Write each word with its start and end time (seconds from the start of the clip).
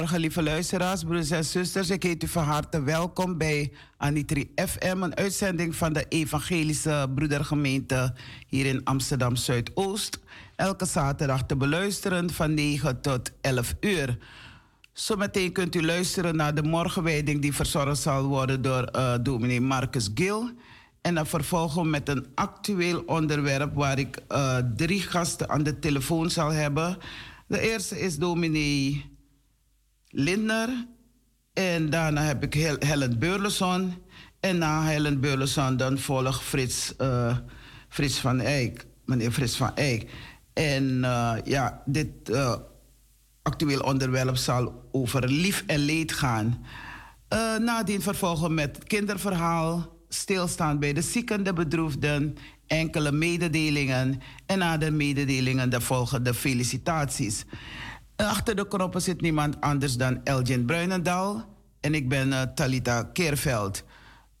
Goedemorgen, 0.00 0.30
lieve 0.30 0.50
luisteraars, 0.50 1.04
broers 1.04 1.30
en 1.30 1.44
zusters. 1.44 1.90
Ik 1.90 2.02
heet 2.02 2.22
u 2.22 2.28
van 2.28 2.44
harte 2.44 2.82
welkom 2.82 3.38
bij 3.38 3.72
Anitri 3.96 4.52
FM, 4.56 5.02
een 5.02 5.16
uitzending 5.16 5.76
van 5.76 5.92
de 5.92 6.06
Evangelische 6.08 7.10
Broedergemeente 7.14 8.14
hier 8.46 8.66
in 8.66 8.84
Amsterdam 8.84 9.36
Zuidoost. 9.36 10.18
Elke 10.56 10.84
zaterdag 10.86 11.46
te 11.46 11.56
beluisteren 11.56 12.30
van 12.30 12.54
9 12.54 13.00
tot 13.00 13.32
11 13.40 13.74
uur. 13.80 14.18
Zometeen 14.92 15.52
kunt 15.52 15.74
u 15.74 15.82
luisteren 15.84 16.36
naar 16.36 16.54
de 16.54 16.62
morgenwijding 16.62 17.42
die 17.42 17.54
verzorgd 17.54 18.00
zal 18.00 18.24
worden 18.24 18.62
door 18.62 18.88
uh, 18.96 19.14
dominee 19.22 19.60
Marcus 19.60 20.10
Gil. 20.14 20.50
En 21.00 21.14
dan 21.14 21.26
vervolgen 21.26 21.90
met 21.90 22.08
een 22.08 22.26
actueel 22.34 23.02
onderwerp 23.06 23.74
waar 23.74 23.98
ik 23.98 24.18
uh, 24.28 24.56
drie 24.76 25.00
gasten 25.00 25.48
aan 25.48 25.62
de 25.62 25.78
telefoon 25.78 26.30
zal 26.30 26.50
hebben. 26.50 26.98
De 27.46 27.60
eerste 27.60 28.00
is 28.00 28.18
dominee 28.18 29.10
Lindner. 30.10 30.86
En 31.52 31.90
daarna 31.90 32.22
heb 32.22 32.42
ik 32.42 32.54
Hel 32.54 32.76
Helen 32.78 33.18
Beurleson. 33.18 33.94
En 34.40 34.58
na 34.58 34.84
Helen 34.84 35.20
Beurleson 35.20 35.76
dan 35.76 35.98
volgt 35.98 36.42
Frits, 36.42 36.94
uh, 36.98 37.36
Frits 37.88 38.18
van 38.18 38.40
Eyck. 38.40 38.86
Meneer 39.04 39.30
Frits 39.30 39.56
van 39.56 39.76
Eyck. 39.76 40.10
En 40.52 40.84
uh, 40.84 41.34
ja, 41.44 41.82
dit 41.84 42.08
uh, 42.30 42.54
actueel 43.42 43.80
onderwerp 43.80 44.36
zal 44.36 44.88
over 44.92 45.28
lief 45.28 45.64
en 45.66 45.78
leed 45.78 46.12
gaan. 46.12 46.64
Nadien 47.58 48.02
vervolgen 48.02 48.54
met 48.54 48.84
kinderverhaal, 48.84 49.96
stilstaan 50.08 50.78
bij 50.78 50.92
de 50.92 51.02
zieken, 51.02 51.44
de 51.44 51.52
bedroefden, 51.52 52.36
enkele 52.66 53.12
mededelingen. 53.12 54.20
En 54.46 54.58
na 54.58 54.76
de 54.76 54.90
mededelingen 54.90 55.70
de 55.70 55.80
volgende 55.80 56.34
felicitaties. 56.34 57.44
Achter 58.26 58.56
de 58.56 58.68
knoppen 58.68 59.02
zit 59.02 59.20
niemand 59.20 59.60
anders 59.60 59.96
dan 59.96 60.24
Elgin 60.24 60.64
Bruinendaal. 60.64 61.44
En 61.80 61.94
ik 61.94 62.08
ben 62.08 62.28
uh, 62.28 62.42
Talita 62.42 63.02
Keerveld. 63.02 63.84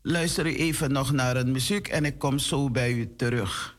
Luister 0.02 0.46
u 0.46 0.56
even 0.56 0.92
nog 0.92 1.12
naar 1.12 1.36
een 1.36 1.52
muziek 1.52 1.88
en 1.88 2.04
ik 2.04 2.18
kom 2.18 2.38
zo 2.38 2.70
bij 2.70 2.92
u 2.92 3.14
terug. 3.16 3.78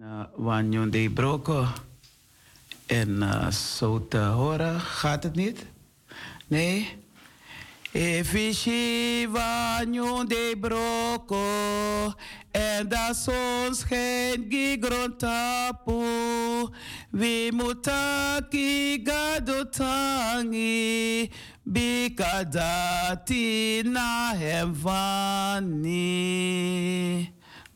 Uh, 0.00 0.24
Wanyon 0.36 0.90
de 0.90 1.10
Broko. 1.10 1.66
En 2.86 3.08
uh, 3.08 3.50
zo 3.50 4.08
te 4.08 4.18
horen, 4.18 4.80
gaat 4.80 5.22
het 5.22 5.34
niet? 5.34 5.66
Nee? 6.46 6.96
Efishi 7.92 9.28
Wanyon 9.28 10.28
de 10.28 10.56
Broko. 10.60 11.44
En 12.50 12.88
da 12.88 13.12
zon 13.12 13.74
schijnt 13.74 14.44
gigron 14.48 15.16
tapu. 15.16 16.04
We 17.10 17.50
mutaki 17.52 19.00
gadotangi. 19.04 20.50
Bikadati 21.62 23.02
na 23.82 24.34
hem. 24.36 24.74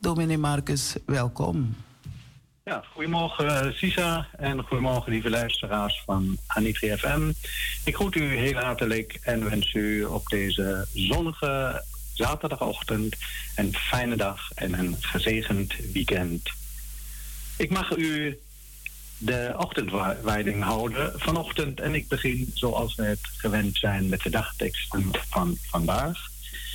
Dominee 0.00 0.38
Marcus, 0.38 0.94
welkom. 1.06 1.74
Ja, 2.70 2.84
goedemorgen 2.92 3.74
Sisa 3.74 4.26
en 4.36 4.62
goedemorgen 4.62 5.12
lieve 5.12 5.30
luisteraars 5.30 6.02
van 6.04 6.38
Anitri 6.46 6.96
FM. 6.96 7.32
Ik 7.84 7.94
groet 7.94 8.14
u 8.14 8.36
heel 8.36 8.54
hartelijk 8.54 9.18
en 9.22 9.44
wens 9.44 9.72
u 9.74 10.04
op 10.04 10.26
deze 10.26 10.86
zonnige 10.92 11.84
zaterdagochtend 12.14 13.16
een 13.56 13.74
fijne 13.74 14.16
dag 14.16 14.50
en 14.54 14.78
een 14.78 14.96
gezegend 15.00 15.74
weekend. 15.92 16.50
Ik 17.56 17.70
mag 17.70 17.96
u 17.96 18.38
de 19.18 19.54
ochtendwijding 19.56 20.62
houden 20.62 21.20
vanochtend 21.20 21.80
en 21.80 21.94
ik 21.94 22.08
begin 22.08 22.50
zoals 22.54 22.94
we 22.94 23.02
het 23.02 23.30
gewend 23.36 23.76
zijn 23.76 24.08
met 24.08 24.22
de 24.22 24.30
dagteksten 24.30 25.10
van 25.28 25.56
vandaag. 25.60 26.18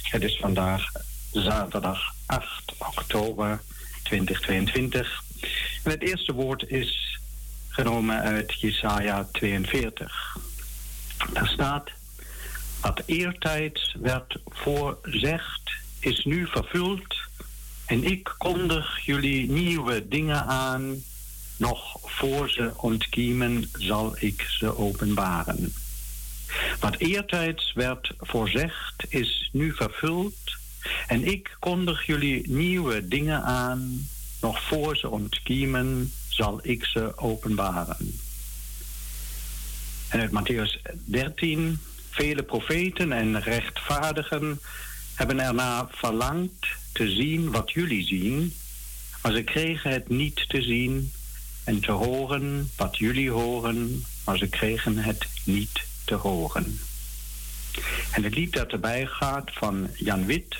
Het 0.03 0.23
is 0.23 0.37
vandaag 0.37 0.91
zaterdag 1.31 2.13
8 2.25 2.73
oktober 2.77 3.61
2022. 4.03 5.23
Het 5.83 6.01
eerste 6.01 6.33
woord 6.33 6.67
is 6.67 7.19
genomen 7.67 8.21
uit 8.21 8.59
Jesaja 8.59 9.27
42. 9.31 10.37
Daar 11.33 11.47
staat: 11.47 11.89
Wat 12.81 13.01
eertijds 13.05 13.95
werd 14.01 14.39
voorzegd, 14.45 15.71
is 15.99 16.25
nu 16.25 16.47
vervuld. 16.47 17.15
En 17.85 18.03
ik 18.03 18.35
kondig 18.37 19.05
jullie 19.05 19.49
nieuwe 19.49 20.07
dingen 20.07 20.45
aan. 20.45 21.03
Nog 21.57 21.97
voor 22.03 22.49
ze 22.49 22.71
ontkiemen, 22.75 23.69
zal 23.73 24.15
ik 24.19 24.41
ze 24.41 24.77
openbaren. 24.77 25.73
Wat 26.79 26.95
eertijds 26.97 27.73
werd 27.73 28.13
voorzegd, 28.19 29.05
is 29.07 29.49
nu 29.51 29.73
vervuld. 29.73 30.57
En 31.07 31.25
ik 31.27 31.55
kondig 31.59 32.05
jullie 32.05 32.49
nieuwe 32.49 33.07
dingen 33.07 33.43
aan. 33.43 34.07
Nog 34.41 34.63
voor 34.67 34.97
ze 34.97 35.09
ontkiemen, 35.09 36.13
zal 36.29 36.59
ik 36.61 36.85
ze 36.85 37.17
openbaren. 37.17 38.19
En 40.09 40.19
uit 40.19 40.31
Matthäus 40.31 40.81
13, 41.05 41.79
vele 42.09 42.43
profeten 42.43 43.11
en 43.11 43.41
rechtvaardigen 43.41 44.59
hebben 45.13 45.39
erna 45.39 45.87
verlangd 45.91 46.67
te 46.91 47.09
zien 47.09 47.51
wat 47.51 47.71
jullie 47.71 48.05
zien, 48.05 48.53
maar 49.21 49.31
ze 49.31 49.43
kregen 49.43 49.91
het 49.91 50.09
niet 50.09 50.49
te 50.49 50.61
zien 50.61 51.11
en 51.63 51.79
te 51.79 51.91
horen 51.91 52.71
wat 52.75 52.97
jullie 52.97 53.31
horen, 53.31 54.05
maar 54.25 54.37
ze 54.37 54.47
kregen 54.47 54.97
het 54.97 55.27
niet 55.43 55.83
te 56.05 56.15
horen. 56.15 56.79
En 58.11 58.23
het 58.23 58.35
lied 58.35 58.53
dat 58.53 58.71
erbij 58.71 59.05
gaat 59.05 59.51
van 59.53 59.89
Jan 59.95 60.25
Wit. 60.25 60.57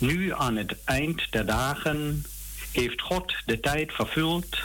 Nu 0.00 0.34
aan 0.34 0.56
het 0.56 0.76
eind 0.84 1.26
der 1.30 1.46
dagen 1.46 2.24
heeft 2.72 3.00
God 3.00 3.34
de 3.46 3.60
tijd 3.60 3.92
vervuld 3.92 4.58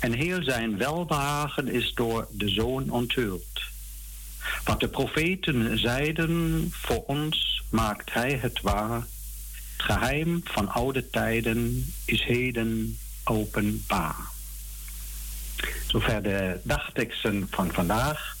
en 0.00 0.12
heel 0.12 0.42
zijn 0.42 0.78
welbehagen 0.78 1.68
is 1.68 1.92
door 1.94 2.26
de 2.30 2.48
Zoon 2.48 2.90
onthuld. 2.90 3.60
Wat 4.64 4.80
de 4.80 4.88
profeten 4.88 5.78
zeiden 5.78 6.68
voor 6.70 7.04
ons 7.06 7.62
maakt 7.70 8.12
hij 8.12 8.32
het 8.32 8.60
waar. 8.60 9.06
Het 9.76 9.92
geheim 9.92 10.40
van 10.44 10.68
oude 10.68 11.10
tijden 11.10 11.92
is 12.04 12.22
heden 12.22 12.98
openbaar. 13.24 14.30
Zover 15.86 16.22
de 16.22 16.60
dagteksten 16.62 17.46
van 17.50 17.72
vandaag. 17.72 18.36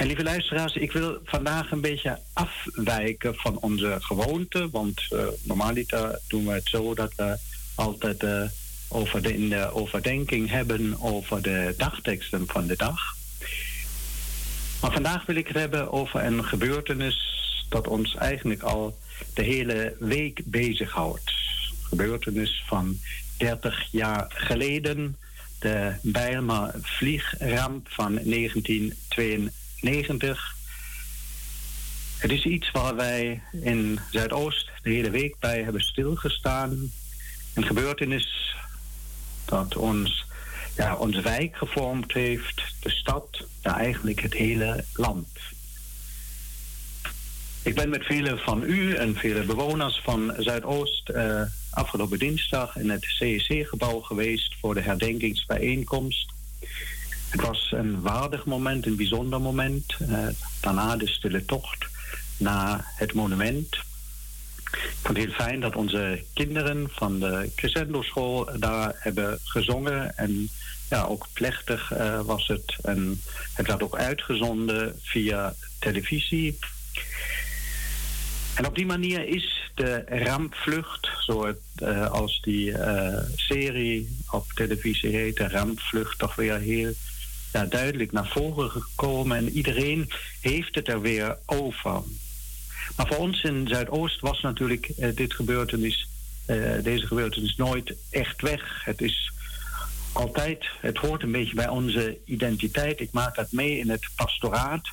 En 0.00 0.06
lieve 0.06 0.22
luisteraars, 0.22 0.74
ik 0.74 0.92
wil 0.92 1.18
vandaag 1.24 1.70
een 1.70 1.80
beetje 1.80 2.18
afwijken 2.32 3.34
van 3.34 3.58
onze 3.58 3.96
gewoonte. 4.00 4.70
Want 4.70 5.06
uh, 5.12 5.26
normaliter 5.42 6.20
doen 6.28 6.46
we 6.46 6.52
het 6.52 6.68
zo 6.68 6.94
dat 6.94 7.14
we 7.16 7.38
altijd 7.74 8.22
uh, 8.22 8.42
over 8.88 9.22
de, 9.22 9.34
in 9.34 9.48
de 9.48 9.72
overdenking 9.72 10.50
hebben 10.50 11.00
over 11.00 11.42
de 11.42 11.74
dagteksten 11.76 12.46
van 12.46 12.66
de 12.66 12.76
dag. 12.76 13.00
Maar 14.80 14.92
vandaag 14.92 15.26
wil 15.26 15.36
ik 15.36 15.46
het 15.46 15.56
hebben 15.56 15.92
over 15.92 16.24
een 16.24 16.44
gebeurtenis 16.44 17.34
dat 17.68 17.88
ons 17.88 18.14
eigenlijk 18.14 18.62
al 18.62 18.98
de 19.34 19.42
hele 19.42 19.96
week 19.98 20.40
bezighoudt. 20.44 21.32
Gebeurtenis 21.82 22.62
van 22.66 22.98
30 23.36 23.88
jaar 23.90 24.26
geleden, 24.28 25.16
de 25.58 25.92
Bijlmer 26.02 26.74
vliegramp 26.82 27.88
van 27.90 28.18
1992. 29.80 30.58
Het 32.18 32.30
is 32.30 32.44
iets 32.44 32.70
waar 32.70 32.96
wij 32.96 33.42
in 33.62 34.00
Zuidoost 34.10 34.70
de 34.82 34.90
hele 34.90 35.10
week 35.10 35.38
bij 35.38 35.62
hebben 35.62 35.82
stilgestaan. 35.82 36.92
Een 37.54 37.64
gebeurtenis 37.64 38.54
dat 39.44 39.76
ons, 39.76 40.24
ja, 40.76 40.96
onze 40.96 41.20
wijk 41.20 41.56
gevormd 41.56 42.12
heeft, 42.12 42.62
de 42.80 42.90
stad, 42.90 43.46
ja, 43.62 43.78
eigenlijk 43.78 44.20
het 44.20 44.34
hele 44.34 44.84
land. 44.92 45.28
Ik 47.62 47.74
ben 47.74 47.88
met 47.88 48.04
vele 48.04 48.38
van 48.38 48.62
u 48.62 48.94
en 48.94 49.16
vele 49.16 49.42
bewoners 49.42 50.00
van 50.04 50.34
Zuidoost 50.38 51.10
uh, 51.10 51.42
afgelopen 51.70 52.18
dinsdag 52.18 52.76
in 52.76 52.90
het 52.90 53.04
CEC-gebouw 53.04 54.00
geweest 54.00 54.54
voor 54.60 54.74
de 54.74 54.80
herdenkingsbijeenkomst. 54.80 56.32
Het 57.30 57.40
was 57.40 57.72
een 57.76 58.00
waardig 58.00 58.44
moment, 58.44 58.86
een 58.86 58.96
bijzonder 58.96 59.40
moment. 59.40 59.96
Uh, 60.00 60.26
daarna 60.60 60.96
de 60.96 61.08
stille 61.08 61.44
tocht 61.44 61.86
naar 62.36 62.84
het 62.96 63.14
monument. 63.14 63.74
Ik 64.72 64.96
vond 65.02 65.16
het 65.16 65.26
heel 65.26 65.34
fijn 65.34 65.60
dat 65.60 65.76
onze 65.76 66.24
kinderen 66.34 66.88
van 66.90 67.20
de 67.20 67.50
Crescendo 67.56 68.02
School 68.02 68.48
daar 68.58 68.92
hebben 68.96 69.38
gezongen. 69.44 70.16
En 70.16 70.48
ja, 70.88 71.02
ook 71.02 71.26
plechtig 71.32 71.92
uh, 71.92 72.20
was 72.20 72.46
het. 72.46 72.76
En 72.82 73.22
het 73.54 73.66
werd 73.66 73.82
ook 73.82 73.96
uitgezonden 73.96 74.98
via 75.02 75.54
televisie. 75.78 76.58
En 78.54 78.66
op 78.66 78.74
die 78.74 78.86
manier 78.86 79.28
is 79.28 79.70
de 79.74 80.04
rampvlucht, 80.08 81.08
zoals 81.18 81.56
als 82.10 82.40
die 82.42 82.74
serie 83.34 84.18
op 84.30 84.52
televisie 84.54 85.10
heet, 85.10 85.36
de 85.36 85.48
rampvlucht, 85.48 86.18
toch 86.18 86.34
weer 86.34 86.58
heel 86.58 86.92
ja, 87.52 87.64
duidelijk 87.64 88.12
naar 88.12 88.28
voren 88.28 88.70
gekomen. 88.70 89.36
En 89.36 89.48
iedereen 89.48 90.10
heeft 90.40 90.74
het 90.74 90.88
er 90.88 91.00
weer 91.00 91.38
over. 91.46 92.02
Maar 92.96 93.06
voor 93.06 93.16
ons 93.16 93.42
in 93.42 93.68
Zuidoost 93.68 94.20
was 94.20 94.40
natuurlijk 94.40 94.90
uh, 94.98 95.08
dit 95.14 95.34
gebeurtenis, 95.34 96.08
deze 96.82 97.06
gebeurtenis 97.06 97.56
nooit 97.56 97.94
echt 98.10 98.42
weg. 98.42 98.84
Het 98.84 99.00
is 99.00 99.32
altijd, 100.12 100.64
het 100.80 100.98
hoort 100.98 101.22
een 101.22 101.32
beetje 101.32 101.54
bij 101.54 101.68
onze 101.68 102.18
identiteit. 102.24 103.00
Ik 103.00 103.12
maak 103.12 103.34
dat 103.34 103.52
mee 103.52 103.78
in 103.78 103.90
het 103.90 104.08
pastoraat. 104.16 104.88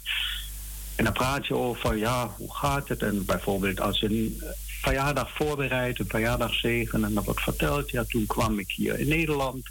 En 0.95 1.03
dan 1.03 1.13
praat 1.13 1.47
je 1.47 1.53
over, 1.53 1.97
ja, 1.97 2.33
hoe 2.37 2.55
gaat 2.55 2.87
het? 2.87 3.01
En 3.01 3.25
bijvoorbeeld 3.25 3.79
als 3.79 4.01
een 4.01 4.37
eh, 4.41 4.47
verjaardag 4.81 5.31
voorbereidt, 5.35 5.99
een 5.99 6.09
verjaardagzegen, 6.09 7.03
en 7.03 7.13
dan 7.13 7.23
wordt 7.23 7.41
verteld, 7.41 7.89
ja, 7.89 8.03
toen 8.07 8.25
kwam 8.25 8.59
ik 8.59 8.71
hier 8.71 8.99
in 8.99 9.07
Nederland. 9.07 9.69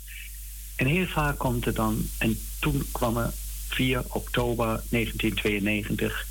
En 0.77 0.87
heel 0.87 1.07
vaak 1.07 1.39
komt 1.39 1.65
het 1.65 1.77
dan, 1.77 2.09
en 2.19 2.39
toen 2.61 2.87
kwam 2.93 3.17
er 3.17 3.33
4 3.69 4.03
oktober 4.09 4.67
1992. 4.67 6.27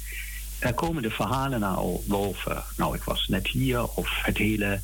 Daar 0.59 0.73
komen 0.73 1.01
de 1.01 1.09
verhalen 1.09 1.59
nou 1.59 1.99
boven. 2.05 2.63
Nou, 2.77 2.95
ik 2.95 3.03
was 3.03 3.27
net 3.27 3.47
hier, 3.47 3.87
of 3.87 4.09
het 4.21 4.37
hele 4.37 4.81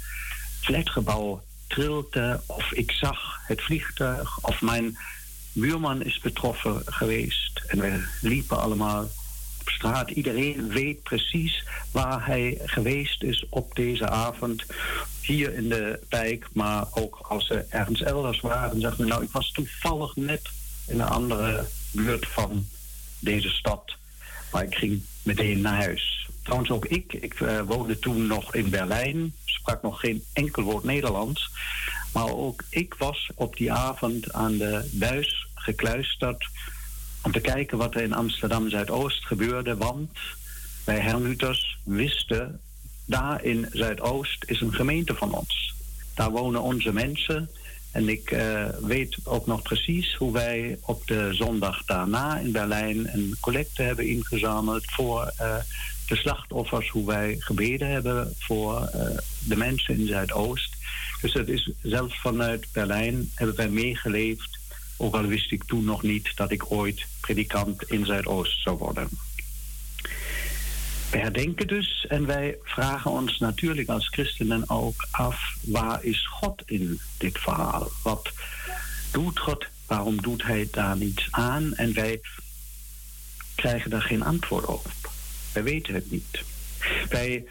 flatgebouw 0.60 1.44
trilde, 1.68 2.42
of 2.46 2.72
ik 2.72 2.92
zag 2.92 3.40
het 3.46 3.62
vliegtuig, 3.62 4.40
of 4.42 4.62
mijn 4.62 4.98
buurman 5.54 6.04
is 6.04 6.20
betroffen 6.20 6.82
geweest. 6.86 7.62
En 7.68 7.80
we 7.80 8.08
liepen 8.22 8.60
allemaal 8.60 9.10
op 9.62 9.70
straat. 9.70 10.10
Iedereen 10.10 10.70
weet 10.70 11.04
precies 11.04 11.64
waar 11.92 12.26
hij 12.26 12.58
geweest 12.66 13.24
is 13.24 13.46
op 13.50 13.76
deze 13.76 14.10
avond. 14.10 14.64
Hier 15.22 15.54
in 15.54 15.70
de 15.70 16.00
wijk, 16.10 16.48
maar 16.54 16.86
ook 16.92 17.20
als 17.22 17.48
ze 17.48 17.66
ergens 17.70 18.02
elders 18.02 18.40
waren. 18.40 18.82
Zeg 18.82 18.98
maar, 18.98 19.08
nou, 19.08 19.24
ik 19.24 19.32
was 19.32 19.52
toevallig 19.52 20.16
net 20.16 20.50
in 20.88 21.00
een 21.00 21.08
andere 21.08 21.66
buurt 21.92 22.28
van 22.28 22.68
deze 23.20 23.50
stad. 23.50 23.96
Maar 24.52 24.64
ik 24.64 24.76
ging 24.76 25.02
meteen 25.24 25.62
naar 25.62 25.82
huis. 25.82 26.30
Trouwens 26.44 26.72
ook 26.72 26.86
ik. 26.86 27.14
Ik 27.14 27.40
uh, 27.40 27.62
woonde 27.62 28.00
toen 28.00 28.28
nog 28.28 28.56
in 28.56 28.70
Berlijn. 28.70 29.34
Sprak 29.46 29.82
nog 29.82 30.00
geen 30.00 30.24
enkel 30.34 30.64
woord 30.64 30.84
Nederlands. 30.84 31.52
Maar 32.14 32.36
ook 32.36 32.64
ik 32.70 32.94
was 32.94 33.30
op 33.36 33.58
die 33.58 33.72
avond 33.72 34.34
aan 34.34 34.58
de 34.58 34.90
buis 34.92 35.48
gekluisterd 35.56 36.48
om 37.22 37.32
te 37.32 37.40
kijken 37.40 37.78
wat 37.78 37.96
er 37.96 38.02
in 38.02 38.14
Amsterdam 38.14 38.70
Zuidoost 38.70 39.26
gebeurde. 39.26 39.78
Want 39.78 40.18
wij 40.86 41.00
Hermuters 41.00 41.78
wisten, 41.84 42.60
daar 43.06 43.44
in 43.44 43.68
Zuidoost 43.72 44.44
is 44.48 44.62
een 44.62 44.74
gemeente 44.74 45.16
van 45.16 45.34
ons. 45.34 45.74
Daar 46.14 46.32
wonen 46.32 46.62
onze 46.62 46.94
mensen. 46.94 47.50
En 47.92 48.10
ik 48.10 48.32
uh, 48.32 48.66
weet 48.82 49.18
ook 49.24 49.46
nog 49.46 49.62
precies 49.62 50.16
hoe 50.16 50.34
wij 50.34 50.78
op 50.82 51.08
de 51.08 51.30
zondag 51.32 51.86
daarna 51.86 52.38
in 52.38 52.52
Berlijn 52.52 53.14
een 53.14 53.38
collecte 53.40 53.82
hebben 53.82 54.08
ingezameld 54.08 54.84
voor 54.86 55.34
uh, 55.42 55.56
de 56.08 56.16
slachtoffers, 56.16 56.90
hoe 56.90 57.06
wij 57.06 57.36
gebeden 57.40 57.88
hebben 57.88 58.34
voor 58.40 58.90
uh, 58.96 59.18
de 59.48 59.56
mensen 59.56 60.00
in 60.00 60.08
Zuidoost. 60.08 60.76
Dus 61.22 61.34
het 61.34 61.48
is 61.48 61.72
zelfs 61.82 62.20
vanuit 62.20 62.68
Berlijn 62.74 63.32
hebben 63.36 63.56
wij 63.56 63.70
meegeleefd. 63.70 64.60
Ook 65.02 65.16
al 65.16 65.26
wist 65.26 65.52
ik 65.52 65.64
toen 65.64 65.84
nog 65.84 66.04
niet 66.04 66.32
dat 66.36 66.52
ik 66.52 66.72
ooit 66.72 67.06
predikant 67.22 67.84
in 67.84 68.06
Zuidoost 68.06 68.62
zou 68.62 68.78
worden. 68.78 69.10
We 71.12 71.18
herdenken 71.18 71.68
dus 71.68 72.06
en 72.08 72.26
wij 72.26 72.58
vragen 72.64 73.12
ons 73.12 73.38
natuurlijk 73.38 73.90
als 73.90 74.08
christenen 74.08 74.70
ook 74.70 75.08
af: 75.12 75.56
waar 75.62 76.04
is 76.04 76.28
God 76.28 76.64
in 76.66 77.00
dit 77.18 77.38
verhaal? 77.40 77.92
Wat 78.04 78.32
doet 79.12 79.40
God? 79.40 79.66
Waarom 79.88 80.22
doet 80.22 80.44
Hij 80.44 80.68
daar 80.72 80.98
niets 80.98 81.28
aan? 81.32 81.74
En 81.74 81.94
wij 81.94 82.20
krijgen 83.56 83.90
daar 83.90 84.02
geen 84.02 84.24
antwoord 84.24 84.66
op. 84.66 84.86
Wij 85.54 85.64
weten 85.64 85.94
het 85.94 86.12
niet. 86.12 86.44
Wij 87.10 87.46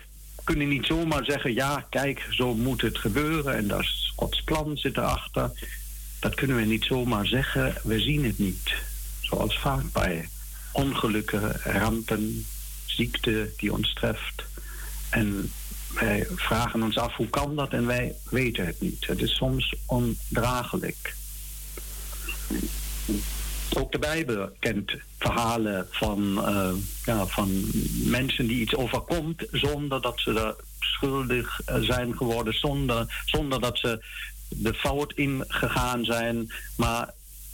kunnen 0.45 0.69
niet 0.69 0.87
zomaar 0.87 1.25
zeggen: 1.25 1.55
ja, 1.55 1.87
kijk, 1.91 2.27
zo 2.31 2.55
moet 2.55 2.81
het 2.81 2.99
gebeuren 2.99 3.57
en 3.57 3.69
dat 3.69 3.81
is 3.81 4.13
Gods 4.17 4.43
plan 4.43 4.77
zit 4.77 4.97
erachter. 4.97 5.51
Dat 6.21 6.35
kunnen 6.35 6.57
we 6.57 6.65
niet 6.65 6.85
zomaar 6.85 7.27
zeggen. 7.27 7.75
We 7.83 8.01
zien 8.01 8.25
het 8.25 8.39
niet. 8.39 8.75
Zoals 9.21 9.59
vaak 9.59 9.93
bij 9.93 10.29
ongelukken, 10.73 11.53
rampen, 11.63 12.47
ziekte 12.87 13.51
die 13.57 13.73
ons 13.73 13.95
treft. 13.95 14.45
En 15.11 15.53
wij 15.95 16.27
vragen 16.35 16.83
ons 16.83 16.99
af 16.99 17.17
hoe 17.17 17.29
kan 17.29 17.57
dat 17.57 17.73
en 17.73 17.87
wij 17.87 18.15
weten 18.31 18.67
het 18.67 18.81
niet. 18.81 19.07
Het 19.07 19.23
is 19.23 19.37
soms 19.37 19.75
ondraaglijk. 19.87 21.15
Ook 23.77 23.93
de 23.93 23.99
Bijbel 23.99 24.51
kent 24.59 24.93
verhalen 25.19 25.87
van, 25.91 26.49
uh, 26.49 26.71
ja, 27.05 27.27
van 27.27 27.65
mensen 28.05 28.47
die 28.47 28.61
iets 28.61 28.75
overkomt 28.75 29.47
zonder 29.51 30.01
dat 30.01 30.21
ze 30.21 30.41
er 30.41 30.55
schuldig 30.81 31.61
eh, 31.65 31.77
zijn 31.81 32.17
geworden, 32.17 32.55
zonder, 32.55 33.23
zonder 33.25 33.61
dat 33.61 33.79
ze 33.79 34.05
de 34.57 34.75
fout 34.75 35.13
ingegaan 35.13 36.05
zijn, 36.05 36.53
maar 36.77 37.11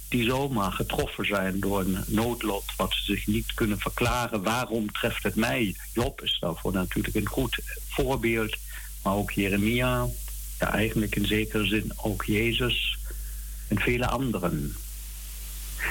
die 0.09 0.25
zomaar 0.25 0.73
getroffen 0.73 1.26
zijn 1.26 1.61
door 1.61 1.81
een 1.81 2.05
noodlot 2.07 2.65
wat 2.76 2.93
ze 2.93 3.03
zich 3.05 3.26
niet 3.26 3.55
kunnen 3.55 3.79
verklaren. 3.79 4.43
Waarom 4.43 4.93
treft 4.93 5.23
het 5.23 5.35
mij? 5.35 5.76
Job 5.93 6.23
is 6.23 6.37
daarvoor 6.41 6.73
natuurlijk 6.73 7.17
een 7.17 7.29
goed 7.29 7.59
voorbeeld, 7.88 8.57
maar 9.03 9.15
ook 9.15 9.31
Jeremia, 9.31 10.07
ja, 10.59 10.73
eigenlijk 10.73 11.17
in 11.17 11.26
zekere 11.26 11.67
zin 11.67 11.93
ook 11.97 12.25
Jezus 12.25 12.99
en 13.69 13.79
vele 13.79 14.07
anderen. 14.07 14.76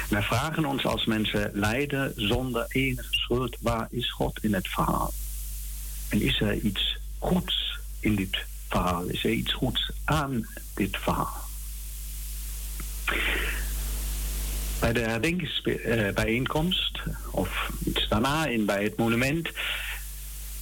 Wij 0.09 0.21
vragen 0.21 0.65
ons 0.65 0.85
als 0.85 1.05
mensen 1.05 1.51
lijden 1.53 2.13
zonder 2.15 2.65
enige 2.69 3.13
schuld, 3.13 3.57
waar 3.61 3.87
is 3.91 4.11
God 4.11 4.43
in 4.43 4.53
het 4.53 4.67
verhaal? 4.67 5.13
En 6.09 6.21
is 6.21 6.41
er 6.41 6.53
iets 6.53 6.97
goeds 7.19 7.79
in 7.99 8.15
dit 8.15 8.37
verhaal? 8.69 9.03
Is 9.05 9.23
er 9.23 9.31
iets 9.31 9.53
goeds 9.53 9.91
aan 10.03 10.47
dit 10.75 10.97
verhaal? 10.97 11.43
Bij 14.79 14.93
de 14.93 14.99
herdenkingsbijeenkomst, 14.99 16.99
of 17.31 17.69
iets 17.85 18.07
daarna 18.07 18.45
in, 18.45 18.65
bij 18.65 18.83
het 18.83 18.97
monument, 18.97 19.49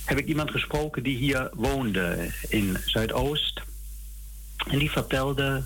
heb 0.06 0.18
ik 0.18 0.28
iemand 0.28 0.52
gesproken 0.52 1.04
die 1.04 1.18
hier 1.18 1.50
woonde 1.54 2.32
in 2.50 2.78
Zuidoost. 2.86 3.62
En 4.68 4.80
die 4.80 4.92
vertelde 4.92 5.64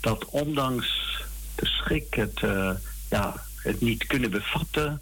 dat 0.00 0.24
ondanks 0.24 1.22
de 1.54 1.66
schrik, 1.66 2.14
het, 2.14 2.42
uh, 2.42 2.70
ja, 3.10 3.44
het 3.56 3.80
niet 3.80 4.06
kunnen 4.06 4.30
bevatten, 4.30 5.00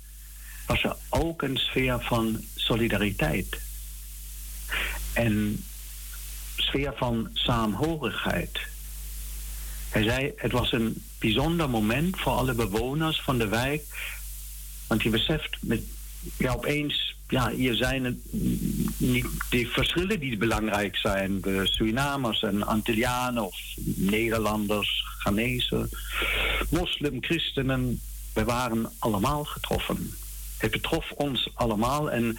was 0.67 0.83
er 0.83 0.97
ook 1.09 1.43
een 1.43 1.57
sfeer 1.57 2.01
van 2.01 2.45
solidariteit. 2.55 3.59
En 5.13 5.65
sfeer 6.57 6.93
van 6.97 7.29
saamhorigheid. 7.33 8.59
Hij 9.89 10.03
zei, 10.03 10.33
het 10.37 10.53
was 10.53 10.73
een 10.73 11.03
bijzonder 11.19 11.71
moment 11.71 12.21
voor 12.21 12.33
alle 12.33 12.55
bewoners 12.55 13.21
van 13.21 13.39
de 13.39 13.49
wijk. 13.49 13.83
Want 14.87 15.03
je 15.03 15.11
beseft 15.11 15.57
met, 15.61 15.83
ja, 16.37 16.53
opeens, 16.53 17.17
ja, 17.29 17.51
hier 17.51 17.75
zijn 17.75 18.05
het 18.05 18.17
niet 18.97 19.27
die 19.51 19.69
verschillen 19.69 20.21
die 20.21 20.37
belangrijk 20.37 20.97
zijn. 20.97 21.41
De 21.41 21.67
Surinamers 21.67 22.43
en 22.43 22.67
Antillianen 22.67 23.45
of 23.45 23.57
Nederlanders, 23.85 25.05
Ghanese, 25.19 25.89
moslim, 26.71 27.23
christenen. 27.23 28.01
We 28.33 28.45
waren 28.45 28.93
allemaal 28.99 29.45
getroffen. 29.45 30.15
Het 30.59 30.71
betrof 30.71 31.11
ons 31.11 31.51
allemaal 31.55 32.11
en 32.11 32.39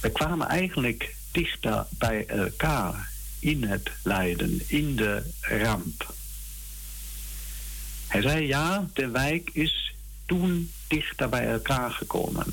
we 0.00 0.10
kwamen 0.10 0.48
eigenlijk 0.48 1.14
dichter 1.32 1.86
bij 1.90 2.26
elkaar 2.26 3.10
in 3.38 3.64
het 3.64 3.90
lijden, 4.02 4.60
in 4.66 4.96
de 4.96 5.22
ramp. 5.40 6.14
Hij 8.14 8.22
zei 8.22 8.46
ja, 8.46 8.88
de 8.92 9.08
wijk 9.08 9.50
is 9.52 9.94
toen 10.26 10.70
dichter 10.88 11.28
bij 11.28 11.46
elkaar 11.46 11.90
gekomen. 11.90 12.44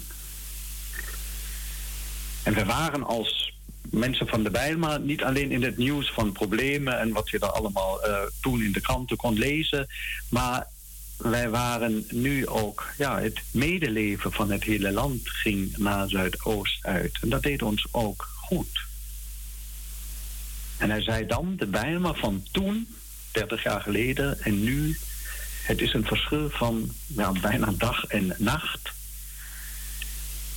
En 2.43 2.53
we 2.53 2.65
waren 2.65 3.03
als 3.03 3.53
mensen 3.81 4.27
van 4.27 4.43
de 4.43 4.49
Bijlmer 4.49 4.99
niet 4.99 5.23
alleen 5.23 5.51
in 5.51 5.63
het 5.63 5.77
nieuws 5.77 6.11
van 6.11 6.31
problemen 6.31 6.99
en 6.99 7.11
wat 7.11 7.29
je 7.29 7.39
daar 7.39 7.51
allemaal 7.51 8.07
uh, 8.07 8.19
toen 8.41 8.63
in 8.63 8.71
de 8.71 8.81
kranten 8.81 9.17
kon 9.17 9.37
lezen, 9.37 9.87
maar 10.29 10.67
wij 11.17 11.49
waren 11.49 12.05
nu 12.09 12.47
ook, 12.47 12.85
ja, 12.97 13.19
het 13.19 13.41
medeleven 13.51 14.31
van 14.31 14.51
het 14.51 14.63
hele 14.63 14.91
land 14.91 15.29
ging 15.29 15.77
naar 15.77 16.09
Zuidoost 16.09 16.85
uit. 16.85 17.17
En 17.21 17.29
dat 17.29 17.43
deed 17.43 17.61
ons 17.61 17.87
ook 17.91 18.29
goed. 18.35 18.79
En 20.77 20.89
hij 20.89 21.01
zei 21.01 21.25
dan, 21.25 21.55
de 21.57 21.67
Bijlmer 21.67 22.15
van 22.15 22.43
toen, 22.51 22.95
30 23.31 23.63
jaar 23.63 23.81
geleden 23.81 24.39
en 24.39 24.63
nu, 24.63 24.97
het 25.61 25.81
is 25.81 25.93
een 25.93 26.05
verschil 26.05 26.49
van 26.49 26.91
ja, 27.07 27.31
bijna 27.31 27.73
dag 27.77 28.05
en 28.05 28.35
nacht. 28.37 28.91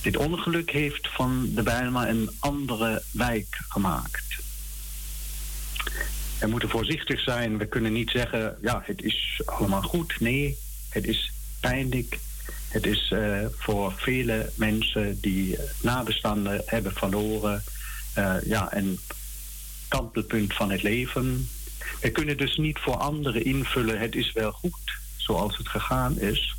Dit 0.01 0.17
ongeluk 0.17 0.71
heeft 0.71 1.09
van 1.09 1.49
de 1.53 1.63
Bijlmer 1.63 2.07
een 2.09 2.29
andere 2.39 3.03
wijk 3.11 3.57
gemaakt. 3.69 4.23
We 6.39 6.47
moeten 6.47 6.69
voorzichtig 6.69 7.19
zijn. 7.19 7.57
We 7.57 7.65
kunnen 7.65 7.93
niet 7.93 8.09
zeggen, 8.09 8.57
ja, 8.61 8.81
het 8.85 9.01
is 9.01 9.41
allemaal 9.45 9.81
goed. 9.81 10.19
Nee, 10.19 10.57
het 10.89 11.07
is 11.07 11.31
pijnlijk. 11.59 12.19
Het 12.67 12.85
is 12.85 13.11
uh, 13.13 13.45
voor 13.57 13.93
vele 13.97 14.51
mensen 14.55 15.19
die 15.21 15.57
nabestaanden 15.81 16.61
hebben 16.65 16.93
verloren, 16.93 17.63
uh, 18.17 18.35
ja, 18.43 18.75
een 18.75 18.99
kantelpunt 19.87 20.53
van 20.53 20.71
het 20.71 20.83
leven. 20.83 21.49
We 22.01 22.11
kunnen 22.11 22.37
dus 22.37 22.57
niet 22.57 22.79
voor 22.79 22.95
anderen 22.95 23.45
invullen, 23.45 23.99
het 23.99 24.15
is 24.15 24.31
wel 24.31 24.51
goed 24.51 24.99
zoals 25.17 25.57
het 25.57 25.69
gegaan 25.69 26.19
is. 26.19 26.55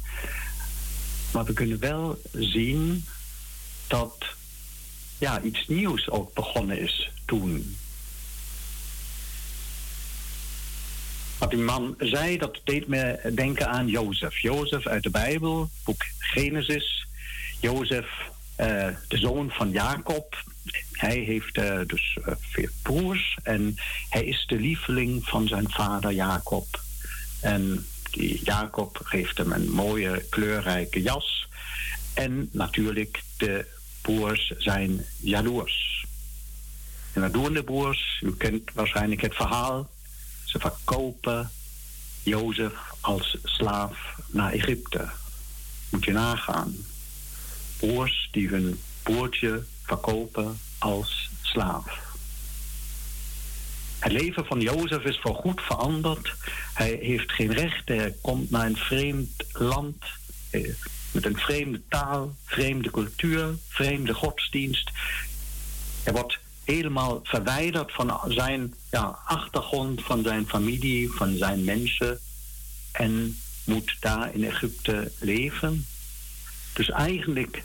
Maar 1.33 1.45
we 1.45 1.53
kunnen 1.53 1.79
wel 1.79 2.21
zien 2.33 3.05
dat 3.87 4.25
ja, 5.19 5.41
iets 5.41 5.67
nieuws 5.69 6.11
ook 6.11 6.35
begonnen 6.35 6.79
is 6.79 7.11
toen. 7.25 7.77
Wat 11.39 11.51
die 11.51 11.59
man 11.59 11.95
zei, 11.99 12.39
dat 12.39 12.61
deed 12.65 12.87
me 12.87 13.33
denken 13.35 13.69
aan 13.69 13.87
Jozef. 13.87 14.39
Jozef 14.39 14.87
uit 14.87 15.03
de 15.03 15.11
Bijbel, 15.11 15.71
boek 15.85 16.05
Genesis. 16.19 17.07
Jozef, 17.61 18.07
uh, 18.61 18.89
de 19.09 19.17
zoon 19.17 19.51
van 19.51 19.71
Jacob. 19.71 20.45
Hij 20.97 21.19
heeft 21.19 21.57
uh, 21.59 21.81
dus 21.87 22.19
uh, 22.19 22.35
vier 22.41 22.71
broers 22.83 23.39
en 23.43 23.77
hij 24.09 24.25
is 24.25 24.45
de 24.47 24.57
lieveling 24.57 25.25
van 25.25 25.49
zijn 25.49 25.71
vader 25.71 26.13
Jacob. 26.13 26.81
En 27.41 27.87
die 28.11 28.41
Jacob 28.45 29.01
geeft 29.05 29.39
hem 29.39 29.53
een 29.53 29.71
mooie 29.71 30.25
kleurrijke 30.31 31.03
jas. 31.03 31.49
En 32.15 32.49
natuurlijk 32.53 33.23
de 33.37 33.67
broers 34.01 34.53
zijn 34.59 35.05
jaloers. 35.21 36.07
En 37.13 37.21
wat 37.21 37.33
doen 37.33 37.53
de 37.53 37.63
broers? 37.63 38.21
U 38.23 38.37
kent 38.37 38.71
waarschijnlijk 38.75 39.21
het 39.21 39.35
verhaal. 39.35 39.91
Ze 40.45 40.59
verkopen 40.59 41.51
Jozef 42.23 42.73
als 43.01 43.37
slaaf 43.43 44.19
naar 44.27 44.53
Egypte. 44.53 45.09
Moet 45.89 46.05
je 46.05 46.13
nagaan. 46.13 46.77
Broers 47.77 48.29
die 48.33 48.49
hun 48.49 48.81
broertje 49.03 49.65
verkopen 49.83 50.59
als 50.87 51.31
slaaf. 51.43 52.05
Het 53.99 54.13
leven 54.13 54.47
van 54.47 54.61
Jozef 54.61 55.03
is 55.03 55.19
voorgoed 55.23 55.61
veranderd. 55.61 56.35
Hij 56.75 56.99
heeft 57.01 57.33
geen 57.33 57.53
recht. 57.53 57.89
Hij 57.89 58.15
komt 58.21 58.51
naar 58.51 58.67
een 58.67 58.77
vreemd 58.77 59.45
land 59.53 60.05
eh, 60.51 60.71
met 61.11 61.25
een 61.25 61.37
vreemde 61.37 61.81
taal, 61.89 62.37
vreemde 62.45 62.91
cultuur, 62.91 63.55
vreemde 63.69 64.15
godsdienst. 64.15 64.91
Hij 66.03 66.13
wordt 66.13 66.39
helemaal 66.65 67.21
verwijderd 67.23 67.93
van 67.93 68.21
zijn 68.29 68.75
ja, 68.91 69.19
achtergrond, 69.25 70.03
van 70.03 70.23
zijn 70.23 70.49
familie, 70.49 71.11
van 71.11 71.37
zijn 71.37 71.65
mensen. 71.65 72.19
En 72.93 73.39
moet 73.65 73.97
daar 74.01 74.35
in 74.35 74.45
Egypte 74.45 75.13
leven. 75.21 75.87
Dus 76.73 76.91
eigenlijk 76.91 77.63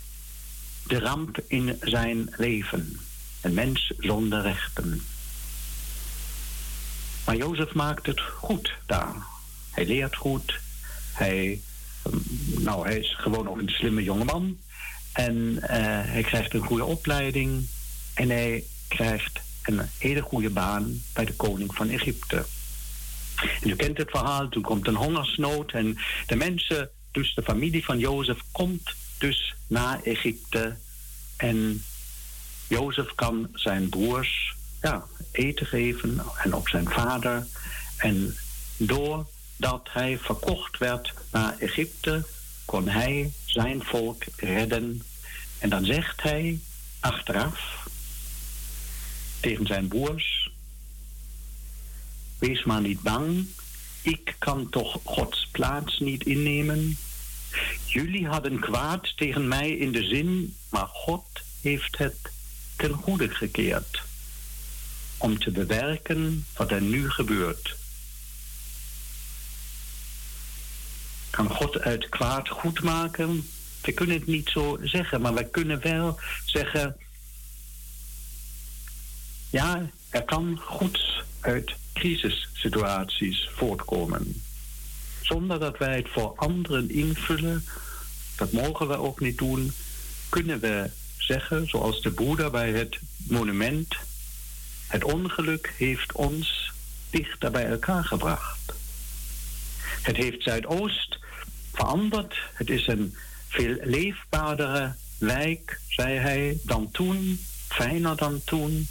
de 0.88 1.00
ramp 1.00 1.40
in 1.48 1.78
zijn 1.82 2.34
leven. 2.38 3.00
Een 3.42 3.54
mens 3.54 3.92
zonder 3.98 4.42
rechten. 4.42 5.02
Maar 7.26 7.36
Jozef 7.36 7.74
maakt 7.74 8.06
het 8.06 8.22
goed 8.22 8.74
daar. 8.86 9.16
Hij 9.72 9.86
leert 9.86 10.16
goed. 10.16 10.60
Hij, 11.12 11.62
nou, 12.60 12.86
hij 12.86 13.00
is 13.00 13.16
gewoon 13.18 13.50
ook 13.50 13.58
een 13.58 13.70
slimme 13.70 14.04
jongeman. 14.04 14.58
En 15.14 15.58
eh, 15.62 15.78
hij 16.12 16.24
krijgt 16.24 16.54
een 16.54 16.66
goede 16.66 16.86
opleiding. 16.86 17.68
En 18.14 18.30
hij 18.30 18.64
krijgt 18.88 19.40
een 19.62 19.82
hele 19.98 20.22
goede 20.22 20.50
baan 20.50 21.02
bij 21.14 21.26
de 21.26 21.34
koning 21.34 21.76
van 21.76 21.90
Egypte. 21.90 22.46
En 23.62 23.70
u 23.70 23.76
kent 23.76 23.98
het 23.98 24.10
verhaal, 24.10 24.50
toen 24.50 24.62
komt 24.62 24.88
een 24.88 24.96
hongersnood 24.96 25.72
en 25.72 25.98
de 26.28 26.36
mensen, 26.36 26.90
dus 27.12 27.34
de 27.34 27.42
familie 27.42 27.86
van 27.86 28.00
Jozef, 28.00 28.40
komt 28.52 28.96
dus 29.18 29.56
naar 29.68 30.02
Egypte. 30.04 30.78
En 31.38 31.84
Jozef 32.72 33.16
kan 33.16 33.50
zijn 33.54 33.90
broers 33.90 34.56
ja, 34.82 35.06
eten 35.32 35.66
geven 35.66 36.22
en 36.44 36.56
ook 36.56 36.70
zijn 36.70 36.90
vader. 36.90 37.48
En 37.98 38.36
doordat 38.78 39.90
hij 39.90 40.18
verkocht 40.18 40.78
werd 40.78 41.14
naar 41.32 41.58
Egypte, 41.58 42.26
kon 42.66 42.88
hij 42.88 43.32
zijn 43.46 43.84
volk 43.84 44.24
redden. 44.36 45.02
En 45.60 45.70
dan 45.70 45.86
zegt 45.86 46.22
hij 46.22 46.60
achteraf 47.00 47.88
tegen 49.40 49.66
zijn 49.66 49.88
broers: 49.88 50.52
Wees 52.40 52.64
maar 52.64 52.82
niet 52.82 53.02
bang, 53.02 53.48
ik 54.02 54.36
kan 54.40 54.70
toch 54.70 55.00
Gods 55.04 55.48
plaats 55.52 56.00
niet 56.00 56.26
innemen. 56.26 56.98
Jullie 57.86 58.28
hadden 58.28 58.60
kwaad 58.60 59.18
tegen 59.18 59.48
mij 59.48 59.70
in 59.70 59.92
de 59.92 60.04
zin, 60.04 60.56
maar 60.70 60.88
God 60.88 61.26
heeft 61.62 61.98
het 61.98 62.40
ten 62.82 62.94
goede 62.94 63.30
gekeerd. 63.30 64.02
Om 65.18 65.40
te 65.40 65.52
bewerken 65.52 66.46
wat 66.56 66.72
er 66.72 66.82
nu 66.82 67.10
gebeurt. 67.10 67.76
Kan 71.30 71.50
God 71.50 71.80
uit 71.80 72.10
kwaad 72.10 72.50
goed 72.50 72.84
maken? 72.84 73.50
We 73.82 73.92
kunnen 73.92 74.16
het 74.16 74.28
niet 74.28 74.50
zo 74.50 74.78
zeggen, 74.84 75.22
maar 75.22 75.34
we 75.34 75.50
kunnen 75.50 75.82
wel 75.82 76.20
zeggen. 76.46 76.98
Ja, 79.50 79.90
er 80.10 80.24
kan 80.24 80.60
goeds 80.66 81.24
uit 81.40 81.72
crisissituaties 81.94 83.50
voortkomen. 83.56 84.42
Zonder 85.22 85.60
dat 85.60 85.78
wij 85.78 85.96
het 85.96 86.10
voor 86.10 86.34
anderen 86.36 86.90
invullen, 86.90 87.66
dat 88.36 88.52
mogen 88.52 88.88
we 88.88 88.98
ook 88.98 89.20
niet 89.20 89.38
doen, 89.38 89.72
kunnen 90.30 90.60
we 90.60 90.90
zeggen, 91.32 91.68
zoals 91.68 92.02
de 92.02 92.10
Boeddha 92.12 92.50
bij 92.50 92.72
het 92.72 93.00
monument, 93.18 93.96
het 94.88 95.04
ongeluk 95.04 95.74
heeft 95.78 96.12
ons 96.12 96.72
dichter 97.10 97.52
bij 97.52 97.66
elkaar 97.66 98.04
gebracht. 98.04 98.74
Het 100.02 100.16
heeft 100.16 100.44
Zuidoost 100.44 101.20
veranderd. 101.74 102.36
Het 102.54 102.70
is 102.70 102.88
een 102.88 103.16
veel 103.48 103.78
leefbaardere 103.84 104.96
wijk, 105.18 105.80
zei 105.88 106.18
hij, 106.18 106.60
dan 106.64 106.92
toen, 106.92 107.46
fijner 107.68 108.16
dan 108.16 108.42
toen. 108.44 108.88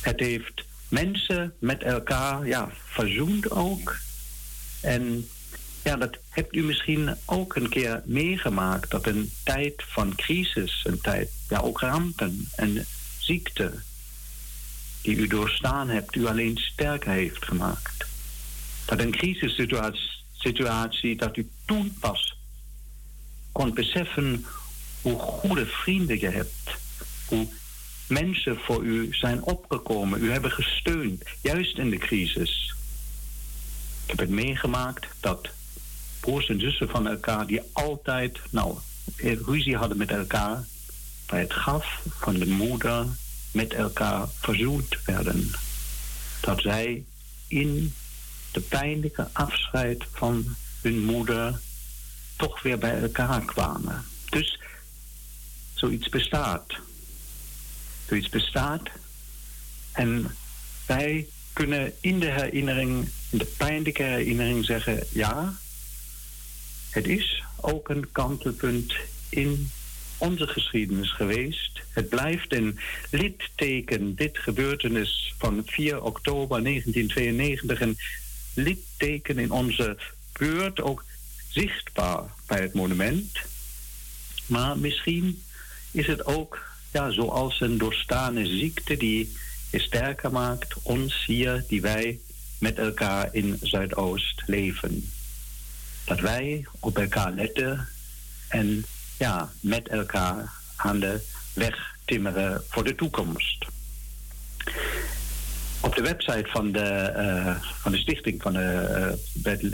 Het 0.00 0.20
heeft 0.20 0.64
mensen 0.88 1.54
met 1.58 1.82
elkaar 1.82 2.46
ja, 2.46 2.68
verzoend 2.84 3.50
ook. 3.50 3.96
En 4.80 5.28
ja, 5.86 5.96
dat 5.96 6.18
hebt 6.28 6.54
u 6.54 6.62
misschien 6.62 7.16
ook 7.24 7.56
een 7.56 7.68
keer 7.68 8.02
meegemaakt. 8.04 8.90
Dat 8.90 9.06
een 9.06 9.30
tijd 9.44 9.82
van 9.86 10.14
crisis, 10.14 10.80
een 10.84 11.00
tijd, 11.00 11.30
ja 11.48 11.58
ook 11.58 11.80
rampen 11.80 12.48
en 12.54 12.86
ziekte, 13.18 13.72
die 15.02 15.16
u 15.16 15.26
doorstaan 15.26 15.88
hebt, 15.88 16.14
u 16.14 16.26
alleen 16.26 16.56
sterker 16.56 17.10
heeft 17.10 17.44
gemaakt. 17.44 18.06
Dat 18.84 19.00
een 19.00 19.10
crisissituatie, 19.10 21.16
dat 21.16 21.36
u 21.36 21.48
toen 21.64 21.96
pas 22.00 22.36
kon 23.52 23.74
beseffen 23.74 24.46
hoe 25.02 25.18
goede 25.18 25.66
vrienden 25.66 26.20
je 26.20 26.28
hebt. 26.28 26.70
Hoe 27.26 27.48
mensen 28.08 28.58
voor 28.58 28.84
u 28.84 29.14
zijn 29.14 29.42
opgekomen, 29.42 30.22
u 30.22 30.30
hebben 30.30 30.50
gesteund, 30.50 31.22
juist 31.42 31.78
in 31.78 31.90
de 31.90 31.98
crisis. 31.98 32.74
Ik 34.02 34.10
heb 34.10 34.18
het 34.18 34.30
meegemaakt 34.30 35.06
dat 35.20 35.48
broers 36.20 36.48
en 36.48 36.60
zussen 36.60 36.88
van 36.88 37.06
elkaar 37.06 37.46
die 37.46 37.60
altijd, 37.72 38.38
nou, 38.50 38.78
ruzie 39.46 39.76
hadden 39.76 39.98
met 39.98 40.10
elkaar, 40.10 40.64
bij 41.26 41.40
het 41.40 41.52
graf 41.52 42.02
van 42.18 42.34
de 42.34 42.46
moeder 42.46 43.06
met 43.50 43.74
elkaar 43.74 44.28
verzoend 44.40 44.96
werden. 45.04 45.50
Dat 46.40 46.60
zij 46.60 47.04
in 47.48 47.94
de 48.52 48.60
pijnlijke 48.60 49.28
afscheid 49.32 50.04
van 50.12 50.56
hun 50.82 51.04
moeder 51.04 51.60
toch 52.36 52.62
weer 52.62 52.78
bij 52.78 53.00
elkaar 53.00 53.44
kwamen. 53.44 54.04
Dus 54.30 54.60
zoiets 55.74 56.08
bestaat 56.08 56.84
zoiets 58.08 58.28
bestaat. 58.28 58.88
En 59.92 60.36
wij 60.86 61.26
kunnen 61.52 61.92
in 62.00 62.20
de 62.20 62.30
herinnering, 62.30 63.08
in 63.30 63.38
de 63.38 63.54
pijnlijke 63.56 64.02
herinnering 64.02 64.64
zeggen: 64.64 65.04
ja, 65.12 65.54
het 66.96 67.06
is 67.06 67.42
ook 67.60 67.88
een 67.88 68.12
kantelpunt 68.12 68.94
in 69.28 69.70
onze 70.18 70.46
geschiedenis 70.46 71.12
geweest. 71.12 71.80
Het 71.90 72.08
blijft 72.08 72.52
een 72.52 72.78
litteken, 73.10 74.14
dit 74.14 74.38
gebeurtenis 74.38 75.34
van 75.38 75.62
4 75.66 76.02
oktober 76.02 76.62
1992, 76.62 77.80
een 77.80 77.98
litteken 78.54 79.38
in 79.38 79.50
onze 79.50 79.96
beurt, 80.32 80.80
ook 80.80 81.04
zichtbaar 81.48 82.22
bij 82.46 82.60
het 82.60 82.74
monument. 82.74 83.38
Maar 84.46 84.78
misschien 84.78 85.42
is 85.90 86.06
het 86.06 86.26
ook 86.26 86.68
ja, 86.92 87.10
zoals 87.10 87.60
een 87.60 87.78
doorstane 87.78 88.46
ziekte 88.46 88.96
die 88.96 89.32
je 89.70 89.80
sterker 89.80 90.32
maakt, 90.32 90.74
ons 90.82 91.24
hier, 91.26 91.64
die 91.68 91.80
wij 91.80 92.18
met 92.58 92.78
elkaar 92.78 93.28
in 93.32 93.58
Zuidoost 93.62 94.42
leven. 94.46 95.10
Dat 96.06 96.20
wij 96.20 96.66
op 96.80 96.98
elkaar 96.98 97.32
letten 97.32 97.88
en 98.48 98.84
ja, 99.18 99.52
met 99.60 99.88
elkaar 99.88 100.52
aan 100.76 101.00
de 101.00 101.20
weg 101.52 101.94
timmeren 102.04 102.62
voor 102.68 102.84
de 102.84 102.94
toekomst. 102.94 103.66
Op 105.80 105.94
de 105.94 106.02
website 106.02 106.48
van 106.48 106.72
de, 106.72 107.12
uh, 107.16 107.62
van 107.80 107.92
de 107.92 107.98
stichting 107.98 108.42
van 108.42 108.52
de, 108.52 109.18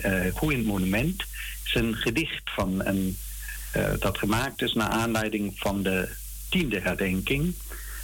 uh, 0.04 0.34
Groeiend 0.34 0.66
Monument 0.66 1.24
is 1.64 1.74
een 1.74 1.94
gedicht 1.94 2.50
van 2.54 2.84
een, 2.84 3.18
dat 3.98 4.18
gemaakt 4.18 4.62
is 4.62 4.72
naar 4.72 4.88
aanleiding 4.88 5.52
van 5.56 5.82
de 5.82 6.08
tiende 6.48 6.80
herdenking. 6.80 7.54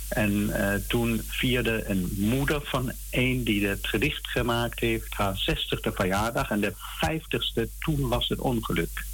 En 0.09 0.33
uh, 0.33 0.75
toen 0.75 1.23
vierde 1.27 1.85
een 1.87 2.13
moeder 2.17 2.61
van 2.65 2.93
een 3.11 3.45
die 3.45 3.67
het 3.67 3.87
gedicht 3.87 4.27
gemaakt 4.27 4.81
heeft 4.81 5.15
haar 5.15 5.37
zestigste 5.37 5.93
verjaardag. 5.93 6.51
En 6.51 6.61
de 6.61 6.73
vijftigste, 6.77 7.69
toen 7.79 8.09
was 8.09 8.29
het 8.29 8.39
ongeluk. 8.39 9.05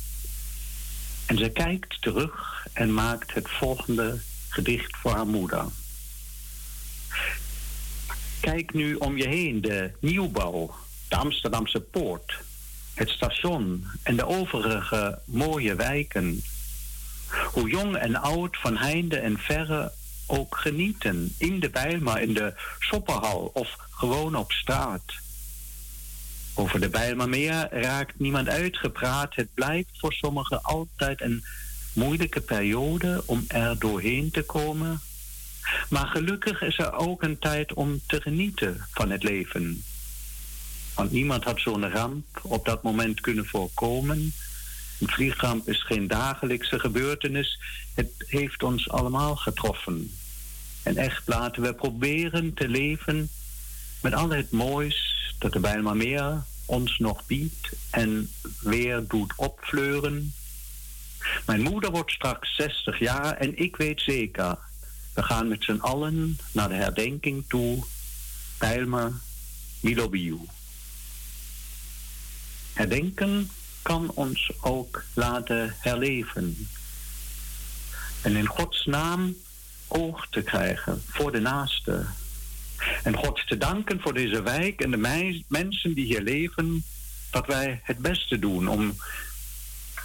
En 1.26 1.38
ze 1.38 1.48
kijkt 1.48 2.02
terug 2.02 2.66
en 2.72 2.94
maakt 2.94 3.34
het 3.34 3.50
volgende 3.50 4.18
gedicht 4.48 4.96
voor 4.96 5.12
haar 5.12 5.26
moeder. 5.26 5.64
Kijk 8.40 8.72
nu 8.72 8.94
om 8.94 9.16
je 9.16 9.28
heen 9.28 9.60
de 9.60 9.90
nieuwbouw, 10.00 10.74
de 11.08 11.16
Amsterdamse 11.16 11.80
poort, 11.80 12.34
het 12.94 13.08
station 13.08 13.86
en 14.02 14.16
de 14.16 14.26
overige 14.26 15.18
mooie 15.24 15.74
wijken 15.74 16.42
hoe 17.52 17.70
jong 17.70 17.96
en 17.96 18.16
oud 18.16 18.56
van 18.56 18.76
heinde 18.76 19.18
en 19.18 19.38
verre 19.38 19.92
ook 20.26 20.56
genieten. 20.56 21.34
In 21.38 21.60
de 21.60 21.70
Bijlmer, 21.70 22.20
in 22.20 22.34
de 22.34 22.54
shopperhal 22.80 23.50
of 23.54 23.76
gewoon 23.90 24.36
op 24.36 24.52
straat. 24.52 25.02
Over 26.54 26.80
de 26.80 26.88
Bijlmermeer 26.88 27.68
raakt 27.70 28.18
niemand 28.18 28.48
uitgepraat. 28.48 29.34
Het 29.34 29.54
blijft 29.54 29.90
voor 29.98 30.12
sommigen 30.12 30.62
altijd 30.62 31.20
een 31.20 31.44
moeilijke 31.92 32.40
periode 32.40 33.22
om 33.26 33.44
er 33.48 33.78
doorheen 33.78 34.30
te 34.30 34.42
komen. 34.42 35.00
Maar 35.88 36.06
gelukkig 36.06 36.62
is 36.62 36.78
er 36.78 36.92
ook 36.92 37.22
een 37.22 37.38
tijd 37.38 37.72
om 37.72 38.00
te 38.06 38.20
genieten 38.20 38.86
van 38.90 39.10
het 39.10 39.22
leven. 39.22 39.84
Want 40.94 41.10
niemand 41.10 41.44
had 41.44 41.60
zo'n 41.60 41.90
ramp 41.90 42.24
op 42.42 42.64
dat 42.64 42.82
moment 42.82 43.20
kunnen 43.20 43.46
voorkomen. 43.46 44.32
Een 45.04 45.10
vliegramp 45.10 45.68
is 45.68 45.82
geen 45.82 46.08
dagelijkse 46.08 46.78
gebeurtenis. 46.78 47.60
Het 47.94 48.10
heeft 48.18 48.62
ons 48.62 48.88
allemaal 48.88 49.36
getroffen. 49.36 50.10
En 50.82 50.96
echt 50.96 51.22
laten 51.26 51.62
we 51.62 51.74
proberen 51.74 52.54
te 52.54 52.68
leven 52.68 53.28
met 54.02 54.14
al 54.14 54.30
het 54.30 54.50
moois 54.50 55.14
dat 55.38 55.52
de 55.52 55.60
Bijlmermeer 55.60 56.44
ons 56.64 56.98
nog 56.98 57.26
biedt 57.26 57.72
en 57.90 58.30
weer 58.60 59.06
doet 59.08 59.32
opfleuren. 59.36 60.34
Mijn 61.46 61.62
moeder 61.62 61.90
wordt 61.90 62.10
straks 62.10 62.56
60 62.56 62.98
jaar 62.98 63.36
en 63.36 63.58
ik 63.58 63.76
weet 63.76 64.00
zeker, 64.00 64.58
we 65.14 65.22
gaan 65.22 65.48
met 65.48 65.64
z'n 65.64 65.78
allen 65.80 66.38
naar 66.52 66.68
de 66.68 66.74
herdenking 66.74 67.44
toe. 67.48 67.84
Bijlmer 68.58 69.12
Milobiu. 69.80 70.38
Herdenken 72.72 73.50
kan 73.84 74.10
ons 74.14 74.50
ook 74.60 75.04
laten 75.14 75.74
herleven. 75.78 76.68
En 78.22 78.36
in 78.36 78.46
Gods 78.46 78.84
naam 78.84 79.36
oog 79.88 80.26
te 80.30 80.42
krijgen 80.42 81.02
voor 81.06 81.32
de 81.32 81.40
naaste. 81.40 82.06
En 83.02 83.16
God 83.16 83.46
te 83.46 83.56
danken 83.56 84.00
voor 84.00 84.14
deze 84.14 84.42
wijk 84.42 84.80
en 84.80 84.90
de 84.90 85.42
mensen 85.48 85.94
die 85.94 86.04
hier 86.04 86.22
leven, 86.22 86.84
dat 87.30 87.46
wij 87.46 87.80
het 87.82 87.98
beste 87.98 88.38
doen 88.38 88.68
om 88.68 88.96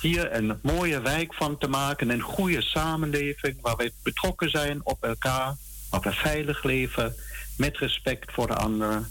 hier 0.02 0.34
een 0.34 0.60
mooie 0.62 1.02
wijk 1.02 1.34
van 1.34 1.58
te 1.58 1.68
maken, 1.68 2.10
een 2.10 2.22
goede 2.22 2.62
samenleving 2.62 3.62
waar 3.62 3.76
wij 3.76 3.92
betrokken 4.04 4.50
zijn 4.50 4.80
op 4.84 5.04
elkaar, 5.04 5.56
waar 5.90 6.02
we 6.02 6.12
veilig 6.12 6.64
leven, 6.64 7.16
met 7.58 7.78
respect 7.78 8.32
voor 8.32 8.48
de 8.48 8.56
ander. 8.56 9.10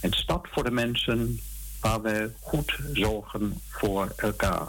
Een 0.00 0.12
stad 0.12 0.46
voor 0.52 0.64
de 0.64 0.70
mensen 0.70 1.40
waar 1.80 2.02
we 2.02 2.30
goed 2.40 2.78
zorgen 2.92 3.60
voor 3.68 4.12
elkaar. 4.16 4.66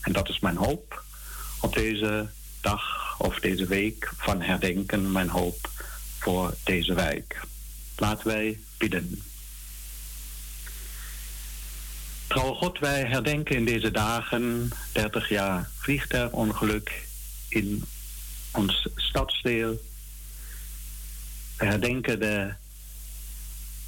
En 0.00 0.12
dat 0.12 0.28
is 0.28 0.38
mijn 0.38 0.56
hoop 0.56 1.04
op 1.60 1.74
deze 1.74 2.28
dag 2.60 3.14
of 3.18 3.38
deze 3.40 3.66
week 3.66 4.12
van 4.16 4.40
herdenken, 4.40 5.12
mijn 5.12 5.28
hoop 5.28 5.70
voor 6.18 6.54
deze 6.64 6.94
wijk. 6.94 7.40
Laten 7.96 8.26
wij 8.26 8.58
bidden. 8.78 9.22
Trouw 12.26 12.54
God, 12.54 12.78
wij 12.78 13.04
herdenken 13.04 13.56
in 13.56 13.64
deze 13.64 13.90
dagen 13.90 14.70
30 14.92 15.28
jaar 15.28 15.70
vliegtuigongeluk 15.78 17.06
in 17.48 17.84
ons 18.52 18.88
stadsdeel. 18.94 19.80
We 21.56 21.64
herdenken 21.64 22.20
de 22.20 22.52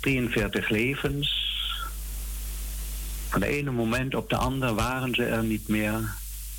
43 0.00 0.68
levens. 0.68 1.56
Van 3.28 3.40
de 3.40 3.46
ene 3.46 3.70
moment 3.70 4.14
op 4.14 4.28
de 4.28 4.36
andere 4.36 4.74
waren 4.74 5.14
ze 5.14 5.24
er 5.24 5.44
niet 5.44 5.68
meer. 5.68 6.14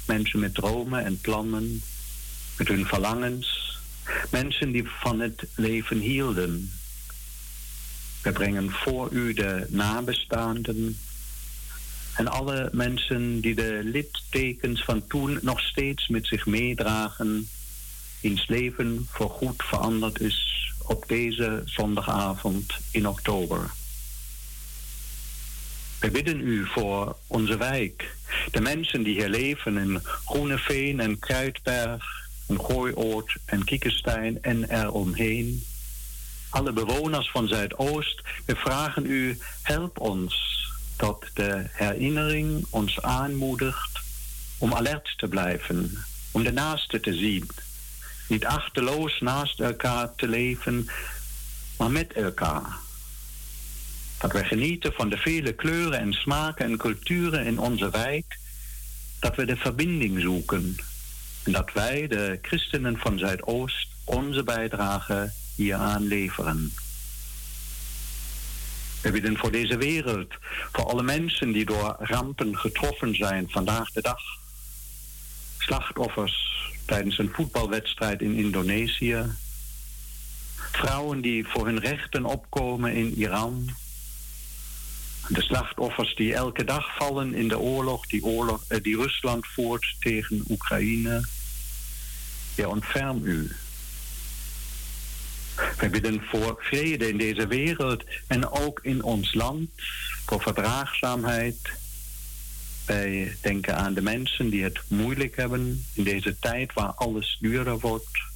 Mensen 0.08 0.40
met 0.40 0.54
dromen 0.54 1.06
en 1.06 1.20
plannen, 1.22 1.82
met 2.58 2.68
hun 2.68 2.86
verlangens. 2.86 3.78
Mensen 4.32 4.72
die 4.72 4.84
van 4.88 5.20
het 5.20 5.44
leven 5.56 6.00
hielden. 6.00 6.72
We 8.22 8.32
brengen 8.32 8.72
voor 8.72 9.12
u 9.12 9.34
de 9.34 9.66
nabestaanden 9.70 10.98
en 12.16 12.28
alle 12.28 12.70
mensen 12.72 13.40
die 13.42 13.56
de 13.56 13.80
littekens 13.84 14.84
van 14.84 15.08
toen 15.08 15.40
nog 15.42 15.60
steeds 15.60 16.08
met 16.08 16.28
zich 16.28 16.46
meedragen, 16.46 17.50
wiens 18.22 18.48
leven 18.48 19.08
voorgoed 19.10 19.64
veranderd 19.64 20.20
is 20.20 20.72
op 20.86 21.04
deze 21.08 21.62
zondagavond 21.66 22.74
in 22.92 23.08
oktober. 23.08 23.72
We 26.00 26.12
bidden 26.12 26.40
u 26.40 26.66
voor 26.66 27.16
onze 27.28 27.58
wijk, 27.58 28.16
de 28.52 28.62
mensen 28.62 29.04
die 29.04 29.14
hier 29.14 29.30
leven 29.30 29.78
in 29.78 30.02
Groeneveen 30.04 31.00
en 31.00 31.20
Kruidberg, 31.20 32.04
en 32.48 32.60
Gooioord 32.60 33.36
en 33.46 33.64
Kiekenstein 33.64 34.42
en 34.42 34.82
eromheen. 34.82 35.64
Alle 36.50 36.74
bewoners 36.74 37.32
van 37.32 37.48
Zuidoost, 37.48 38.22
we 38.46 38.56
vragen 38.56 39.06
u, 39.06 39.38
help 39.62 40.00
ons 40.00 40.58
dat 40.98 41.26
de 41.34 41.66
herinnering 41.72 42.66
ons 42.70 43.02
aanmoedigt 43.02 44.00
om 44.58 44.74
alert 44.74 45.14
te 45.18 45.28
blijven, 45.28 46.04
om 46.32 46.44
de 46.44 46.52
naaste 46.52 47.00
te 47.00 47.14
zien. 47.14 47.50
Niet 48.28 48.46
achterloos 48.46 49.20
naast 49.20 49.60
elkaar 49.60 50.16
te 50.16 50.28
leven, 50.28 50.90
maar 51.78 51.92
met 51.92 52.14
elkaar. 52.14 52.88
Dat 54.20 54.32
we 54.32 54.44
genieten 54.44 54.94
van 54.94 55.10
de 55.10 55.18
vele 55.18 55.54
kleuren 55.54 56.00
en 56.00 56.14
smaken 56.14 56.66
en 56.66 56.78
culturen 56.78 57.46
in 57.46 57.60
onze 57.60 57.90
wijk, 57.90 58.38
dat 59.20 59.36
we 59.36 59.46
de 59.46 59.56
verbinding 59.56 60.22
zoeken 60.22 60.76
en 61.44 61.52
dat 61.52 61.74
wij, 61.74 62.08
de 62.08 62.40
christenen 62.42 62.98
van 62.98 63.20
Zuidoost, 63.20 63.88
onze 64.04 64.44
bijdrage 64.44 65.32
hieraan 65.56 66.08
leveren. 66.08 66.72
We 69.02 69.12
bidden 69.12 69.38
voor 69.38 69.52
deze 69.52 69.78
wereld, 69.78 70.34
voor 70.72 70.86
alle 70.86 71.04
mensen 71.04 71.52
die 71.52 71.66
door 71.66 71.96
rampen 72.00 72.58
getroffen 72.58 73.16
zijn 73.16 73.50
vandaag 73.50 73.92
de 73.92 74.02
dag. 74.02 74.22
Slachtoffers 75.58 76.50
tijdens 76.86 77.18
een 77.18 77.32
voetbalwedstrijd 77.34 78.22
in 78.22 78.36
Indonesië. 78.36 79.26
Vrouwen 80.56 81.22
die 81.22 81.48
voor 81.48 81.66
hun 81.66 81.80
rechten 81.80 82.26
opkomen 82.26 82.94
in 82.94 83.14
Iran. 83.14 83.70
De 85.30 85.42
slachtoffers 85.42 86.16
die 86.16 86.34
elke 86.34 86.64
dag 86.64 86.96
vallen 86.96 87.34
in 87.34 87.48
de 87.48 87.60
oorlog 87.60 88.08
die, 88.08 88.24
oorlog, 88.24 88.64
eh, 88.68 88.82
die 88.82 88.96
Rusland 88.96 89.48
voert 89.48 89.96
tegen 90.00 90.44
Oekraïne. 90.50 91.24
Ja, 92.56 92.68
ontferm 92.68 93.24
u 93.24 93.52
wij 95.78 95.90
bidden 95.90 96.22
voor 96.22 96.56
vrede 96.60 97.08
in 97.08 97.18
deze 97.18 97.48
wereld 97.48 98.04
en 98.28 98.50
ook 98.50 98.80
in 98.84 99.04
ons 99.04 99.34
land, 99.34 99.70
voor 100.26 100.42
verdraagzaamheid. 100.42 101.70
Wij 102.86 103.38
denken 103.42 103.78
aan 103.78 103.94
de 103.94 104.02
mensen 104.02 104.50
die 104.50 104.64
het 104.64 104.80
moeilijk 104.88 105.36
hebben 105.36 105.86
in 105.94 106.04
deze 106.04 106.36
tijd 106.40 106.74
waar 106.74 106.94
alles 106.94 107.38
duurder 107.42 107.80
wordt. 107.80 108.28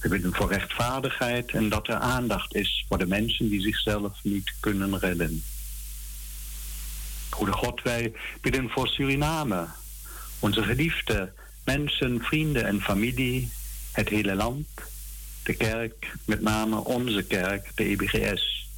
We 0.00 0.08
bidden 0.08 0.34
voor 0.34 0.48
rechtvaardigheid 0.48 1.50
en 1.50 1.68
dat 1.68 1.88
er 1.88 1.94
aandacht 1.94 2.54
is 2.54 2.84
voor 2.88 2.98
de 2.98 3.06
mensen 3.06 3.48
die 3.48 3.60
zichzelf 3.60 4.18
niet 4.22 4.52
kunnen 4.60 4.98
redden. 4.98 5.42
Goede 7.34 7.52
God, 7.52 7.82
wij 7.82 8.12
bidden 8.40 8.70
voor 8.70 8.88
Suriname, 8.88 9.66
onze 10.38 10.62
geliefde 10.62 11.32
mensen, 11.64 12.20
vrienden 12.20 12.66
en 12.66 12.80
familie, 12.80 13.50
het 13.92 14.08
hele 14.08 14.34
land 14.34 14.66
de 15.42 15.54
kerk, 15.54 16.12
met 16.24 16.40
name 16.40 16.76
onze 16.84 17.22
kerk, 17.22 17.70
de 17.74 17.84
EBGS. 17.84 18.68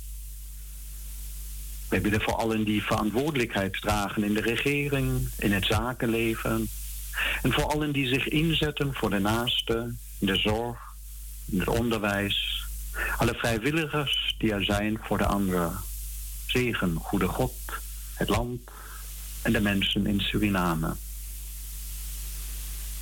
We 1.89 2.01
bidden 2.01 2.21
voor 2.21 2.35
allen 2.35 2.65
die 2.65 2.83
verantwoordelijkheid 2.83 3.81
dragen 3.81 4.25
in 4.25 4.35
de 4.35 4.41
regering, 4.41 5.29
in 5.39 5.53
het 5.53 5.65
zakenleven. 5.65 6.69
En 7.43 7.53
voor 7.53 7.65
allen 7.65 7.93
die 7.93 8.07
zich 8.07 8.29
inzetten 8.29 8.95
voor 8.95 9.11
de 9.11 9.19
naaste, 9.19 9.95
in 10.19 10.27
de 10.27 10.37
zorg, 10.37 10.79
in 11.45 11.59
het 11.59 11.69
onderwijs. 11.69 12.65
Alle 13.17 13.35
vrijwilligers 13.35 14.35
die 14.39 14.53
er 14.53 14.65
zijn 14.65 14.99
voor 15.03 15.19
de 15.19 15.27
anderen. 15.27 15.73
Zegen, 16.47 16.95
goede 16.95 17.29
God, 17.29 17.55
het 18.17 18.29
land 18.29 18.61
en 19.43 19.53
de 19.53 19.61
mensen 19.61 20.07
in 20.07 20.21
Suriname. 20.21 20.95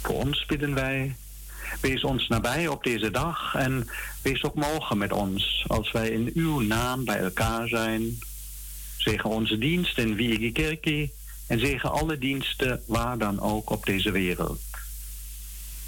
Voor 0.03 0.15
ons 0.15 0.47
bidden 0.47 0.75
wij 0.75 1.17
Wees 1.81 2.05
ons 2.05 2.29
nabij 2.29 2.69
op 2.69 2.85
deze 2.85 3.11
dag 3.11 3.55
en 3.55 3.89
wees 4.23 4.43
ook 4.43 4.55
morgen 4.55 4.99
met 4.99 5.13
ons 5.13 5.65
als 5.67 5.93
wij 5.93 6.09
in 6.09 6.31
uw 6.35 6.61
naam 6.61 7.05
bij 7.05 7.19
elkaar 7.19 7.69
zijn. 7.69 8.19
Zegen 8.97 9.31
onze 9.31 9.59
dienst 9.59 9.99
in 9.99 10.15
Wiegi 10.15 10.53
Kerkie 10.53 11.13
en 11.47 11.59
zegen 11.59 11.91
alle 11.91 12.19
diensten 12.19 12.83
waar 12.87 13.19
dan 13.19 13.41
ook 13.41 13.71
op 13.71 13.87
deze 13.87 14.11
wereld. 14.11 14.61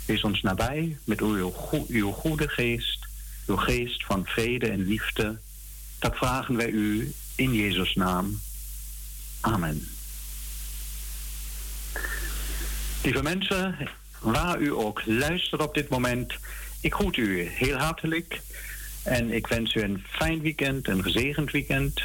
Wees 0.06 0.24
ons 0.24 0.42
nabij 0.42 0.98
met 1.04 1.20
uw 1.20 2.12
goede 2.12 2.48
geest, 2.48 3.06
uw 3.46 3.56
geest 3.56 4.04
van 4.04 4.26
vrede 4.26 4.68
en 4.68 4.86
liefde. 4.86 5.38
Dat 5.98 6.16
vragen 6.16 6.56
wij 6.56 6.70
u 6.70 7.12
in 7.34 7.54
Jezus' 7.54 7.94
naam. 7.94 8.40
Amen. 9.46 9.88
Lieve 13.02 13.22
mensen, 13.22 13.76
waar 14.20 14.60
u 14.60 14.72
ook 14.72 15.02
luistert 15.04 15.62
op 15.62 15.74
dit 15.74 15.88
moment. 15.88 16.32
Ik 16.80 16.94
groet 16.94 17.16
u 17.16 17.42
heel 17.42 17.76
hartelijk 17.76 18.40
en 19.02 19.30
ik 19.30 19.46
wens 19.46 19.74
u 19.74 19.82
een 19.82 20.04
fijn 20.08 20.40
weekend, 20.40 20.88
een 20.88 21.02
gezegend 21.02 21.50
weekend. 21.50 22.02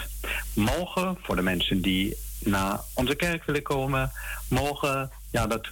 Morgen, 0.53 1.17
voor 1.21 1.35
de 1.35 1.41
mensen 1.41 1.81
die 1.81 2.17
naar 2.39 2.79
onze 2.93 3.15
kerk 3.15 3.43
willen 3.43 3.63
komen, 3.63 4.11
morgen, 4.49 5.11
ja, 5.31 5.47
dat 5.47 5.67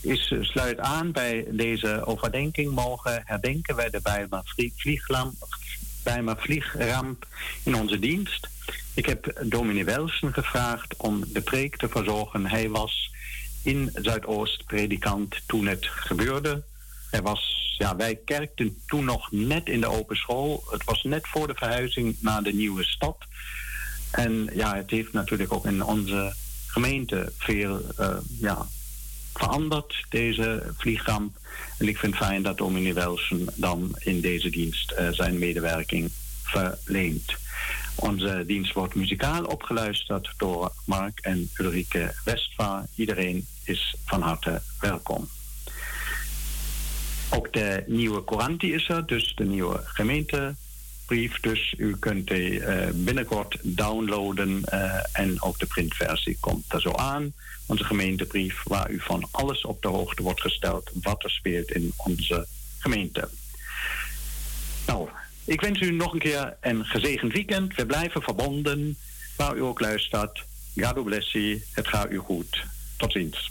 is, 0.00 0.34
sluit 0.40 0.78
aan 0.78 1.12
bij 1.12 1.46
deze 1.50 2.04
overdenking. 2.04 2.70
Morgen 2.70 3.22
herdenken 3.24 3.76
wij 3.76 3.90
de 3.90 4.00
Bijma 6.02 6.36
vliegramp 6.36 7.26
in 7.62 7.74
onze 7.74 7.98
dienst. 7.98 8.48
Ik 8.96 9.06
heb 9.06 9.32
dominee 9.42 9.84
Welsen 9.84 10.32
gevraagd 10.32 10.96
om 10.96 11.24
de 11.32 11.40
preek 11.40 11.76
te 11.76 11.88
verzorgen. 11.88 12.46
Hij 12.46 12.68
was 12.68 13.10
in 13.62 13.90
Zuidoost 13.94 14.64
predikant 14.66 15.40
toen 15.46 15.66
het 15.66 15.86
gebeurde. 15.86 16.62
Er 17.10 17.22
was, 17.22 17.74
ja, 17.78 17.96
wij 17.96 18.18
kerkten 18.24 18.78
toen 18.86 19.04
nog 19.04 19.32
net 19.32 19.68
in 19.68 19.80
de 19.80 19.86
open 19.86 20.16
school. 20.16 20.64
Het 20.70 20.84
was 20.84 21.02
net 21.02 21.28
voor 21.28 21.46
de 21.46 21.54
verhuizing 21.54 22.16
naar 22.20 22.42
de 22.42 22.52
nieuwe 22.52 22.84
stad. 22.84 23.16
En 24.10 24.50
ja, 24.54 24.76
het 24.76 24.90
heeft 24.90 25.12
natuurlijk 25.12 25.52
ook 25.52 25.66
in 25.66 25.84
onze 25.84 26.34
gemeente 26.66 27.32
veel 27.38 27.80
uh, 28.00 28.16
ja, 28.40 28.66
veranderd, 29.34 30.04
deze 30.08 30.72
vliegramp. 30.76 31.36
En 31.78 31.88
ik 31.88 31.98
vind 31.98 32.14
het 32.14 32.24
fijn 32.24 32.42
dat 32.42 32.58
dominee 32.58 32.94
Welsen 32.94 33.46
dan 33.54 33.96
in 33.98 34.20
deze 34.20 34.50
dienst 34.50 34.92
uh, 34.92 35.08
zijn 35.10 35.38
medewerking 35.38 36.10
verleent. 36.42 37.36
Onze 37.96 38.44
dienst 38.46 38.72
wordt 38.72 38.94
muzikaal 38.94 39.44
opgeluisterd 39.44 40.34
door 40.36 40.72
Mark 40.84 41.18
en 41.20 41.50
Ulrike 41.56 42.14
Westva. 42.24 42.86
Iedereen 42.94 43.46
is 43.64 43.96
van 44.04 44.22
harte 44.22 44.62
welkom. 44.80 45.28
Ook 47.30 47.52
de 47.52 47.84
nieuwe 47.86 48.24
Coranti 48.24 48.74
is 48.74 48.88
er, 48.88 49.06
dus 49.06 49.34
de 49.34 49.44
nieuwe 49.44 49.80
gemeentebrief. 49.84 51.40
Dus 51.40 51.74
u 51.76 51.96
kunt 51.96 52.28
die 52.28 52.50
uh, 52.50 52.88
binnenkort 52.94 53.58
downloaden 53.62 54.62
uh, 54.72 55.00
en 55.12 55.42
ook 55.42 55.58
de 55.58 55.66
printversie 55.66 56.36
komt 56.40 56.72
er 56.72 56.80
zo 56.80 56.92
aan. 56.92 57.32
Onze 57.66 57.84
gemeentebrief 57.84 58.62
waar 58.64 58.90
u 58.90 59.00
van 59.00 59.28
alles 59.30 59.64
op 59.64 59.82
de 59.82 59.88
hoogte 59.88 60.22
wordt 60.22 60.40
gesteld 60.40 60.90
wat 61.02 61.24
er 61.24 61.30
speelt 61.30 61.70
in 61.70 61.92
onze 61.96 62.46
gemeente. 62.78 63.28
Nou, 64.86 65.08
ik 65.46 65.60
wens 65.60 65.80
u 65.80 65.90
nog 65.90 66.12
een 66.12 66.18
keer 66.18 66.56
een 66.60 66.84
gezegend 66.84 67.32
weekend. 67.32 67.74
We 67.74 67.86
blijven 67.86 68.22
verbonden. 68.22 68.96
Waar 69.36 69.56
u 69.56 69.62
ook 69.62 69.80
luistert. 69.80 70.44
God 70.80 71.04
bless 71.04 71.32
you. 71.32 71.62
Het 71.72 71.88
gaat 71.88 72.10
u 72.10 72.16
goed. 72.18 72.64
Tot 72.96 73.12
ziens. 73.12 73.50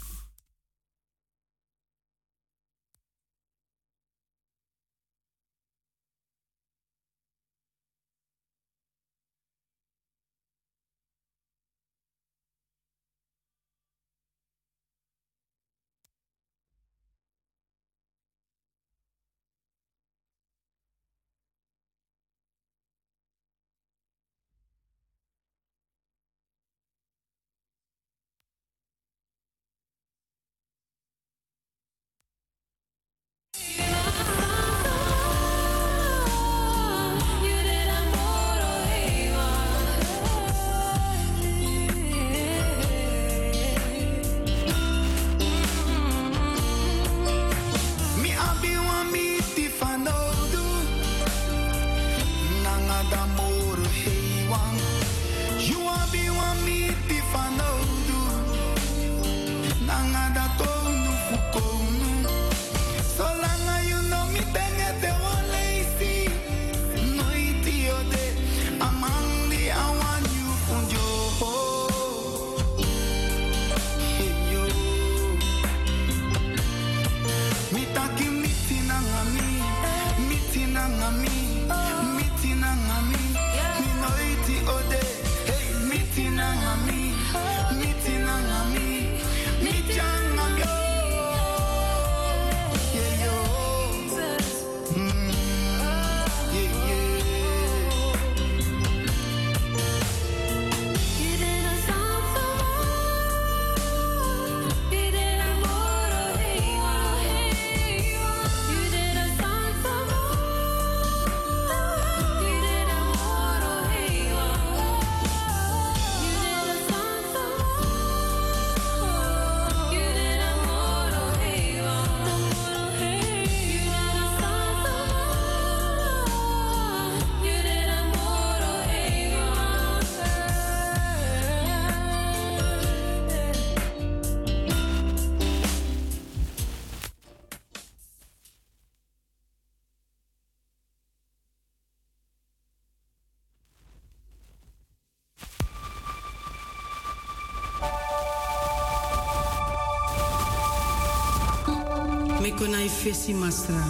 Fesi 153.06 153.36
masra. 153.36 153.86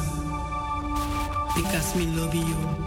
Because 1.56 1.96
me 1.96 2.06
love 2.08 2.36
you. 2.36 2.85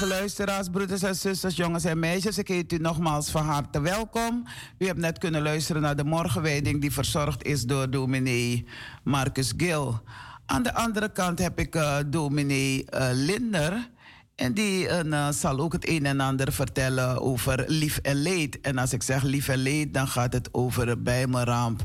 Lieve 0.00 0.14
luisteraars, 0.14 0.68
broeders 0.68 1.02
en 1.02 1.14
zusters, 1.14 1.56
jongens 1.56 1.84
en 1.84 1.98
meisjes. 1.98 2.38
Ik 2.38 2.48
heet 2.48 2.72
u 2.72 2.76
nogmaals 2.76 3.30
van 3.30 3.44
harte 3.44 3.80
welkom. 3.80 4.44
U 4.78 4.86
hebt 4.86 4.98
net 4.98 5.18
kunnen 5.18 5.42
luisteren 5.42 5.82
naar 5.82 5.96
de 5.96 6.04
morgenwijding 6.04 6.80
die 6.80 6.92
verzorgd 6.92 7.44
is 7.44 7.64
door 7.64 7.90
dominee 7.90 8.66
Marcus 9.04 9.52
Gil. 9.56 10.00
Aan 10.46 10.62
de 10.62 10.74
andere 10.74 11.12
kant 11.12 11.38
heb 11.38 11.58
ik 11.58 11.74
uh, 11.74 11.96
dominee 12.06 12.84
uh, 12.94 13.08
Linder. 13.12 13.90
En 14.34 14.54
die 14.54 15.04
uh, 15.04 15.28
zal 15.28 15.58
ook 15.58 15.72
het 15.72 15.88
een 15.88 16.06
en 16.06 16.20
ander 16.20 16.52
vertellen 16.52 17.22
over 17.22 17.64
lief 17.66 17.98
en 17.98 18.16
leed. 18.16 18.60
En 18.60 18.78
als 18.78 18.92
ik 18.92 19.02
zeg 19.02 19.22
lief 19.22 19.48
en 19.48 19.58
leed, 19.58 19.94
dan 19.94 20.08
gaat 20.08 20.32
het 20.32 20.48
over 20.52 21.02
bijmeramp. 21.02 21.84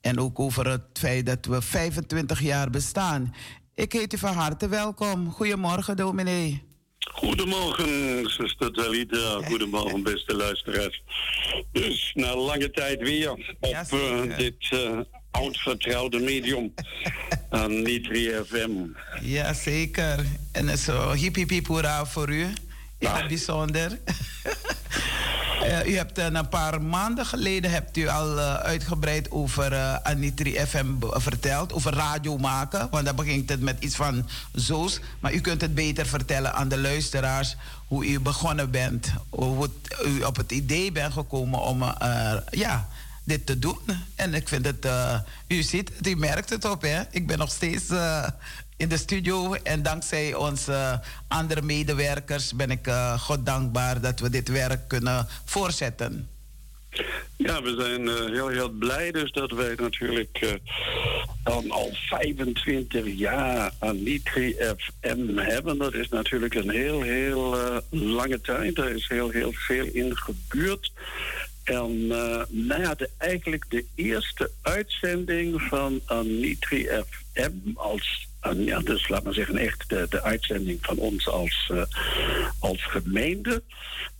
En 0.00 0.18
ook 0.18 0.38
over 0.38 0.70
het 0.70 0.82
feit 0.92 1.26
dat 1.26 1.46
we 1.46 1.62
25 1.62 2.40
jaar 2.40 2.70
bestaan. 2.70 3.34
Ik 3.74 3.92
heet 3.92 4.12
u 4.14 4.18
van 4.18 4.34
harte 4.34 4.68
welkom. 4.68 5.30
Goedemorgen, 5.32 5.96
dominee. 5.96 6.65
Goedemorgen, 7.12 8.24
zuster 8.30 8.72
Dalida. 8.72 9.40
Goedemorgen, 9.44 10.02
beste 10.02 10.34
luisteraars. 10.34 11.02
Dus 11.72 12.10
na 12.14 12.36
lange 12.36 12.70
tijd 12.70 13.00
weer 13.00 13.30
op 13.60 13.86
uh, 13.92 14.36
dit 14.36 14.70
uh, 14.72 14.98
oud 15.30 15.58
vertrouwde 15.58 16.18
medium 16.18 16.74
aan 17.50 17.82
Nitri 17.82 18.30
FM. 18.46 18.70
Jazeker. 19.20 20.24
En 20.52 20.78
zo 20.78 21.12
hippie 21.12 21.46
hippie 21.48 21.62
hoera 21.66 22.06
voor 22.06 22.30
u. 22.30 22.46
Het 22.98 23.28
bijzonder. 23.28 23.98
Uh, 25.66 25.86
u 25.86 25.96
hebt 25.96 26.18
uh, 26.18 26.24
een 26.24 26.48
paar 26.48 26.82
maanden 26.82 27.26
geleden 27.26 27.70
hebt 27.70 27.96
u 27.96 28.08
al 28.08 28.36
uh, 28.36 28.54
uitgebreid 28.54 29.30
over 29.30 30.00
Anitri 30.02 30.66
FM 30.66 30.86
verteld, 31.00 31.72
over 31.72 31.94
radio 31.94 32.38
maken. 32.38 32.88
Want 32.90 33.04
dan 33.04 33.16
begint 33.16 33.48
het 33.48 33.60
met 33.60 33.76
iets 33.80 33.96
van 33.96 34.28
zo's. 34.52 35.00
Maar 35.20 35.32
u 35.32 35.40
kunt 35.40 35.60
het 35.60 35.74
beter 35.74 36.06
vertellen 36.06 36.54
aan 36.54 36.68
de 36.68 36.78
luisteraars 36.78 37.56
hoe 37.86 38.06
u 38.06 38.20
begonnen 38.20 38.70
bent. 38.70 39.12
Hoe 39.28 39.70
u 40.04 40.22
op 40.22 40.36
het 40.36 40.52
idee 40.52 40.92
bent 40.92 41.12
gekomen 41.12 41.60
om 41.60 41.82
ja, 42.50 42.88
dit 43.24 43.46
te 43.46 43.58
doen. 43.58 43.78
En 44.14 44.34
ik 44.34 44.48
vind 44.48 44.64
het, 44.64 44.88
u 45.46 45.62
ziet 45.62 45.90
u 46.02 46.16
merkt 46.16 46.50
het 46.50 46.64
op, 46.64 46.82
hè. 46.82 47.02
Ik 47.10 47.26
ben 47.26 47.38
nog 47.38 47.50
steeds 47.50 47.84
in 48.76 48.88
de 48.88 48.96
studio. 48.96 49.54
En 49.54 49.82
dankzij 49.82 50.34
onze 50.34 51.00
andere 51.28 51.62
medewerkers 51.62 52.54
ben 52.54 52.70
ik 52.70 52.86
uh, 52.86 53.20
God 53.20 53.46
dankbaar 53.46 54.00
dat 54.00 54.20
we 54.20 54.30
dit 54.30 54.48
werk 54.48 54.88
kunnen 54.88 55.26
voortzetten. 55.44 56.28
Ja, 57.36 57.62
we 57.62 57.74
zijn 57.78 58.02
uh, 58.02 58.34
heel, 58.34 58.48
heel 58.48 58.68
blij 58.68 59.10
dus 59.10 59.32
dat 59.32 59.50
wij 59.50 59.74
natuurlijk 59.76 60.58
dan 61.44 61.70
al 61.70 61.90
25 61.92 63.04
jaar 63.06 63.72
aan 63.78 63.98
FM 64.76 65.36
hebben. 65.36 65.78
Dat 65.78 65.94
is 65.94 66.08
natuurlijk 66.08 66.54
een 66.54 66.70
heel, 66.70 67.02
heel 67.02 67.56
lange 67.90 68.40
tijd. 68.40 68.78
Er 68.78 68.94
is 68.94 69.08
heel, 69.08 69.30
heel 69.30 69.52
veel 69.52 69.86
in 69.92 70.16
gebeurd. 70.16 70.92
En 71.64 72.06
nou 72.48 72.80
ja, 72.80 72.94
de, 72.94 73.10
eigenlijk 73.18 73.64
de 73.68 73.84
eerste 73.94 74.50
uitzending 74.62 75.62
van 75.62 76.00
Anitri 76.04 76.88
FM 77.34 77.50
als 77.74 78.26
ja, 78.54 78.80
dus 78.80 79.08
laat 79.08 79.24
maar 79.24 79.34
zeggen, 79.34 79.56
echt 79.56 79.88
de, 79.88 80.06
de 80.08 80.22
uitzending 80.22 80.78
van 80.82 80.98
ons 80.98 81.28
als, 81.28 81.70
uh, 81.72 81.82
als 82.58 82.84
gemeente. 82.84 83.62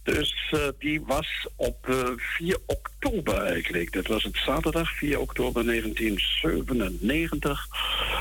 Dus 0.02 0.52
uh, 0.54 0.60
die 0.78 1.00
was 1.00 1.48
op 1.56 1.86
uh, 1.88 2.04
4 2.16 2.58
oktober 2.66 3.42
eigenlijk. 3.42 3.92
Dat 3.92 4.06
was 4.06 4.22
het 4.22 4.36
zaterdag 4.36 4.90
4 4.90 5.20
oktober 5.20 5.66
1997. 5.66 7.66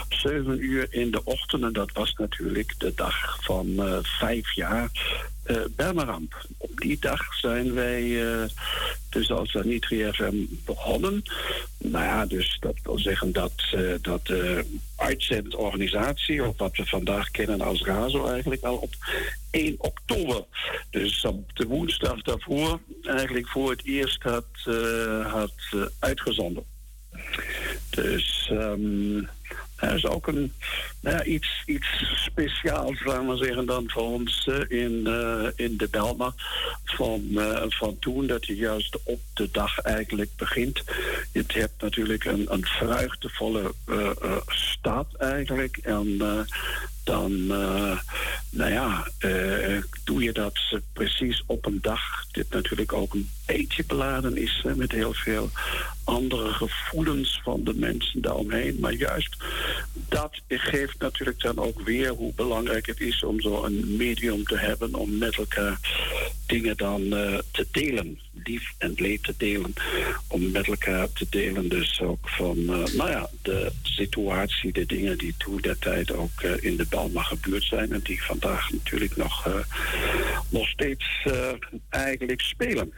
7 0.10 0.64
uur 0.64 0.88
in 0.90 1.12
de 1.12 1.24
ochtend. 1.24 1.64
En 1.64 1.74
dat 1.74 1.92
was 1.92 2.14
natuurlijk 2.14 2.74
de 2.78 2.94
dag 2.96 3.44
van 3.44 3.82
vijf 4.20 4.56
jaar 4.56 4.90
uh. 5.46 6.16
Op 6.58 6.80
die 6.82 6.98
dag 7.00 7.34
zijn 7.34 7.74
wij 7.74 8.02
uh, 8.02 8.44
dus 9.10 9.32
als 9.32 9.58
Nitri 9.64 10.12
FM 10.12 10.36
begonnen. 10.66 11.24
Nou 11.78 12.04
ja, 12.04 12.26
dus 12.26 12.58
dat 12.60 12.76
wil 12.84 13.00
zeggen 13.00 13.32
dat, 13.32 13.54
uh, 13.76 13.94
dat 14.02 14.26
de 14.26 14.66
uitzendorganisatie, 14.96 16.48
of 16.48 16.58
wat 16.58 16.78
we 16.78 16.86
vandaag 16.86 17.32
kennen 17.32 17.62
als 17.62 17.84
RAZO, 17.84 18.28
eigenlijk 18.28 18.64
al 18.64 18.76
op 18.76 18.94
1 19.52 19.76
oktober. 19.78 20.44
Dus 20.90 21.26
op 21.26 21.56
de 21.56 21.66
woensdag 21.66 22.22
daarvoor 22.22 22.80
eigenlijk 23.04 23.48
voor 23.48 23.70
het 23.70 23.86
eerst 23.86 24.24
had, 24.24 24.46
had 25.24 25.90
uitgezonden. 26.00 26.64
Dus 27.90 28.50
um, 28.52 29.28
dat 29.76 29.94
is 29.94 30.06
ook 30.06 30.28
een, 30.28 30.54
ja, 31.00 31.24
iets, 31.24 31.64
iets 31.66 31.88
speciaals, 32.26 33.04
laten 33.04 33.28
we 33.28 33.46
zeggen, 33.46 33.66
dan 33.66 33.84
voor 33.88 34.04
ons 34.04 34.48
uh, 34.50 34.82
in, 34.84 35.04
uh, 35.08 35.48
in 35.56 35.78
de 35.78 35.88
Belma. 35.92 36.34
Van, 36.84 37.22
van 37.70 38.00
toen, 38.00 38.28
dat 38.28 38.46
je 38.46 38.56
juist 38.56 38.98
op 39.04 39.20
de 39.34 39.52
dag 39.52 39.80
eigenlijk 39.80 40.30
begint. 40.36 40.84
Je 41.32 41.44
hebt 41.48 41.82
natuurlijk 41.82 42.26
een, 42.26 42.46
een 42.50 42.66
vreugdevolle 42.66 43.74
stad 44.48 45.08
eigenlijk. 45.18 45.78
En 45.78 46.18
dan, 47.06 47.32
uh, 47.32 48.00
nou 48.50 48.72
ja, 48.72 49.08
uh, 49.20 49.82
doe 50.04 50.24
je 50.24 50.32
dat 50.32 50.60
precies 50.94 51.44
op 51.46 51.66
een 51.66 51.80
dag. 51.82 52.02
Dit 52.32 52.50
natuurlijk 52.50 52.94
ook 52.94 53.14
een 53.14 53.30
beetje 53.46 53.86
beladen 53.86 54.38
is 54.38 54.66
met 54.76 54.92
heel 54.92 55.14
veel 55.14 55.50
andere 56.04 56.54
gevoelens 56.54 57.40
van 57.44 57.64
de 57.64 57.74
mensen 57.74 58.22
daaromheen. 58.22 58.78
Maar 58.80 58.94
juist 58.94 59.36
dat 60.10 60.42
geeft 60.48 61.00
natuurlijk 61.00 61.42
dan 61.42 61.60
ook 61.60 61.82
weer 61.82 62.10
hoe 62.10 62.34
belangrijk 62.34 62.86
het 62.86 63.00
is 63.00 63.24
om 63.24 63.42
zo 63.42 63.64
een 63.64 63.96
medium 63.98 64.44
te 64.44 64.58
hebben 64.58 64.96
om 64.96 65.18
met 65.18 65.38
elkaar 65.38 65.80
dingen 66.46 66.78
dan 66.78 67.02
uh, 67.02 67.38
te 67.52 67.68
delen. 67.72 68.20
Lief 68.48 68.74
en 68.78 68.94
leed 68.96 69.24
te 69.24 69.34
delen. 69.38 69.74
Om 70.28 70.52
met 70.52 70.68
elkaar 70.68 71.12
te 71.14 71.26
delen. 71.30 71.70
Dus 71.70 72.02
ook 72.02 72.30
van, 72.30 72.66
nou 72.66 73.10
ja, 73.10 73.30
de 73.42 73.72
situatie, 73.82 74.72
de 74.72 74.86
dingen 74.86 75.18
die 75.18 75.34
toen 75.38 75.58
der 75.58 75.80
tijd 75.80 76.12
ook 76.12 76.42
in 76.42 76.78
de 76.78 76.86
allemaal 76.90 77.24
gebeurd 77.24 77.64
zijn 77.64 77.92
en 77.92 78.00
die 78.04 78.24
vandaag 78.24 78.72
natuurlijk 78.72 79.16
nog, 79.16 79.48
uh, 79.48 79.54
nog 80.50 80.68
steeds 80.68 81.26
uh, 81.28 81.52
eigenlijk 81.90 82.42
spelen. 82.42 82.94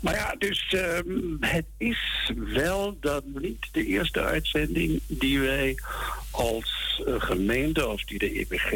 Maar 0.00 0.14
ja, 0.14 0.34
dus 0.38 0.72
uh, 0.72 0.98
het 1.40 1.66
is 1.76 2.32
wel 2.34 2.96
dat 3.00 3.24
niet 3.34 3.68
de 3.72 3.84
eerste 3.86 4.20
uitzending 4.22 5.00
die 5.06 5.40
wij 5.40 5.78
als 6.30 7.00
gemeente, 7.18 7.88
of 7.88 8.04
die 8.04 8.18
de 8.18 8.30
EPG 8.30 8.72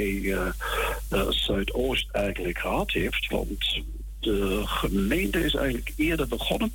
Zuidoost 1.28 2.10
eigenlijk 2.10 2.58
gehad 2.58 2.90
heeft. 2.90 3.28
Want 3.28 3.82
de 4.20 4.62
gemeente 4.64 5.44
is 5.44 5.54
eigenlijk 5.54 5.92
eerder 5.96 6.28
begonnen. 6.28 6.72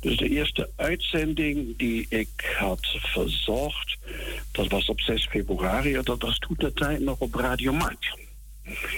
Dus 0.00 0.16
de 0.16 0.28
eerste 0.28 0.70
uitzending 0.76 1.78
die 1.78 2.06
ik 2.08 2.54
had 2.58 2.86
verzorgd, 2.98 3.96
dat 4.52 4.68
was 4.68 4.88
op 4.88 5.00
6 5.00 5.26
februari. 5.26 6.02
Dat 6.02 6.22
was 6.22 6.38
toen 6.38 6.56
de 6.58 6.72
tijd 6.72 7.00
nog 7.00 7.18
op 7.18 7.34
Radio 7.34 7.72
Markt. 7.72 8.16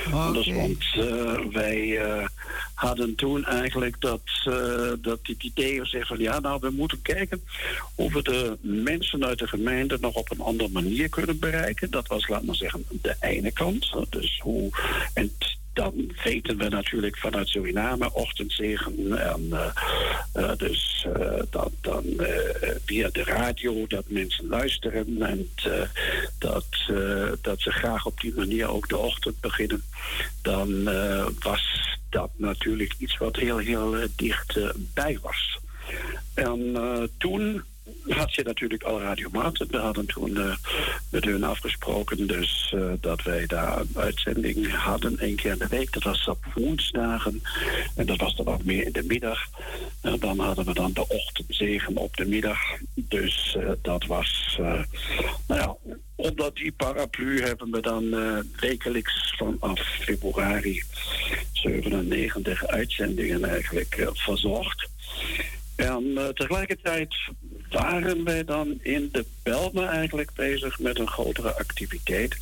Okay. 0.07 0.33
Dus 0.33 0.47
want 0.47 0.85
uh, 0.97 1.53
wij 1.53 1.79
uh, 1.79 2.27
hadden 2.75 3.15
toen 3.15 3.45
eigenlijk 3.45 4.01
dat, 4.01 4.21
uh, 4.49 4.93
dat 4.99 5.19
het 5.23 5.43
idee 5.43 5.85
zeggen 5.87 6.17
van 6.17 6.25
ja, 6.25 6.41
nou 6.41 6.59
we 6.61 6.71
moeten 6.71 7.03
kijken 7.03 7.43
of 7.95 8.13
we 8.13 8.23
de 8.23 8.59
mensen 8.61 9.25
uit 9.25 9.39
de 9.39 9.49
gemeente 9.49 9.99
nog 10.01 10.15
op 10.15 10.31
een 10.31 10.41
andere 10.41 10.71
manier 10.71 11.09
kunnen 11.09 11.39
bereiken. 11.39 11.91
Dat 11.91 12.07
was, 12.07 12.29
laat 12.29 12.45
maar 12.45 12.55
zeggen, 12.55 12.85
de 12.89 13.17
ene 13.21 13.53
kant. 13.53 13.95
Dus 14.11 14.41
hoe, 14.43 14.71
en 15.15 15.33
dan 15.73 16.13
weten 16.25 16.57
we 16.57 16.69
natuurlijk 16.69 17.19
vanuit 17.19 17.49
Suriname 17.49 18.13
ochtendzegen. 18.13 19.19
En 19.19 19.47
uh, 19.51 19.67
uh, 20.37 20.57
dus 20.57 21.07
dat 21.51 21.73
dan 21.81 22.05
via 22.85 23.09
de 23.13 23.25
radio 23.25 23.87
dat 23.87 24.05
mensen 24.09 24.47
luisteren 24.47 25.23
en 25.23 25.51
dat, 26.39 26.67
dat 27.41 27.61
ze 27.61 27.71
graag 27.71 28.07
op 28.07 28.21
die 28.21 28.35
manier 28.35 28.69
ook 28.69 28.89
de 28.89 28.97
ochtend 28.97 29.41
beginnen. 29.41 29.83
Dan 30.43 30.85
was 31.39 31.97
dat 32.11 32.31
natuurlijk 32.37 32.95
iets 32.99 33.19
wat 33.19 33.37
heel, 33.37 33.59
heel 33.59 33.97
dichtbij 34.17 35.19
was. 35.23 35.59
En 36.35 36.79
toen 37.19 37.65
had 38.09 38.35
je 38.35 38.43
natuurlijk 38.43 38.83
al 38.83 39.01
radiomaten. 39.01 39.71
We 39.71 39.77
hadden 39.77 40.07
toen 40.07 40.31
uh, 40.31 40.55
met 41.11 41.25
hun 41.25 41.45
afgesproken 41.45 42.27
dus 42.27 42.73
uh, 42.77 42.93
dat 43.01 43.23
wij 43.23 43.47
daar 43.47 43.81
een 43.81 43.91
uitzending 43.95 44.73
hadden, 44.73 45.19
één 45.19 45.37
keer 45.37 45.53
in 45.53 45.59
de 45.59 45.69
week. 45.69 45.93
Dat 45.93 46.03
was 46.03 46.29
op 46.29 46.45
woensdagen 46.55 47.43
en 47.97 48.07
dat 48.07 48.19
was 48.19 48.37
dan 48.37 48.47
ook 48.47 48.65
meer 48.65 48.85
in 48.87 48.93
de 48.93 49.03
middag. 49.03 49.39
En 50.01 50.19
dan 50.19 50.39
hadden 50.39 50.65
we 50.65 50.75
dan 50.75 50.93
de 50.93 51.09
ochtendzegen 51.09 51.97
op 51.97 52.17
de 52.17 52.27
middag. 52.27 52.59
Dus 52.95 53.57
uh, 53.59 53.71
dat 53.83 54.07
was, 54.07 54.59
nou 55.47 55.61
ja, 55.61 55.77
onder 56.15 56.55
die 56.55 56.73
paraplu 56.73 57.43
hebben 57.43 57.71
we 57.71 57.81
dan 57.81 58.15
wekelijks 58.61 59.35
vanaf 59.37 59.81
februari 59.81 60.83
97 61.53 62.67
uitzendingen 62.67 63.45
eigenlijk 63.45 64.11
verzorgd. 64.13 64.89
En 65.77 66.33
tegelijkertijd 66.35 67.15
waren 67.71 68.25
wij 68.25 68.45
dan 68.45 68.79
in 68.83 69.09
de 69.13 69.25
Belmen 69.43 69.89
eigenlijk 69.89 70.33
bezig 70.35 70.79
met 70.79 70.99
een 70.99 71.09
grotere 71.09 71.55
activiteit 71.55 72.37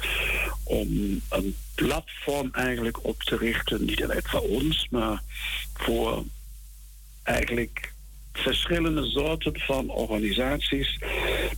om 0.64 1.20
een 1.28 1.56
platform 1.74 2.48
eigenlijk 2.52 3.04
op 3.04 3.22
te 3.22 3.36
richten, 3.36 3.84
niet 3.84 4.02
alleen 4.02 4.22
voor 4.24 4.40
ons, 4.40 4.86
maar 4.90 5.22
voor 5.74 6.24
eigenlijk 7.22 7.92
verschillende 8.32 9.04
soorten 9.04 9.60
van 9.60 9.90
organisaties 9.90 10.98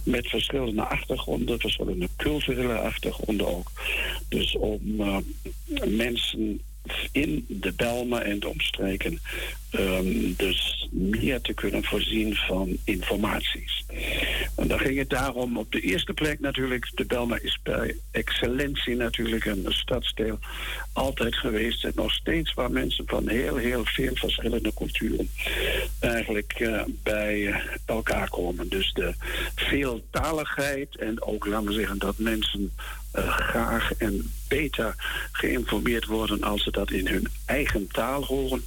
met 0.02 0.28
verschillende 0.28 0.82
achtergronden, 0.82 1.60
verschillende 1.60 2.08
culturele 2.16 2.78
achtergronden 2.78 3.46
ook. 3.46 3.70
Dus 4.28 4.56
om 4.56 4.80
uh, 4.84 5.16
mensen 5.86 6.60
in 7.12 7.44
de 7.48 7.72
Belmen 7.72 8.24
en 8.24 8.40
de 8.40 8.48
omstreken 8.48 9.20
um, 9.70 10.34
dus 10.36 10.88
meer 10.90 11.40
te 11.40 11.52
kunnen 11.52 11.84
voorzien 11.84 12.34
van 12.34 12.76
informaties. 12.84 13.84
En 14.56 14.68
dan 14.68 14.78
ging 14.78 14.98
het 14.98 15.10
daarom 15.10 15.58
op 15.58 15.72
de 15.72 15.80
eerste 15.80 16.12
plek 16.12 16.40
natuurlijk, 16.40 16.90
de 16.94 17.04
Belma 17.04 17.38
is 17.42 17.58
bij 17.62 17.96
excellentie 18.10 18.96
natuurlijk 18.96 19.44
een 19.44 19.66
stadsdeel 19.68 20.38
altijd 20.92 21.34
geweest 21.36 21.84
en 21.84 21.92
nog 21.94 22.12
steeds 22.12 22.54
waar 22.54 22.70
mensen 22.70 23.04
van 23.06 23.28
heel, 23.28 23.56
heel 23.56 23.84
veel 23.84 24.14
verschillende 24.14 24.74
culturen 24.74 25.30
eigenlijk 26.00 26.58
uh, 26.58 26.82
bij 27.02 27.62
elkaar 27.86 28.28
komen. 28.28 28.68
Dus 28.68 28.92
de 28.92 29.14
veeltaligheid 29.54 30.96
en 30.96 31.22
ook, 31.22 31.46
laten 31.46 31.66
we 31.66 31.72
zeggen, 31.72 31.98
dat 31.98 32.18
mensen 32.18 32.72
uh, 33.14 33.38
graag 33.38 33.92
en 33.94 34.30
beter 34.48 34.94
geïnformeerd 35.32 36.04
worden 36.06 36.42
als 36.42 36.62
ze 36.62 36.70
dat 36.70 36.90
in 36.90 37.06
hun 37.06 37.26
eigen 37.46 37.88
taal 37.92 38.24
horen. 38.24 38.64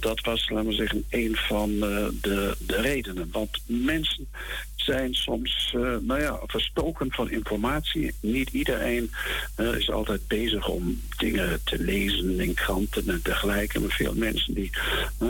Dat 0.00 0.15
was, 0.20 0.48
laten 0.48 0.68
we 0.68 0.74
zeggen, 0.74 1.04
een 1.10 1.36
van 1.36 1.70
uh, 1.70 2.06
de, 2.20 2.56
de 2.58 2.80
redenen. 2.80 3.28
Want 3.32 3.62
mensen 3.66 4.28
zijn 4.74 5.14
soms 5.14 5.72
uh, 5.76 5.96
nou 6.00 6.20
ja, 6.20 6.38
verstoken 6.46 7.12
van 7.12 7.30
informatie. 7.30 8.14
Niet 8.20 8.50
iedereen 8.50 9.10
uh, 9.56 9.74
is 9.74 9.90
altijd 9.90 10.28
bezig 10.28 10.68
om 10.68 11.00
dingen 11.16 11.60
te 11.64 11.78
lezen 11.78 12.40
in 12.40 12.54
kranten 12.54 13.08
en 13.08 13.20
dergelijke. 13.22 13.80
Maar 13.80 13.90
veel 13.90 14.14
mensen 14.14 14.54
die 14.54 14.70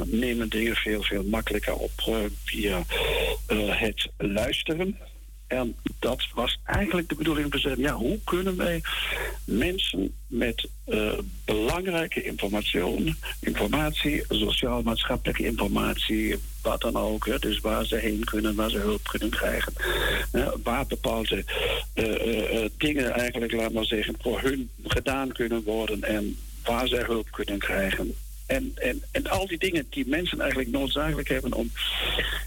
nemen 0.05 0.49
dingen 0.49 0.77
veel, 0.77 1.03
veel 1.03 1.25
makkelijker 1.25 1.75
op 1.75 2.31
via 2.45 2.85
het 3.69 4.11
luisteren. 4.17 4.99
En 5.47 5.77
dat 5.99 6.27
was 6.35 6.61
eigenlijk 6.65 7.09
de 7.09 7.15
bedoeling 7.15 7.45
om 7.45 7.53
te 7.53 7.59
zeggen: 7.59 7.83
ja, 7.83 7.93
hoe 7.93 8.19
kunnen 8.25 8.57
wij 8.57 8.83
mensen 9.45 10.15
met 10.27 10.69
uh, 10.87 11.13
belangrijke 11.45 12.23
informatie, 12.23 13.15
informatie, 13.41 14.25
sociaal-maatschappelijke 14.29 15.45
informatie, 15.45 16.37
wat 16.63 16.81
dan 16.81 16.97
ook, 16.97 17.27
hè, 17.27 17.39
dus 17.39 17.61
waar 17.61 17.85
ze 17.85 17.97
heen 17.97 18.25
kunnen, 18.25 18.55
waar 18.55 18.71
ze 18.71 18.79
hulp 18.79 19.09
kunnen 19.09 19.31
krijgen, 19.31 19.73
uh, 20.33 20.49
waar 20.63 20.87
bepaalde 20.87 21.45
uh, 21.95 22.65
dingen 22.77 23.13
eigenlijk, 23.13 23.53
laat 23.53 23.73
maar 23.73 23.85
zeggen, 23.85 24.15
voor 24.21 24.41
hun 24.41 24.71
gedaan 24.85 25.33
kunnen 25.33 25.63
worden 25.63 26.03
en 26.03 26.37
waar 26.65 26.89
ze 26.89 26.97
hulp 26.97 27.31
kunnen 27.31 27.59
krijgen. 27.59 28.15
En, 28.47 28.73
en, 28.75 29.03
en 29.11 29.27
al 29.27 29.47
die 29.47 29.59
dingen 29.59 29.87
die 29.91 30.09
mensen 30.09 30.41
eigenlijk 30.41 30.71
noodzakelijk 30.71 31.29
hebben 31.29 31.53
om 31.53 31.71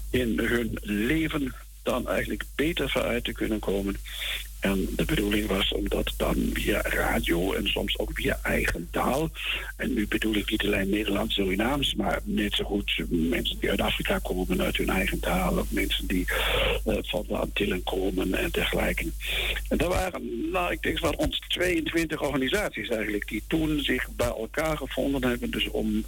in 0.09 0.39
hun 0.39 0.77
leven 0.81 1.53
dan 1.89 2.07
eigenlijk 2.07 2.43
beter 2.55 2.89
vooruit 2.89 3.23
te 3.23 3.31
kunnen 3.31 3.59
komen. 3.59 3.95
En 4.59 4.87
de 4.95 5.05
bedoeling 5.05 5.47
was 5.47 5.71
om 5.71 5.87
dat 5.87 6.13
dan 6.17 6.49
via 6.53 6.81
radio 6.81 7.53
en 7.53 7.67
soms 7.67 7.97
ook 7.97 8.09
via 8.13 8.39
eigen 8.43 8.87
taal. 8.91 9.29
En 9.75 9.93
nu 9.93 10.07
bedoel 10.07 10.35
ik 10.35 10.49
niet 10.49 10.65
alleen 10.65 10.89
Nederlands, 10.89 11.35
Surinaams, 11.35 11.95
maar 11.95 12.19
net 12.23 12.53
zo 12.53 12.63
goed 12.63 13.03
mensen 13.09 13.59
die 13.59 13.69
uit 13.69 13.81
Afrika 13.81 14.19
komen 14.19 14.61
uit 14.61 14.77
hun 14.77 14.89
eigen 14.89 15.19
taal. 15.19 15.57
Of 15.57 15.71
mensen 15.71 16.07
die 16.07 16.25
uh, 16.85 16.97
van 17.01 17.25
de 17.27 17.37
Antillen 17.37 17.83
komen 17.83 18.33
en 18.33 18.49
dergelijke. 18.51 19.11
En 19.67 19.77
er 19.77 19.87
waren, 19.87 20.49
nou, 20.51 20.71
ik 20.71 20.81
denk 20.81 20.99
wel 20.99 21.11
ons 21.11 21.41
22 21.47 22.21
organisaties 22.21 22.89
eigenlijk 22.89 23.27
die 23.27 23.43
toen 23.47 23.79
zich 23.79 24.09
bij 24.15 24.27
elkaar 24.27 24.77
gevonden 24.77 25.29
hebben. 25.29 25.51
Dus 25.51 25.69
om 25.69 26.05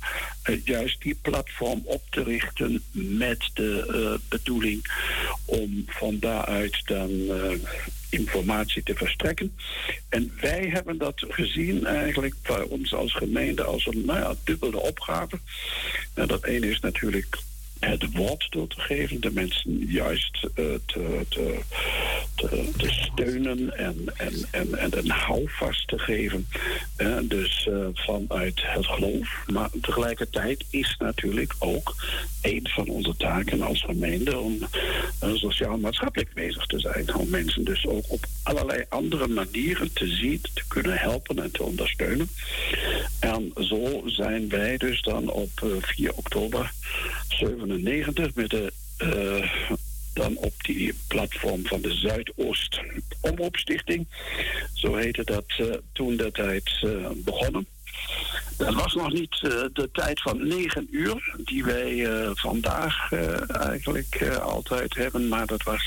uh, 0.50 0.66
juist 0.66 1.02
die 1.02 1.18
platform 1.22 1.82
op 1.84 2.02
te 2.10 2.24
richten 2.24 2.84
met 2.92 3.50
de 3.54 3.88
uh, 3.88 4.30
bedoeling 4.30 4.86
om 5.46 5.84
van 5.88 6.20
daaruit 6.20 6.82
dan 6.86 7.10
informatie 8.12 8.84
te 8.84 8.96
verstrekken. 8.96 9.56
En 10.10 10.32
wij 10.42 10.70
hebben 10.74 10.98
dat 10.98 11.26
gezien 11.28 11.86
eigenlijk 11.86 12.36
bij 12.42 12.62
ons 12.62 12.94
als 12.94 13.14
gemeente 13.14 13.64
als 13.64 13.86
een 13.86 14.06
nou 14.06 14.20
ja, 14.20 14.36
dubbele 14.44 14.80
opgave. 14.80 15.40
En 16.14 16.28
dat 16.28 16.46
ene 16.46 16.70
is 16.70 16.80
natuurlijk 16.80 17.38
het 17.90 18.12
woord 18.14 18.48
door 18.50 18.68
te 18.68 18.80
geven, 18.80 19.22
de 19.22 19.32
mensen 19.32 19.86
juist 19.86 20.44
uh, 20.44 20.50
te, 20.86 21.26
te, 21.30 21.60
te, 22.36 22.70
te, 22.78 22.92
steunen 22.92 23.78
en, 23.78 24.06
en, 24.16 24.34
en, 24.52 24.78
en 24.78 24.98
een 24.98 25.10
houvast 25.10 25.88
te 25.88 26.00
geven. 26.00 26.48
Dus 27.24 27.68
uh, 27.70 27.86
vanuit 27.94 28.62
het 28.64 28.86
geloof. 28.86 29.44
Maar 29.48 29.70
tegelijkertijd 29.82 30.64
is 30.70 30.96
natuurlijk 31.00 31.54
ook 31.60 31.96
een 32.42 32.68
van 32.70 32.88
onze 32.88 33.16
taken 33.18 33.62
als 33.62 33.84
gemeente 33.84 34.38
om 34.38 34.60
sociaal-maatschappelijk 35.20 36.34
bezig 36.34 36.66
te 36.66 36.80
zijn. 36.80 37.16
Om 37.16 37.30
mensen 37.30 37.64
dus 37.64 37.88
ook 37.88 38.04
op 38.08 38.26
allerlei 38.44 38.86
andere 38.90 39.28
manieren 39.28 39.94
te 39.94 40.08
zien, 40.08 40.42
te 40.42 40.64
kunnen 40.68 40.98
helpen 40.98 41.44
en 41.44 41.52
te 41.52 41.64
ondersteunen. 41.64 42.30
En 43.20 43.52
zo 43.56 44.02
zijn 44.06 44.50
wij 44.50 44.78
dus 44.78 45.02
dan 45.02 45.30
op 45.30 45.50
4 45.82 46.14
oktober 46.14 46.72
7 47.28 47.71
1997 47.80 48.36
met 48.36 48.50
de, 48.50 48.72
uh, 49.04 49.72
dan 50.14 50.38
op 50.38 50.54
die 50.64 50.94
platform 51.08 51.66
van 51.66 51.82
de 51.82 51.94
Zuidoost 51.94 52.82
Omroepstichting. 53.22 54.08
Zo 54.74 54.96
heette 54.96 55.24
dat 55.24 55.46
uh, 55.60 55.68
toen 55.92 56.18
de 56.18 56.32
tijd 56.32 56.82
uh, 56.86 57.10
begonnen. 57.16 57.68
Dat 58.58 58.74
was 58.74 58.94
nog 58.94 59.14
niet 59.14 59.40
de 59.74 59.90
tijd 59.92 60.22
van 60.22 60.48
9 60.48 60.88
uur, 60.92 61.36
die 61.38 61.64
wij 61.64 62.08
vandaag 62.34 63.12
eigenlijk 63.52 64.38
altijd 64.42 64.96
hebben, 64.96 65.28
maar 65.28 65.46
dat 65.46 65.64
was, 65.64 65.84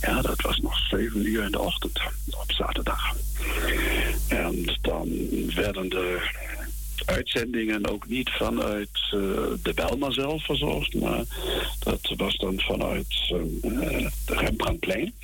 ja, 0.00 0.22
dat 0.22 0.40
was 0.40 0.58
nog 0.58 0.78
7 0.78 1.26
uur 1.26 1.44
in 1.44 1.50
de 1.50 1.58
ochtend 1.58 2.00
op 2.30 2.52
zaterdag. 2.52 3.16
En 4.28 4.78
dan 4.80 5.08
werden 5.54 5.88
de 5.88 6.20
uitzendingen 7.06 7.88
ook 7.90 8.08
niet 8.08 8.30
vanuit 8.30 8.88
uh, 9.14 9.20
de 9.62 9.72
Belma 9.74 10.10
zelf 10.10 10.44
verzorgd, 10.44 10.94
maar 10.94 11.24
dat 11.78 12.12
was 12.16 12.36
dan 12.36 12.60
vanuit 12.60 13.30
uh, 13.32 14.08
de 14.26 14.34
Rembrandtplein. 14.34 15.14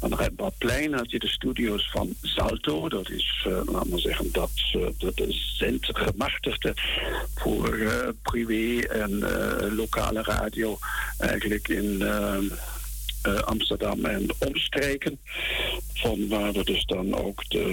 Aan 0.00 0.14
Rembrandtplein 0.14 0.92
had 0.92 1.10
je 1.10 1.18
de 1.18 1.28
studio's 1.28 1.90
van 1.90 2.14
Salto, 2.22 2.88
dat 2.88 3.10
is, 3.10 3.46
uh, 3.48 3.60
laten 3.64 3.90
we 3.90 3.98
zeggen, 3.98 4.32
dat, 4.32 4.50
dat 4.98 5.16
de 5.16 5.32
zendgemachtigde 5.56 6.72
voor 7.34 7.78
privé 8.22 8.86
en 8.86 9.18
lokale 9.74 10.22
radio 10.22 10.78
eigenlijk 11.18 11.68
in 11.68 12.02
uh, 13.26 13.38
Amsterdam 13.38 14.04
en 14.04 14.26
omstreken. 14.38 15.18
Van 15.94 16.28
waar 16.28 16.52
we 16.52 16.64
dus 16.64 16.84
dan 16.84 17.14
ook 17.14 17.50
de 17.50 17.64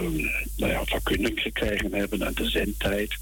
nou 0.57 0.71
ja, 0.71 0.85
vergunning 0.85 1.39
gekregen 1.39 1.93
hebben 1.93 2.21
en 2.21 2.33
de 2.33 2.49
zendtijd. 2.49 3.15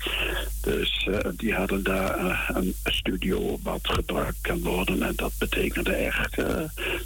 Dus 0.62 1.08
uh, 1.10 1.20
die 1.38 1.54
hadden 1.54 1.84
daar 1.84 2.20
uh, 2.20 2.50
een 2.54 2.76
studio 2.84 3.60
wat 3.64 3.88
gebruikt 3.88 4.42
kan 4.42 4.62
worden. 4.62 5.04
En 5.04 5.16
dat 5.16 5.32
betekende 5.40 5.92
echt 5.92 6.38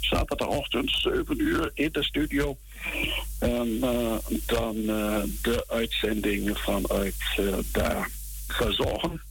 zaterdagochtend 0.00 0.90
7 0.90 1.40
uur 1.40 1.70
in 1.74 1.88
de 1.92 2.04
studio. 2.04 2.56
Dan 4.46 4.86
de 5.42 5.64
uitzending 5.68 6.58
vanuit 6.58 7.14
daar 7.72 8.08
verzorgen. 8.48 9.22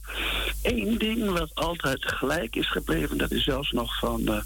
Eén 0.62 0.98
ding 0.98 1.30
wat 1.30 1.54
altijd 1.54 2.04
gelijk 2.04 2.56
is 2.56 2.70
gebleven, 2.70 3.18
dat 3.18 3.30
is 3.30 3.44
zelfs 3.44 3.70
nog 3.70 3.98
van, 3.98 4.20
uh, 4.20 4.40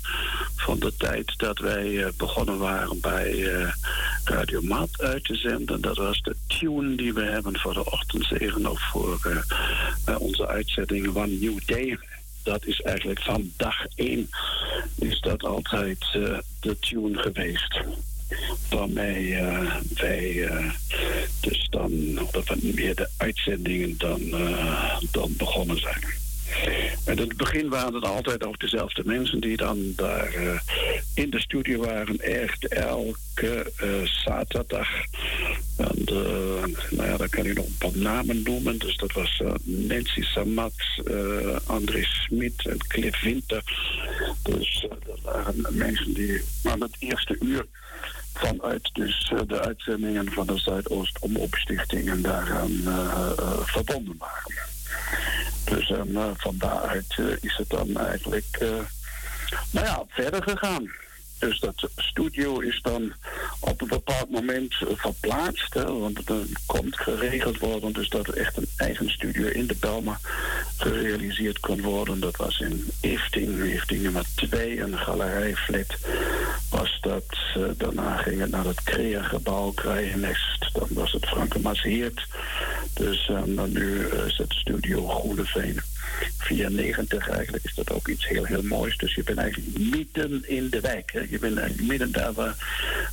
van 0.57 0.79
de 0.79 0.97
tijd 0.97 1.39
dat 1.39 1.59
wij 1.59 1.87
uh, 1.87 2.07
begonnen 2.17 2.59
waren 2.59 3.01
bij 3.01 3.33
uh, 3.35 3.73
Radio 4.25 4.63
Mat 4.63 5.01
uit 5.01 5.25
te 5.25 5.35
zenden. 5.35 5.81
Dat 5.81 5.97
was 5.97 6.21
de 6.21 6.37
tune 6.47 6.95
die 6.95 7.15
we 7.15 7.23
hebben 7.23 7.59
voor 7.59 7.75
de 7.75 7.91
ochtendzegen 7.91 8.71
of 8.71 8.81
voor 8.91 9.45
onze 10.19 10.47
uitzending 10.47 11.17
One 11.17 11.27
New 11.27 11.59
Day. 11.67 11.99
Dat 12.43 12.67
is 12.67 12.81
eigenlijk 12.81 13.23
van 13.23 13.53
dag 13.57 13.87
één 13.95 14.29
is 14.99 15.21
dat 15.21 15.45
altijd 15.45 15.99
de 16.61 16.79
tune 16.81 17.19
geweest 17.19 17.81
waarmee 18.71 19.27
uh, 19.27 19.75
wij 19.95 20.33
uh, 20.33 20.73
dus 21.41 21.67
dan, 21.71 22.19
of 22.33 22.63
meer 22.63 22.95
de 22.95 23.09
uitzendingen 23.17 23.95
dan, 23.99 24.21
uh, 24.21 24.97
dan 25.11 25.35
begonnen 25.37 25.81
zijn. 25.81 26.23
En 27.05 27.17
in 27.17 27.29
het 27.29 27.37
begin 27.37 27.69
waren 27.69 27.95
het 27.95 28.05
altijd 28.05 28.45
ook 28.45 28.61
dezelfde 28.61 29.03
mensen 29.05 29.41
die 29.41 29.57
dan 29.57 29.93
daar 29.97 30.33
in 31.15 31.31
de 31.31 31.41
studio 31.41 31.81
waren. 31.81 32.21
Echt 32.21 32.69
elke 32.69 33.73
zaterdag. 34.25 34.89
Dan 35.77 35.95
de, 35.95 36.61
nou 36.91 37.09
ja, 37.09 37.17
dan 37.17 37.29
kan 37.29 37.47
ik 37.47 37.55
nog 37.55 37.67
een 37.67 37.77
paar 37.79 37.99
namen 37.99 38.43
noemen. 38.43 38.79
Dus 38.79 38.97
dat 38.97 39.13
was 39.13 39.43
Nancy 39.63 40.23
Samat, 40.23 40.73
André 41.67 42.03
Smit 42.03 42.67
en 42.67 42.79
Cliff 42.87 43.23
Winter. 43.23 43.63
Dus 44.43 44.87
dat 45.07 45.21
waren 45.23 45.67
mensen 45.71 46.15
die 46.15 46.41
aan 46.63 46.81
het 46.81 46.97
eerste 46.99 47.37
uur 47.41 47.67
vanuit 48.35 48.91
dus 48.93 49.33
de 49.47 49.61
uitzendingen 49.61 50.33
van 50.33 50.47
de 50.47 50.59
Zuidoost 50.59 51.19
Omroepstichting 51.19 52.21
daaraan 52.21 52.71
verbonden 53.65 54.17
waren. 54.19 54.53
Dus 55.65 55.93
van 56.37 56.55
daaruit 56.59 57.19
is 57.41 57.57
het 57.57 57.69
dan 57.69 57.97
eigenlijk 57.97 58.59
nou 59.71 59.87
ja, 59.87 60.05
verder 60.09 60.43
gegaan. 60.43 60.91
Dus 61.45 61.61
dat 61.61 61.91
studio 61.97 62.61
is 62.61 62.81
dan 62.83 63.13
op 63.61 63.81
een 63.81 63.89
bepaald 63.89 64.31
moment 64.31 64.75
verplaatst. 64.95 65.75
Hè, 65.75 65.99
want 65.99 66.19
het 66.19 66.49
komt 66.67 66.97
geregeld 66.97 67.59
worden. 67.59 67.93
Dus 67.93 68.09
dat 68.09 68.27
er 68.27 68.37
echt 68.37 68.57
een 68.57 68.69
eigen 68.77 69.11
studio 69.11 69.47
in 69.47 69.67
de 69.67 69.77
Belma 69.81 70.19
gerealiseerd 70.77 71.61
kon 71.61 71.83
worden. 71.83 72.21
Dat 72.21 72.37
was 72.37 72.59
in 72.59 72.87
Efting, 73.01 73.63
Efting 73.63 74.03
nummer 74.03 74.25
2, 74.35 74.81
een 74.81 74.99
galerijflat 74.99 75.97
was 76.71 76.99
dat. 77.01 77.25
Uh, 77.57 77.65
daarna 77.77 78.17
ging 78.17 78.41
het 78.41 78.51
naar 78.51 78.65
het 78.65 78.83
CREA-gebouw. 78.83 79.75
Dan 79.75 80.89
was 80.89 81.13
het 81.13 81.27
Franke. 81.27 82.13
Dus 82.95 83.29
uh, 83.29 83.65
nu 83.65 84.07
is 84.07 84.37
het 84.37 84.53
studio 84.53 85.09
Groeneveen. 85.09 85.81
94 86.39 87.29
eigenlijk 87.29 87.65
is 87.65 87.75
dat 87.75 87.93
ook 87.93 88.09
iets 88.09 88.29
heel, 88.29 88.45
heel 88.45 88.63
moois. 88.63 88.97
Dus 88.97 89.15
je 89.15 89.23
bent 89.23 89.39
eigenlijk 89.39 89.79
midden 89.79 90.49
in 90.49 90.71
de 90.71 90.81
wijk. 90.81 91.13
Hè. 91.13 91.21
Je 91.21 91.39
bent 91.39 91.59
eigenlijk 91.59 91.89
midden 91.89 92.13
daar 92.13 92.33
waar, 92.33 92.57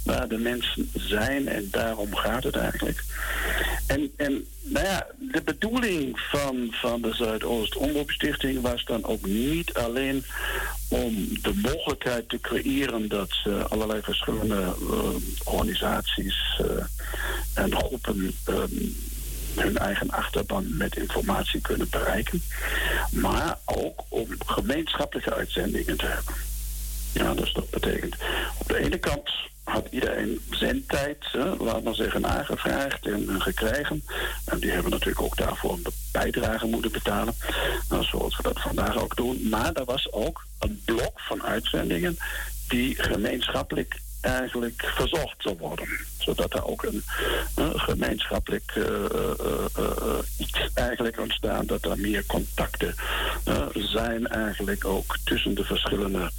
waar 0.04 0.28
de 0.28 0.38
mensen 0.38 0.90
zijn 0.94 1.48
en 1.48 1.68
daarom 1.72 2.16
gaat 2.16 2.44
het 2.44 2.56
eigenlijk. 2.56 3.04
En, 3.88 4.12
en 4.16 4.46
nou 4.62 4.86
ja, 4.86 5.08
de 5.32 5.42
bedoeling 5.42 6.20
van, 6.20 6.68
van 6.72 7.02
de 7.02 7.14
Zuidoost 7.14 7.76
Omroepstichting 7.76 8.62
was 8.62 8.86
dan 8.86 9.04
ook 9.04 9.26
niet 9.26 9.74
alleen 9.74 10.24
om 10.88 11.28
de 11.42 11.54
mogelijkheid 11.62 12.30
te 12.30 12.40
creëren 12.40 13.08
dat 13.08 13.32
uh, 13.48 13.66
allerlei 13.66 14.02
verschillende 14.02 14.76
uh, 14.82 15.00
organisaties 15.44 16.62
uh, 16.62 16.84
en 17.54 17.76
groepen 17.76 18.36
ehm, 18.46 18.74
hun 19.56 19.78
eigen 19.78 20.12
achterban 20.12 20.78
met 20.78 20.96
informatie 20.96 21.62
kunnen 21.62 21.90
bereiken. 21.90 22.44
Maar 23.12 23.58
ook 23.66 24.04
om 24.10 24.28
gemeenschappelijke 24.46 25.34
uitzendingen 25.34 25.98
te 25.98 26.06
hebben. 26.06 26.34
Ja, 27.14 27.34
dus 27.34 27.54
dat 27.54 27.70
betekent 27.70 28.16
op 28.58 28.68
de 28.68 28.78
ene 28.78 28.98
kant 28.98 29.30
had 29.64 29.88
iedereen 29.90 30.40
zendtijd, 30.50 31.18
laat 31.60 31.84
maar 31.84 31.96
zeggen, 31.96 32.28
aangevraagd 32.28 33.06
en 33.06 33.42
gekregen. 33.42 34.04
En 34.46 34.60
die 34.60 34.72
hebben 34.72 34.92
natuurlijk 34.92 35.22
ook 35.22 35.38
daarvoor 35.38 35.74
een 35.74 35.86
bijdrage 36.12 36.66
moeten 36.66 36.92
betalen. 36.92 37.34
Nou, 37.90 38.04
zoals 38.04 38.38
we 38.38 38.44
dat 38.44 38.62
vandaag 38.62 38.98
ook 38.98 39.16
doen. 39.16 39.50
Maar 39.50 39.74
er 39.74 39.86
was 39.86 40.12
ook 40.12 40.46
een 40.60 40.82
blok 40.86 41.20
van 41.20 41.44
uitzendingen 41.44 42.18
die 42.68 43.04
gemeenschappelijk 43.04 44.00
eigenlijk 44.22 44.92
verzorgd 44.96 45.36
zou 45.38 45.56
worden. 45.60 45.88
Zodat 46.18 46.54
er 46.54 46.66
ook 46.66 46.84
een, 46.84 47.04
gemeenschappelijk 47.76 48.74
uh, 48.78 48.86
uh, 49.80 50.18
iets 50.38 50.60
eigenlijk 50.74 51.20
ontstaat. 51.20 51.68
Dat 51.68 51.86
er 51.86 52.00
meer 52.00 52.26
contacten 52.26 52.96
zijn 53.74 54.28
eigenlijk 54.28 54.86
ook 54.86 55.18
tussen 55.24 55.56
de 55.56 55.64
verschillende 55.64 56.32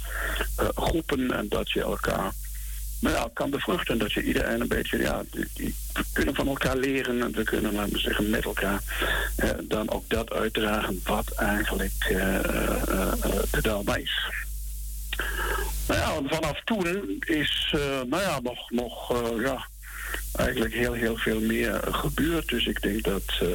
groepen. 0.75 1.31
En 1.31 1.49
dat 1.49 1.71
je 1.71 1.81
elkaar 1.81 2.31
nou 2.99 3.15
ja, 3.15 3.29
kan 3.33 3.49
bevruchten. 3.49 3.97
Dat 3.97 4.11
je 4.11 4.23
iedereen 4.23 4.61
een 4.61 4.67
beetje, 4.67 4.97
ja, 4.97 5.23
die, 5.31 5.75
we 5.93 6.03
kunnen 6.13 6.35
van 6.35 6.47
elkaar 6.47 6.77
leren. 6.77 7.21
En 7.21 7.31
we 7.31 7.43
kunnen, 7.43 7.73
laten 7.73 7.93
we 7.93 7.99
zeggen, 7.99 8.29
met 8.29 8.45
elkaar 8.45 8.81
dan 9.63 9.89
ook 9.89 10.09
dat 10.09 10.31
uitdragen 10.31 11.01
wat 11.03 11.31
eigenlijk 11.31 11.99
de 13.51 13.61
Dalma 13.61 13.95
is. 13.95 14.42
Nou 15.87 15.99
ja, 15.99 16.35
vanaf 16.35 16.61
toen 16.63 17.19
is 17.19 17.73
uh, 17.75 17.81
nou 17.81 18.21
ja, 18.21 18.39
nog, 18.39 18.71
nog 18.71 19.11
uh, 19.11 19.43
ja, 19.43 19.67
eigenlijk 20.35 20.73
heel, 20.73 20.93
heel 20.93 21.17
veel 21.17 21.39
meer 21.39 21.79
gebeurd. 21.91 22.47
Dus 22.47 22.65
ik 22.65 22.81
denk 22.81 23.03
dat 23.03 23.39
uh, 23.43 23.49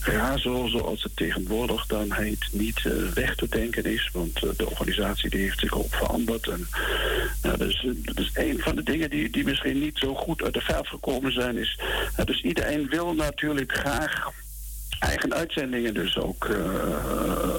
RAZO, 0.00 0.66
zoals 0.66 1.02
het 1.02 1.16
tegenwoordig 1.16 1.86
dan 1.86 2.12
heet, 2.12 2.48
niet 2.52 2.82
weg 3.14 3.34
te 3.34 3.48
denken 3.48 3.84
is. 3.84 4.10
Want 4.12 4.40
de 4.40 4.70
organisatie 4.70 5.30
die 5.30 5.40
heeft 5.40 5.58
zich 5.58 5.78
ook 5.78 5.94
veranderd. 5.94 6.48
En, 6.48 6.68
dus, 7.58 7.86
dus 8.14 8.30
een 8.34 8.58
van 8.58 8.76
de 8.76 8.82
dingen 8.82 9.10
die, 9.10 9.30
die 9.30 9.44
misschien 9.44 9.78
niet 9.78 9.98
zo 9.98 10.14
goed 10.14 10.42
uit 10.42 10.54
de 10.54 10.60
verf 10.60 10.88
gekomen 10.88 11.32
zijn 11.32 11.56
is... 11.56 11.80
dus 12.24 12.42
iedereen 12.42 12.88
wil 12.88 13.14
natuurlijk 13.14 13.72
graag 13.72 14.32
eigen 15.06 15.34
uitzendingen 15.34 15.94
dus 15.94 16.18
ook 16.18 16.44
uh, 16.44 16.56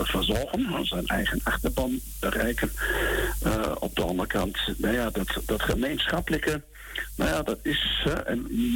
verzorgen, 0.01 0.85
zijn 0.85 1.05
eigen 1.05 1.39
achterban 1.43 1.99
bereiken. 2.19 2.71
Uh, 3.45 3.71
op 3.79 3.95
de 3.95 4.03
andere 4.03 4.27
kant, 4.27 4.57
nou 4.77 4.93
ja, 4.93 5.09
dat, 5.09 5.41
dat 5.45 5.61
gemeenschappelijke 5.61 6.61
nou 7.15 7.29
ja, 7.29 7.41
dat 7.41 7.59
is 7.61 8.05
uh, 8.07 8.13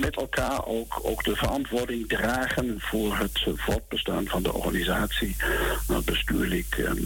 met 0.01 0.15
elkaar 0.15 0.65
ook, 0.65 0.99
ook 1.01 1.23
de 1.23 1.35
verantwoording 1.35 2.07
dragen 2.07 2.75
voor 2.77 3.17
het 3.17 3.45
voortbestaan 3.55 4.27
van 4.27 4.43
de 4.43 4.53
organisatie. 4.53 5.35
Nou, 5.87 6.03
bestuurlijk 6.03 6.75
en 6.77 7.05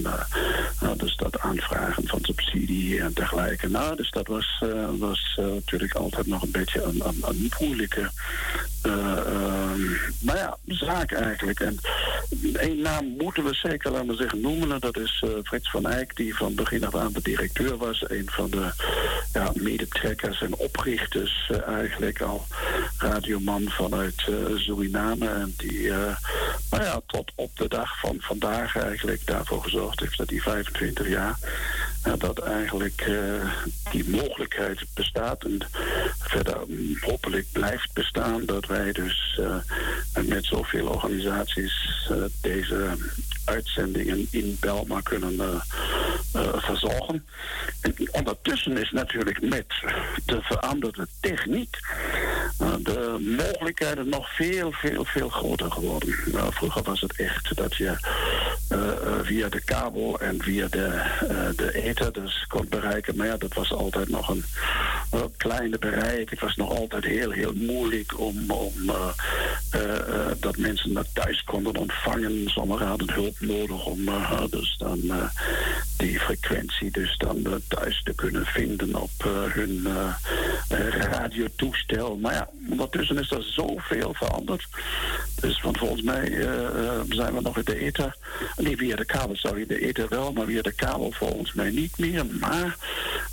uh, 0.84 0.92
dus 0.98 1.16
dat 1.16 1.40
aanvragen 1.40 2.08
van 2.08 2.20
subsidie 2.22 3.02
en 3.02 3.14
dergelijke. 3.14 3.70
Nou, 3.70 3.96
dus 3.96 4.12
dat 4.12 4.28
was, 4.28 4.62
uh, 4.64 4.90
was 4.98 5.40
natuurlijk 5.40 5.94
altijd 5.94 6.28
nog 6.28 6.42
een 6.42 6.52
beetje 6.52 6.82
een, 6.82 7.02
een, 7.22 7.52
moeilijke 7.60 8.12
nou 10.20 10.38
ja, 10.38 10.58
zaak 10.66 11.12
eigenlijk. 11.12 11.60
En 11.60 11.80
één 12.54 12.82
naam 12.82 13.16
moeten 13.18 13.44
we 13.44 13.54
zeker, 13.54 13.92
laten 13.92 14.08
we 14.08 14.16
zeggen, 14.16 14.42
noemen. 14.42 14.82
Dat 14.82 14.98
is 14.98 15.24
Frits 15.44 15.70
van 15.70 15.86
Eyck, 15.86 16.16
die 16.16 16.36
van 16.36 16.56
begin 16.56 16.86
af 16.86 16.96
aan 16.96 17.14
de 17.14 17.22
directeur 17.22 17.78
was. 17.78 18.04
Een 18.10 18.30
van 18.30 18.50
de 18.50 18.70
ja, 19.34 19.52
medetrekkers 19.54 20.42
en 20.42 20.56
oprichters 20.56 21.05
dus 21.10 21.50
uh, 21.52 21.68
eigenlijk 21.68 22.22
al 22.22 22.46
radioman 22.98 23.70
vanuit 23.70 24.26
uh, 24.30 24.58
Suriname. 24.58 25.30
En 25.30 25.54
die, 25.58 25.80
uh, 25.80 26.18
nou 26.70 26.84
ja, 26.84 27.02
tot 27.08 27.32
op 27.36 27.58
de 27.58 27.68
dag 27.68 28.00
van 28.00 28.18
vandaag 28.20 28.78
eigenlijk 28.78 29.26
daarvoor 29.26 29.64
gezorgd 29.64 30.00
heeft 30.00 30.18
dat 30.18 30.28
die 30.28 30.42
25 30.42 31.08
jaar 31.08 31.38
dat 32.18 32.40
eigenlijk 32.40 33.12
die 33.92 34.10
mogelijkheid 34.10 34.86
bestaat 34.94 35.44
en 35.44 35.60
verder 36.20 36.58
hopelijk 37.00 37.46
blijft 37.52 37.94
bestaan 37.94 38.46
dat 38.46 38.66
wij 38.66 38.92
dus 38.92 39.40
met 40.26 40.46
zoveel 40.46 40.88
organisaties 40.88 42.10
deze 42.42 42.98
uitzendingen 43.46 44.28
in 44.30 44.58
Belma 44.60 45.02
kunnen 45.02 45.62
verzorgen. 46.56 47.26
En 47.82 47.96
ondertussen 48.12 48.78
is 48.78 48.92
natuurlijk 48.92 49.42
met 49.42 49.66
de 50.26 50.42
veranderde 50.42 51.08
techniek 51.20 51.80
de 52.58 53.36
mogelijkheden 53.38 54.10
nog 54.10 54.36
veel, 54.36 54.72
veel, 54.72 55.06
veel 55.06 55.30
groter 55.30 55.72
geworden. 55.72 56.16
Nou, 56.26 56.54
vroeger 56.54 56.84
was 56.84 57.02
het 57.02 57.20
echt 57.20 57.56
dat 57.56 57.76
je 57.76 57.98
via 59.24 59.50
de 59.50 59.62
kabel 59.62 60.20
en 60.20 60.42
via 60.42 60.68
de, 60.68 61.02
de 61.56 61.74
ether 61.74 62.14
dus 62.14 62.46
kon 62.48 62.66
bereiken. 62.70 63.16
Maar 63.16 63.28
ja, 63.28 63.38
dat 63.38 63.54
was 63.54 63.72
altijd 63.74 64.10
nog 64.10 64.30
een 64.30 64.44
kleine 65.38 65.78
bereik. 65.78 66.30
Het 66.30 66.40
was 66.40 66.56
nog 66.56 66.70
altijd 66.70 67.04
heel, 67.04 67.32
heel 67.32 67.54
moeilijk 67.54 68.20
om, 68.20 68.52
om 68.52 68.74
dat 70.40 70.58
mensen 70.58 70.94
naar 70.94 71.12
thuis 71.14 71.44
konden 71.44 71.76
ontvangen. 71.76 72.50
Sommigen 72.50 72.88
hadden 72.88 73.14
hulp 73.14 73.35
nodig 73.40 73.86
om 73.86 74.10
dus 74.50 74.76
dan 74.78 75.30
die 75.98 76.20
frequentie 76.20 76.92
dus 76.92 77.18
dan 77.18 77.62
thuis 77.68 78.02
te 78.04 78.14
kunnen 78.16 78.46
vinden 78.46 78.96
op 78.96 79.12
hun 79.54 79.88
radiotoestel. 80.90 82.18
Maar 82.18 82.34
ja, 82.34 82.50
ondertussen 82.70 83.18
is 83.18 83.32
er 83.32 83.44
zoveel 83.44 84.14
veranderd. 84.14 84.68
Dus 85.40 85.62
want 85.62 85.78
volgens 85.78 86.02
mij 86.02 86.30
zijn 87.10 87.34
we 87.34 87.42
nog 87.42 87.58
in 87.58 87.64
de 87.64 87.80
ether 87.80 88.16
Nee, 88.58 88.78
via 88.78 88.96
de 88.96 89.06
kabel, 89.06 89.36
sorry, 89.36 89.66
de 89.66 89.88
ether 89.88 90.08
wel, 90.10 90.34
maar 90.34 90.46
via 90.46 90.62
de 90.62 90.72
kabel 90.72 91.12
volgens 91.12 91.54
mij 91.54 91.70
niet 91.70 91.98
meer. 91.98 92.26
Maar 92.26 92.78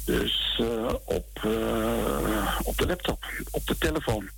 dus 0.05 0.63
op, 1.05 1.41
op 2.63 2.77
de 2.77 2.87
laptop, 2.87 3.25
op 3.51 3.67
de 3.67 3.79
telefoon. 3.79 4.29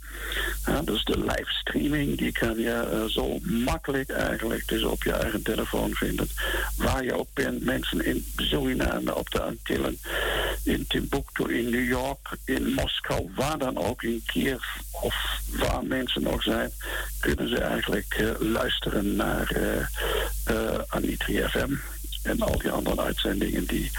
Ja, 0.66 0.82
dus 0.82 1.04
de 1.04 1.18
livestreaming, 1.18 2.18
die 2.18 2.32
kan 2.32 2.58
je 2.58 3.04
zo 3.08 3.38
makkelijk 3.42 4.10
eigenlijk 4.10 4.68
dus 4.68 4.82
op 4.82 5.02
je 5.02 5.12
eigen 5.12 5.42
telefoon 5.54 5.94
vinden. 5.94 6.28
Waar 6.76 7.04
je 7.04 7.18
ook 7.18 7.28
bent, 7.32 7.64
mensen 7.64 8.04
in 8.04 8.26
Suriname, 8.36 9.14
op 9.14 9.30
de 9.30 9.40
Antillen, 9.40 9.98
in 10.62 10.86
Timbuktu, 10.88 11.58
in 11.58 11.70
New 11.70 11.88
York, 11.88 12.36
in 12.44 12.72
Moskou, 12.72 13.30
waar 13.34 13.58
dan 13.58 13.76
ook, 13.76 14.02
in 14.02 14.22
Kiev 14.26 14.62
of 14.90 15.14
waar 15.48 15.84
mensen 15.84 16.22
nog 16.22 16.42
zijn, 16.42 16.70
kunnen 17.20 17.48
ze 17.48 17.58
eigenlijk 17.58 18.18
uh, 18.20 18.30
luisteren 18.38 19.16
naar 19.16 19.56
uh, 20.50 20.78
Anitri 20.88 21.48
FM 21.48 21.74
en 22.22 22.40
al 22.40 22.58
die 22.58 22.70
andere 22.70 23.00
uitzendingen 23.00 23.66
die 23.66 23.90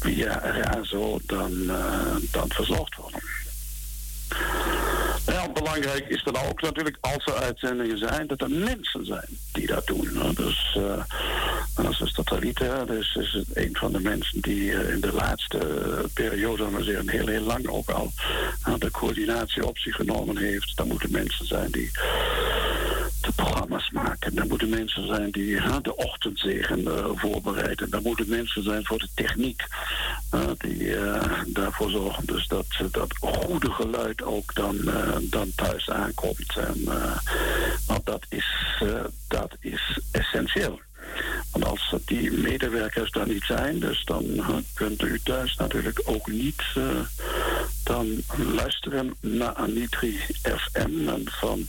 via 0.00 0.38
RAZO 0.38 1.18
dan, 1.26 1.66
dan 2.30 2.48
verzorgd 2.48 2.96
worden. 2.96 3.20
Ja, 5.26 5.48
belangrijk 5.52 6.08
is 6.08 6.22
dan 6.22 6.36
ook 6.36 6.60
natuurlijk, 6.60 6.96
als 7.00 7.24
er 7.24 7.34
uitzendingen 7.34 7.98
zijn, 7.98 8.26
dat 8.26 8.40
er 8.40 8.50
mensen 8.50 9.06
zijn 9.06 9.28
die 9.52 9.66
dat 9.66 9.86
doen. 9.86 10.32
Dus, 10.34 10.78
uh, 10.78 11.04
is 12.00 12.12
dat 12.14 12.86
dus 12.86 13.14
is 13.14 13.32
het 13.32 13.56
een 13.56 13.76
van 13.76 13.92
de 13.92 14.00
mensen 14.00 14.40
die 14.40 14.70
in 14.70 15.00
de 15.00 15.12
laatste 15.12 15.58
periode, 16.14 16.64
maar 16.64 16.82
zeggen, 16.82 17.08
heel, 17.08 17.26
heel 17.26 17.42
lang 17.42 17.66
ook 17.66 17.90
al 17.90 18.12
de 18.78 18.90
coördinatie 18.90 19.66
op 19.66 19.78
zich 19.78 19.94
genomen 19.94 20.36
heeft. 20.36 20.76
Dan 20.76 20.88
moeten 20.88 21.10
mensen 21.10 21.46
zijn 21.46 21.70
die 21.70 21.90
de 23.22 23.32
programma's 23.32 23.90
maken. 23.90 24.38
Er 24.38 24.46
moeten 24.46 24.68
mensen 24.68 25.06
zijn 25.06 25.30
die 25.30 25.60
de 25.82 25.96
ochtendzegen 25.96 26.80
uh, 26.80 27.06
voorbereiden. 27.14 27.90
Er 27.90 28.02
moeten 28.02 28.28
mensen 28.28 28.62
zijn 28.62 28.84
voor 28.84 28.98
de 28.98 29.08
techniek. 29.14 29.66
Uh, 30.34 30.40
die 30.58 30.78
uh, 30.78 31.22
daarvoor 31.46 31.90
zorgen 31.90 32.26
dus 32.26 32.46
dat 32.46 32.66
dat 32.90 33.14
goede 33.20 33.70
geluid 33.70 34.22
ook 34.22 34.54
dan, 34.54 34.76
dan 35.22 35.52
thuis 35.54 35.90
aankomt. 35.90 36.56
En, 36.56 36.84
want 37.86 38.06
dat 38.06 38.26
is, 38.28 38.82
dat 39.28 39.56
is 39.60 40.00
essentieel. 40.12 40.80
Want 41.52 41.64
als 41.64 41.94
die 42.04 42.32
medewerkers 42.32 43.10
daar 43.10 43.28
niet 43.28 43.44
zijn, 43.44 43.78
dus 43.78 44.04
dan 44.04 44.24
kunt 44.74 45.02
u 45.02 45.20
thuis 45.24 45.56
natuurlijk 45.56 46.00
ook 46.04 46.26
niet 46.26 46.62
uh, 46.76 46.84
dan 47.84 48.22
luisteren 48.36 49.14
naar 49.20 49.52
Anitri 49.52 50.20
FM. 50.42 51.08
En 51.08 51.24
van 51.30 51.66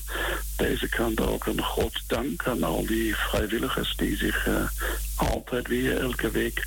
deze 0.57 0.89
kant 0.89 1.21
ook 1.21 1.45
een 1.45 1.63
groot 1.63 2.03
dank 2.07 2.47
aan 2.47 2.63
al 2.63 2.85
die 2.85 3.15
vrijwilligers 3.15 3.95
die 3.95 4.17
zich 4.17 4.47
uh, 4.47 4.67
altijd 5.15 5.67
weer 5.67 5.97
elke 5.97 6.31
week 6.31 6.65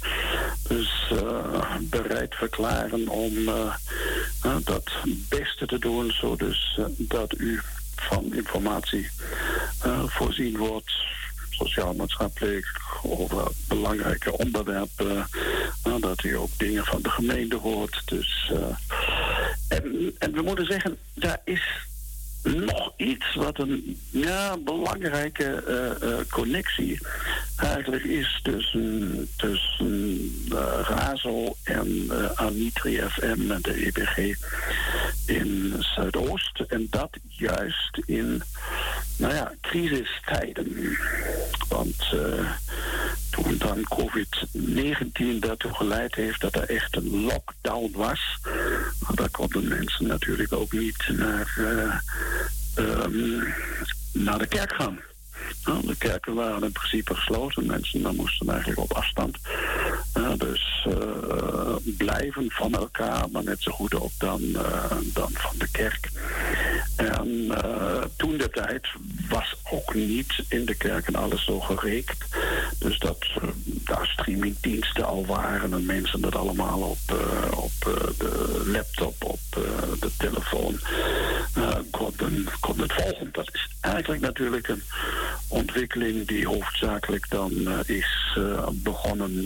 dus 0.69 1.11
uh, 1.13 1.77
bereid 1.81 2.35
verklaren 2.35 3.09
om 3.09 3.35
dat 4.65 4.91
beste 5.29 5.67
te 5.67 5.79
doen, 5.79 6.11
zodat 6.11 6.39
dus, 6.39 6.79
dat 6.99 7.39
u 7.39 7.61
van 7.97 8.35
informatie 8.35 9.11
voorzien 10.07 10.57
wordt 10.57 10.93
sociaal-maatschappelijk 11.57 12.81
over 13.03 13.49
belangrijke 13.69 14.39
onderwerpen. 14.39 15.27
Uh, 15.87 15.95
dat 16.01 16.25
u 16.25 16.37
ook 16.37 16.51
dingen 16.57 16.85
van 16.85 17.03
de 17.03 17.11
gemeente 17.11 17.57
hoort. 17.57 18.03
Dus, 18.05 18.53
uh, 18.53 18.77
en, 19.69 20.15
en 20.19 20.33
we 20.33 20.43
moeten 20.43 20.67
zeggen, 20.67 20.97
daar 21.15 21.41
is 21.45 21.63
nog 22.43 22.93
iets 22.97 23.35
wat 23.35 23.59
een 23.59 24.01
ja, 24.11 24.57
belangrijke 24.57 25.63
connectie 26.31 26.99
eigenlijk 27.57 28.05
is 28.05 28.41
tussen, 28.43 29.29
tussen 29.37 30.31
Razo 30.83 31.57
en 31.63 32.11
Anitri 32.35 33.01
FM 33.01 33.51
en 33.51 33.63
de 33.63 33.87
EBG 33.87 34.37
in 35.27 35.75
Zuidoost. 35.79 36.61
En 36.69 36.87
dat 36.91 37.11
juist 37.29 37.99
in 38.07 38.43
nou 39.17 39.35
ja, 39.35 39.53
crisistijden. 39.61 40.97
Want 41.69 41.97
toen 43.31 43.59
dan 43.59 43.87
COVID-19 43.95 45.39
daartoe 45.41 45.75
geleid 45.75 46.15
heeft 46.15 46.41
dat 46.41 46.55
er 46.55 46.69
echt 46.69 46.97
een 46.97 47.25
lockdown 47.25 47.93
was, 47.95 48.39
daar 49.15 49.31
konden 49.31 49.69
mensen 49.69 50.07
natuurlijk 50.07 50.53
ook 50.53 50.73
niet 50.73 51.09
naar 51.09 51.59
um, 52.79 53.55
naar 54.13 54.39
de 54.39 54.47
kerk 54.47 54.73
gaan. 54.73 54.99
Nou, 55.65 55.87
de 55.87 55.97
kerken 55.97 56.35
waren 56.35 56.63
in 56.63 56.73
principe 56.73 57.15
gesloten. 57.15 57.67
Mensen 57.67 58.03
dan 58.03 58.17
moesten 58.17 58.49
eigenlijk 58.49 58.81
op 58.81 58.93
afstand. 58.93 59.39
Uh, 60.19 60.26
dus 60.35 60.87
uh, 60.89 61.77
blijven 61.97 62.51
van 62.51 62.75
elkaar, 62.75 63.31
maar 63.31 63.45
net 63.45 63.63
zo 63.63 63.73
goed 63.73 63.95
ook 63.95 64.11
dan, 64.19 64.41
uh, 64.43 64.91
dan 65.13 65.31
van 65.33 65.55
de 65.59 65.69
kerk. 65.71 66.11
En 66.97 67.51
toen 68.17 68.37
de 68.37 68.51
tijd 68.51 68.89
was 69.29 69.57
ook 69.71 69.95
niet 69.95 70.45
in 70.49 70.65
de 70.65 70.75
kerken 70.75 71.15
alles 71.15 71.45
zo 71.45 71.61
gereekt. 71.61 72.25
Dus 72.79 72.99
dat 72.99 73.27
daar 73.67 74.07
streamingdiensten 74.07 75.05
al 75.05 75.27
waren 75.27 75.73
en 75.73 75.87
mensen 75.87 76.21
dat 76.21 76.35
allemaal 76.35 76.81
op, 76.81 76.99
op 77.55 77.73
de 78.19 78.63
laptop, 78.67 79.25
op 79.25 79.41
de 80.01 80.11
telefoon 80.19 80.81
konden, 81.91 82.49
konden 82.61 82.91
volgen. 82.91 83.29
Dat 83.33 83.51
is 83.53 83.69
eigenlijk 83.81 84.23
natuurlijk 84.23 84.69
een 84.69 84.83
ontwikkeling 85.49 86.27
die 86.27 86.47
hoofdzakelijk 86.47 87.31
dan 87.31 87.85
is 87.87 88.39
begonnen 88.73 89.43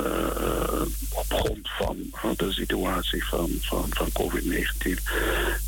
op 1.10 1.26
grond 1.28 1.68
van, 2.12 2.34
de 2.36 2.52
situatie 2.52 3.24
van, 3.24 3.50
van, 3.60 3.86
van 3.90 4.08
COVID-19. 4.12 5.02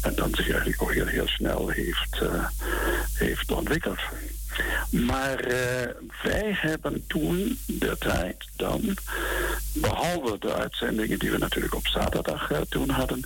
En 0.01 0.15
dan 0.15 0.35
zich 0.35 0.49
eigenlijk 0.51 0.83
ook 0.83 0.93
heel, 0.93 1.07
heel 1.07 1.29
snel 1.29 1.69
heeft, 1.69 2.21
heeft 3.15 3.53
ontwikkeld. 3.53 3.99
Maar 4.91 5.37
wij 6.23 6.57
hebben 6.61 7.05
toen 7.07 7.59
de 7.67 7.97
tijd 7.99 8.49
dan, 8.57 8.97
behalve 9.73 10.37
de 10.39 10.55
uitzendingen 10.55 11.19
die 11.19 11.31
we 11.31 11.39
natuurlijk 11.39 11.75
op 11.75 11.87
zaterdag 11.87 12.51
toen 12.69 12.89
hadden, 12.89 13.21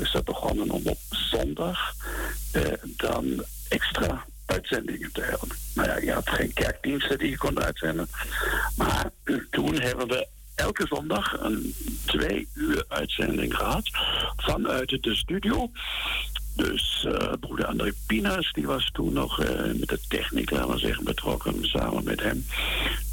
is 0.00 0.12
dat 0.12 0.24
begonnen 0.24 0.70
om 0.70 0.86
op 0.86 0.98
zondag 1.10 1.94
dan 2.96 3.44
extra 3.68 4.24
uitzendingen 4.46 5.12
te 5.12 5.22
hebben. 5.22 5.48
Nou 5.74 5.88
ja, 5.88 5.96
je 5.96 6.12
had 6.12 6.28
geen 6.28 6.52
kerkdiensten 6.52 7.18
die 7.18 7.30
je 7.30 7.36
kon 7.36 7.62
uitzenden. 7.62 8.08
Maar 8.76 9.10
toen 9.50 9.80
hebben 9.80 10.08
we 10.08 10.26
elke 10.54 10.86
zondag 10.86 11.40
een 11.40 11.74
twee 12.06 12.48
uur 12.54 12.84
uitzending 12.88 13.56
gehad 13.56 13.90
vanuit 14.36 14.98
de 15.02 15.14
studio. 15.14 15.70
Dus 16.56 17.06
uh, 17.08 17.32
broeder 17.40 17.66
André 17.66 17.92
Pinas, 18.06 18.52
die 18.52 18.66
was 18.66 18.90
toen 18.92 19.12
nog 19.12 19.42
uh, 19.42 19.48
met 19.48 19.88
de 19.88 19.98
techniek, 20.08 20.50
laten 20.50 20.70
we 20.70 20.78
zeggen, 20.78 21.04
betrokken, 21.04 21.64
samen 21.64 22.04
met 22.04 22.22
hem. 22.22 22.46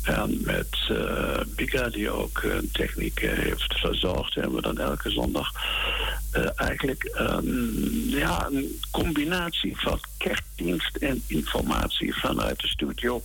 En 0.04 0.42
met 0.44 0.88
uh, 0.92 1.40
Bika, 1.56 1.90
die 1.90 2.10
ook 2.10 2.44
een 2.44 2.70
techniek 2.72 3.20
heeft 3.20 3.80
verzorgd, 3.80 4.36
hebben 4.36 4.56
we 4.56 4.62
dan 4.62 4.78
elke 4.78 5.10
zondag 5.10 5.52
eigenlijk 6.56 7.12
ja, 8.08 8.48
een 8.52 8.80
combinatie 8.92 9.78
van 9.78 10.00
kerkdienst 10.18 10.96
en 10.96 11.24
informatie 11.28 12.16
vanuit 12.16 12.60
de 12.60 12.68
studio 12.68 13.22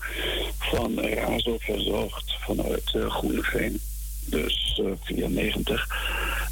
van 0.59 1.01
Razo 1.01 1.57
verzorgd, 1.59 2.37
vanuit 2.41 2.95
Groeneveen 3.09 3.81
dus 4.27 4.81
uh, 4.83 4.93
94. 5.03 5.87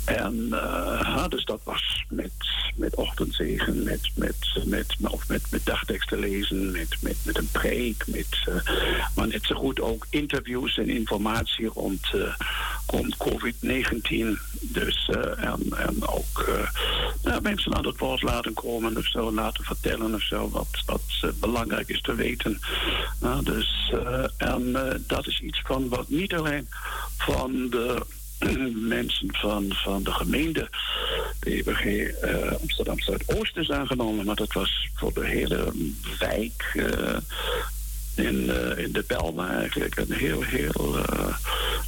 En 0.05 0.49
uh, 0.51 1.29
dus 1.29 1.45
dat 1.45 1.61
was 1.64 2.05
met, 2.09 2.33
met 2.75 2.95
ochtendzegen, 2.95 3.83
met, 3.83 4.11
met, 4.14 4.37
met, 4.64 4.97
of 5.11 5.29
met, 5.29 5.43
met 5.51 5.66
dagteksten 5.66 6.18
lezen, 6.18 6.72
met, 6.72 6.97
met, 7.01 7.16
met 7.22 7.39
een 7.39 7.49
preek, 7.53 8.05
met, 8.07 8.47
uh, 8.49 8.55
maar 9.14 9.29
net 9.29 9.45
zo 9.45 9.55
goed 9.55 9.81
ook 9.81 10.07
interviews 10.11 10.77
en 10.79 10.89
informatie 10.89 11.66
rond, 11.66 12.07
rond 12.87 13.16
COVID-19. 13.16 14.39
Dus, 14.61 15.11
en, 15.37 15.61
en 15.76 16.07
ook 16.07 16.49
nou, 17.22 17.43
mensen 17.43 17.74
aan 17.74 17.87
het 17.87 17.99
woord 17.99 18.22
laten 18.22 18.55
komen 18.55 18.97
of 18.97 19.07
zo, 19.07 19.32
laten 19.32 19.64
vertellen 19.64 20.14
of 20.14 20.22
zo, 20.22 20.51
wat, 20.51 20.82
wat 20.87 21.32
belangrijk 21.41 21.89
is 21.89 22.01
te 22.01 22.14
weten. 22.14 22.61
dus, 23.43 23.93
en 24.37 24.72
dat 25.07 25.26
is 25.26 25.41
iets 25.41 25.62
van 25.64 25.89
wat 25.89 26.09
niet 26.09 26.35
alleen 26.35 26.68
van 27.16 27.68
de 27.70 28.03
mensen 28.97 29.28
van, 29.32 29.72
van 29.72 30.03
de 30.03 30.12
gemeente, 30.12 30.68
de 31.41 31.62
uh, 32.24 32.61
Amsterdam 32.61 33.01
Zuidoost 33.01 33.57
is 33.57 33.70
aangenomen, 33.70 34.24
maar 34.24 34.35
dat 34.35 34.53
was 34.53 34.89
voor 34.95 35.12
de 35.12 35.26
hele 35.26 35.72
wijk 36.18 36.72
in, 38.15 38.35
uh, 38.35 38.79
in 38.79 38.93
de 38.93 39.05
Belma 39.07 39.51
eigenlijk 39.59 39.97
een 39.97 40.12
heel, 40.12 40.43
heel 40.43 40.97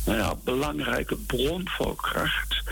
nou 0.05 0.19
ja, 0.19 0.35
belangrijke 0.45 1.17
bron 1.17 1.69
voor 1.69 1.97
kracht 1.97 2.63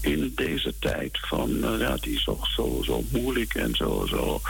in 0.00 0.32
deze 0.34 0.74
tijd 0.78 1.18
van, 1.20 1.78
ja, 1.78 1.96
die 1.96 2.22
toch 2.24 2.46
zo, 2.46 2.80
zo 2.84 3.04
moeilijk 3.10 3.54
en 3.54 3.74
zo, 3.74 4.06
zo 4.06 4.40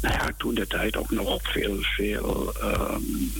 nou 0.00 0.14
ja, 0.14 0.30
toen 0.36 0.54
de 0.54 0.66
tijd 0.66 0.96
ook 0.96 1.10
nog 1.10 1.38
veel, 1.42 1.76
veel, 1.80 2.54
um, 2.62 3.32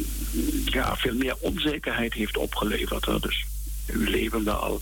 ja, 0.64 0.96
veel 0.96 1.14
meer 1.14 1.36
onzekerheid 1.40 2.14
heeft 2.14 2.36
opgeleverd. 2.36 3.22
Dus 3.22 3.46
u 3.86 4.10
leven 4.10 4.48
al 4.48 4.80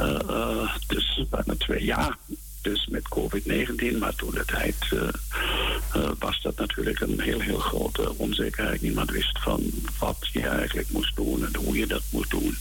uh, 0.00 0.76
dus 0.86 1.24
bijna 1.30 1.54
twee 1.58 1.84
jaar. 1.84 2.16
Dus 2.62 2.86
met 2.86 3.08
COVID-19, 3.08 3.98
maar 3.98 4.14
toen 4.14 4.30
de 4.30 4.44
tijd 4.44 4.76
uh, 4.92 6.10
was 6.18 6.42
dat 6.42 6.56
natuurlijk 6.56 7.00
een 7.00 7.20
heel, 7.20 7.40
heel 7.40 7.58
grote 7.58 8.16
onzekerheid. 8.16 8.82
Niemand 8.82 9.10
wist 9.10 9.38
van 9.38 9.62
wat 9.98 10.28
je 10.32 10.46
eigenlijk 10.46 10.90
moest 10.90 11.16
doen 11.16 11.46
en 11.46 11.56
hoe 11.56 11.76
je 11.76 11.86
dat 11.86 12.02
moest 12.10 12.30
doen. 12.30 12.56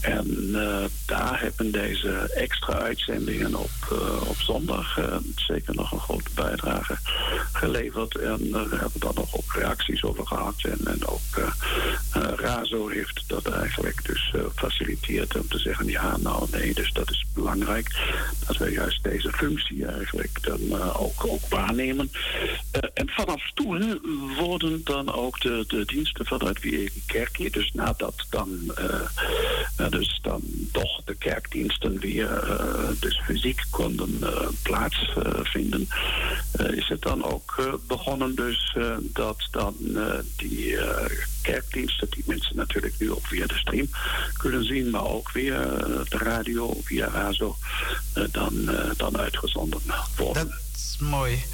En 0.00 0.50
daar 1.06 1.40
hebben 1.40 1.70
deze 1.72 2.30
extra 2.34 2.72
uitzendingen 2.72 3.54
op, 3.54 3.70
op 4.28 4.36
zondag 4.36 4.98
zeker 5.36 5.74
nog 5.74 5.92
een 5.92 6.00
grote 6.00 6.30
bijdrage 6.34 6.98
geleverd. 7.52 8.16
En 8.16 8.38
we 8.38 8.76
hebben 8.76 9.00
daar 9.00 9.14
nog 9.14 9.36
ook 9.36 9.52
reacties 9.54 10.02
over 10.02 10.26
gehad. 10.26 10.54
En, 10.62 10.78
en 10.84 11.06
ook 11.06 11.52
Razo 12.36 12.88
heeft 12.88 13.24
dat 13.26 13.46
eigenlijk 13.46 14.06
dus 14.06 14.34
faciliteerd 14.54 15.36
om 15.36 15.48
te 15.48 15.58
zeggen 15.58 15.86
ja, 15.86 16.16
nou 16.16 16.46
nee, 16.50 16.74
dus 16.74 16.92
dat 16.92 17.10
is 17.10 17.24
belangrijk 17.34 17.90
dat 18.46 18.56
we 18.56 18.70
juist 18.70 19.02
deze 19.02 19.19
functie 19.28 19.86
eigenlijk 19.86 20.38
dan 20.42 20.82
ook, 20.92 21.26
ook 21.26 21.48
waarnemen. 21.48 22.10
en 22.94 23.08
vanaf 23.08 23.50
toen 23.54 24.00
worden 24.38 24.80
dan 24.84 25.12
ook 25.12 25.40
de, 25.40 25.64
de 25.68 25.84
diensten 25.84 26.26
vanuit 26.26 26.60
Wie 26.60 26.92
Kerkje, 27.06 27.50
dus 27.50 27.70
nadat 27.72 28.26
dan, 28.30 28.48
uh, 29.78 29.90
dus 29.90 30.18
dan 30.22 30.42
toch 30.72 31.04
de 31.04 31.14
kerkdiensten 31.14 31.98
weer 31.98 32.28
dus 33.00 33.20
fysiek 33.24 33.62
konden 33.70 34.18
plaatsvinden, 34.62 35.88
is 36.70 36.88
het 36.88 37.02
dan 37.02 37.24
ook 37.24 37.78
begonnen 37.86 38.34
dus 38.34 38.76
dat 39.00 39.48
dan 39.50 39.74
die 40.36 40.78
kerkdiensten, 41.42 42.08
die 42.10 42.24
mensen 42.26 42.56
natuurlijk 42.56 42.94
nu 42.98 43.10
ook 43.10 43.26
via 43.26 43.46
de 43.46 43.58
stream 43.58 43.88
kunnen 44.36 44.64
zien, 44.64 44.90
maar 44.90 45.06
ook 45.06 45.30
via 45.30 45.64
de 46.08 46.18
radio, 46.18 46.76
via 46.82 47.08
RAZO, 47.08 47.56
dan, 48.30 48.70
dan 48.96 49.09
uitgezonden 49.16 49.80
worden. 50.16 50.48
Dat 50.48 50.58
is 50.74 50.96
mooi. 50.98 51.44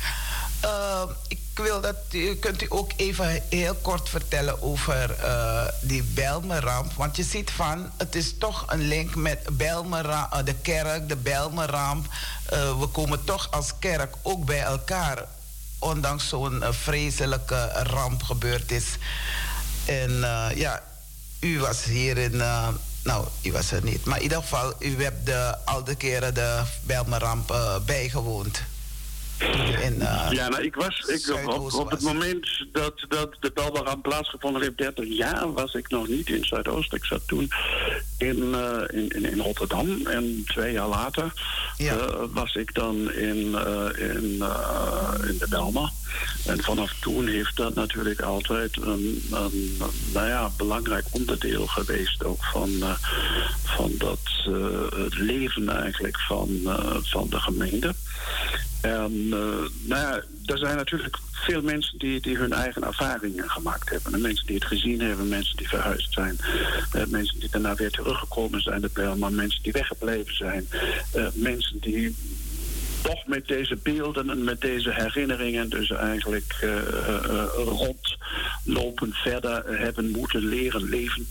ik 1.28 1.38
wil 1.54 1.80
dat 1.80 1.96
u, 2.10 2.34
kunt 2.34 2.62
u 2.62 2.66
ook 2.68 2.90
even 2.96 3.42
heel 3.48 3.74
kort 3.74 4.08
vertellen 4.08 4.62
over 4.62 5.16
uh, 5.20 5.64
die 5.80 6.02
Belmeramp. 6.02 6.92
Want 6.92 7.16
je 7.16 7.22
ziet 7.22 7.50
van, 7.50 7.90
het 7.96 8.14
is 8.14 8.38
toch 8.38 8.64
een 8.68 8.88
link 8.88 9.14
met 9.14 9.38
Belmeramp, 9.52 10.34
uh, 10.34 10.44
de 10.44 10.54
kerk, 10.54 11.08
de 11.08 11.16
Belmeramp. 11.16 12.06
Uh, 12.52 12.78
we 12.78 12.86
komen 12.86 13.24
toch 13.24 13.50
als 13.50 13.72
kerk 13.78 14.14
ook 14.22 14.44
bij 14.44 14.62
elkaar. 14.62 15.24
Ondanks 15.78 16.28
zo'n 16.28 16.62
vreselijke 16.70 17.70
ramp 17.72 18.22
gebeurd 18.22 18.70
is. 18.70 18.86
En 19.84 20.10
ja, 20.54 20.82
u 21.40 21.60
was 21.60 21.84
hier 21.84 22.18
in... 22.18 22.42
nou, 23.06 23.26
u 23.42 23.52
was 23.52 23.70
er 23.70 23.84
niet. 23.84 24.04
Maar 24.04 24.16
in 24.16 24.22
ieder 24.22 24.38
geval, 24.38 24.72
u 24.78 25.02
hebt 25.02 25.26
de, 25.26 25.56
al 25.64 25.84
de 25.84 25.94
keren 25.94 26.34
de 26.34 26.62
Belmeramp 26.82 27.54
bijgewoond. 27.86 28.62
Uh, 29.40 30.26
ja, 30.30 30.48
nou, 30.48 30.62
ik 30.62 30.74
was 30.74 30.98
ik, 30.98 31.46
op, 31.46 31.72
op 31.72 31.90
het 31.90 32.00
moment 32.00 32.66
dat, 32.72 33.04
dat 33.08 33.36
de 33.40 33.50
Belbaram 33.54 34.00
plaatsgevonden 34.00 34.62
heeft, 34.62 34.78
30 34.78 35.04
jaar, 35.08 35.52
was 35.52 35.74
ik 35.74 35.88
nog 35.88 36.08
niet 36.08 36.28
in 36.28 36.44
Zuidoost. 36.44 36.92
Ik 36.92 37.04
zat 37.04 37.20
toen 37.26 37.50
in, 38.18 38.36
uh, 38.36 38.80
in, 38.90 39.24
in, 39.24 39.38
Rotterdam 39.38 40.06
en 40.06 40.44
twee 40.46 40.72
jaar 40.72 40.88
later 40.88 41.32
ja. 41.76 41.94
uh, 41.94 42.02
was 42.32 42.54
ik 42.54 42.74
dan 42.74 43.12
in, 43.12 43.54
in, 43.96 44.42
in 45.28 45.38
de 45.38 45.46
Belma. 45.48 45.90
En 46.46 46.62
vanaf 46.62 46.94
toen 47.00 47.26
heeft 47.26 47.56
dat 47.56 47.74
natuurlijk 47.74 48.20
altijd 48.20 48.76
een, 48.76 49.22
een, 49.30 49.78
nou 50.12 50.26
ja, 50.26 50.50
belangrijk 50.56 51.04
onderdeel 51.10 51.66
geweest 51.66 52.24
ook 52.24 52.44
van, 52.44 52.70
van 53.64 53.92
dat 53.98 54.18
het 54.96 55.18
leven 55.18 55.68
eigenlijk 55.68 56.20
van, 56.20 56.60
van 57.02 57.26
de 57.28 57.40
gemeente. 57.40 57.94
En 58.94 59.12
uh, 59.12 59.30
nou 59.82 60.00
ja, 60.00 60.22
er 60.44 60.58
zijn 60.58 60.76
natuurlijk 60.76 61.16
veel 61.32 61.62
mensen 61.62 61.98
die, 61.98 62.20
die 62.20 62.36
hun 62.36 62.52
eigen 62.52 62.84
ervaringen 62.84 63.50
gemaakt 63.50 63.90
hebben. 63.90 64.14
En 64.14 64.20
mensen 64.20 64.46
die 64.46 64.54
het 64.54 64.64
gezien 64.64 65.00
hebben, 65.00 65.28
mensen 65.28 65.56
die 65.56 65.68
verhuisd 65.68 66.12
zijn. 66.12 66.38
Uh, 66.94 67.04
mensen 67.06 67.40
die 67.40 67.48
daarna 67.50 67.74
weer 67.74 67.90
teruggekomen 67.90 68.60
zijn, 68.60 68.90
maar 69.18 69.32
mensen 69.32 69.62
die 69.62 69.72
weggebleven 69.72 70.36
zijn. 70.36 70.68
Uh, 71.16 71.26
mensen 71.34 71.78
die 71.80 72.16
toch 73.06 73.26
met 73.26 73.46
deze 73.46 73.76
beelden 73.82 74.30
en 74.30 74.44
met 74.44 74.60
deze 74.60 74.92
herinneringen 74.92 75.68
dus 75.68 75.90
eigenlijk 75.90 76.58
uh, 76.64 76.70
uh, 76.70 77.44
rondlopen 77.54 79.12
verder 79.12 79.78
hebben 79.78 80.10
moeten 80.10 80.44
leren 80.44 80.88
leven. 80.88 81.28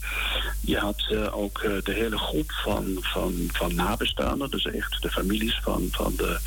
Je 0.62 0.78
had 0.78 1.16
ook 1.32 1.62
de 1.84 1.92
hele 1.92 2.18
groep 2.18 2.52
van, 2.52 2.98
van, 3.00 3.50
van 3.54 3.76
nabestaanden, 3.76 4.50
dus 4.50 4.66
echt 4.66 5.02
de 5.02 5.10
families 5.10 5.60
van, 5.64 5.88
van 5.92 6.14
de 6.16 6.40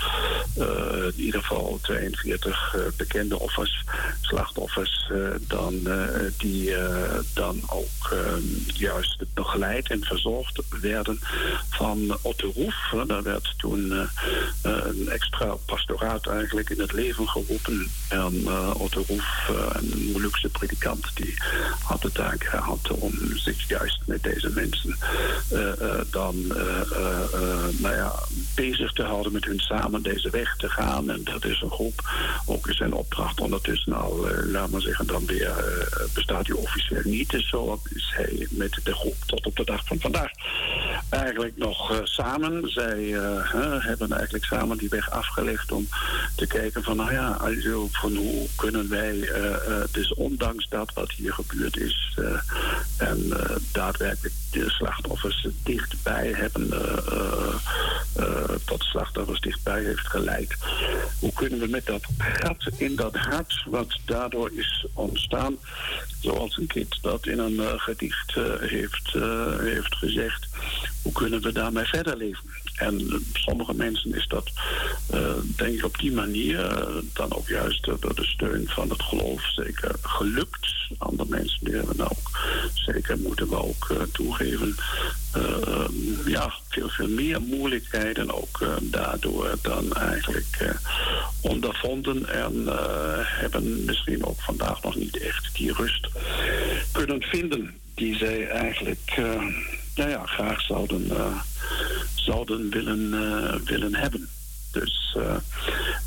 in 1.16 1.24
ieder 1.24 1.40
geval 1.40 1.78
42 1.82 2.76
bekende 2.96 3.38
offers, 3.38 3.84
slachtoffers, 4.20 5.10
dan, 5.40 5.88
die 6.38 6.74
dan 7.34 7.60
ook 7.66 8.16
juist 8.74 9.24
begeleid 9.34 9.90
en 9.90 10.04
verzorgd 10.04 10.62
werden 10.80 11.18
van 11.70 12.18
Otto 12.22 12.52
Roef. 12.54 13.06
Daar 13.06 13.22
werd 13.22 13.54
toen 13.56 14.08
een 14.62 15.08
extra 15.18 15.56
pastoraat 15.66 16.26
eigenlijk 16.26 16.70
in 16.70 16.80
het 16.80 16.92
leven 16.92 17.28
geroepen. 17.28 17.90
En 18.08 18.34
uh, 18.34 18.70
Otto 18.80 19.04
Roef, 19.08 19.48
uh, 19.50 19.66
een 19.72 20.10
Molukse 20.12 20.48
predikant, 20.48 21.16
die 21.16 21.34
had 21.82 22.02
de 22.02 22.12
taak 22.12 22.44
gehad 22.44 22.90
om 22.90 23.12
zich 23.34 23.68
juist 23.68 24.00
met 24.06 24.22
deze 24.22 24.50
mensen 24.50 24.96
uh, 25.52 25.72
dan 26.10 26.46
nou 27.78 27.94
ja, 27.94 28.12
bezig 28.54 28.92
te 28.92 29.02
houden 29.02 29.32
met 29.32 29.44
hun 29.44 29.58
samen 29.60 30.02
deze 30.02 30.30
weg 30.30 30.56
te 30.56 30.68
gaan. 30.68 31.10
En 31.10 31.24
dat 31.24 31.44
is 31.44 31.60
een 31.60 31.70
groep, 31.70 32.10
ook 32.46 32.68
in 32.68 32.74
zijn 32.74 32.92
opdracht 32.92 33.40
ondertussen 33.40 33.92
al, 33.92 34.26
laat 34.44 34.70
maar 34.70 34.80
zeggen, 34.80 35.06
dan 35.06 35.26
weer 35.26 35.52
bestaat 36.14 36.44
die 36.44 36.56
officieel 36.56 37.02
niet. 37.04 37.30
Dus 37.30 37.48
zo 37.48 37.80
is 37.94 38.12
hij 38.16 38.46
met 38.50 38.80
de 38.84 38.94
groep 38.94 39.16
tot 39.26 39.46
op 39.46 39.56
de 39.56 39.64
dag 39.64 39.84
van 39.84 40.00
vandaag 40.00 40.30
eigenlijk 41.08 41.56
nog 41.56 42.00
samen. 42.04 42.70
Zij 42.70 43.02
hebben 43.78 44.12
eigenlijk 44.12 44.44
samen 44.44 44.78
die 44.78 44.88
weg 44.88 45.07
afgelegd 45.10 45.72
om 45.72 45.88
te 46.34 46.46
kijken 46.46 46.82
van, 46.82 46.96
nou 46.96 47.12
ja, 47.12 47.30
also, 47.30 47.88
van 47.90 48.16
hoe 48.16 48.46
kunnen 48.56 48.88
wij, 48.88 49.16
uh, 49.16 49.80
dus 49.90 50.14
ondanks 50.14 50.68
dat 50.68 50.92
wat 50.94 51.12
hier 51.12 51.32
gebeurd 51.32 51.76
is 51.76 52.16
uh, 52.18 52.40
en 52.96 53.32
daadwerkelijk 53.72 54.34
de 54.50 54.70
slachtoffers 54.70 55.46
dichtbij 55.62 56.32
hebben, 56.32 56.70
tot 58.64 58.82
slachtoffers 58.82 59.40
dichtbij 59.40 59.82
heeft 59.82 60.06
geleid. 60.06 60.56
Hoe 61.18 61.32
kunnen 61.32 61.58
we 61.58 61.66
met 61.66 61.86
dat 61.86 62.04
gat 62.18 62.70
in 62.76 62.96
dat 62.96 63.14
hart 63.14 63.64
wat 63.66 63.98
daardoor 64.04 64.50
is 64.52 64.86
ontstaan, 64.92 65.56
zoals 66.20 66.56
een 66.56 66.66
kind 66.66 66.98
dat 67.02 67.26
in 67.26 67.38
een 67.38 67.80
gedicht 67.80 68.34
heeft, 68.60 69.12
heeft 69.60 69.94
gezegd, 69.94 70.46
hoe 71.02 71.12
kunnen 71.12 71.42
we 71.42 71.52
daarmee 71.52 71.84
verder 71.84 72.16
leven? 72.16 72.44
En 72.78 73.22
sommige 73.32 73.74
mensen 73.74 74.14
is 74.14 74.26
dat, 74.26 74.50
uh, 75.14 75.32
denk 75.56 75.74
ik, 75.74 75.84
op 75.84 75.98
die 75.98 76.12
manier 76.12 76.58
uh, 76.58 76.96
dan 77.12 77.34
ook 77.34 77.48
juist 77.48 77.84
door 77.84 78.14
de 78.14 78.24
steun 78.24 78.68
van 78.68 78.90
het 78.90 79.02
geloof 79.02 79.42
zeker 79.54 79.94
gelukt. 80.02 80.76
Andere 80.98 81.28
mensen 81.28 81.64
die 81.64 81.74
hebben 81.74 82.10
ook, 82.10 82.38
zeker 82.74 83.18
moeten 83.18 83.48
we 83.48 83.62
ook 83.62 84.08
toegeven, 84.12 84.76
ja, 86.26 86.52
veel, 86.68 86.88
veel 86.88 87.08
meer 87.08 87.40
moeilijkheden 87.40 88.34
ook 88.34 88.58
daardoor 88.82 89.58
dan 89.62 89.92
eigenlijk 89.92 90.74
ondervonden. 91.40 92.28
En 92.28 92.66
hebben 93.20 93.84
misschien 93.84 94.24
ook 94.24 94.40
vandaag 94.40 94.82
nog 94.82 94.94
niet 94.96 95.18
echt 95.18 95.54
die 95.54 95.72
rust 95.72 96.08
kunnen 96.92 97.22
vinden 97.22 97.74
die 97.94 98.16
zij 98.16 98.48
eigenlijk 98.48 99.20
ja, 99.94 100.08
ja, 100.08 100.26
graag 100.26 100.60
zouden 100.60 101.10
zouden 102.14 102.70
willen, 102.70 103.12
uh, 103.12 103.54
willen 103.64 103.94
hebben. 103.94 104.28
Dus, 104.72 105.16
uh, 105.16 105.36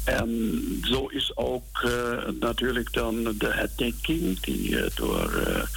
en 0.03 0.61
zo 0.83 1.05
is 1.07 1.31
ook 1.35 1.81
uh, 1.85 2.17
natuurlijk 2.39 2.93
dan 2.93 3.23
de 3.23 3.51
herdenking 3.51 4.39
die 4.39 4.77
door 4.95 5.67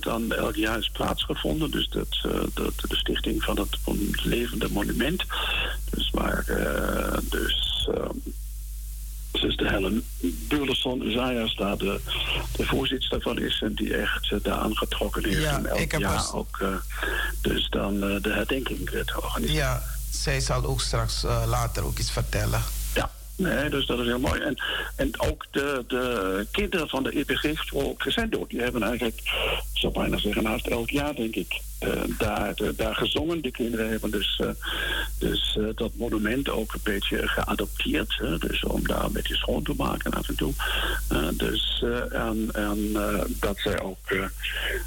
dan 0.00 0.32
elk 0.32 0.56
jaar 0.56 0.78
is 0.78 0.90
plaatsgevonden. 0.92 1.70
Dus 1.70 1.88
dat, 1.88 2.18
dat, 2.54 2.72
de 2.88 2.96
stichting 2.96 3.42
van 3.42 3.58
het 3.58 3.78
levende 4.24 4.68
monument. 4.70 5.24
Dus 5.90 6.10
waar 6.10 6.44
dus 7.30 7.88
zuster 9.32 9.70
Helen 9.70 10.04
Burleson 10.48 11.10
Zayas 11.10 11.56
daar 11.56 11.78
de, 11.78 12.00
de 12.56 12.66
voorzitter 12.66 13.20
van 13.20 13.38
is 13.38 13.62
en 13.62 13.74
die 13.74 13.96
echt 13.96 14.44
daar 14.44 14.58
aangetrokken 14.58 15.24
heeft 15.24 15.40
ja, 15.40 15.62
elk 15.64 15.78
ik 15.78 15.92
heb 15.92 16.00
jaar 16.00 16.34
ook 16.34 16.58
dus 17.40 17.68
dan 17.68 17.94
uh, 17.94 18.22
de 18.22 18.32
herdenking 18.32 18.88
te 18.90 19.20
organiseren. 19.22 19.54
Ja, 19.54 19.82
zij 20.10 20.40
zal 20.40 20.64
ook 20.64 20.80
straks 20.80 21.22
later 21.46 21.84
ook 21.84 21.98
iets 21.98 22.10
vertellen. 22.10 22.62
Ja, 22.94 23.10
Nee, 23.36 23.70
dus 23.70 23.86
dat 23.86 23.98
is 23.98 24.06
heel 24.06 24.18
mooi. 24.18 24.40
En, 24.40 24.62
en 24.96 25.20
ook 25.20 25.46
de, 25.50 25.84
de 25.86 26.46
kinderen 26.50 26.88
van 26.88 27.02
de 27.02 27.10
EPG-school 27.10 27.94
Crescendo, 27.98 28.46
die 28.48 28.60
hebben 28.60 28.82
eigenlijk, 28.82 29.20
ik 29.72 29.78
zou 29.80 29.92
bijna 29.92 30.18
zeggen, 30.18 30.42
naast 30.42 30.66
elk 30.66 30.90
jaar, 30.90 31.14
denk 31.14 31.34
ik, 31.34 31.60
uh, 31.84 32.02
daar, 32.18 32.54
daar 32.76 32.94
gezongen. 32.94 33.42
De 33.42 33.50
kinderen 33.50 33.90
hebben 33.90 34.10
dus, 34.10 34.40
uh, 34.42 34.50
dus 35.18 35.58
dat 35.74 35.94
monument 35.94 36.48
ook 36.48 36.72
een 36.72 36.80
beetje 36.82 37.28
geadopteerd. 37.28 38.18
Dus 38.38 38.64
om 38.64 38.86
daar 38.86 39.04
een 39.04 39.12
beetje 39.12 39.36
schoon 39.36 39.62
te 39.62 39.74
maken 39.76 40.12
af 40.12 40.28
en 40.28 40.36
toe. 40.36 40.52
dus 41.32 41.84
en, 42.10 42.48
en 42.52 42.92
dat 43.40 43.58
zij 43.58 43.80
ook, 43.80 44.10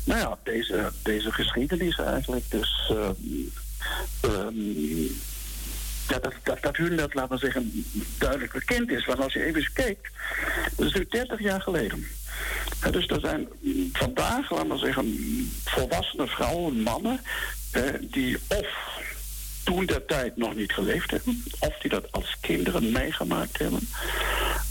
nou 0.03 0.19
ja, 0.19 0.37
deze, 0.43 0.91
deze 1.03 1.31
geschiedenis 1.31 1.97
eigenlijk 1.97 2.51
dus. 2.51 2.91
Dat, 6.07 6.23
dat, 6.23 6.33
dat, 6.43 6.61
dat 6.61 6.75
hun 6.75 6.95
dat, 6.95 7.13
laten 7.13 7.31
we 7.31 7.37
zeggen, 7.37 7.85
duidelijk 8.17 8.53
bekend 8.53 8.89
is. 8.89 9.05
Want 9.05 9.19
als 9.19 9.33
je 9.33 9.43
even 9.43 9.73
kijkt, 9.73 10.09
dat 10.75 10.85
is 10.85 10.93
nu 10.93 11.05
30 11.09 11.39
jaar 11.39 11.61
geleden. 11.61 12.07
Dus 12.91 13.07
er 13.07 13.19
zijn 13.19 13.47
vandaag, 13.93 14.51
laten 14.51 14.69
we 14.69 14.77
zeggen, 14.77 15.17
volwassene 15.65 16.27
vrouwen, 16.27 16.81
mannen, 16.81 17.19
die 18.01 18.37
of 18.47 19.01
toen 19.63 19.85
der 19.85 20.05
tijd 20.05 20.37
nog 20.37 20.55
niet 20.55 20.73
geleefd 20.73 21.11
hebben, 21.11 21.43
of 21.59 21.77
die 21.77 21.89
dat 21.89 22.11
als 22.11 22.37
kinderen 22.41 22.91
meegemaakt 22.91 23.57
hebben. 23.57 23.87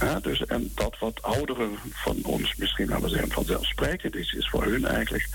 Ja, 0.01 0.21
dus, 0.21 0.45
en 0.47 0.73
dat 0.75 0.99
wat 0.99 1.23
ouderen 1.23 1.79
van 1.93 2.19
ons 2.23 2.55
misschien, 2.57 2.89
laten 2.89 3.05
we 3.05 3.11
zeggen, 3.11 3.33
vanzelfsprekend 3.33 4.17
is, 4.17 4.33
is 4.33 4.49
voor 4.49 4.65
hun 4.65 4.87
eigenlijk 4.87 5.29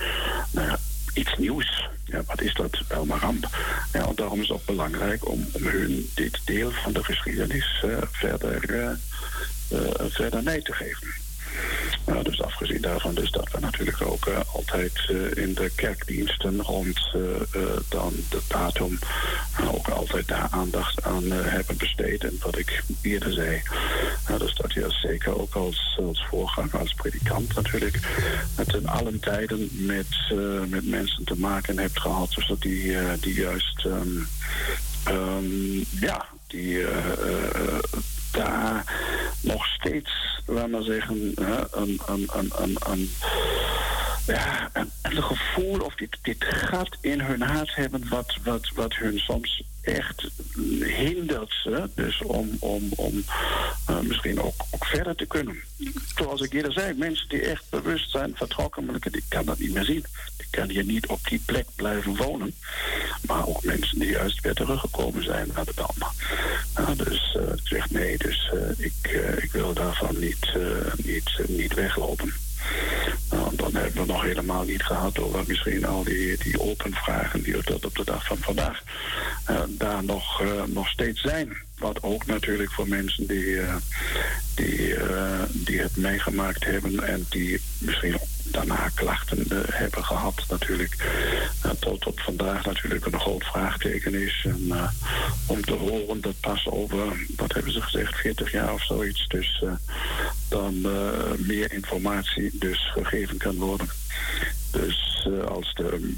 nou 0.51 0.67
ja, 0.67 0.77
iets 1.13 1.37
nieuws. 1.37 1.87
Wat 2.25 2.41
is 2.41 2.53
dat? 2.53 2.81
Wel 2.87 3.05
maar 3.05 3.19
ramp. 3.19 3.47
Ja, 3.93 4.11
daarom 4.15 4.41
is 4.41 4.47
het 4.47 4.57
ook 4.57 4.65
belangrijk 4.65 5.29
om, 5.29 5.47
hun 5.53 6.09
dit 6.13 6.41
deel 6.45 6.71
van 6.71 6.93
de 6.93 7.03
geschiedenis 7.03 7.83
uh, 7.85 7.97
verder, 8.11 8.69
uh, 8.69 8.91
verder 10.09 10.43
mee 10.43 10.61
te 10.61 10.73
geven. 10.73 11.07
Nou, 12.05 12.23
dus 12.23 12.41
afgezien 12.41 12.81
daarvan 12.81 13.15
dus 13.15 13.31
dat 13.31 13.51
we 13.51 13.59
natuurlijk 13.59 14.01
ook 14.01 14.25
uh, 14.27 14.39
altijd 14.53 15.07
uh, 15.11 15.43
in 15.43 15.53
de 15.53 15.71
kerkdiensten 15.75 16.61
rond 16.61 17.13
uh, 17.15 17.21
dan 17.89 18.13
de 18.29 18.41
datum 18.47 18.99
ook 19.73 19.87
altijd 19.87 20.27
daar 20.27 20.47
aandacht 20.51 21.03
aan 21.03 21.31
hebben 21.31 21.77
besteed. 21.77 22.23
En 22.23 22.37
wat 22.41 22.57
ik 22.57 22.83
eerder 23.01 23.33
zei, 23.33 23.61
nou, 24.27 24.39
dus 24.39 24.55
dat 24.55 24.73
je 24.73 24.85
zeker 24.89 25.39
ook 25.39 25.55
als, 25.55 25.99
als 26.07 26.25
voorganger, 26.29 26.77
als 26.77 26.93
predikant 26.93 27.55
natuurlijk, 27.55 27.99
met 28.57 28.73
in 28.73 28.87
allen 28.87 29.19
tijden 29.19 29.69
met, 29.71 30.33
met 30.67 30.87
mensen 30.87 31.23
te 31.23 31.37
maken 31.37 31.77
hebt 31.77 31.99
gehad. 31.99 32.31
Dus 32.35 32.47
dat 32.47 32.61
die, 32.61 32.95
die 33.19 33.33
juist, 33.33 33.85
um, 33.85 34.27
um, 35.07 35.85
ja, 35.99 36.25
die 36.47 36.85
daar 38.31 38.83
nog 39.41 39.65
steeds, 39.65 40.41
laten 40.45 40.71
we 40.71 40.83
zeggen, 40.83 41.31
een, 41.35 41.99
een, 42.05 42.29
een, 42.33 42.77
een, 42.85 43.09
ja, 44.25 44.69
een, 44.73 45.23
gevoel 45.23 45.79
of 45.79 45.95
dit, 45.95 46.17
dit 46.21 46.45
gat 46.45 46.97
in 47.01 47.21
hun 47.21 47.41
hart 47.41 47.75
hebben 47.75 48.09
wat, 48.09 48.37
wat, 48.43 48.69
wat 48.75 48.95
hun 48.95 49.19
soms 49.19 49.63
echt 49.81 50.29
hindert 50.85 51.53
ze 51.63 51.89
dus 51.95 52.21
om, 52.21 52.57
om, 52.59 52.89
om 52.95 53.23
uh, 53.89 53.99
misschien 53.99 54.41
ook, 54.41 54.65
ook 54.71 54.85
verder 54.85 55.15
te 55.15 55.25
kunnen. 55.25 55.57
Zoals 56.15 56.41
ik 56.41 56.53
eerder 56.53 56.71
zei, 56.71 56.93
mensen 56.93 57.29
die 57.29 57.41
echt 57.41 57.63
bewust 57.69 58.11
zijn 58.11 58.35
vertrokken, 58.35 58.85
maar 58.85 58.95
ik 58.95 59.23
kan 59.29 59.45
dat 59.45 59.59
niet 59.59 59.73
meer 59.73 59.83
zien. 59.83 60.05
Kan 60.49 60.69
hier 60.69 60.83
niet 60.83 61.07
op 61.07 61.19
die 61.27 61.41
plek 61.45 61.65
blijven 61.75 62.15
wonen. 62.15 62.55
Maar 63.21 63.47
ook 63.47 63.63
mensen 63.63 63.99
die 63.99 64.09
juist 64.09 64.41
weer 64.41 64.53
teruggekomen 64.53 65.23
zijn 65.23 65.49
naar 65.55 65.65
de 65.65 65.71
Dam. 65.75 66.11
Uh, 66.79 67.05
dus 67.05 67.37
uh, 67.37 67.43
ik 67.43 67.61
zeg 67.67 67.89
nee, 67.89 68.17
dus 68.17 68.51
uh, 68.53 68.85
ik, 68.85 68.93
ik 69.41 69.51
wil 69.51 69.73
daarvan 69.73 70.19
niet, 70.19 70.53
niet, 71.05 71.39
niet 71.47 71.73
weglopen. 71.73 72.33
Nou, 73.29 73.55
dan 73.55 73.75
hebben 73.75 74.01
we 74.01 74.11
nog 74.11 74.21
helemaal 74.21 74.63
niet 74.63 74.83
gehad 74.83 75.19
over 75.19 75.43
misschien 75.47 75.85
al 75.85 76.03
die, 76.03 76.37
die 76.37 76.59
open 76.59 76.93
vragen 76.93 77.43
die 77.43 77.63
tot 77.63 77.85
op 77.85 77.95
de 77.95 78.05
dag 78.05 78.25
van 78.25 78.37
vandaag 78.37 78.83
daar 79.67 80.03
nog, 80.03 80.43
nog 80.65 80.89
steeds 80.89 81.21
zijn. 81.21 81.66
Wat 81.77 82.03
ook 82.03 82.25
natuurlijk 82.25 82.71
voor 82.71 82.87
mensen 82.87 83.27
die, 83.27 83.45
uh, 83.45 83.75
die, 84.55 84.95
die 85.51 85.79
het 85.79 85.95
meegemaakt 85.97 86.65
hebben 86.65 87.03
en 87.03 87.25
die 87.29 87.61
misschien 87.77 88.17
daarna 88.43 88.89
klachten 88.93 89.45
hebben 89.71 90.05
gehad, 90.05 90.45
natuurlijk 90.49 90.95
tot 91.79 92.05
op 92.05 92.19
vandaag 92.19 92.65
natuurlijk 92.65 93.05
een 93.05 93.19
groot 93.19 93.43
vraagteken 93.43 94.13
is. 94.13 94.45
En 94.49 94.89
om 95.45 95.61
te 95.61 95.73
horen 95.73 96.21
dat 96.21 96.39
pas 96.39 96.67
over, 96.67 97.25
wat 97.35 97.53
hebben 97.53 97.71
ze 97.71 97.81
gezegd, 97.81 98.15
40 98.15 98.51
jaar 98.51 98.73
of 98.73 98.83
zoiets, 98.85 99.27
dus 99.27 99.63
dan 100.49 100.81
meer 101.37 101.73
informatie 101.73 102.51
dus 102.53 102.91
gegeven 102.91 103.37
kan 103.37 103.55
worden. 103.55 103.89
Dus 104.71 105.27
als 105.47 105.73
de 105.73 106.15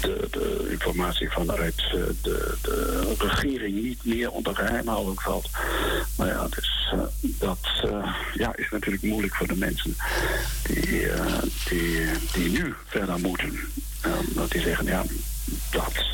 de, 0.00 0.28
de, 0.30 0.66
informatie 0.70 1.30
vanuit 1.30 1.80
eh, 1.80 1.92
de, 2.22 2.54
de, 2.62 3.14
regering 3.18 3.82
niet 3.82 4.04
meer 4.04 4.30
onder 4.30 4.54
geheimhouding 4.54 5.22
valt. 5.22 5.50
Maar 6.16 6.26
ja, 6.26 6.48
dus, 6.48 6.92
uh, 6.94 7.00
dat 7.22 7.58
uh, 7.84 8.14
ja, 8.34 8.56
is 8.56 8.68
natuurlijk 8.70 9.02
moeilijk 9.02 9.34
voor 9.34 9.46
de 9.46 9.56
mensen 9.56 9.96
die, 10.62 11.06
die, 11.68 12.06
die 12.32 12.50
nu 12.50 12.74
verder 12.86 13.20
moeten. 13.20 13.60
dat 14.34 14.50
die 14.50 14.60
zeggen, 14.60 14.86
ja, 14.86 15.04
dat, 15.70 16.04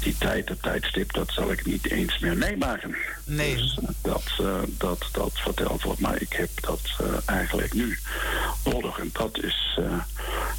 die 0.00 0.18
tijd, 0.18 0.48
het 0.48 0.62
tijdstip, 0.62 1.12
dat 1.12 1.30
zal 1.32 1.52
ik 1.52 1.66
niet 1.66 1.90
eens 1.90 2.18
meer 2.18 2.36
meemaken. 2.36 2.96
Nee. 3.24 3.56
Dus 3.56 3.78
dat, 4.02 4.32
dat, 4.78 5.08
dat 5.12 5.32
vertelt 5.34 5.82
wordt, 5.82 6.00
maar 6.00 6.20
ik 6.20 6.32
heb 6.32 6.50
dat 6.60 6.80
eigenlijk 7.24 7.74
nu 7.74 7.98
nodig. 8.64 8.98
En 8.98 9.10
dat 9.12 9.38
is, 9.42 9.78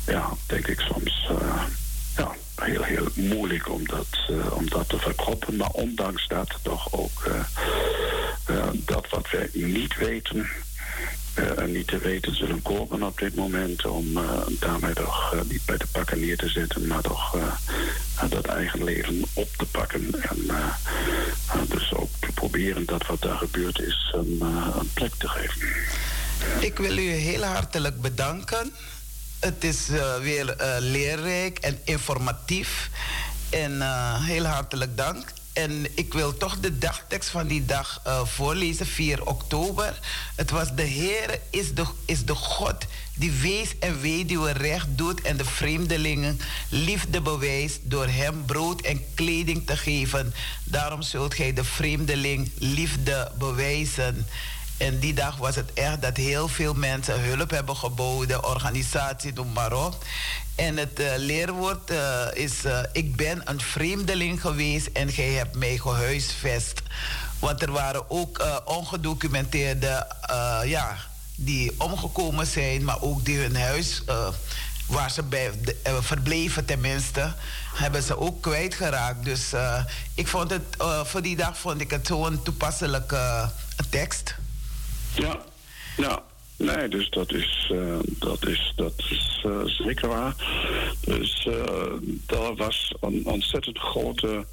ja, 0.06 0.30
denk 0.48 0.68
ik 0.68 0.80
soms 0.80 1.30
heel, 2.62 2.84
heel 2.84 3.08
moeilijk 3.14 3.70
om 3.70 3.88
dat, 3.88 4.08
uh, 4.30 4.52
om 4.52 4.70
dat 4.70 4.90
te 4.90 5.00
verkroppen. 5.00 5.56
Maar 5.56 5.70
ondanks 5.72 6.28
dat 6.28 6.60
toch 6.62 6.94
ook 6.94 7.26
uh, 7.28 7.36
uh, 8.50 8.66
dat 8.74 9.10
wat 9.10 9.30
wij 9.32 9.50
niet 9.54 9.98
weten... 9.98 10.48
en 11.58 11.72
niet 11.72 11.88
te 11.88 11.98
weten 11.98 12.36
zullen 12.36 12.62
komen 12.62 13.04
op 13.04 13.18
dit 13.18 13.36
moment... 13.36 13.86
om 13.86 14.20
daarmee 14.60 14.94
toch 14.94 15.36
niet 15.50 15.66
bij 15.66 15.78
de 15.78 15.88
pakken 15.92 16.20
neer 16.20 16.38
te 16.38 16.50
zetten... 16.50 16.88
maar 16.88 17.02
toch 17.02 17.38
dat 18.30 18.46
eigen 18.46 18.84
leven 18.84 19.24
op 19.34 19.50
te 19.58 19.66
pakken. 19.66 20.22
En 20.24 20.46
dus 21.68 21.94
ook 21.94 22.10
te 22.20 22.32
proberen 22.34 22.86
dat 22.86 23.06
wat 23.06 23.22
daar 23.22 23.38
gebeurd 23.38 23.80
is 23.80 24.14
een 24.16 24.90
plek 24.94 25.14
te 25.18 25.28
geven. 25.28 25.62
Ik 26.60 26.78
wil 26.78 26.98
u 26.98 27.10
heel 27.10 27.44
hartelijk 27.44 28.02
bedanken 28.02 28.72
het 29.40 29.64
is 29.64 29.90
uh, 29.90 30.18
weer 30.18 30.62
uh, 30.62 30.76
leerrijk 30.80 31.60
en 31.60 31.80
informatief. 31.84 32.90
En 33.50 33.72
uh, 33.72 34.26
heel 34.26 34.46
hartelijk 34.46 34.98
dank. 34.98 35.34
En 35.54 35.86
ik 35.96 36.14
wil 36.14 36.38
toch 36.38 36.60
de 36.60 36.78
dagtekst 36.78 37.30
van 37.30 37.48
die 37.48 37.66
dag 37.66 38.02
voorlezen, 38.24 38.86
4 38.86 39.26
oktober. 39.26 40.00
Het 40.36 40.50
was 40.50 40.76
de 40.76 40.84
Heer 40.84 41.40
is 41.50 41.74
de, 41.74 41.86
is 42.06 42.26
de 42.26 42.36
God 42.36 42.86
die 43.18 43.32
wees 43.32 43.80
en 43.80 44.02
weduwe 44.02 44.52
recht 44.52 44.88
doet 44.90 45.22
en 45.22 45.38
de 45.38 45.46
vreemdelingen 45.46 46.40
liefde 46.70 47.22
bewijst 47.22 47.80
door 47.84 48.08
hem 48.08 48.46
brood 48.46 48.82
en 48.82 49.02
kleding 49.14 49.66
te 49.66 49.78
geven. 49.78 50.34
Daarom 50.64 51.02
zult 51.02 51.34
gij 51.34 51.54
de 51.54 51.64
vreemdeling 51.64 52.52
liefde 52.58 53.32
bewijzen. 53.38 54.28
En 54.78 55.00
die 55.00 55.14
dag 55.14 55.38
was 55.38 55.56
het 55.56 55.74
echt 55.74 56.02
dat 56.02 56.18
heel 56.18 56.48
veel 56.48 56.74
mensen 56.74 57.22
hulp 57.22 57.50
hebben 57.50 57.76
geboden, 57.76 58.46
organisatie, 58.46 59.34
noem 59.34 59.52
maar. 59.52 59.72
En 60.56 60.78
het 60.78 61.00
uh, 61.00 61.12
leerwoord 61.16 61.92
uh, 61.92 62.26
is: 62.34 62.66
uh, 62.66 62.80
Ik 62.92 63.16
ben 63.16 63.42
een 63.46 63.62
vreemdeling 63.62 64.42
geweest 64.42 64.88
en 64.94 65.12
gij 65.12 65.32
hebt 65.32 65.56
mij 65.56 65.78
gehuisvest. 65.78 66.82
Want 67.40 67.62
er 67.62 67.72
waren 67.72 68.10
ook 68.10 68.62
ongedocumenteerde, 68.66 70.08
ja, 70.66 70.98
die 71.36 71.72
omgekomen 71.78 72.48
zijn, 72.48 72.84
maar 72.84 73.02
ook 73.02 73.26
die 73.26 73.38
hun 73.38 73.56
huis, 73.56 74.04
waar 74.86 75.12
ze 75.12 75.24
bij 75.24 75.52
verbleven 76.02 76.66
tenminste, 76.66 77.34
hebben 77.74 78.04
ze 78.04 78.20
ook 78.20 78.42
kwijtgeraakt. 78.42 79.26
Dus 79.26 79.52
ik 80.14 80.28
vond 80.28 80.50
het, 80.50 80.78
voor 81.04 81.22
die 81.22 81.36
dag 81.36 81.58
vond 81.58 81.82
ik 81.82 81.92
het 81.92 82.08
zo'n 82.08 82.44
toepasselijke 82.44 83.50
tekst. 83.90 84.36
Ja, 85.18 85.42
ja. 85.98 86.24
Nee, 86.58 86.88
dus 86.88 87.10
dat 87.10 87.34
is, 87.34 87.72
uh, 87.74 88.00
dat 88.04 88.48
is, 88.48 88.74
dat 88.76 88.94
is 88.98 89.44
uh, 89.48 89.66
zeker 89.66 90.08
waar. 90.08 90.36
Dus 91.02 91.48
uh, 91.50 92.40
er 92.40 92.56
was 92.56 92.96
een 93.02 93.22
ontzettend 93.26 93.80
grote 93.80 94.46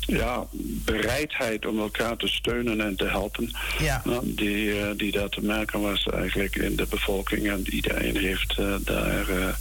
ja, 0.00 0.46
bereidheid 0.84 1.66
om 1.66 1.80
elkaar 1.80 2.16
te 2.16 2.28
steunen 2.28 2.80
en 2.80 2.96
te 2.96 3.04
helpen. 3.04 3.50
Ja. 3.78 4.02
die, 4.22 4.96
die 4.96 5.12
daar 5.12 5.28
te 5.28 5.42
merken 5.42 5.80
was 5.80 6.06
eigenlijk 6.06 6.56
in 6.56 6.76
de 6.76 6.86
bevolking. 6.90 7.50
En 7.50 7.74
iedereen 7.74 8.16
heeft 8.16 8.56
daar 8.84 9.56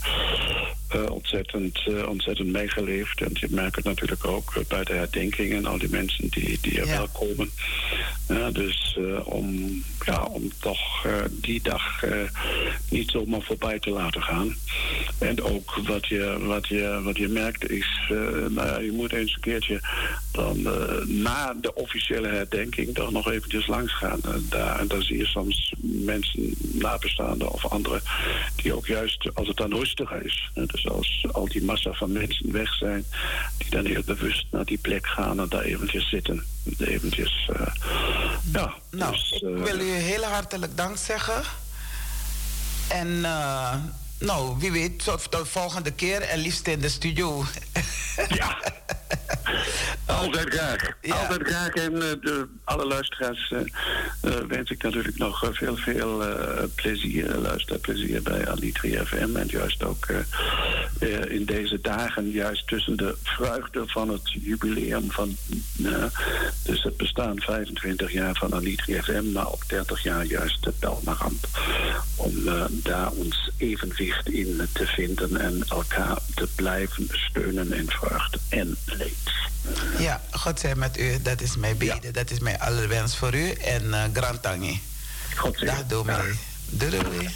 uh, 0.96 1.12
ontzettend, 1.12 1.86
uh, 1.88 2.08
ontzettend 2.08 2.52
meegeleefd. 2.52 3.22
En 3.22 3.30
je 3.34 3.48
merkt 3.50 3.76
het 3.76 3.86
natuurlijk 3.86 4.26
ook 4.26 4.54
bij 4.68 4.84
de 4.84 4.94
herdenking 4.94 5.54
en 5.54 5.66
al 5.66 5.78
die 5.78 5.90
mensen 5.90 6.30
die, 6.30 6.58
die 6.62 6.80
er 6.80 6.88
ja. 6.88 6.98
wel 6.98 7.08
komen. 7.08 7.50
dus 8.54 8.98
om, 9.24 9.84
ja, 10.06 10.24
om 10.24 10.52
toch 10.60 11.06
die 11.32 11.62
dag 11.62 12.04
niet 12.90 13.12
zomaar 13.12 13.42
voorbij 13.42 13.80
te 13.80 13.90
laten 13.90 14.22
gaan. 14.22 14.56
En 15.18 15.42
ook 15.42 15.76
wat 15.88 16.08
je, 16.08 16.38
wat 16.40 16.68
je, 16.68 17.02
wat 17.04 17.18
je 17.18 17.28
merkt 17.28 17.70
is, 17.70 18.02
nou 18.50 18.68
ja, 18.68 18.80
je 18.80 18.92
moet 18.92 19.14
eens 19.14 19.34
een 19.34 19.42
keertje 19.42 19.80
dan 20.32 20.62
na 21.06 21.54
de 21.62 21.76
officiële 21.76 22.28
herdenking 22.28 22.94
toch 22.94 23.12
nog 23.12 23.32
eventjes 23.32 23.68
langs 23.68 23.94
gaan. 23.94 24.20
daar, 24.50 24.80
en 24.80 24.88
dan 24.88 25.02
zie 25.02 25.18
je 25.18 25.26
soms 25.26 25.74
mensen, 25.82 26.54
nabestaanden 26.60 27.52
of 27.52 27.66
anderen, 27.66 28.02
die 28.56 28.74
ook 28.74 28.88
juist 28.88 29.30
als 29.34 29.48
het 29.48 29.58
dan 29.58 29.74
rustig 29.74 30.12
is. 30.12 30.50
Dus 30.54 30.81
als 30.88 31.26
al 31.32 31.48
die 31.48 31.64
massa 31.64 31.94
van 31.94 32.12
mensen 32.12 32.52
weg 32.52 32.74
zijn, 32.74 33.06
die 33.58 33.70
dan 33.70 33.86
heel 33.86 34.04
bewust 34.06 34.46
naar 34.52 34.66
die 34.66 34.78
plek 34.78 35.08
gaan 35.08 35.40
en 35.40 35.50
daar 35.50 35.62
eventjes 35.64 36.10
zitten. 36.10 36.44
Eventjes, 36.78 37.50
uh, 37.52 37.68
ja. 38.54 38.74
Nou, 38.92 39.12
dus, 39.12 39.32
ik 39.32 39.58
wil 39.58 39.80
u 39.80 39.90
heel 39.90 40.24
hartelijk 40.24 40.78
dank 40.78 40.98
zeggen. 40.98 41.44
En 42.88 43.08
uh, 43.08 43.76
nou, 44.22 44.56
wie 44.60 44.72
weet, 44.72 45.04
tot 45.04 45.32
de 45.32 45.46
volgende 45.46 45.92
keer 45.92 46.22
en 46.22 46.40
liefst 46.40 46.68
in 46.68 46.80
de 46.80 46.90
studio. 46.90 47.44
Ja. 48.28 48.58
Altijd 50.06 50.54
graag. 50.54 50.96
Altijd 51.22 51.48
graag. 51.48 51.70
En 51.70 51.94
uh, 51.94 52.00
de, 52.00 52.48
alle 52.64 52.86
luisteraars 52.86 53.50
uh, 53.52 53.60
uh, 53.60 54.36
wens 54.48 54.70
ik 54.70 54.84
natuurlijk 54.84 55.18
nog 55.18 55.50
veel, 55.52 55.76
veel 55.76 56.24
plezier, 56.76 57.36
luisterplezier 57.36 58.22
bij 58.22 58.48
Alitri 58.48 58.98
FM. 59.06 59.36
En 59.36 59.48
juist 59.48 59.84
ook 59.84 60.08
in 61.28 61.46
deze 61.46 61.82
dagen, 61.82 62.30
juist 62.30 62.68
tussen 62.68 62.98
de 62.98 63.16
vreugde 63.24 63.84
van 63.86 64.10
het 64.10 64.32
jubileum 64.32 65.12
van 65.12 65.36
dus 66.64 66.84
het 66.84 66.98
bestaan 66.98 67.40
25 67.40 68.12
jaar 68.12 68.36
van 68.36 68.54
Alitri 68.54 69.02
FM, 69.02 69.32
maar 69.32 69.52
ook 69.52 69.70
30 69.70 70.04
jaar 70.04 70.26
juist 70.26 70.64
de 70.64 70.74
Belmaramp. 70.80 71.48
Om 72.16 72.34
daar 72.84 73.12
ons 73.12 73.52
in 74.24 74.68
te 74.74 74.86
vinden 74.86 75.38
en 75.42 75.64
elkaar 75.68 76.18
te 76.36 76.48
blijven 76.56 77.08
steunen 77.12 77.74
in 77.74 77.90
vreugde 77.90 78.40
en 78.50 78.78
leed. 78.86 79.32
Ja, 79.98 80.22
God 80.32 80.60
zij 80.60 80.76
met 80.76 80.98
u. 81.00 81.22
Dat 81.22 81.42
is 81.42 81.56
mijn 81.56 81.78
bede. 81.78 81.98
Ja. 82.02 82.12
Dat 82.12 82.32
is 82.32 82.40
mijn 82.40 82.60
allerwens 82.60 83.18
voor 83.18 83.36
u. 83.36 83.52
En 83.52 83.84
uh, 83.84 84.04
Grand 84.14 84.42
Tangi. 84.42 84.82
God 85.36 85.58
zij. 85.58 85.68
Dag 85.68 85.86
dominee. 85.86 86.34
Doei 86.70 86.92
doei. 87.04 87.30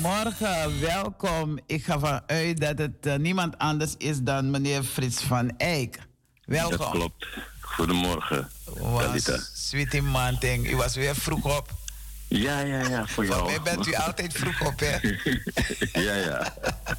Goedemorgen, 0.00 0.80
welkom. 0.80 1.58
Ik 1.66 1.84
ga 1.84 1.98
vanuit 1.98 2.60
dat 2.60 2.78
het 2.78 3.06
uh, 3.06 3.14
niemand 3.14 3.58
anders 3.58 3.94
is 3.98 4.20
dan 4.20 4.50
meneer 4.50 4.82
Frits 4.82 5.22
van 5.22 5.56
Eyck. 5.58 5.98
Welkom. 6.44 6.78
Dat 6.78 6.90
klopt. 6.90 7.26
Goedemorgen. 7.60 8.50
Was, 8.64 9.30
sweetie 9.54 10.02
Manting, 10.02 10.70
u 10.70 10.76
was 10.76 10.94
weer 10.94 11.14
vroeg 11.14 11.58
op. 11.58 11.70
Ja, 12.28 12.60
ja, 12.60 12.88
ja, 12.88 13.06
voor 13.06 13.26
jou. 13.26 13.38
Voor 13.38 13.50
mij 13.50 13.60
bent 13.60 13.86
u 13.86 13.94
altijd 13.94 14.32
vroeg 14.32 14.66
op, 14.66 14.80
hè? 14.80 14.98
ja, 16.06 16.14
ja. 16.14 16.54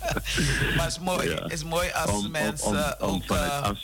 maar 0.75 0.85
het 0.85 0.91
is 0.91 0.99
mooi, 0.99 1.29
ja. 1.29 1.49
is 1.49 1.63
mooi 1.63 1.91
als 1.91 2.11
om, 2.11 2.31
mensen 2.31 2.67
om, 2.67 3.09
om, 3.09 3.15
ook... 3.15 3.23
Vanuit, 3.25 3.51
uh, 3.51 3.61
af, 3.61 3.79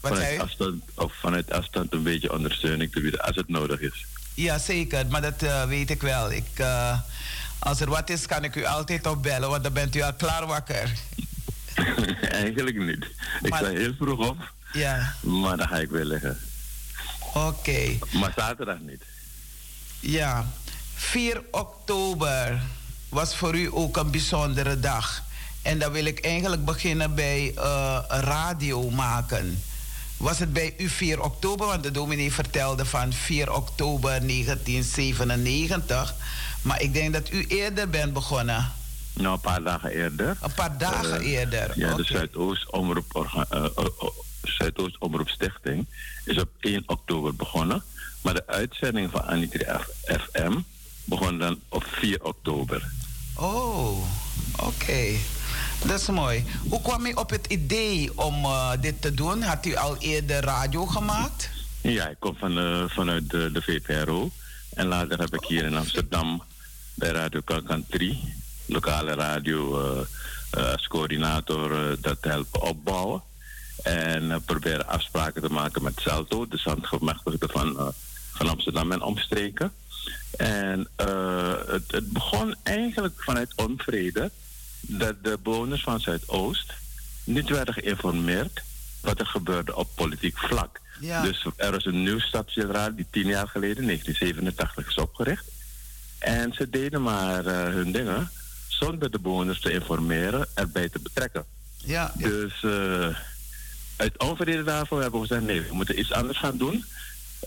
vanuit 0.00 0.40
afstand, 0.40 0.82
of 0.94 1.12
vanuit 1.20 1.52
afstand 1.52 1.92
een 1.92 2.02
beetje 2.02 2.32
ondersteuning 2.32 2.92
te 2.92 3.00
bieden, 3.00 3.20
als 3.20 3.36
het 3.36 3.48
nodig 3.48 3.80
is. 3.80 4.06
Ja, 4.34 4.58
zeker. 4.58 5.06
Maar 5.06 5.22
dat 5.22 5.42
uh, 5.42 5.64
weet 5.64 5.90
ik 5.90 6.00
wel. 6.02 6.32
Ik... 6.32 6.58
Uh, 6.60 6.98
als 7.64 7.80
er 7.80 7.88
wat 7.88 8.10
is, 8.10 8.26
kan 8.26 8.44
ik 8.44 8.54
u 8.54 8.64
altijd 8.64 9.06
opbellen, 9.06 9.48
want 9.48 9.62
dan 9.62 9.72
bent 9.72 9.96
u 9.96 10.02
al 10.02 10.14
klaar 10.14 10.46
wakker. 10.46 10.92
Eigenlijk 12.42 12.76
niet. 12.76 13.04
Ik 13.42 13.50
maar, 13.50 13.58
sta 13.58 13.68
heel 13.68 13.94
vroeg 13.98 14.28
op. 14.28 14.52
Ja. 14.72 15.14
Maar 15.20 15.56
dan 15.56 15.68
ga 15.68 15.76
ik 15.76 15.90
weer 15.90 16.04
liggen. 16.04 16.38
Oké. 17.34 17.38
Okay. 17.38 17.98
Maar 18.12 18.32
zaterdag 18.36 18.78
niet. 18.80 19.02
Ja. 20.00 20.46
4 20.94 21.42
oktober 21.50 22.60
was 23.08 23.36
voor 23.36 23.56
u 23.56 23.68
ook 23.72 23.96
een 23.96 24.10
bijzondere 24.10 24.80
dag. 24.80 25.22
En 25.62 25.78
dan 25.78 25.92
wil 25.92 26.04
ik 26.04 26.24
eigenlijk 26.24 26.64
beginnen 26.64 27.14
bij 27.14 27.52
uh, 27.56 27.98
radio 28.08 28.90
maken. 28.90 29.62
Was 30.16 30.38
het 30.38 30.52
bij 30.52 30.74
u 30.78 30.88
4 30.88 31.22
oktober? 31.22 31.66
Want 31.66 31.82
de 31.82 31.90
dominee 31.90 32.32
vertelde 32.32 32.84
van 32.84 33.12
4 33.12 33.52
oktober 33.52 34.10
1997. 34.10 36.14
Maar 36.64 36.80
ik 36.82 36.92
denk 36.92 37.12
dat 37.12 37.30
u 37.30 37.44
eerder 37.46 37.88
bent 37.88 38.12
begonnen. 38.12 38.72
Nou, 39.12 39.34
een 39.34 39.40
paar 39.40 39.62
dagen 39.62 39.90
eerder. 39.90 40.36
Een 40.42 40.54
paar 40.54 40.78
dagen 40.78 41.20
uh, 41.22 41.32
eerder. 41.32 41.72
Ja, 41.78 41.94
de 41.94 42.04
Zuidoost 42.04 42.70
Omroep, 42.70 43.26
uh, 43.52 43.64
Zuidoost 44.42 44.98
Omroep 44.98 45.28
Stichting 45.28 45.86
is 46.24 46.38
op 46.38 46.48
1 46.60 46.82
oktober 46.86 47.34
begonnen. 47.34 47.82
Maar 48.20 48.34
de 48.34 48.46
uitzending 48.46 49.10
van 49.10 49.22
Anitri 49.22 49.64
FM 50.06 50.58
begon 51.04 51.38
dan 51.38 51.60
op 51.68 51.84
4 51.86 52.24
oktober. 52.24 52.90
Oh, 53.34 53.98
oké. 54.56 54.64
Okay. 54.64 55.18
Dat 55.84 56.00
is 56.00 56.08
mooi. 56.08 56.44
Hoe 56.68 56.80
kwam 56.82 57.06
u 57.06 57.12
op 57.12 57.30
het 57.30 57.46
idee 57.46 58.10
om 58.14 58.44
uh, 58.44 58.70
dit 58.80 59.02
te 59.02 59.14
doen? 59.14 59.42
Had 59.42 59.66
u 59.66 59.74
al 59.76 59.96
eerder 59.96 60.44
radio 60.44 60.86
gemaakt? 60.86 61.50
Ja, 61.80 62.08
ik 62.08 62.16
kom 62.18 62.36
van, 62.36 62.58
uh, 62.58 62.84
vanuit 62.86 63.30
de, 63.30 63.52
de 63.52 63.62
VPRO. 63.62 64.30
En 64.74 64.86
later 64.86 65.18
heb 65.18 65.34
ik 65.34 65.44
hier 65.44 65.64
in 65.64 65.76
Amsterdam 65.76 66.42
bij 66.94 67.10
Radio 67.10 67.40
Kalkan 67.44 67.84
3, 67.88 68.34
lokale 68.66 69.14
radio, 69.14 69.80
uh, 69.80 70.72
als 70.72 70.86
coördinator 70.86 71.96
dat 72.00 72.18
helpen 72.20 72.62
opbouwen. 72.62 73.22
En 73.82 74.42
proberen 74.44 74.86
afspraken 74.86 75.42
te 75.42 75.52
maken 75.52 75.82
met 75.82 76.00
Celto, 76.00 76.48
de 76.48 76.58
zandgemachtigde 76.58 77.48
van, 77.50 77.92
van 78.32 78.48
Amsterdam 78.48 78.92
en 78.92 79.02
omstreken. 79.02 79.72
En 80.36 80.88
het, 81.66 81.92
het 81.92 82.12
begon 82.12 82.54
eigenlijk 82.62 83.22
vanuit 83.22 83.52
onvrede 83.56 84.30
dat 84.80 85.24
de 85.24 85.38
bewoners 85.42 85.82
van 85.82 86.00
Zuidoost 86.00 86.72
niet 87.24 87.48
werden 87.48 87.74
geïnformeerd 87.74 88.62
wat 89.00 89.20
er 89.20 89.26
gebeurde 89.26 89.76
op 89.76 89.88
politiek 89.94 90.38
vlak. 90.38 90.80
Dus 91.00 91.46
er 91.56 91.70
was 91.70 91.84
een 91.84 92.02
nieuw 92.02 92.18
stadsgeneraal 92.18 92.94
die 92.94 93.06
tien 93.10 93.26
jaar 93.26 93.48
geleden, 93.48 93.84
1987, 93.84 94.88
is 94.88 94.94
opgericht. 94.94 95.52
En 96.24 96.52
ze 96.52 96.70
deden 96.70 97.02
maar 97.02 97.46
uh, 97.46 97.52
hun 97.52 97.92
dingen 97.92 98.30
zonder 98.68 99.10
de 99.10 99.18
bewoners 99.18 99.60
te 99.60 99.72
informeren, 99.72 100.46
erbij 100.54 100.88
te 100.88 100.98
betrekken. 100.98 101.44
Ja, 101.76 102.12
Dus 102.16 102.62
uh, 102.62 103.16
uit 103.96 104.18
onvrede 104.18 104.62
daarvoor 104.62 105.02
hebben 105.02 105.20
we 105.20 105.26
gezegd: 105.26 105.46
nee, 105.46 105.60
we 105.60 105.74
moeten 105.74 105.98
iets 105.98 106.12
anders 106.12 106.38
gaan 106.38 106.56
doen. 106.56 106.84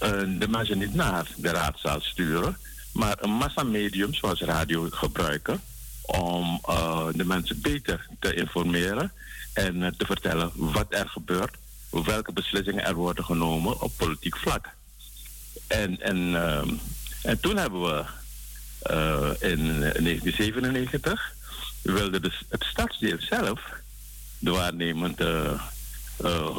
Uh, 0.03 0.39
de 0.39 0.47
mensen 0.47 0.77
niet 0.77 0.93
naar 0.93 1.27
de 1.35 1.49
raadzaal 1.49 2.01
sturen, 2.01 2.57
maar 2.93 3.17
een 3.19 3.29
massa 3.29 3.63
medium 3.63 4.13
zoals 4.13 4.41
radio 4.41 4.87
gebruiken 4.89 5.61
om 6.01 6.61
de 7.15 7.25
mensen 7.25 7.61
beter 7.61 8.07
te 8.19 8.33
informeren 8.33 9.11
en 9.53 9.93
te 9.97 10.05
vertellen 10.05 10.51
wat 10.53 10.85
er 10.89 11.07
gebeurt 11.09 11.55
welke 11.89 12.33
beslissingen 12.33 12.85
er 12.85 12.95
worden 12.95 13.25
genomen 13.25 13.81
op 13.81 13.91
politiek 13.97 14.37
vlak. 14.37 14.69
En, 15.67 16.01
en, 16.01 16.35
en 17.23 17.39
toen 17.39 17.57
hebben 17.57 17.81
we 17.81 18.05
in 19.39 19.79
1997 19.79 21.35
wilde 21.81 22.19
dus 22.19 22.43
het 22.49 22.63
stadsdeel 22.63 23.17
zelf, 23.19 23.61
de 24.39 24.51
waarnemend, 24.51 25.21
uh, 25.21 25.61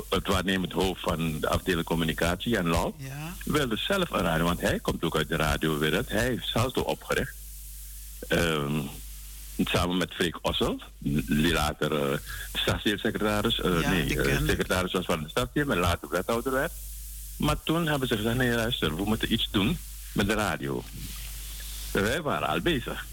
het 0.08 0.26
waarnemend 0.26 0.72
hoofd 0.72 1.00
van 1.00 1.40
de 1.40 1.48
afdeling 1.48 1.86
communicatie, 1.86 2.56
en 2.56 2.68
Lau, 2.68 2.92
ja. 2.96 3.34
wilde 3.44 3.76
zelf 3.76 4.10
een 4.10 4.20
radio, 4.20 4.44
want 4.44 4.60
hij 4.60 4.78
komt 4.80 5.04
ook 5.04 5.16
uit 5.16 5.28
de 5.28 5.36
radiowereld. 5.36 6.08
Hij 6.08 6.24
heeft 6.24 6.46
Salto 6.46 6.80
opgericht. 6.80 7.34
Ehm, 8.28 8.80
Samen 9.64 9.96
met 9.96 10.14
Freek 10.14 10.38
Ossel, 10.42 10.80
die 10.98 11.52
later 11.52 12.10
uh, 12.10 12.18
stadsdeelsecretaris, 12.52 13.58
uh, 13.58 13.88
nee, 13.88 14.14
uh, 14.14 14.46
secretaris 14.46 14.92
was 14.92 15.04
van 15.04 15.22
de 15.22 15.28
stadsdeel, 15.28 15.66
maar 15.66 15.76
later 15.76 16.08
wethouder 16.08 16.52
werd. 16.52 16.72
Maar 17.36 17.62
toen 17.62 17.86
hebben 17.86 18.08
ze 18.08 18.16
gezegd, 18.16 18.36
nee 18.36 18.54
luister, 18.54 18.96
we 18.96 19.04
moeten 19.04 19.32
iets 19.32 19.48
doen 19.50 19.78
met 20.12 20.26
de 20.26 20.34
radio. 20.34 20.84
Wij 21.91 22.22
waren 22.22 22.49
al 22.49 22.61
bezig. 22.61 23.07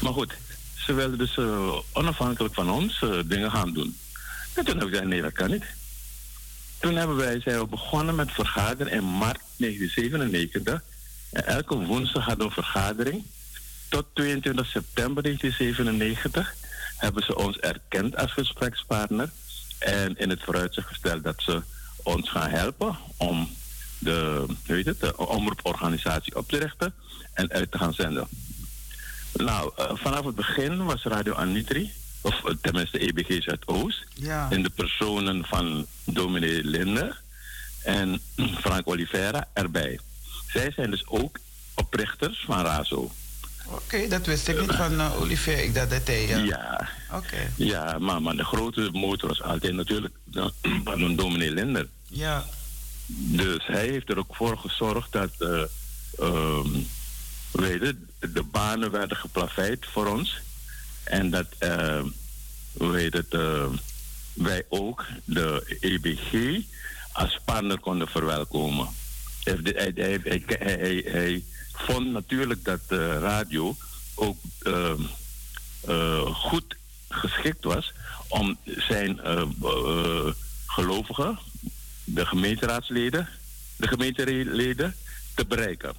Maar 0.00 0.12
goed, 0.12 0.32
ze 0.74 0.92
wilden 0.92 1.18
dus 1.18 1.38
onafhankelijk 1.92 2.54
van 2.54 2.70
ons 2.70 3.04
dingen 3.26 3.50
gaan 3.50 3.72
doen. 3.72 3.98
En 4.54 4.64
toen 4.64 4.78
hebben 4.78 4.84
we 4.84 4.90
gezegd, 4.90 5.08
nee 5.08 5.22
dat 5.22 5.32
kan 5.32 5.50
niet. 5.50 5.64
Toen 6.78 6.96
hebben 6.96 7.16
wij, 7.16 7.40
zijn 7.40 7.58
we 7.58 7.66
begonnen 7.66 8.14
met 8.14 8.32
vergaderen 8.32 8.92
in 8.92 9.18
maart 9.18 9.40
1997. 9.56 10.82
En 11.30 11.46
elke 11.46 11.74
woensdag 11.74 12.24
hadden 12.24 12.48
we 12.48 12.56
een 12.56 12.62
vergadering 12.62 13.24
tot 13.88 14.06
22 14.12 14.66
september 14.66 15.22
1997 15.22 16.54
hebben 16.96 17.22
ze 17.22 17.36
ons 17.36 17.58
erkend 17.58 18.16
als 18.16 18.32
gesprekspartner 18.32 19.30
en 19.78 20.16
in 20.16 20.30
het 20.30 20.42
vooruitzicht 20.42 20.86
gesteld 20.86 21.24
dat 21.24 21.42
ze 21.42 21.62
ons 22.02 22.30
gaan 22.30 22.50
helpen 22.50 22.96
om 23.16 23.48
de, 24.04 24.46
weet 24.66 24.86
het, 24.86 25.00
de 25.00 25.16
omroeporganisatie 25.16 26.36
op 26.36 26.48
te 26.48 26.58
richten 26.58 26.94
en 27.32 27.50
uit 27.50 27.70
te 27.70 27.78
gaan 27.78 27.94
zenden. 27.94 28.28
Nou, 29.32 29.72
uh, 29.78 29.90
vanaf 29.94 30.24
het 30.24 30.34
begin 30.34 30.84
was 30.84 31.02
Radio 31.02 31.32
Anitri, 31.32 31.92
of 32.20 32.42
uh, 32.44 32.54
tenminste 32.60 32.98
EBG 32.98 33.42
Zuidoost, 33.42 34.04
ja. 34.14 34.50
in 34.50 34.62
de 34.62 34.70
personen 34.70 35.44
van 35.44 35.86
dominee 36.04 36.64
Linde 36.64 37.14
en 37.82 38.20
Frank 38.64 38.88
Oliveira 38.88 39.48
erbij. 39.52 40.00
Zij 40.48 40.72
zijn 40.72 40.90
dus 40.90 41.06
ook 41.06 41.38
oprichters 41.74 42.44
van 42.46 42.64
RAZO. 42.64 43.10
Oké, 43.66 44.08
dat 44.08 44.26
wist 44.26 44.48
ik 44.48 44.60
niet 44.60 44.74
van 44.74 44.92
uh, 44.92 45.20
Olivier. 45.20 45.62
Ik 45.62 45.74
dacht 45.74 45.90
dat 45.90 46.06
hij... 46.06 46.26
Ja, 46.26 46.88
Oké. 47.12 47.50
ja 47.56 47.98
maar, 47.98 48.22
maar 48.22 48.36
de 48.36 48.44
grote 48.44 48.88
motor 48.92 49.28
was 49.28 49.42
altijd 49.42 49.72
natuurlijk 49.72 50.14
van 50.84 51.16
dominee 51.16 51.50
Linder. 51.50 51.88
Ja. 52.08 52.44
Dus 53.06 53.66
hij 53.66 53.88
heeft 53.88 54.10
er 54.10 54.18
ook 54.18 54.36
voor 54.36 54.58
gezorgd 54.58 55.12
dat... 55.12 55.30
Uh, 55.38 55.62
um, 56.20 56.86
weet 57.50 57.80
je, 57.80 57.96
de 58.32 58.42
banen 58.42 58.90
werden 58.90 59.16
geplaveid 59.16 59.86
voor 59.86 60.06
ons. 60.06 60.40
En 61.04 61.30
dat, 61.30 61.46
weet 62.72 63.12
het, 63.12 63.34
uh, 63.34 63.66
wij 64.32 64.64
ook 64.68 65.04
de 65.24 65.76
EBG 65.80 66.62
als 67.12 67.40
partner 67.44 67.80
konden 67.80 68.08
verwelkomen. 68.08 68.88
Hij, 69.42 69.92
hij, 71.06 71.44
vond 71.72 72.06
natuurlijk 72.06 72.64
dat 72.64 72.80
de 72.88 73.18
radio 73.18 73.76
ook 74.14 74.36
uh, 74.62 74.94
goed 76.22 76.76
geschikt 77.08 77.64
was 77.64 77.92
om 78.28 78.58
zijn 78.64 79.20
uh, 79.24 79.42
gelovigen, 80.66 81.38
de 82.04 82.26
gemeenteraadsleden, 82.26 83.28
de 83.76 83.88
gemeenteleden 83.88 84.94
te 85.34 85.46
bereiken. 85.46 85.94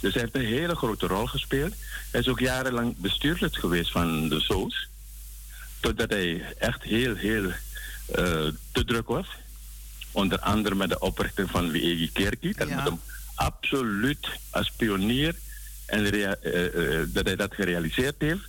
Dus 0.00 0.12
hij 0.12 0.22
heeft 0.22 0.34
een 0.34 0.54
hele 0.54 0.74
grote 0.74 1.06
rol 1.06 1.26
gespeeld. 1.26 1.74
Hij 2.10 2.20
is 2.20 2.28
ook 2.28 2.40
jarenlang 2.40 2.96
bestuurlid 2.96 3.56
geweest 3.56 3.90
van 3.90 4.28
de 4.28 4.40
SOS. 4.40 4.88
Totdat 5.80 6.10
hij 6.10 6.54
echt 6.58 6.82
heel, 6.82 7.14
heel 7.14 7.50
te 8.72 8.84
druk 8.84 9.08
was. 9.08 9.26
Onder 10.12 10.38
andere 10.38 10.74
met 10.74 10.88
de 10.88 10.98
oprichting 10.98 11.50
van 11.50 11.70
WEG 11.70 12.12
Kerkie. 12.12 12.54
Dat 12.56 12.68
ja. 12.68 12.82
met 12.82 12.92
absoluut 13.34 14.28
als 14.50 14.72
pionier 14.76 15.34
en 15.86 16.14
uh, 16.14 16.30
uh, 16.42 17.02
dat 17.08 17.24
hij 17.24 17.36
dat 17.36 17.54
gerealiseerd 17.54 18.14
heeft. 18.18 18.40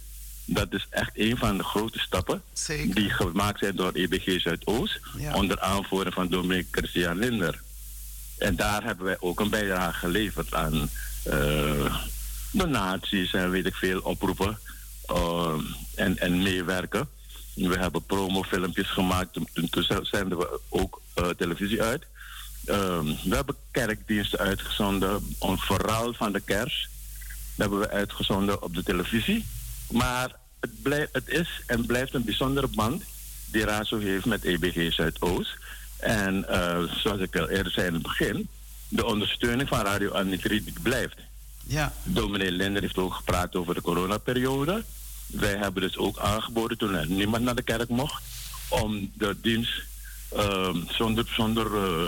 Dat 0.46 0.74
is 0.74 0.88
echt 0.90 1.12
een 1.14 1.38
van 1.38 1.58
de 1.58 1.64
grote 1.64 2.00
stappen 2.00 2.42
die 2.88 3.10
gemaakt 3.10 3.60
zijn 3.60 3.76
door 3.76 3.92
EBG 3.92 4.42
Zuidoost, 4.42 5.00
onder 5.34 5.60
aanvoering 5.60 6.14
van 6.14 6.28
Dominique 6.28 6.68
Christian 6.72 7.18
Linder. 7.18 7.62
En 8.38 8.56
daar 8.56 8.84
hebben 8.84 9.06
wij 9.06 9.18
ook 9.20 9.40
een 9.40 9.50
bijdrage 9.50 10.00
geleverd 10.00 10.54
aan 10.54 10.90
uh, 11.28 11.96
donaties 12.52 13.34
en 13.34 13.50
weet 13.50 13.66
ik 13.66 13.76
veel, 13.76 14.00
oproepen 14.00 14.60
en, 15.96 16.18
en 16.18 16.44
meewerken. 16.44 17.10
We 17.54 17.80
hebben 17.80 18.06
promofilmpjes 18.06 18.90
gemaakt, 18.90 19.34
toen, 19.34 19.48
zenden 20.02 20.38
we 20.38 20.60
ook 20.70 21.02
televisie 21.38 21.82
uit. 21.82 22.04
Um, 22.66 23.06
we 23.06 23.36
hebben 23.36 23.56
kerkdiensten 23.72 24.40
uitgezonden, 24.40 25.36
vooral 25.40 26.14
van 26.14 26.32
de 26.32 26.40
kers. 26.40 26.90
Dat 27.56 27.70
hebben 27.70 27.80
we 27.80 27.96
uitgezonden 27.96 28.62
op 28.62 28.74
de 28.76 28.84
televisie. 28.84 29.46
Maar 29.94 30.36
het, 30.60 30.82
blijft, 30.82 31.10
het 31.14 31.30
is 31.30 31.62
en 31.66 31.86
blijft 31.86 32.14
een 32.14 32.24
bijzondere 32.24 32.68
band 32.68 33.04
die 33.46 33.66
RASO 33.66 34.00
heeft 34.00 34.26
met 34.26 34.44
EBG 34.44 34.94
Zuidoost. 34.94 35.58
En 35.98 36.46
uh, 36.50 36.84
zoals 36.84 37.20
ik 37.20 37.36
al 37.36 37.50
eerder 37.50 37.72
zei 37.72 37.88
in 37.88 37.94
het 37.94 38.02
begin, 38.02 38.48
de 38.88 39.06
ondersteuning 39.06 39.70
van 39.70 39.80
Radio 39.80 40.12
Anitri 40.12 40.64
blijft. 40.82 41.16
Ja. 41.66 41.94
Dominee 42.04 42.52
Linder 42.52 42.82
heeft 42.82 42.98
ook 42.98 43.14
gepraat 43.14 43.56
over 43.56 43.74
de 43.74 43.82
coronaperiode. 43.82 44.84
Wij 45.26 45.56
hebben 45.56 45.82
dus 45.82 45.98
ook 45.98 46.18
aangeboden 46.18 46.78
toen 46.78 46.94
er 46.94 47.08
niemand 47.08 47.44
naar 47.44 47.56
de 47.56 47.62
kerk 47.62 47.90
mocht, 47.90 48.24
om 48.70 49.12
de 49.14 49.36
dienst 49.42 49.84
uh, 50.36 50.76
zonder, 50.88 51.26
zonder 51.36 51.72
uh, 51.72 52.08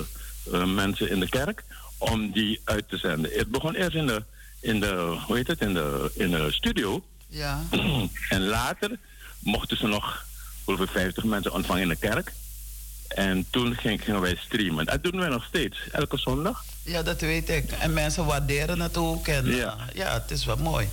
uh, 0.53 0.73
mensen 0.73 1.09
in 1.09 1.19
de 1.19 1.29
kerk 1.29 1.63
om 1.97 2.31
die 2.31 2.61
uit 2.63 2.89
te 2.89 2.97
zenden. 2.97 3.31
Het 3.33 3.51
begon 3.51 3.75
eerst 3.75 3.95
in 3.95 4.07
de, 4.07 4.23
in 4.59 4.79
de, 4.79 5.17
hoe 5.25 5.35
heet 5.35 5.47
het, 5.47 5.61
in 5.61 5.73
de, 5.73 6.11
in 6.13 6.31
de 6.31 6.51
studio. 6.51 7.03
Ja. 7.35 7.63
En 8.29 8.47
later 8.47 8.97
mochten 9.39 9.77
ze 9.77 9.87
nog 9.87 10.25
ongeveer 10.63 10.87
50 10.87 11.23
mensen 11.23 11.53
ontvangen 11.53 11.81
in 11.81 11.89
de 11.89 11.95
kerk. 11.95 12.33
En 13.07 13.45
toen 13.49 13.75
gingen 13.75 14.21
wij 14.21 14.35
streamen. 14.35 14.85
Dat 14.85 15.03
doen 15.03 15.19
wij 15.19 15.29
nog 15.29 15.43
steeds, 15.43 15.77
elke 15.91 16.17
zondag. 16.17 16.63
Ja, 16.83 17.03
dat 17.03 17.21
weet 17.21 17.49
ik. 17.49 17.71
En 17.71 17.93
mensen 17.93 18.25
waarderen 18.25 18.79
het 18.79 18.97
ook. 18.97 19.27
En, 19.27 19.45
ja. 19.45 19.75
Uh, 19.77 19.83
ja, 19.93 20.13
het 20.13 20.31
is 20.31 20.45
wel 20.45 20.57
mooi. 20.57 20.89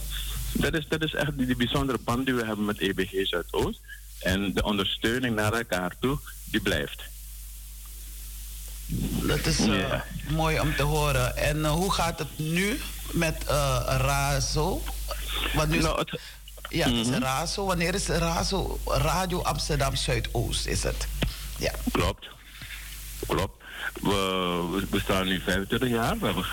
Dat 0.52 0.74
is, 0.74 0.88
dat 0.88 1.02
is 1.02 1.14
echt 1.14 1.36
die, 1.36 1.46
die 1.46 1.56
bijzondere 1.56 1.98
band 2.04 2.26
die 2.26 2.34
we 2.34 2.44
hebben 2.44 2.64
met 2.64 2.78
EBG 2.78 3.26
Zuidoost. 3.26 3.80
En 4.18 4.52
de 4.54 4.64
ondersteuning 4.64 5.36
naar 5.36 5.52
elkaar 5.52 5.94
toe, 6.00 6.18
die 6.44 6.60
blijft. 6.60 7.02
Dat 9.26 9.46
is 9.46 9.60
uh, 9.60 10.00
mooi 10.28 10.60
om 10.60 10.76
te 10.76 10.82
horen. 10.82 11.36
En 11.36 11.58
uh, 11.58 11.70
hoe 11.70 11.92
gaat 11.92 12.18
het 12.18 12.38
nu 12.38 12.80
met 13.12 13.44
RAZO? 13.86 14.82
Want 15.54 15.80
nou, 15.80 15.98
het, 15.98 16.20
ja, 16.68 16.88
het 16.88 17.06
is 17.06 17.08
-hmm. 17.08 17.22
RAZO. 17.22 17.66
Wanneer 17.66 17.94
is 17.94 18.06
RAZO? 18.06 18.78
Radio 18.86 19.42
Amsterdam 19.42 19.96
Zuidoost 19.96 20.66
is 20.66 20.82
het. 20.82 21.06
Ja. 21.58 21.72
Klopt. 21.92 22.28
Klopt. 23.26 23.62
We, 24.00 24.86
we 24.90 25.00
staan 25.00 25.26
nu 25.26 25.40
25 25.40 25.88
jaar. 25.88 26.18
We 26.18 26.26
hebben, 26.26 26.44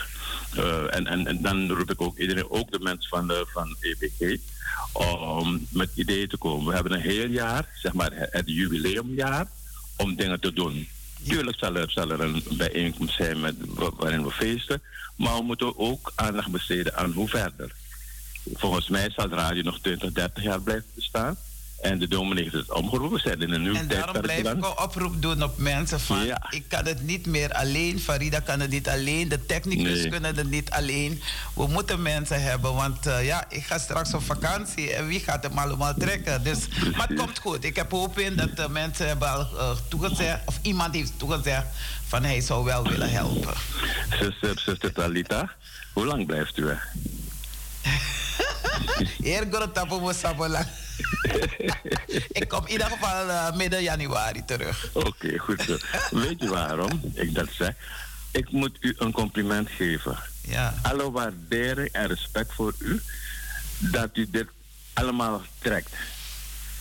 uh, 0.58 0.96
en, 0.96 1.08
en, 1.08 1.28
en 1.28 1.42
dan 1.42 1.72
roep 1.72 1.92
ik 1.92 2.02
ook 2.02 2.18
iedereen, 2.18 2.50
ook 2.52 2.72
de 2.72 2.80
mensen 2.80 3.10
van, 3.10 3.28
de, 3.28 3.46
van 3.54 3.76
EBG, 3.80 4.40
om 4.94 5.68
met 5.70 5.90
ideeën 5.96 6.28
te 6.28 6.38
komen. 6.38 6.68
We 6.68 6.74
hebben 6.74 6.92
een 6.92 7.02
heel 7.02 7.28
jaar, 7.28 7.70
zeg 7.76 7.94
maar 7.94 8.12
het 8.14 8.44
jubileumjaar 8.46 9.48
om 9.98 10.16
dingen 10.16 10.40
te 10.40 10.54
doen. 10.54 10.88
Tuurlijk 11.28 11.58
zal 11.60 11.76
er, 11.76 11.92
zal 11.92 12.10
er 12.12 12.22
een 12.22 12.44
bijeenkomst 12.50 13.16
zijn 13.16 13.40
met, 13.40 13.56
waarin 13.98 14.24
we 14.24 14.32
feesten, 14.32 14.82
maar 15.16 15.36
we 15.36 15.44
moeten 15.44 15.78
ook 15.78 16.12
aandacht 16.16 16.52
besteden 16.52 16.98
aan 16.98 17.12
hoe 17.12 17.30
verder. 17.30 17.72
Volgens 18.54 18.90
mij 18.90 19.10
zal 19.10 19.30
de 19.30 19.36
radio 19.36 19.62
nog 19.62 19.80
20, 19.80 20.12
30 20.12 20.44
jaar 20.44 20.62
blijven 20.62 20.90
bestaan. 20.96 21.38
En 21.82 22.00
de 22.00 22.08
dominee 22.08 22.44
heeft 22.44 22.56
het 22.56 22.74
omgeroepen. 22.74 23.16
We 23.16 23.20
zijn 23.20 23.42
in 23.42 23.52
een 23.52 23.62
nieuw 23.62 23.76
En 23.76 23.88
daarom 23.88 24.22
blijf 24.22 24.40
ik 24.40 24.46
een 24.46 24.78
oproep 24.78 25.22
doen 25.22 25.44
op 25.44 25.58
mensen 25.58 26.00
van... 26.00 26.38
ik 26.50 26.64
kan 26.68 26.86
het 26.86 27.02
niet 27.02 27.26
meer 27.26 27.54
alleen, 27.54 28.00
Farida 28.00 28.40
kan 28.40 28.60
het 28.60 28.70
niet 28.70 28.90
alleen... 28.90 29.30
de 29.30 29.46
technicus 29.46 30.10
kunnen 30.10 30.36
het 30.36 30.50
niet 30.50 30.70
alleen. 30.70 31.22
We 31.54 31.68
moeten 31.68 32.02
mensen 32.02 32.42
hebben, 32.42 32.74
want 32.74 33.08
uh, 33.08 33.26
ja, 33.26 33.46
ik 33.50 33.64
ga 33.64 33.78
straks 33.78 34.14
op 34.14 34.24
vakantie... 34.24 34.94
en 34.94 35.08
wie 35.08 35.20
gaat 35.20 35.44
hem 35.44 35.58
allemaal 35.58 35.94
trekken? 35.94 36.44
Dus, 36.44 36.68
maar 36.96 37.08
het 37.08 37.18
komt 37.18 37.40
goed. 37.40 37.64
Ik 37.64 37.76
heb 37.76 37.92
hoop 37.92 38.20
in 38.20 38.36
dat 38.36 38.56
de 38.56 38.70
mensen 38.70 39.08
hebben 39.08 39.30
al 39.30 39.48
uh, 39.54 39.72
toegezegd... 39.88 40.40
of 40.46 40.60
iemand 40.62 40.96
heeft 40.96 41.14
toegezegd 41.18 41.66
van 42.08 42.24
hij 42.24 42.42
zou 42.42 42.64
wel 42.64 42.84
willen 42.84 43.10
helpen. 43.10 43.54
Zuster, 44.20 44.60
zuster 44.60 44.94
Talita, 44.94 45.56
hoe 45.94 46.06
lang 46.06 46.26
blijft 46.26 46.58
u 46.58 46.64
weg? 46.64 46.88
Tappen 49.74 50.06
we 50.06 50.14
sabolang. 50.14 50.68
ik 52.32 52.48
kom 52.48 52.66
in 52.66 52.72
ieder 52.72 52.88
geval 52.88 53.28
uh, 53.28 53.56
midden 53.56 53.84
januari 53.84 54.46
terug. 54.46 54.90
Oké, 54.94 55.38
goed 55.38 55.62
zo. 55.62 55.78
Weet 56.12 56.40
je 56.40 56.50
waarom 56.50 57.02
ik 57.14 57.36
dat 57.36 57.48
zeg? 57.52 57.74
Ik 58.32 58.52
moet 58.52 58.78
u 58.80 58.96
een 58.98 59.12
compliment 59.12 59.70
geven. 59.70 60.18
Ja. 60.42 60.74
Alle 60.82 61.12
waardering 61.12 61.90
en 61.92 62.08
respect 62.08 62.54
voor 62.54 62.74
u 62.78 63.02
dat 63.78 64.10
u 64.14 64.28
dit 64.32 64.48
allemaal 64.94 65.42
trekt. 65.60 65.90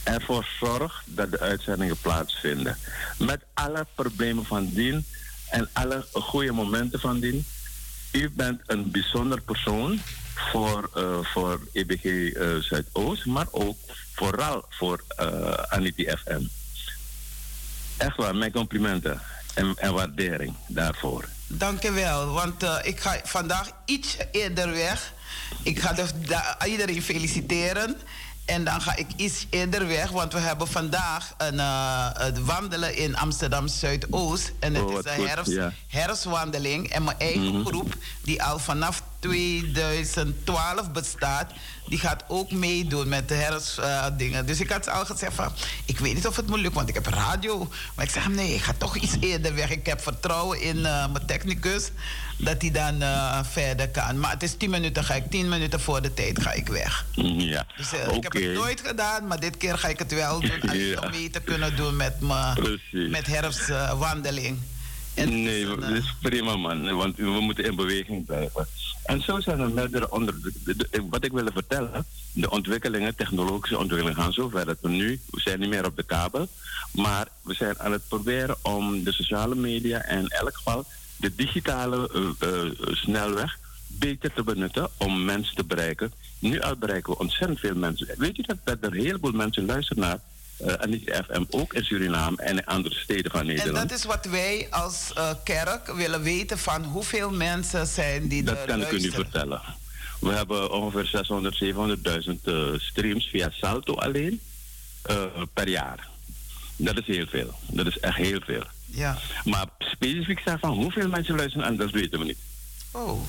Ervoor 0.03 0.47
zorgt 0.61 1.03
dat 1.05 1.31
de 1.31 1.41
uitzendingen 1.41 1.99
plaatsvinden. 2.01 2.77
Met 3.19 3.41
alle 3.55 3.87
problemen 3.95 4.45
van 4.45 4.71
dien 4.73 5.05
en 5.51 5.69
alle 5.73 6.07
goede 6.13 6.53
momenten 6.53 7.01
van 7.01 7.21
dien. 7.21 7.47
U 8.13 8.31
bent 8.31 8.61
een 8.67 8.91
bijzonder 8.91 9.41
persoon 9.41 10.01
voor, 10.39 10.91
uh, 10.97 11.19
voor 11.23 11.61
EBG 11.73 12.05
uh, 12.05 12.57
eh, 12.57 12.63
Zuidoost, 12.63 13.27
maar 13.27 13.47
ook 13.51 13.77
vooral 14.15 14.65
voor 14.69 15.05
uh, 15.21 15.53
Anity 15.53 16.07
FM. 16.07 16.43
Echt 17.97 18.17
waar, 18.17 18.37
mijn 18.37 18.53
complimenten 18.53 19.21
en, 19.55 19.75
en 19.77 19.93
waardering 19.95 20.55
daarvoor. 20.67 21.25
Dankjewel, 21.47 22.33
want 22.33 22.63
uh, 22.63 22.77
ik 22.83 23.01
ga 23.01 23.21
vandaag 23.25 23.71
iets 23.85 24.17
eerder 24.33 24.71
weg. 24.71 25.13
Ik 25.63 25.81
ga 25.81 25.93
dus 25.93 26.11
iedereen 26.67 27.03
feliciteren. 27.03 27.97
En 28.49 28.65
dan 28.65 28.81
ga 28.81 28.97
ik 28.97 29.07
iets 29.17 29.47
eerder 29.51 29.87
weg, 29.87 30.11
want 30.11 30.33
we 30.33 30.39
hebben 30.39 30.69
vandaag 30.69 31.35
een, 31.39 31.55
uh, 31.55 32.09
het 32.13 32.45
wandelen 32.45 32.97
in 32.97 33.17
Amsterdam 33.17 33.69
Zuidoost. 33.69 34.53
En 34.61 34.75
het 34.75 34.85
oh, 34.85 34.99
is 34.99 35.05
een 35.05 35.27
herfst, 35.27 35.53
ja. 35.53 35.73
herfstwandeling. 35.87 36.89
En 36.89 37.05
mijn 37.05 37.19
eigen 37.19 37.43
mm 37.43 37.55
-hmm. 37.55 37.67
groep, 37.67 37.95
die 38.23 38.43
al 38.43 38.59
vanaf 38.59 39.03
2012 39.19 40.93
bestaat, 40.93 41.53
die 41.89 41.99
gaat 41.99 42.25
ook 42.29 42.51
meedoen 42.51 43.09
met 43.09 43.29
de 43.29 43.35
herfstdingen. 43.35 44.41
Uh, 44.41 44.47
dus 44.47 44.61
ik 44.61 44.71
had 44.71 44.89
al 44.89 45.05
gezegd 45.05 45.35
van, 45.35 45.53
ik 45.85 45.99
weet 45.99 46.15
niet 46.15 46.27
of 46.27 46.37
het 46.37 46.49
me 46.49 46.59
lukt, 46.59 46.75
want 46.75 46.89
ik 46.89 46.95
heb 46.95 47.07
radio. 47.07 47.69
Maar 47.95 48.05
ik 48.05 48.11
zeg, 48.11 48.29
nee, 48.29 48.55
ik 48.55 48.63
ga 48.63 48.75
toch 48.79 48.97
iets 48.97 49.17
eerder 49.21 49.55
weg. 49.55 49.71
Ik 49.71 49.87
heb 49.87 50.01
vertrouwen 50.01 50.61
in 50.61 50.77
uh, 50.77 50.83
mijn 50.83 51.27
technicus 51.27 51.91
dat 52.37 52.63
hij 52.63 52.71
dan 52.71 53.03
uh, 53.03 53.39
verder 53.51 53.89
kan. 53.89 54.19
Maar 54.19 54.31
het 54.31 54.43
is 54.43 54.55
10 54.57 54.71
minuten, 54.71 55.05
ga 55.05 55.15
ik 55.15 55.31
10 55.31 55.49
minuten 55.49 55.81
voor 55.81 56.03
de 56.03 56.15
tijd 56.15 56.43
ga 56.43 56.53
ik 56.53 56.67
weg. 56.67 57.07
Ja. 57.13 57.67
Dus 57.77 57.93
okay. 57.93 58.17
ik 58.17 58.23
heb 58.23 58.33
het 58.33 58.53
nooit 58.53 58.83
gedaan, 58.85 59.27
maar 59.27 59.41
dit 59.41 59.57
keer 59.57 59.79
ga 59.79 59.89
ik 59.89 59.99
het 59.99 60.15
wel 60.15 60.41
doen. 60.41 60.61
ja. 60.79 61.01
Om 61.01 61.11
mee 61.11 61.31
te 61.31 61.41
kunnen 61.41 61.77
doen 61.77 61.97
met, 61.97 62.21
me, 62.21 62.79
met 63.11 63.27
nee, 65.25 65.67
dat 65.67 65.91
is, 65.91 66.15
prima 66.21 66.57
man, 66.57 66.95
want 66.97 67.17
we 67.17 67.41
moeten 67.41 67.65
in 67.65 67.77
beweging 67.77 68.27
blijven. 68.27 68.67
En 69.05 69.21
zo 69.21 69.41
zijn 69.41 69.61
er 69.61 69.71
meerdere 69.71 70.11
onder. 70.11 70.35
wat 71.11 71.25
ik 71.25 71.33
wil 71.33 71.49
vertellen, 71.53 72.05
de 72.33 72.51
ontwikkelingen, 72.51 73.15
technologische 73.15 73.79
ontwikkelingen 73.79 74.23
gaan 74.23 74.33
zo 74.33 74.49
ver 74.49 74.67
dat 74.67 74.79
we 74.81 74.89
nu, 74.89 75.21
we 75.31 75.41
zijn 75.41 75.61
niet 75.61 75.69
meer 75.69 75.87
op 75.87 75.97
de 75.97 76.03
kabel, 76.03 76.49
maar 76.93 77.29
we 77.43 77.55
zijn 77.55 77.79
aan 77.79 77.93
het 77.93 78.09
proberen 78.09 78.57
om 78.63 79.05
de 79.05 79.13
sociale 79.13 79.55
media 79.55 80.03
en 80.03 80.19
in 80.19 80.29
elk 80.29 80.57
geval 80.57 80.85
de 81.17 81.35
digitale 81.35 82.11
uh, 82.15 82.49
uh, 82.51 82.95
snelweg 82.95 83.59
beter 83.87 84.33
te 84.33 84.43
benutten 84.43 84.89
om 84.97 85.25
mensen 85.25 85.57
te 85.57 85.65
bereiken. 85.65 86.13
Nu 86.39 86.61
al 86.61 86.77
bereiken 86.77 87.13
we 87.13 87.19
ontzettend 87.19 87.59
veel 87.59 87.75
mensen. 87.75 88.09
Weet 88.17 88.37
je 88.37 88.43
dat, 88.43 88.57
dat 88.65 88.77
er 88.81 88.93
een 88.93 89.05
heleboel 89.05 89.33
mensen 89.33 89.65
luisteren 89.65 90.03
naar 90.03 90.21
uh, 90.61 90.73
Anita 90.73 91.23
FM, 91.23 91.45
ook 91.51 91.75
in 91.75 91.85
Suriname 91.85 92.37
en 92.37 92.57
in 92.57 92.65
andere 92.65 92.95
steden 92.95 93.31
van 93.31 93.47
Nederland. 93.47 93.77
En 93.77 93.89
dat 93.89 93.99
is 93.99 94.05
wat 94.05 94.25
wij 94.25 94.67
als 94.71 95.13
uh, 95.17 95.31
kerk 95.45 95.93
willen 95.93 96.23
weten 96.23 96.59
van 96.59 96.85
hoeveel 96.85 97.31
mensen 97.31 97.87
zijn 97.87 98.29
die 98.29 98.43
Dat 98.43 98.65
kan 98.65 98.81
ik 98.81 98.91
u 98.91 99.01
nu 99.01 99.11
vertellen. 99.11 99.61
We 100.21 100.33
hebben 100.33 100.73
ongeveer 100.73 101.05
600, 101.05 101.65
700.000 102.27 102.35
uh, 102.45 102.79
streams 102.79 103.27
via 103.27 103.51
Salto 103.51 103.95
alleen 103.95 104.41
per 105.55 105.69
jaar. 105.69 106.09
Dat 106.77 106.99
is 106.99 107.07
heel 107.07 107.27
veel. 107.27 107.55
Dat 107.67 107.87
is 107.87 107.99
echt 107.99 108.17
heel 108.17 108.41
veel. 108.45 108.63
Ja. 108.85 109.19
Maar 109.45 109.67
specifiek 109.79 110.39
zeggen 110.39 110.59
van 110.59 110.71
hoeveel 110.71 111.09
mensen 111.09 111.37
luisteren, 111.37 111.67
en 111.67 111.77
dat 111.77 111.91
weten 111.91 112.19
we 112.19 112.25
niet. 112.25 112.39
Oh. 112.91 113.21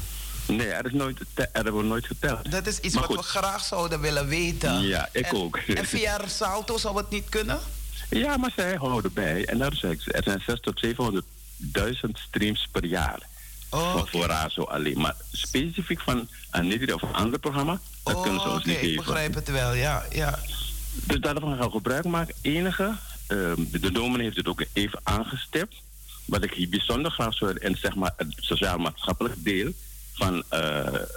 Nee, 0.49 0.67
er, 0.67 0.85
is 0.85 0.93
nooit, 0.93 1.19
er 1.33 1.49
hebben 1.53 1.77
we 1.77 1.83
nooit 1.83 2.05
geteld. 2.05 2.51
Dat 2.51 2.67
is 2.67 2.79
iets 2.79 2.95
wat 2.95 3.07
we 3.07 3.21
graag 3.21 3.63
zouden 3.63 4.01
willen 4.01 4.27
weten. 4.27 4.81
Ja, 4.81 5.09
ik 5.11 5.33
ook. 5.33 5.57
En 5.57 5.85
via 5.85 6.27
Salto 6.27 6.77
zou 6.77 6.97
het 6.97 7.09
niet 7.09 7.29
kunnen? 7.29 7.59
Ja, 8.09 8.37
maar 8.37 8.51
zij 8.55 8.75
houden 8.75 9.13
bij. 9.13 9.45
En 9.45 9.57
dat 9.57 9.73
zeg 9.75 9.91
ik, 9.91 10.15
er 10.15 10.23
zijn 10.23 10.41
6 10.45 10.59
tot 10.59 10.85
700.000 10.85 12.09
streams 12.13 12.67
per 12.71 12.85
jaar. 12.85 13.27
Oh, 13.69 13.95
okay. 13.95 14.05
Voor 14.05 14.25
RAZO 14.25 14.63
alleen. 14.63 14.99
Maar 14.99 15.15
specifiek 15.31 15.99
van 15.99 16.27
een 16.51 16.93
of 16.93 17.01
een 17.01 17.13
ander 17.13 17.39
programma, 17.39 17.79
dat 18.03 18.15
oh, 18.15 18.21
kunnen 18.21 18.41
ze 18.41 18.49
ons 18.49 18.61
okay, 18.61 18.73
niet 18.73 18.79
geven. 18.79 18.99
Ik 18.99 19.05
begrijp 19.05 19.35
het 19.35 19.49
wel, 19.51 19.73
ja. 19.73 20.03
ja. 20.11 20.39
Dus 20.91 21.19
daarvan 21.19 21.57
gaan 21.57 21.65
we 21.65 21.71
gebruik 21.71 22.05
maken. 22.05 22.35
Enige, 22.41 22.95
uh, 23.27 23.51
de 23.57 23.91
dominee 23.91 24.25
heeft 24.25 24.37
het 24.37 24.47
ook 24.47 24.63
even 24.73 24.99
aangestipt. 25.03 25.75
Wat 26.25 26.43
ik 26.43 26.53
hier 26.53 26.69
bijzonder 26.69 27.11
graag 27.11 27.33
zou 27.33 27.57
en 27.57 27.77
zeg 27.77 27.95
maar 27.95 28.13
het 28.17 28.33
sociaal-maatschappelijk 28.37 29.43
deel 29.43 29.73
van 30.19 30.43
uh, 30.53 30.59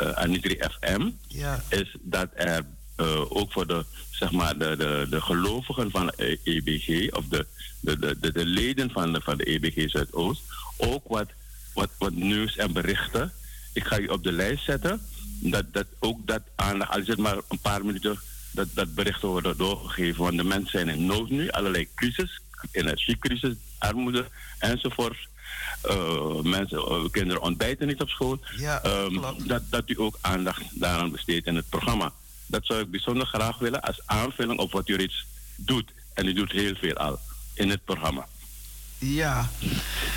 uh, 0.00 0.12
Anitri 0.12 0.58
FM 0.80 1.10
ja. 1.28 1.62
is 1.68 1.96
dat 2.00 2.28
er 2.34 2.64
uh, 2.96 3.20
ook 3.28 3.52
voor 3.52 3.66
de, 3.66 3.84
zeg 4.10 4.30
maar, 4.30 4.58
de, 4.58 4.76
de, 4.76 5.06
de 5.10 5.20
gelovigen 5.20 5.90
van 5.90 6.06
de 6.16 6.38
EBG 6.44 7.14
of 7.14 7.24
de, 7.28 7.46
de, 7.80 7.98
de, 7.98 8.32
de, 8.32 8.46
leden 8.46 8.90
van 8.90 9.12
de, 9.12 9.20
van 9.20 9.36
de 9.36 9.44
EBG 9.44 9.90
Zuidoost 9.90 10.42
ook 10.76 11.08
wat, 11.08 11.28
wat, 11.74 11.90
wat 11.98 12.12
nieuws 12.12 12.56
en 12.56 12.72
berichten. 12.72 13.32
Ik 13.72 13.84
ga 13.84 13.96
je 13.96 14.12
op 14.12 14.22
de 14.22 14.32
lijst 14.32 14.64
zetten. 14.64 15.00
Dat, 15.40 15.72
dat 15.72 15.86
ook 15.98 16.26
dat 16.26 16.42
aandacht, 16.54 16.90
al 16.90 17.00
is 17.00 17.08
het 17.08 17.18
maar 17.18 17.36
een 17.48 17.60
paar 17.60 17.84
minuten, 17.84 18.18
dat, 18.50 18.68
dat 18.74 18.94
berichten 18.94 19.28
worden 19.28 19.56
doorgegeven. 19.56 20.22
Want 20.22 20.36
de 20.36 20.44
mensen 20.44 20.70
zijn 20.70 20.88
in 20.88 21.06
nood 21.06 21.30
nu, 21.30 21.50
allerlei 21.50 21.88
crisis, 21.94 22.40
energiecrisis, 22.70 23.54
armoede 23.78 24.26
enzovoort. 24.58 25.30
Uh, 25.90 26.40
mensen, 26.42 26.78
uh, 26.78 27.10
kinderen 27.10 27.42
ontbijten 27.42 27.86
niet 27.86 28.00
op 28.00 28.08
school. 28.08 28.40
Ja, 28.56 28.84
um, 28.84 29.20
dat, 29.46 29.62
dat 29.70 29.88
u 29.88 30.00
ook 30.00 30.18
aandacht 30.20 30.62
daaraan 30.80 31.10
besteedt 31.10 31.46
in 31.46 31.56
het 31.56 31.68
programma. 31.68 32.12
Dat 32.46 32.66
zou 32.66 32.80
ik 32.80 32.90
bijzonder 32.90 33.26
graag 33.26 33.58
willen 33.58 33.80
als 33.80 34.00
aanvulling 34.06 34.58
op 34.58 34.72
wat 34.72 34.88
u 34.88 34.96
reeds 34.96 35.26
doet. 35.56 35.92
En 36.14 36.26
u 36.26 36.32
doet 36.32 36.52
heel 36.52 36.74
veel 36.74 36.94
al 36.94 37.18
in 37.54 37.70
het 37.70 37.84
programma. 37.84 38.26
Ja. 38.98 39.50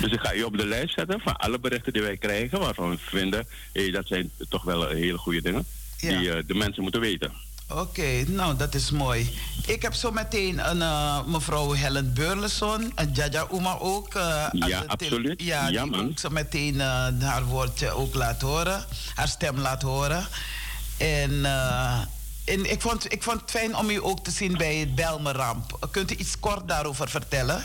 Dus 0.00 0.12
ik 0.12 0.20
ga 0.20 0.34
u 0.34 0.42
op 0.42 0.56
de 0.56 0.66
lijst 0.66 0.94
zetten 0.94 1.20
van 1.20 1.36
alle 1.36 1.58
berichten 1.58 1.92
die 1.92 2.02
wij 2.02 2.16
krijgen, 2.16 2.58
waarvan 2.58 2.90
we 2.90 2.98
vinden, 2.98 3.46
hey, 3.72 3.90
dat 3.90 4.06
zijn 4.06 4.30
toch 4.48 4.62
wel 4.62 4.88
hele 4.88 5.18
goede 5.18 5.42
dingen, 5.42 5.66
ja. 5.98 6.18
die 6.18 6.28
uh, 6.28 6.36
de 6.46 6.54
mensen 6.54 6.82
moeten 6.82 7.00
weten. 7.00 7.32
Oké, 7.68 7.80
okay, 7.80 8.22
nou 8.22 8.56
dat 8.56 8.74
is 8.74 8.90
mooi. 8.90 9.30
Ik 9.66 9.82
heb 9.82 9.94
zo 9.94 10.10
meteen 10.10 10.70
een 10.70 10.76
uh, 10.76 11.26
mevrouw 11.26 11.72
Helen 11.72 12.14
Burleson, 12.14 12.92
een 12.94 13.10
Jaja 13.12 13.46
Uma 13.52 13.78
ook. 13.78 14.14
Uh, 14.14 14.46
ja, 14.50 14.84
absoluut. 14.86 15.42
Ja, 15.42 15.68
ja 15.68 15.82
die 15.82 15.90
man. 15.90 16.08
ook 16.08 16.18
zo 16.18 16.28
meteen 16.28 16.74
uh, 16.74 17.08
haar 17.20 17.44
woordje 17.44 17.90
ook 17.90 18.14
laat 18.14 18.40
horen, 18.40 18.84
haar 19.14 19.28
stem 19.28 19.58
laat 19.58 19.82
horen. 19.82 20.26
En, 20.96 21.44
en 22.44 22.70
ik, 22.70 22.80
vond, 22.80 23.12
ik 23.12 23.22
vond 23.22 23.40
het 23.40 23.50
fijn 23.50 23.76
om 23.76 23.90
u 23.90 24.02
ook 24.02 24.24
te 24.24 24.30
zien 24.30 24.56
bij 24.56 24.76
het 24.76 24.94
Belmeramp. 24.94 25.88
Kunt 25.90 26.12
u 26.12 26.14
iets 26.14 26.38
kort 26.38 26.68
daarover 26.68 27.08
vertellen? 27.08 27.62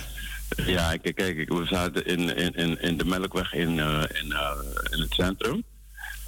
Ja, 0.65 0.97
kijk, 0.97 1.15
kijk 1.15 1.49
we 1.49 1.65
zaten 1.65 2.05
in, 2.05 2.35
in, 2.55 2.81
in 2.81 2.97
de 2.97 3.05
Melkweg 3.05 3.53
in, 3.53 3.79
in, 3.79 4.33
in 4.89 4.99
het 4.99 5.13
centrum. 5.13 5.63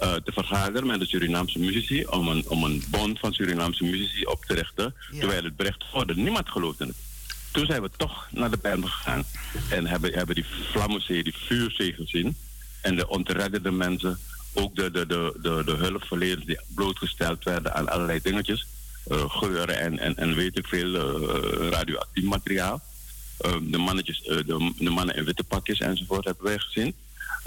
Uh, 0.02 0.14
te 0.14 0.32
vergaderen 0.32 0.86
met 0.86 1.00
de 1.00 1.06
Surinaamse 1.06 1.58
muzici 1.58 2.06
om 2.06 2.28
een, 2.28 2.44
om 2.48 2.64
een 2.64 2.84
bond 2.90 3.18
van 3.18 3.32
Surinaamse 3.32 3.84
muzici 3.84 4.24
op 4.24 4.44
te 4.44 4.54
richten. 4.54 4.94
Ja. 5.10 5.18
Terwijl 5.18 5.44
het 5.44 5.56
bericht 5.56 5.84
hoorde. 5.90 6.14
Niemand 6.14 6.48
geloofde 6.48 6.86
het. 6.86 6.96
Toen 7.52 7.66
zijn 7.66 7.82
we 7.82 7.90
toch 7.96 8.28
naar 8.30 8.50
de 8.50 8.58
berm 8.62 8.84
gegaan 8.84 9.24
en 9.70 9.86
hebben, 9.86 10.12
hebben 10.12 10.34
die 10.34 10.44
vlammenzee, 10.72 11.22
die 11.22 11.34
vuurzee 11.36 11.92
gezien. 11.92 12.36
En 12.80 12.96
de 12.96 13.08
ontredderde 13.08 13.70
mensen, 13.70 14.18
ook 14.52 14.76
de, 14.76 14.90
de, 14.90 15.06
de, 15.06 15.34
de, 15.42 15.62
de 15.64 15.72
hulpverleners 15.72 16.44
die 16.44 16.60
blootgesteld 16.74 17.44
werden 17.44 17.74
aan 17.74 17.88
allerlei 17.88 18.20
dingetjes. 18.22 18.66
Uh, 19.08 19.30
geuren 19.30 19.78
en, 19.78 19.98
en, 19.98 20.16
en 20.16 20.34
weet 20.34 20.58
ik 20.58 20.66
veel, 20.66 20.94
uh, 20.94 21.68
radioactief 21.68 22.24
materiaal. 22.24 22.82
de, 23.62 23.78
mannetjes, 23.78 24.22
de, 24.22 24.72
de, 24.78 24.90
mannen 24.90 25.16
in 25.16 25.24
witte 25.24 25.44
pakjes 25.44 25.80
enzovoort 25.80 26.24
hebben 26.24 26.44
wij 26.44 26.58
gezien. 26.58 26.94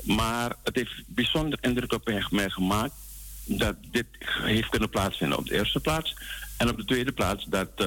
Maar 0.03 0.55
het 0.63 0.75
heeft 0.75 1.03
bijzonder 1.05 1.59
indruk 1.61 1.93
op 1.93 2.29
mij 2.29 2.49
gemaakt 2.49 2.93
dat 3.45 3.75
dit 3.91 4.05
heeft 4.41 4.69
kunnen 4.69 4.89
plaatsvinden 4.89 5.37
op 5.37 5.47
de 5.47 5.55
eerste 5.55 5.79
plaats. 5.79 6.15
En 6.57 6.69
op 6.69 6.77
de 6.77 6.85
tweede 6.85 7.11
plaats 7.11 7.45
dat, 7.45 7.77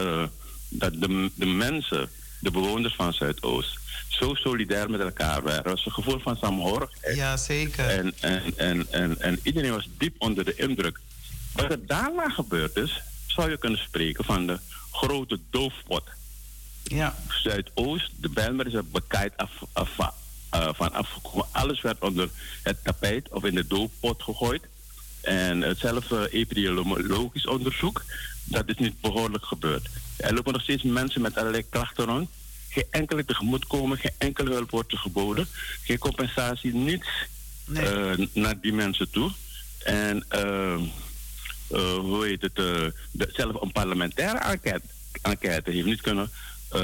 dat 0.69 0.93
de, 0.93 1.31
de 1.35 1.47
mensen, 1.47 2.11
de 2.41 2.51
bewoners 2.51 2.95
van 2.95 3.12
Zuidoost, 3.12 3.78
zo 4.09 4.35
solidair 4.35 4.91
met 4.91 5.01
elkaar 5.01 5.43
waren. 5.43 5.59
Het 5.59 5.66
was 5.66 5.87
een 5.87 5.93
gevoel 5.93 6.19
van 6.19 6.37
saamhorigheid. 6.37 7.16
Ja, 7.16 7.37
zeker. 7.37 7.87
En, 7.87 8.15
en, 8.20 8.43
en, 8.57 8.87
en, 8.93 9.20
en 9.20 9.41
iedereen 9.43 9.73
was 9.73 9.89
diep 9.99 10.15
onder 10.19 10.45
de 10.45 10.55
indruk. 10.55 11.01
Wat 11.53 11.70
er 11.70 11.87
daarna 11.87 12.28
gebeurd 12.28 12.77
is, 12.77 13.01
zou 13.27 13.51
je 13.51 13.59
kunnen 13.59 13.81
spreken 13.81 14.24
van 14.24 14.47
de 14.47 14.59
grote 14.93 15.39
doofpot. 15.51 16.05
Ja. 16.82 17.15
Zuidoost, 17.28 18.11
de 18.16 18.28
Bijlmer 18.28 18.66
is 18.66 18.74
er 18.74 18.85
bekijkt 18.85 19.37
af, 19.37 19.51
af, 19.73 19.99
van 20.51 20.93
afgekomen. 20.93 21.47
Alles 21.52 21.81
werd 21.81 22.01
onder 22.01 22.28
het 22.62 22.85
tapijt 22.85 23.28
of 23.28 23.44
in 23.44 23.55
de 23.55 23.66
doofpot 23.66 24.22
gegooid. 24.22 24.62
En 25.20 25.60
hetzelfde 25.60 26.31
epidemiologisch 26.31 27.47
onderzoek, 27.47 28.05
dat 28.44 28.68
is 28.68 28.77
niet 28.77 29.01
behoorlijk 29.01 29.44
gebeurd. 29.44 29.89
Er 30.16 30.35
lopen 30.35 30.52
nog 30.52 30.62
steeds 30.62 30.82
mensen 30.82 31.20
met 31.20 31.36
allerlei 31.36 31.68
klachten 31.68 32.05
rond. 32.05 32.31
Geen 32.68 32.86
enkele 32.90 33.24
tegemoetkomen, 33.24 33.98
geen 33.98 34.14
enkele 34.18 34.51
hulp 34.52 34.70
wordt 34.70 34.98
geboden. 34.98 35.47
Geen 35.82 35.98
compensatie, 35.98 36.74
niets 36.74 37.09
nee. 37.64 38.18
uh, 38.18 38.27
naar 38.32 38.60
die 38.60 38.72
mensen 38.72 39.10
toe. 39.10 39.31
En 39.85 40.24
uh, 40.35 40.74
uh, 41.70 41.94
hoe 41.94 42.27
heet 42.27 42.43
het, 42.43 42.55
de, 42.55 42.93
zelf 43.32 43.62
een 43.62 43.72
parlementaire 43.72 44.39
enquête, 44.39 44.86
enquête 45.22 45.70
heeft 45.70 45.86
niet 45.86 46.01
kunnen 46.01 46.31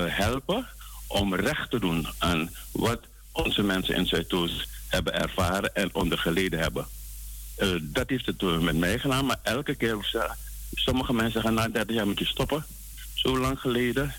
helpen 0.06 0.66
om 1.06 1.34
recht 1.34 1.70
te 1.70 1.78
doen 1.78 2.06
aan 2.18 2.51
wat 2.72 3.01
onze 3.44 3.62
mensen 3.62 3.94
in 3.94 4.06
Zuidoost 4.06 4.68
hebben 4.88 5.14
ervaren 5.14 5.74
en 5.74 5.94
ondergeleden 5.94 6.58
hebben. 6.58 6.86
dat 7.82 8.08
heeft 8.08 8.26
het 8.26 8.42
met 8.42 8.76
mij 8.76 8.98
gedaan, 8.98 9.26
maar 9.26 9.38
elke 9.42 9.74
keer, 9.74 10.16
sommige 10.74 11.12
mensen 11.12 11.42
gaan 11.42 11.54
na 11.54 11.68
30 11.68 11.96
jaar 11.96 12.08
met 12.08 12.18
je 12.18 12.26
stoppen. 12.26 12.64
Zo 13.14 13.38
lang 13.38 13.60
geleden 13.60 14.14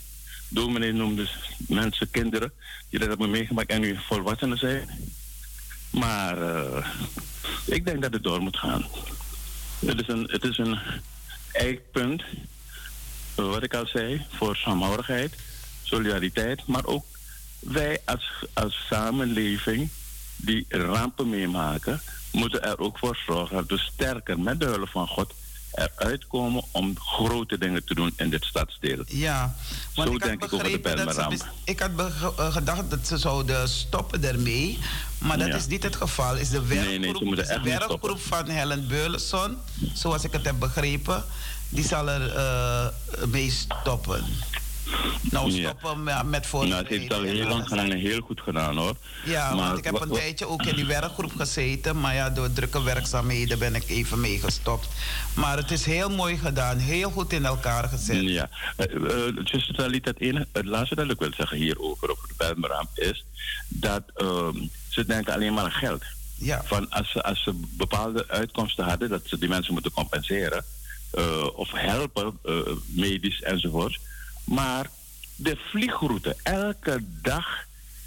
dominee 0.49 0.93
noemde 0.93 1.27
mensen, 1.57 2.09
kinderen, 2.09 2.51
die 2.89 2.99
dat 2.99 3.07
hebben 3.07 3.29
meegemaakt 3.29 3.69
en 3.69 3.81
nu 3.81 3.97
volwassenen 4.07 4.57
zijn. 4.57 4.89
Maar 5.89 6.37
ik 7.65 7.85
denk 7.85 8.01
dat 8.01 8.13
het 8.13 8.23
door 8.23 8.41
moet 8.41 8.57
gaan. 8.57 8.85
Het 9.85 10.01
is 10.01 10.07
een, 10.07 10.27
het 10.31 10.43
is 10.43 10.57
een 10.57 10.79
eikpunt, 11.51 12.23
wat 13.35 13.63
ik 13.63 13.73
al 13.73 13.87
zei, 13.87 14.25
voor 14.29 14.55
saamhorigheid, 14.55 15.33
solidariteit, 15.83 16.67
maar 16.67 16.85
ook 16.85 17.05
wij 17.59 18.01
als, 18.05 18.31
als 18.53 18.85
samenleving 18.89 19.89
die 20.35 20.65
rampen 20.69 21.29
meemaken, 21.29 22.01
moeten 22.31 22.63
er 22.63 22.79
ook 22.79 22.97
voor 22.97 23.17
zorgen 23.25 23.55
dat 23.55 23.69
we 23.69 23.77
sterker 23.77 24.39
met 24.39 24.59
de 24.59 24.65
hulp 24.65 24.89
van 24.89 25.07
God 25.07 25.33
eruit 25.71 26.27
komen 26.27 26.63
om 26.71 26.99
grote 26.99 27.57
dingen 27.57 27.83
te 27.85 27.95
doen 27.95 28.13
in 28.17 28.29
dit 28.29 28.43
stadsdeel. 28.43 29.03
Ja, 29.07 29.55
want 29.95 30.07
Zo 30.07 30.15
ik 30.15 30.21
denk 30.23 30.43
ik 30.43 30.53
over 30.53 30.65
de 30.65 31.13
ze, 31.13 31.43
ik 31.63 31.79
had 31.79 31.91
eh, 31.97 32.51
gedacht 32.53 32.89
dat 32.89 33.07
ze 33.07 33.17
zouden 33.17 33.69
stoppen 33.69 34.23
ermee, 34.23 34.79
maar 35.17 35.37
dat 35.37 35.47
Ja. 35.47 35.55
is 35.55 35.67
niet 35.67 35.83
het 35.83 35.95
geval. 35.95 36.35
Is 36.35 36.49
de 36.49 36.65
werkgroep, 36.65 36.89
Nee, 36.89 36.99
nee, 36.99 37.35
de 37.35 37.59
werkgroep 37.63 38.19
van 38.21 38.47
Helen 38.47 38.87
Beulenson, 38.87 39.57
zoals 39.93 40.23
ik 40.23 40.31
het 40.31 40.45
heb 40.45 40.59
begrepen, 40.59 41.23
die 41.69 41.85
zal 41.87 42.09
er 42.09 42.35
eh, 42.35 42.87
mee 43.27 43.51
stoppen. 43.51 44.25
Nou, 45.31 45.51
stoppen 45.51 46.03
ja, 46.05 46.23
met 46.23 46.31
Nou, 46.31 46.45
voorbereiding. 46.45 46.89
het 46.89 46.99
heeft 46.99 47.13
al 47.13 47.21
heel 47.21 47.43
lang 47.43 47.51
alles. 47.53 47.67
gedaan 47.67 47.91
en 47.91 47.97
heel 47.97 48.21
goed 48.21 48.41
gedaan 48.41 48.77
hoor. 48.77 48.95
Ja, 49.25 49.53
Maar 49.55 49.65
want 49.67 49.77
ik 49.77 49.83
heb 49.83 50.01
een 50.01 50.09
tijdje 50.11 50.47
ook 50.47 50.65
in 50.65 50.75
die 50.75 50.85
werkgroep 50.85 51.35
gezeten. 51.35 51.99
Maar 51.99 52.13
ja, 52.13 52.29
door 52.29 52.53
drukke 52.53 52.83
werkzaamheden 52.83 53.59
ben 53.59 53.75
ik 53.75 53.89
even 53.89 54.19
meegestopt. 54.19 54.87
Maar 55.33 55.57
het 55.57 55.71
is 55.71 55.85
heel 55.85 56.09
mooi 56.09 56.37
gedaan. 56.37 56.77
Heel 56.77 57.09
goed 57.09 57.33
in 57.33 57.45
elkaar 57.45 57.83
gezet. 57.87 58.21
Ja, 58.21 58.49
uh, 58.77 59.65
Talit, 59.75 60.05
het, 60.05 60.19
enige, 60.19 60.47
het 60.51 60.65
laatste 60.65 60.95
dat 60.95 61.09
ik 61.11 61.19
wil 61.19 61.33
zeggen 61.37 61.57
hierover, 61.57 62.11
over 62.11 62.27
de 62.27 62.33
Bijlmerramp, 62.37 62.89
is 62.93 63.25
dat 63.67 64.03
ehm, 64.15 64.55
ze 64.89 65.05
denken 65.05 65.33
alleen 65.33 65.53
maar 65.53 65.63
aan 65.63 65.71
geld. 65.71 66.03
Ja. 66.35 66.61
Van 66.65 66.89
als, 66.89 67.11
ze, 67.11 67.23
als 67.23 67.43
ze 67.43 67.59
bepaalde 67.77 68.25
uitkomsten 68.27 68.85
hadden, 68.85 69.09
dat 69.09 69.21
ze 69.25 69.37
die 69.37 69.49
mensen 69.49 69.73
moeten 69.73 69.91
compenseren 69.91 70.65
eh, 71.11 71.47
of 71.55 71.71
helpen, 71.71 72.39
eh, 72.45 72.53
medisch 72.85 73.41
enzovoort. 73.41 73.99
Maar 74.47 74.89
de 75.35 75.57
vliegroute, 75.69 76.35
elke 76.43 77.03
dag 77.21 77.45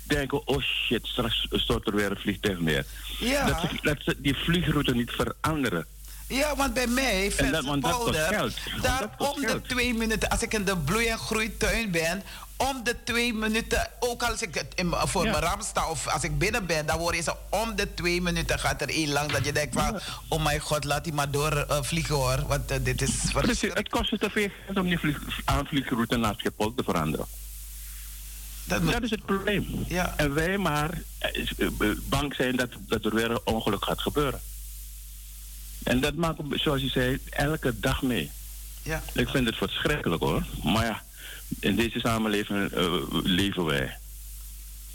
denken 0.03 0.47
oh 0.47 0.62
shit, 0.62 1.07
straks 1.07 1.47
stort 1.51 1.87
er 1.87 1.95
weer 1.95 2.11
een 2.11 2.17
vliegtuig 2.17 2.59
neer. 2.59 2.85
Ja. 3.19 3.47
Dat, 3.47 3.61
ze, 3.61 3.79
dat 3.83 3.97
ze 4.01 4.17
die 4.21 4.35
vliegroute 4.35 4.95
niet 4.95 5.11
veranderen. 5.11 5.87
Ja, 6.29 6.57
want 6.57 6.75
bij 6.75 6.87
mij, 6.87 7.33
En 7.37 7.53
dat- 7.53 7.65
want 7.65 7.83
dat 7.83 7.93
kost 7.93 8.05
Polder, 8.05 8.27
geld. 8.27 8.53
daar 8.83 9.11
om 9.19 9.41
de 9.41 9.61
twee 9.62 9.95
minuten, 9.95 10.29
als 10.29 10.43
ik 10.43 10.55
in 10.55 10.65
de 10.65 10.77
bloei- 10.77 11.07
en 11.09 11.19
groeituin 11.19 11.91
ben, 11.91 12.23
om 12.69 12.85
de 12.85 12.97
twee 13.05 13.35
minuten, 13.35 13.91
ook 14.01 14.23
als 14.23 14.43
ik 14.43 14.55
het 14.55 14.66
in, 14.74 14.93
voor 14.97 15.24
Ja. 15.24 15.31
mijn 15.31 15.43
ram 15.43 15.62
sta 15.62 15.91
of 15.91 16.07
als 16.09 16.23
ik 16.24 16.39
binnen 16.39 16.66
ben, 16.66 16.87
dan 16.87 16.99
hoor 16.99 17.15
je 17.15 17.23
ze 17.23 17.35
om 17.51 17.77
de 17.77 17.95
twee 17.95 18.23
minuten 18.23 18.59
gaat 18.59 18.81
er 18.82 18.89
één 18.89 19.12
lang 19.12 19.32
dat 19.32 19.45
je 19.45 19.53
denkt 19.53 19.74
van, 19.74 20.01
oh 20.28 20.43
mijn 20.45 20.61
god, 20.61 20.85
laat 20.85 21.05
die 21.05 21.12
maar 21.12 21.31
door 21.31 21.53
eh, 21.57 21.82
vliegen 21.82 22.15
hoor, 22.15 22.47
want 22.47 22.70
eh, 22.70 22.78
dit 22.82 23.03
is 23.03 23.11
Precies, 23.32 23.73
het 23.74 23.89
kost 23.89 24.20
te 24.20 24.31
veel 24.31 24.49
om 24.74 24.82
die 24.89 24.99
vlieg, 24.99 25.19
aanvliegroute 25.45 26.16
naar 26.16 26.35
Schiphol 26.37 26.74
te 26.74 26.82
veranderen. 26.85 27.27
Dat 28.65 29.03
is 29.03 29.11
het 29.11 29.24
probleem. 29.24 29.85
Ja. 29.89 30.15
En 30.16 30.35
wij 30.35 30.59
maar 30.59 30.91
eh, 31.19 31.47
bang 32.09 32.35
zijn 32.35 32.57
dat, 32.57 32.69
dat 32.89 33.05
er 33.05 33.15
weer 33.15 33.31
een 33.31 33.41
ongeluk 33.45 33.85
gaat 33.85 34.01
gebeuren. 34.01 34.41
En 35.82 36.01
dat 36.01 36.15
maakt, 36.15 36.39
zoals 36.51 36.81
je 36.81 36.89
zei, 36.89 37.19
elke 37.31 37.81
dag 37.81 38.03
mee. 38.03 38.31
ja. 38.82 39.03
Ik 39.12 39.28
vind 39.28 39.47
het 39.47 39.57
verschrikkelijk 39.57 40.23
hoor. 40.23 40.45
Maar 40.62 40.85
ja, 40.85 41.03
in 41.61 41.77
deze 41.77 41.99
samenleving 42.01 42.71
eh, 42.73 42.93
leven 43.23 43.65
wij. 43.65 43.97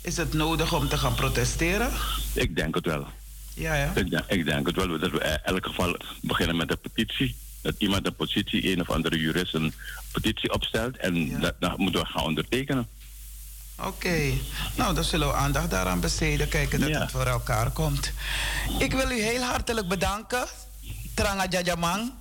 Is 0.02 0.18
het 0.18 0.34
nodig 0.34 0.74
om 0.74 0.88
te 0.90 0.98
gaan 0.98 1.16
protesteren? 1.16 1.92
Ik 2.34 2.56
denk 2.56 2.76
het 2.76 2.86
wel. 2.86 3.08
Ja, 3.54 3.76
ja. 3.76 3.92
Ik 3.96 4.10
denk, 4.10 4.24
ik 4.28 4.46
denk 4.46 4.68
het 4.68 4.76
wel. 4.76 5.00
Dat 5.00 5.12
we 5.12 5.20
in 5.20 5.40
elk 5.54 5.66
geval 5.66 5.98
beginnen 6.22 6.56
met 6.56 6.72
een 6.72 6.80
petitie. 6.80 7.36
Dat 7.62 7.76
iemand 7.78 8.06
een 8.06 8.16
positie, 8.16 8.72
een 8.72 8.82
of 8.82 8.90
andere 8.90 9.20
jurist, 9.20 9.54
een 9.54 9.74
petitie 10.12 10.54
opstelt. 10.54 10.98
En 10.98 11.28
Ja. 11.30 11.40
dat, 11.40 11.56
dat 11.60 11.78
moeten 11.78 12.02
we 12.02 12.08
gaan 12.08 12.24
ondertekenen. 12.24 12.88
Oké, 13.84 14.32
nou 14.76 14.96
dan 14.96 15.04
zullen 15.04 15.28
we 15.28 15.34
aandacht 15.34 15.70
daaraan 15.70 16.00
besteden, 16.00 16.48
kijken 16.50 16.80
dat 16.80 16.90
Ja. 16.90 17.00
het 17.02 17.12
voor 17.12 17.26
elkaar 17.26 17.72
komt. 17.72 18.12
Ik 18.80 18.92
wil 18.94 19.12
u 19.12 19.22
heel 19.22 19.42
hartelijk 19.42 19.88
bedanken. 19.88 20.46
Tranga 21.16 21.46
Jajamang. 21.50 22.12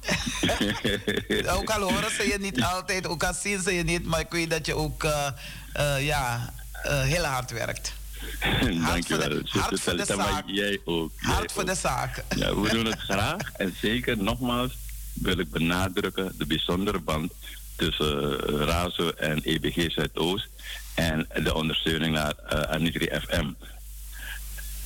ook 1.46 1.70
al 1.74 1.80
horen 1.80 2.10
ze 2.10 2.28
je 2.28 2.38
niet 2.40 2.62
altijd, 2.62 3.06
ook 3.06 3.24
al 3.24 3.34
zien 3.34 3.62
ze 3.62 3.74
je 3.74 3.82
niet, 3.82 4.04
maar 4.04 4.20
ik 4.20 4.30
weet 4.30 4.50
dat 4.50 4.66
je 4.66 4.74
ook 4.74 5.04
eh, 5.04 5.26
eh, 5.72 6.06
ja, 6.06 6.52
eh, 6.82 7.02
heel 7.02 7.24
hard 7.24 7.50
werkt. 7.50 7.92
Dankjewel. 8.86 9.40
hart 9.44 9.80
voor 9.80 9.96
de 9.96 10.04
zaak. 10.04 10.42
Jij 10.46 10.80
ook. 10.84 11.12
jij 11.20 11.32
Hard 11.32 11.52
voor 11.52 11.66
de 11.66 11.74
zaak. 11.74 12.24
Ja, 12.36 12.54
we 12.60 12.68
doen 12.68 12.84
het 12.84 13.00
graag. 13.10 13.52
En 13.56 13.74
zeker 13.80 14.22
nogmaals 14.22 14.76
wil 15.12 15.38
ik 15.38 15.50
benadrukken 15.50 16.32
de 16.38 16.46
bijzondere 16.46 16.98
band 16.98 17.32
tussen 17.76 18.38
RAZO 18.38 19.10
en 19.10 19.42
EBG 19.42 19.92
Zuidoost 19.92 20.48
en 20.94 21.28
de 21.42 21.54
ondersteuning 21.54 22.14
naar 22.14 22.34
uh, 22.52 22.60
Anitri 22.60 23.08
FM. 23.20 23.50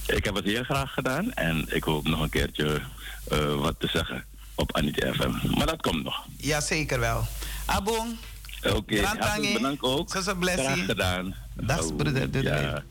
Ik 0.06 0.24
heb 0.24 0.34
het 0.34 0.44
heel 0.44 0.64
graag 0.64 0.92
gedaan 0.92 1.32
en 1.32 1.66
ik 1.68 1.84
hoop 1.84 2.06
nog 2.06 2.20
een 2.20 2.30
keertje 2.30 2.80
wat 3.60 3.74
te 3.78 3.86
zeggen 3.86 4.24
op 4.54 4.76
Anitri 4.76 5.12
FM. 5.12 5.56
Maar 5.56 5.66
dat 5.66 5.80
komt 5.82 6.04
nog. 6.04 6.26
Ja, 6.36 6.60
zeker 6.60 7.00
wel. 7.00 7.26
Abong, 7.66 8.16
Oké, 8.62 9.00
hartelijk 9.02 9.20
Tangi. 9.34 9.52
bedankt 9.52 9.82
ook. 9.82 10.10
Zoals 10.10 10.26
een 10.26 10.38
blessie. 10.38 10.64
Graag 10.64 10.84
gedaan. 10.84 11.34
Dag, 11.54 11.80
Oh, 11.84 11.96
broeder. 11.96 12.30
Doei, 12.30 12.44
doei. 12.44 12.82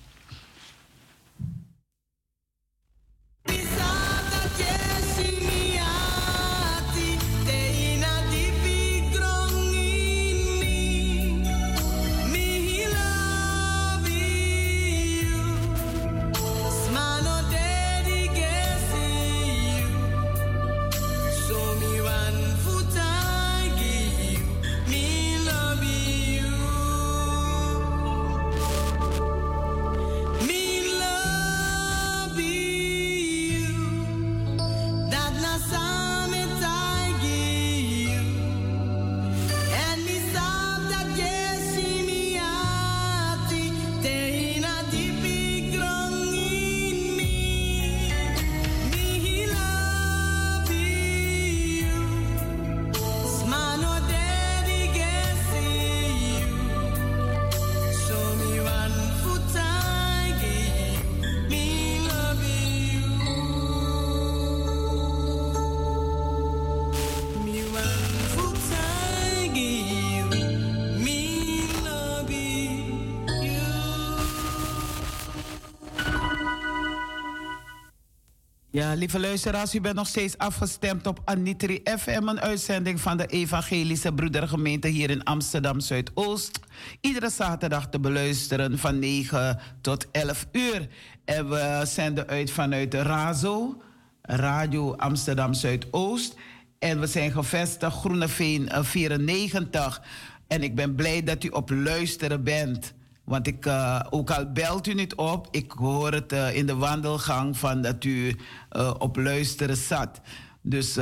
Lieve 78.96 79.20
luisteraars, 79.20 79.76
u 79.76 79.82
bent 79.82 79.96
nog 79.96 80.08
steeds 80.08 80.38
afgestemd 80.38 81.08
op 81.08 81.22
Anitri 81.26 81.82
FM, 81.98 82.28
een 82.28 82.40
uitzending 82.40 83.02
van 83.02 83.18
de 83.18 83.26
Evangelische 83.26 84.14
Broedergemeente 84.14 84.88
hier 84.88 85.10
in 85.10 85.24
Amsterdam 85.24 85.80
Zuidoost. 85.80 86.60
Iedere 87.02 87.30
zaterdag 87.30 87.90
te 87.90 88.00
beluisteren 88.00 88.78
van 88.80 89.00
9 89.00 89.60
tot 89.82 90.12
11 90.12 90.48
uur. 90.52 90.88
En 91.26 91.50
we 91.50 91.82
zenden 91.86 92.28
uit 92.28 92.52
vanuit 92.52 92.94
RAZO, 92.94 93.82
Radio 94.22 94.94
Amsterdam 94.96 95.54
Zuidoost. 95.54 96.36
En 96.80 97.00
we 97.00 97.08
zijn 97.08 97.32
gevestigd 97.32 97.96
Groeneveen 97.96 98.70
94. 98.72 100.02
En 100.48 100.64
ik 100.64 100.76
ben 100.76 100.96
blij 100.96 101.24
dat 101.24 101.44
u 101.44 101.48
op 101.48 101.70
luisteren 101.70 102.44
bent. 102.44 102.94
Want 103.28 103.48
ik, 103.48 103.66
uh, 103.66 104.00
ook 104.10 104.32
al 104.32 104.52
belt 104.52 104.88
u 104.88 104.94
niet 104.94 105.16
op, 105.16 105.48
ik 105.52 105.72
hoor 105.72 106.12
het 106.12 106.34
uh, 106.34 106.56
in 106.56 106.66
de 106.66 106.76
wandelgang 106.76 107.58
van 107.58 107.82
dat 107.82 108.04
u 108.04 108.36
uh, 108.72 108.94
op 108.98 109.16
luisteren 109.16 109.78
zat. 109.78 110.22
Dus, 110.62 110.98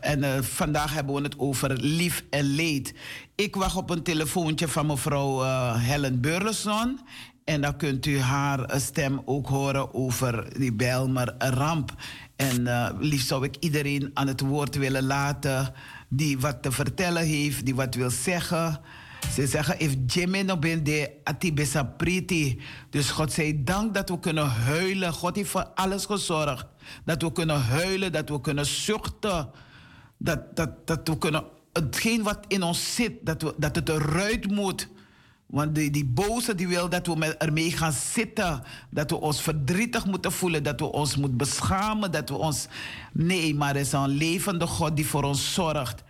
en 0.00 0.44
vandaag 0.44 0.94
hebben 0.94 1.14
we 1.14 1.22
het 1.22 1.38
over 1.38 1.72
lief 1.72 2.24
en 2.30 2.44
leed. 2.44 2.94
Ik 3.34 3.56
wacht 3.56 3.76
op 3.76 3.90
een 3.90 4.02
telefoontje 4.02 4.68
van 4.68 4.86
mevrouw 4.86 5.42
Helen 5.74 6.20
Burleson. 6.20 7.00
En 7.44 7.60
dan 7.60 7.76
kunt 7.76 8.06
u 8.06 8.20
haar 8.20 8.80
stem 8.80 9.22
ook 9.24 9.46
horen 9.46 9.94
over 9.94 10.58
die 10.58 10.72
Bijlmer 10.72 11.34
ramp. 11.38 11.94
En 12.36 12.68
liefst 12.98 13.26
zou 13.28 13.44
ik 13.44 13.56
iedereen 13.60 14.10
aan 14.14 14.26
het 14.26 14.40
woord 14.40 14.76
willen 14.76 15.04
laten 15.04 15.72
die 16.08 16.38
wat 16.38 16.62
te 16.62 16.72
vertellen 16.72 17.26
heeft, 17.26 17.64
die 17.64 17.74
wat 17.74 17.94
wil 17.94 18.10
zeggen. 18.10 18.80
Ze 19.30 19.46
zeggen, 19.46 19.78
if 19.78 19.94
Jimmy 20.06 20.40
no 20.42 20.56
ben 20.56 20.84
de 20.84 21.10
atibesa 21.24 21.82
priti. 21.82 22.60
Dus 22.90 23.10
God 23.10 23.32
zij 23.32 23.60
dank 23.64 23.94
dat 23.94 24.08
we 24.08 24.18
kunnen 24.18 24.48
huilen. 24.48 25.12
God 25.12 25.36
heeft 25.36 25.50
voor 25.50 25.70
alles 25.74 26.06
gezorgd. 26.06 26.66
Dat 27.04 27.22
we 27.22 27.32
kunnen 27.32 27.60
huilen, 27.60 28.12
dat 28.12 28.28
we 28.28 28.40
kunnen 28.40 28.66
zuchten. 28.66 29.50
Dat, 30.16 30.56
dat, 30.56 30.86
dat 30.86 31.08
we 31.08 31.18
kunnen, 31.18 31.44
hetgeen 31.72 32.22
wat 32.22 32.38
in 32.48 32.62
ons 32.62 32.94
zit, 32.94 33.12
dat, 33.22 33.42
we, 33.42 33.54
dat 33.56 33.76
het 33.76 33.88
eruit 33.88 34.50
moet. 34.50 34.88
Want 35.46 35.74
die, 35.74 35.90
die 35.90 36.04
boze 36.04 36.54
die 36.54 36.68
wil 36.68 36.88
dat 36.88 37.06
we 37.06 37.36
ermee 37.36 37.70
gaan 37.70 37.92
zitten. 37.92 38.62
Dat 38.90 39.10
we 39.10 39.20
ons 39.20 39.42
verdrietig 39.42 40.06
moeten 40.06 40.32
voelen. 40.32 40.62
Dat 40.62 40.80
we 40.80 40.92
ons 40.92 41.16
moeten 41.16 41.38
beschamen. 41.38 42.10
Dat 42.10 42.28
we 42.28 42.34
ons... 42.34 42.66
Nee, 43.12 43.54
maar 43.54 43.74
er 43.74 43.80
is 43.80 43.92
een 43.92 44.08
levende 44.08 44.66
God 44.66 44.96
die 44.96 45.06
voor 45.06 45.22
ons 45.22 45.54
zorgt. 45.54 46.02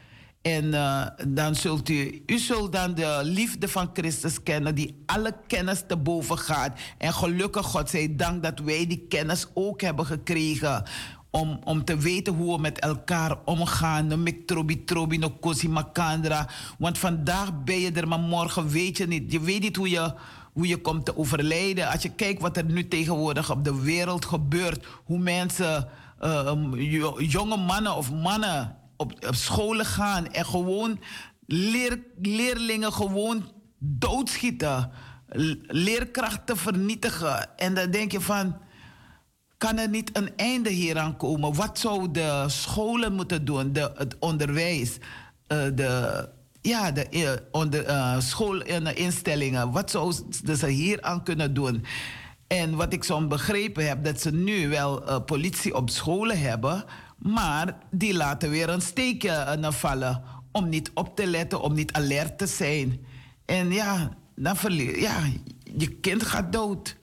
En 0.42 0.64
uh, 0.64 1.06
dan 1.28 1.54
zult 1.54 1.88
u, 1.88 2.22
u 2.26 2.38
zult 2.38 2.72
dan 2.72 2.94
de 2.94 3.20
liefde 3.22 3.68
van 3.68 3.90
Christus 3.92 4.42
kennen, 4.42 4.74
die 4.74 5.02
alle 5.06 5.34
kennis 5.46 5.84
te 5.86 5.96
boven 5.96 6.38
gaat. 6.38 6.78
En 6.98 7.12
gelukkig, 7.12 7.66
God 7.66 7.90
zij 7.90 8.16
dank 8.16 8.42
dat 8.42 8.58
wij 8.58 8.86
die 8.86 9.06
kennis 9.08 9.46
ook 9.54 9.80
hebben 9.80 10.06
gekregen. 10.06 10.84
Om, 11.30 11.60
om 11.64 11.84
te 11.84 11.96
weten 11.96 12.34
hoe 12.34 12.54
we 12.54 12.60
met 12.60 12.78
elkaar 12.78 13.36
omgaan. 13.44 14.22
Miktrobi 14.22 14.84
trobi 14.84 15.18
no 15.18 15.30
kosi 15.30 15.68
makandra. 15.68 16.48
Want 16.78 16.98
vandaag 16.98 17.64
ben 17.64 17.80
je 17.80 17.92
er, 17.92 18.08
maar 18.08 18.20
morgen 18.20 18.68
weet 18.68 18.96
je 18.96 19.06
niet. 19.06 19.32
Je 19.32 19.40
weet 19.40 19.60
niet 19.60 19.76
hoe 19.76 19.90
je, 19.90 20.14
hoe 20.52 20.66
je 20.66 20.80
komt 20.80 21.04
te 21.04 21.16
overlijden. 21.16 21.90
Als 21.90 22.02
je 22.02 22.10
kijkt 22.10 22.42
wat 22.42 22.56
er 22.56 22.64
nu 22.64 22.88
tegenwoordig 22.88 23.50
op 23.50 23.64
de 23.64 23.82
wereld 23.82 24.24
gebeurt. 24.24 24.86
Hoe 25.04 25.18
mensen, 25.18 25.88
uh, 26.22 26.52
jonge 27.18 27.56
mannen 27.56 27.96
of 27.96 28.12
mannen 28.12 28.80
op, 28.96 29.12
op 29.26 29.34
scholen 29.34 29.86
gaan 29.86 30.26
en 30.32 30.46
gewoon 30.46 31.00
leer, 31.46 32.02
leerlingen 32.22 32.92
gewoon 32.92 33.52
doodschieten, 33.78 34.90
leerkrachten 35.66 36.56
vernietigen. 36.56 37.58
En 37.58 37.74
dan 37.74 37.90
denk 37.90 38.12
je 38.12 38.20
van, 38.20 38.56
kan 39.56 39.78
er 39.78 39.88
niet 39.88 40.10
een 40.16 40.36
einde 40.36 40.70
hieraan 40.70 41.16
komen? 41.16 41.54
Wat 41.54 41.78
zouden 41.78 42.12
de 42.12 42.44
scholen 42.46 43.12
moeten 43.12 43.44
doen, 43.44 43.72
de, 43.72 43.92
het 43.96 44.16
onderwijs, 44.18 44.96
uh, 44.96 45.58
de, 45.74 46.28
ja, 46.60 46.90
de 46.90 47.06
uh, 47.10 47.30
onder, 47.50 47.88
uh, 47.88 48.20
schoolinstellingen, 48.20 49.70
wat 49.70 49.90
zouden 49.90 50.56
ze 50.56 50.66
hier 50.66 51.02
aan 51.02 51.22
kunnen 51.22 51.54
doen? 51.54 51.84
En 52.46 52.76
wat 52.76 52.92
ik 52.92 53.04
zo 53.04 53.26
begrepen 53.26 53.88
heb, 53.88 54.04
dat 54.04 54.20
ze 54.20 54.32
nu 54.32 54.68
wel 54.68 55.22
politie 55.22 55.74
op 55.74 55.90
scholen 55.90 56.40
hebben, 56.40 56.84
maar 57.22 57.76
die 57.90 58.14
laten 58.14 58.50
weer 58.50 58.68
een 58.68 58.80
steekje 58.80 59.58
uh, 59.58 59.70
vallen. 59.70 60.22
Om 60.50 60.68
niet 60.68 60.90
op 60.94 61.16
te 61.16 61.26
letten, 61.26 61.60
om 61.60 61.74
niet 61.74 61.92
alert 61.92 62.38
te 62.38 62.46
zijn. 62.46 63.06
En 63.44 63.72
ja, 63.72 64.16
dan 64.34 64.56
verlies 64.56 65.00
ja, 65.00 65.20
je 65.76 65.88
kind 65.88 66.22
gaat 66.22 66.52
dood. 66.52 66.96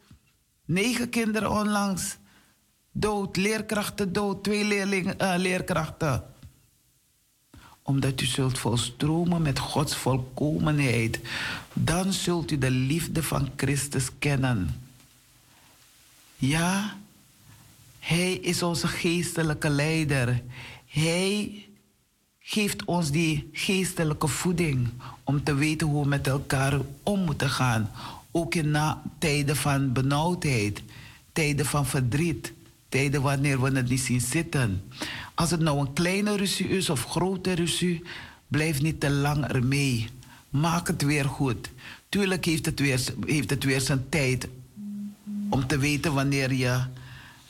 Negen 0.65 1.09
kinderen 1.09 1.51
onlangs. 1.51 2.17
Dood, 2.91 3.37
leerkrachten 3.37 4.13
dood, 4.13 4.43
twee 4.43 4.63
leerling, 4.63 5.21
uh, 5.21 5.33
leerkrachten. 5.37 6.23
Omdat 7.81 8.21
u 8.21 8.25
zult 8.25 8.59
volstromen 8.59 9.41
met 9.41 9.59
Gods 9.59 9.95
volkomenheid. 9.95 11.19
Dan 11.73 12.13
zult 12.13 12.51
u 12.51 12.57
de 12.57 12.71
liefde 12.71 13.23
van 13.23 13.49
Christus 13.55 14.07
kennen. 14.19 14.81
Ja, 16.35 16.97
hij 17.99 18.33
is 18.33 18.63
onze 18.63 18.87
geestelijke 18.87 19.69
leider. 19.69 20.41
Hij 20.85 21.65
geeft 22.39 22.85
ons 22.85 23.11
die 23.11 23.49
geestelijke 23.53 24.27
voeding 24.27 24.89
om 25.23 25.43
te 25.43 25.53
weten 25.53 25.87
hoe 25.87 26.03
we 26.03 26.09
met 26.09 26.27
elkaar 26.27 26.79
om 27.03 27.19
moeten 27.19 27.49
gaan. 27.49 27.91
Ook 28.31 28.55
in 28.55 28.71
na 28.71 29.01
tijden 29.17 29.55
van 29.55 29.93
benauwdheid, 29.93 30.81
tijden 31.31 31.65
van 31.65 31.85
verdriet, 31.85 32.53
tijden 32.89 33.21
wanneer 33.21 33.61
we 33.61 33.75
het 33.75 33.89
niet 33.89 33.99
zien 33.99 34.21
zitten. 34.21 34.83
Als 35.35 35.51
het 35.51 35.59
nou 35.59 35.79
een 35.79 35.93
kleine 35.93 36.35
ruzie 36.37 36.69
is 36.69 36.89
of 36.89 37.05
grote 37.05 37.53
ruzie, 37.53 38.03
blijf 38.47 38.81
niet 38.81 38.99
te 38.99 39.09
lang 39.09 39.45
ermee. 39.45 40.07
Maak 40.49 40.87
het 40.87 41.01
weer 41.01 41.25
goed. 41.25 41.69
Tuurlijk 42.09 42.45
heeft 42.45 42.65
het 42.65 42.79
weer, 42.79 43.01
heeft 43.25 43.49
het 43.49 43.63
weer 43.63 43.81
zijn 43.81 44.09
tijd 44.09 44.47
om 45.49 45.67
te 45.67 45.77
weten 45.77 46.13
wanneer 46.13 46.53
je 46.53 46.81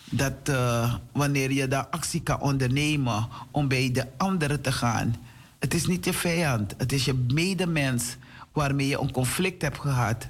dat 0.10 0.50
uh, 0.50 0.96
wanneer 1.12 1.52
je 1.52 1.68
daar 1.68 1.88
actie 1.88 2.22
kan 2.22 2.40
ondernemen 2.40 3.28
om 3.52 3.68
bij 3.68 3.92
de 3.92 4.08
anderen 4.18 4.62
te 4.62 4.72
gaan. 4.72 5.16
Het 5.60 5.74
is 5.74 5.88
niet 5.88 6.06
je 6.06 6.14
vijand, 6.14 6.74
het 6.78 6.92
is 6.92 7.06
je 7.06 7.14
medemens 7.14 8.16
waarmee 8.52 8.88
je 8.88 9.00
een 9.00 9.12
conflict 9.12 9.62
hebt 9.62 9.80
gehad. 9.80 10.30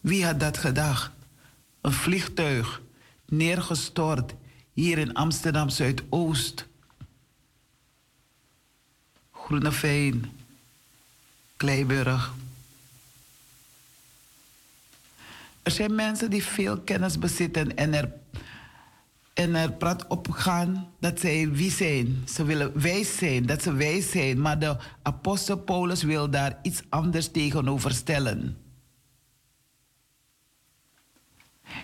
Wie 0.00 0.24
had 0.24 0.40
dat 0.40 0.58
gedacht? 0.58 1.10
Een 1.80 1.92
vliegtuig 1.92 2.80
neergestort 3.26 4.34
hier 4.72 4.98
in 4.98 5.14
Amsterdam 5.14 5.68
Zuidoost. 5.68 6.66
Groeneveen, 9.32 10.30
Kleiburg. 11.56 12.32
Er 15.66 15.72
zijn 15.72 15.94
mensen 15.94 16.30
die 16.30 16.44
veel 16.44 16.80
kennis 16.80 17.18
bezitten 17.18 17.76
en 17.76 17.94
er, 17.94 18.12
en 19.34 19.54
er 19.54 19.72
praat 19.72 20.06
op 20.06 20.30
gaan 20.30 20.88
dat 21.00 21.20
zij 21.20 21.50
wie 21.50 21.70
zijn. 21.70 22.22
Ze 22.28 22.44
willen 22.44 22.80
wijs 22.80 23.16
zijn, 23.16 23.46
dat 23.46 23.62
ze 23.62 23.72
wijs 23.72 24.10
zijn. 24.10 24.40
Maar 24.40 24.58
de 24.58 24.76
apostel 25.02 25.56
Paulus 25.58 26.02
wil 26.02 26.30
daar 26.30 26.58
iets 26.62 26.82
anders 26.88 27.28
tegenover 27.28 27.92
stellen. 27.92 28.56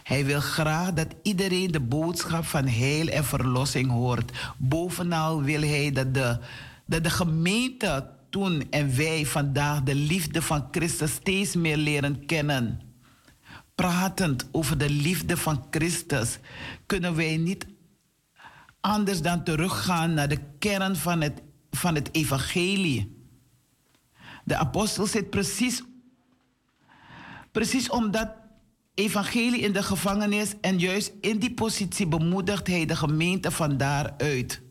Hij 0.03 0.25
wil 0.25 0.41
graag 0.41 0.93
dat 0.93 1.15
iedereen 1.23 1.71
de 1.71 1.81
boodschap 1.81 2.45
van 2.45 2.67
heil 2.67 3.09
en 3.09 3.25
verlossing 3.25 3.91
hoort. 3.91 4.55
Bovenal 4.59 5.43
wil 5.43 5.61
hij 5.61 5.91
dat 5.91 6.15
de, 6.15 6.39
dat 6.87 7.05
de 7.05 7.11
gemeente 7.11 8.11
toen 8.31 8.71
en 8.71 8.97
wij 8.97 9.27
vandaag 9.27 9.83
de 9.83 9.95
liefde 9.95 10.43
van 10.43 10.69
Christus 10.71 11.13
steeds 11.13 11.55
meer 11.55 11.77
leren 11.77 12.27
kennen 12.27 12.91
pratend 13.75 14.49
over 14.53 14.79
de 14.79 14.91
liefde 14.91 15.37
van 15.37 15.67
Christus, 15.71 16.39
kunnen 16.87 17.15
wij 17.15 17.37
niet 17.37 17.67
anders 18.81 19.23
dan 19.23 19.45
teruggaan 19.45 20.15
naar 20.15 20.29
de 20.29 20.41
kern 20.59 20.97
van 20.97 21.21
het, 21.21 21.43
van 21.71 21.95
het 21.95 22.09
evangelie. 22.13 23.21
De 24.45 24.57
apostel 24.57 25.07
zit 25.07 25.31
precies, 25.31 25.83
precies 27.53 27.91
omdat 27.91 28.29
evangelie 28.95 29.61
in 29.61 29.73
de 29.73 29.83
gevangenis 29.83 30.55
en 30.61 30.79
juist 30.79 31.13
in 31.21 31.39
die 31.39 31.55
positie 31.55 32.07
bemoedigt 32.07 32.67
hij 32.67 32.87
de 32.87 32.97
gemeente 32.97 33.51
van 33.51 33.77
daaruit. 33.77 34.63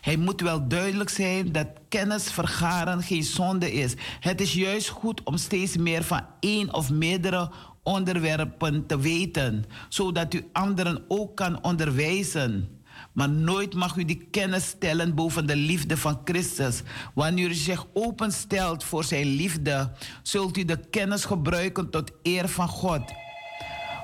Hij 0.00 0.16
moet 0.16 0.40
wel 0.40 0.68
duidelijk 0.68 1.10
zijn 1.10 1.52
dat 1.52 1.66
kennis 1.88 2.32
vergaren 2.32 3.02
geen 3.02 3.22
zonde 3.22 3.72
is. 3.72 3.94
Het 4.20 4.40
is 4.40 4.52
juist 4.52 4.88
goed 4.88 5.22
om 5.22 5.36
steeds 5.36 5.76
meer 5.76 6.02
van 6.02 6.26
één 6.40 6.74
of 6.74 6.90
meerdere 6.90 7.50
onderwerpen 7.82 8.86
te 8.86 8.98
weten, 8.98 9.64
zodat 9.88 10.34
u 10.34 10.48
anderen 10.52 11.04
ook 11.08 11.36
kan 11.36 11.62
onderwijzen. 11.62 12.78
Maar 13.12 13.30
nooit 13.30 13.74
mag 13.74 13.96
u 13.96 14.04
die 14.04 14.28
kennis 14.30 14.66
stellen 14.66 15.14
boven 15.14 15.46
de 15.46 15.56
liefde 15.56 15.96
van 15.96 16.20
Christus. 16.24 16.82
Wanneer 17.14 17.48
u 17.48 17.54
zich 17.54 17.86
openstelt 17.92 18.84
voor 18.84 19.04
zijn 19.04 19.26
liefde, 19.26 19.92
zult 20.22 20.56
u 20.56 20.64
de 20.64 20.80
kennis 20.90 21.24
gebruiken 21.24 21.90
tot 21.90 22.12
eer 22.22 22.48
van 22.48 22.68
God. 22.68 23.02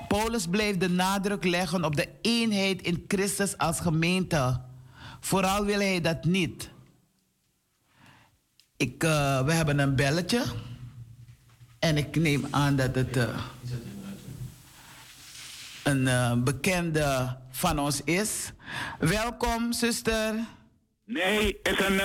Paulus 0.09 0.47
bleef 0.47 0.77
de 0.77 0.89
nadruk 0.89 1.45
leggen 1.45 1.85
op 1.85 1.97
de 1.97 2.09
eenheid 2.23 2.83
in 2.83 3.05
Christus 3.09 3.59
als 3.59 3.81
gemeente. 3.81 4.61
Vooral 5.21 5.65
wil 5.65 5.79
hij 5.79 6.01
dat 6.01 6.25
niet. 6.25 6.71
Ik, 8.77 9.05
uh, 9.05 9.45
we 9.45 9.53
hebben 9.53 9.79
een 9.79 9.97
belletje. 9.97 10.43
En 11.79 11.97
ik 11.97 12.17
neem 12.17 12.47
aan 12.51 12.77
dat 12.77 12.95
het 12.95 13.17
uh, 13.17 13.39
een 15.83 16.03
uh, 16.03 16.33
bekende 16.33 17.37
van 17.51 17.79
ons 17.79 18.03
is. 18.05 18.53
Welkom, 18.99 19.73
zuster. 19.73 20.35
Nee, 21.05 21.59
is 21.63 21.79
een, 21.79 22.01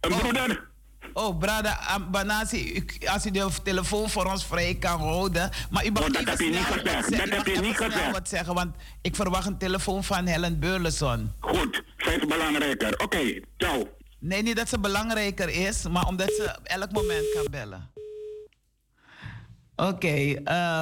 een 0.00 0.12
oh. 0.12 0.18
broeder. 0.18 0.72
Oh, 1.14 1.38
brada 1.38 1.98
Banasi, 2.10 2.84
als 3.06 3.26
u 3.26 3.30
de 3.30 3.48
telefoon 3.62 4.10
voor 4.10 4.24
ons 4.24 4.46
vrij 4.46 4.74
kan 4.74 5.00
houden. 5.00 5.50
Maar 5.70 5.86
u 5.86 5.90
mag 5.90 6.02
oh, 6.02 6.12
dat 6.12 6.24
heb 6.24 6.38
je 6.38 6.50
niet 6.50 6.58
gezegd. 6.58 7.10
Dat 7.10 7.28
heb 7.28 7.46
je 7.46 7.60
niet 7.60 7.76
gezegd. 7.76 8.10
wat 8.10 8.28
zeggen, 8.28 8.54
want 8.54 8.76
ik 9.02 9.16
verwacht 9.16 9.46
een 9.46 9.58
telefoon 9.58 10.04
van 10.04 10.26
Helen 10.26 10.58
Beurleson. 10.58 11.32
Goed, 11.40 11.82
zij 12.04 12.16
is 12.16 12.26
belangrijker. 12.26 12.92
Oké, 12.92 13.04
okay, 13.04 13.42
ciao. 13.56 13.88
Nee, 14.18 14.42
niet 14.42 14.56
dat 14.56 14.68
ze 14.68 14.78
belangrijker 14.78 15.48
is, 15.48 15.88
maar 15.88 16.06
omdat 16.06 16.32
ze 16.32 16.58
elk 16.62 16.92
moment 16.92 17.24
kan 17.34 17.46
bellen. 17.50 17.90
Oké, 19.76 19.90
okay, 19.90 20.30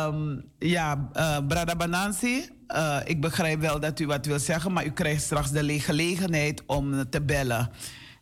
um, 0.07 0.45
ja, 0.59 1.11
uh, 1.17 1.39
Brada 1.49 1.77
Banansi, 1.77 2.49
uh, 2.69 2.99
ik 3.05 3.21
begrijp 3.21 3.61
wel 3.61 3.81
dat 3.81 4.01
u 4.01 4.07
wat 4.07 4.27
wil 4.27 4.39
zeggen, 4.39 4.73
maar 4.73 4.85
u 4.87 4.91
krijgt 4.91 5.23
straks 5.23 5.51
de 5.51 5.81
gelegenheid 5.81 6.63
om 6.67 7.11
te 7.11 7.21
bellen. 7.23 7.71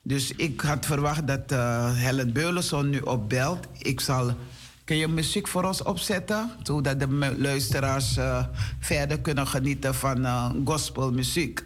Dus 0.03 0.33
ik 0.33 0.61
had 0.61 0.87
verwacht 0.87 1.27
dat 1.27 1.53
uh, 1.53 1.97
Helen 1.97 2.33
Beulenson 2.33 2.91
nu 2.91 2.99
opbelt. 2.99 3.67
Ik 3.79 4.01
zal. 4.01 4.35
Kun 4.85 4.97
je 4.97 5.09
muziek 5.09 5.49
voor 5.49 5.65
ons 5.65 5.83
opzetten? 5.83 6.51
Zodat 6.63 7.01
de 7.01 7.35
luisteraars 7.39 8.19
verder 8.81 9.21
kunnen 9.21 9.47
genieten 9.47 9.95
van 9.95 10.27
gospelmuziek. 10.65 11.63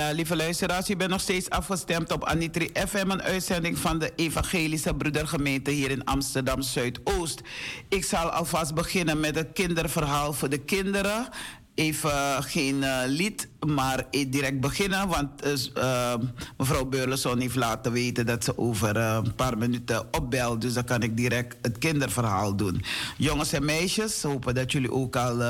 Ja, 0.00 0.10
lieve 0.10 0.36
luisteraars, 0.36 0.90
u 0.90 0.96
bent 0.96 1.10
nog 1.10 1.20
steeds 1.20 1.50
afgestemd 1.50 2.12
op 2.12 2.24
Anitri 2.24 2.70
FM, 2.88 3.10
een 3.10 3.22
uitzending 3.22 3.78
van 3.78 3.98
de 3.98 4.12
Evangelische 4.16 4.94
Broedergemeente 4.94 5.70
hier 5.70 5.90
in 5.90 6.04
Amsterdam 6.04 6.62
Zuidoost. 6.62 7.40
Ik 7.88 8.04
zal 8.04 8.30
alvast 8.30 8.74
beginnen 8.74 9.20
met 9.20 9.36
een 9.36 9.52
kinderverhaal 9.52 10.32
voor 10.32 10.48
de 10.48 10.58
kinderen. 10.58 11.28
Even 11.74 12.42
geen 12.42 12.76
uh, 12.76 12.98
lied, 13.06 13.48
maar 13.66 14.04
direct 14.28 14.60
beginnen, 14.60 15.08
want 15.08 15.46
uh, 15.76 16.14
mevrouw 16.56 16.84
Beurleson 16.84 17.40
heeft 17.40 17.56
laten 17.56 17.92
weten 17.92 18.26
dat 18.26 18.44
ze 18.44 18.58
over 18.58 18.96
een 18.96 19.34
paar 19.34 19.58
minuten 19.58 20.14
opbelt. 20.14 20.60
Dus 20.60 20.72
dan 20.72 20.84
kan 20.84 21.02
ik 21.02 21.16
direct 21.16 21.56
het 21.62 21.78
kinderverhaal 21.78 22.56
doen. 22.56 22.82
Jongens 23.16 23.52
en 23.52 23.64
meisjes, 23.64 24.22
hopen 24.22 24.54
dat 24.54 24.72
jullie 24.72 24.92
ook 24.92 25.16
al 25.16 25.42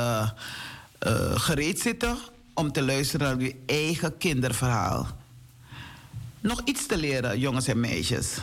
gereed 1.35 1.81
zitten 1.81 2.17
om 2.61 2.73
te 2.73 2.83
luisteren 2.83 3.27
naar 3.27 3.47
uw 3.47 3.53
eigen 3.67 4.19
kinderverhaal. 4.19 5.07
Nog 6.41 6.61
iets 6.65 6.87
te 6.87 6.97
leren, 6.97 7.39
jongens 7.39 7.67
en 7.67 7.81
meisjes. 7.81 8.37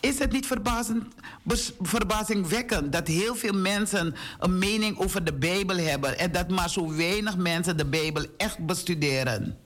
Is 0.00 0.18
het 0.18 0.32
niet 0.32 0.46
verbazingwekkend 1.82 2.92
dat 2.92 3.06
heel 3.06 3.34
veel 3.34 3.52
mensen 3.52 4.14
een 4.38 4.58
mening 4.58 4.98
over 4.98 5.24
de 5.24 5.32
Bijbel 5.32 5.76
hebben 5.76 6.18
en 6.18 6.32
dat 6.32 6.48
maar 6.48 6.70
zo 6.70 6.94
weinig 6.94 7.36
mensen 7.36 7.76
de 7.76 7.84
Bijbel 7.84 8.24
echt 8.36 8.66
bestuderen? 8.66 9.58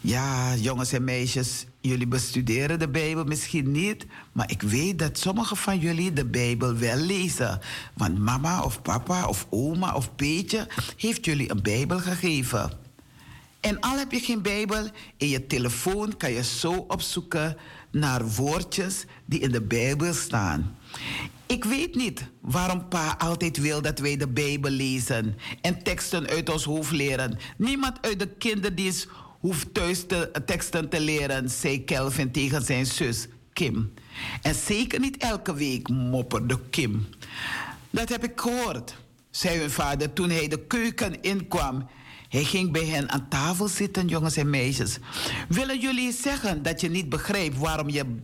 Ja, 0.00 0.54
jongens 0.54 0.92
en 0.92 1.04
meisjes, 1.04 1.64
jullie 1.82 2.06
bestuderen 2.06 2.78
de 2.78 2.88
Bijbel 2.88 3.24
misschien 3.24 3.70
niet, 3.70 4.06
maar 4.32 4.50
ik 4.50 4.62
weet 4.62 4.98
dat 4.98 5.18
sommigen 5.18 5.56
van 5.56 5.78
jullie 5.78 6.12
de 6.12 6.24
Bijbel 6.24 6.76
wel 6.76 6.96
lezen. 6.96 7.60
Want 7.96 8.18
mama 8.18 8.62
of 8.62 8.82
papa 8.82 9.26
of 9.28 9.46
oma 9.50 9.94
of 9.94 10.14
Peetje 10.14 10.68
heeft 10.96 11.24
jullie 11.24 11.50
een 11.50 11.62
Bijbel 11.62 11.98
gegeven. 11.98 12.70
En 13.60 13.80
al 13.80 13.98
heb 13.98 14.12
je 14.12 14.20
geen 14.20 14.42
Bijbel, 14.42 14.88
in 15.16 15.28
je 15.28 15.46
telefoon 15.46 16.16
kan 16.16 16.32
je 16.32 16.44
zo 16.44 16.72
opzoeken 16.72 17.56
naar 17.90 18.28
woordjes 18.28 19.04
die 19.24 19.40
in 19.40 19.50
de 19.50 19.62
Bijbel 19.62 20.14
staan. 20.14 20.76
Ik 21.46 21.64
weet 21.64 21.94
niet 21.94 22.24
waarom 22.40 22.88
pa 22.88 23.14
altijd 23.18 23.56
wil 23.56 23.82
dat 23.82 23.98
wij 23.98 24.16
de 24.16 24.28
Bijbel 24.28 24.70
lezen 24.70 25.36
en 25.60 25.82
teksten 25.82 26.26
uit 26.26 26.50
ons 26.50 26.64
hoofd 26.64 26.92
leren. 26.92 27.38
Niemand 27.56 27.98
uit 28.00 28.18
de 28.18 28.28
kinderdienst 28.28 29.08
hoeft 29.42 29.74
thuis 29.74 30.06
de 30.06 30.30
teksten 30.46 30.88
te 30.88 31.00
leren, 31.00 31.50
zei 31.50 31.84
Kelvin 31.84 32.32
tegen 32.32 32.62
zijn 32.62 32.86
zus 32.86 33.28
Kim. 33.52 33.92
En 34.42 34.54
zeker 34.54 35.00
niet 35.00 35.16
elke 35.16 35.54
week 35.54 35.88
mopperde 35.88 36.58
Kim. 36.70 37.06
Dat 37.90 38.08
heb 38.08 38.24
ik 38.24 38.40
gehoord, 38.40 38.96
zei 39.30 39.58
hun 39.58 39.70
vader 39.70 40.12
toen 40.12 40.30
hij 40.30 40.48
de 40.48 40.66
keuken 40.66 41.22
inkwam. 41.22 41.88
Hij 42.28 42.44
ging 42.44 42.72
bij 42.72 42.84
hen 42.84 43.10
aan 43.10 43.28
tafel 43.28 43.68
zitten, 43.68 44.08
jongens 44.08 44.36
en 44.36 44.50
meisjes. 44.50 44.98
Willen 45.48 45.80
jullie 45.80 46.12
zeggen 46.12 46.62
dat 46.62 46.80
je 46.80 46.90
niet 46.90 47.08
begrijpt 47.08 47.58
waarom 47.58 47.88
je 47.88 48.16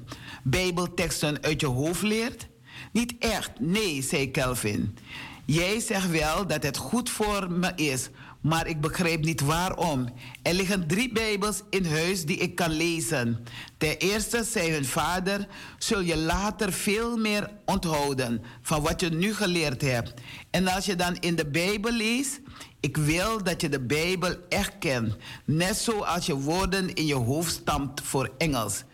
Bijbelteksten 0.42 1.42
uit 1.42 1.60
je 1.60 1.66
hoofd 1.66 2.02
leert? 2.02 2.46
Niet 2.92 3.14
echt, 3.18 3.50
nee, 3.60 4.02
zei 4.02 4.30
Kelvin. 4.30 4.96
Jij 5.44 5.80
zegt 5.80 6.10
wel 6.10 6.46
dat 6.46 6.62
het 6.62 6.76
goed 6.76 7.10
voor 7.10 7.50
me 7.50 7.72
is, 7.76 8.08
maar 8.40 8.66
ik 8.66 8.80
begrijp 8.80 9.24
niet 9.24 9.40
waarom. 9.40 10.08
Er 10.42 10.54
liggen 10.54 10.86
drie 10.86 11.12
Bijbels 11.12 11.62
in 11.70 11.84
huis 11.84 12.24
die 12.24 12.36
ik 12.36 12.54
kan 12.54 12.70
lezen. 12.70 13.44
Ten 13.76 13.96
eerste, 13.96 14.44
zei 14.44 14.72
hun 14.72 14.84
vader, 14.84 15.46
zul 15.78 16.00
je 16.00 16.16
later 16.16 16.72
veel 16.72 17.16
meer 17.16 17.50
onthouden 17.64 18.42
van 18.62 18.82
wat 18.82 19.00
je 19.00 19.10
nu 19.10 19.34
geleerd 19.34 19.80
hebt. 19.80 20.14
En 20.50 20.68
als 20.68 20.84
je 20.84 20.96
dan 20.96 21.16
in 21.20 21.36
de 21.36 21.46
Bijbel 21.46 21.92
leest, 21.92 22.40
ik 22.80 22.96
wil 22.96 23.42
dat 23.42 23.60
je 23.60 23.68
de 23.68 23.80
Bijbel 23.80 24.34
echt 24.48 24.72
kent, 24.78 25.16
net 25.44 25.76
zoals 25.76 26.26
je 26.26 26.34
woorden 26.34 26.94
in 26.94 27.06
je 27.06 27.14
hoofd 27.14 27.52
stamt 27.52 28.00
voor 28.04 28.30
Engels. 28.38 28.84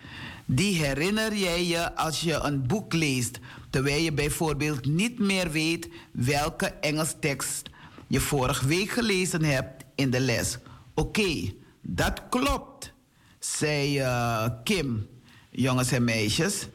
Die 0.46 0.84
herinner 0.84 1.36
jij 1.36 1.64
je 1.64 1.96
als 1.96 2.20
je 2.20 2.34
een 2.34 2.66
boek 2.66 2.92
leest, 2.92 3.38
terwijl 3.70 4.02
je 4.02 4.12
bijvoorbeeld 4.12 4.86
niet 4.86 5.18
meer 5.18 5.50
weet 5.50 5.88
welke 6.12 6.66
Engels 6.66 7.14
tekst 7.20 7.72
je 8.14 8.20
vorige 8.20 8.66
week 8.66 8.90
gelezen 8.90 9.42
hebt 9.42 9.84
in 9.94 10.10
de 10.10 10.20
les. 10.20 10.58
Oké, 10.94 11.52
dat 11.82 12.22
klopt, 12.28 12.92
zei 13.38 14.00
uh, 14.00 14.46
Kim, 14.64 15.06
jongens 15.50 15.92
en 15.92 16.04
meisjes. 16.04 16.66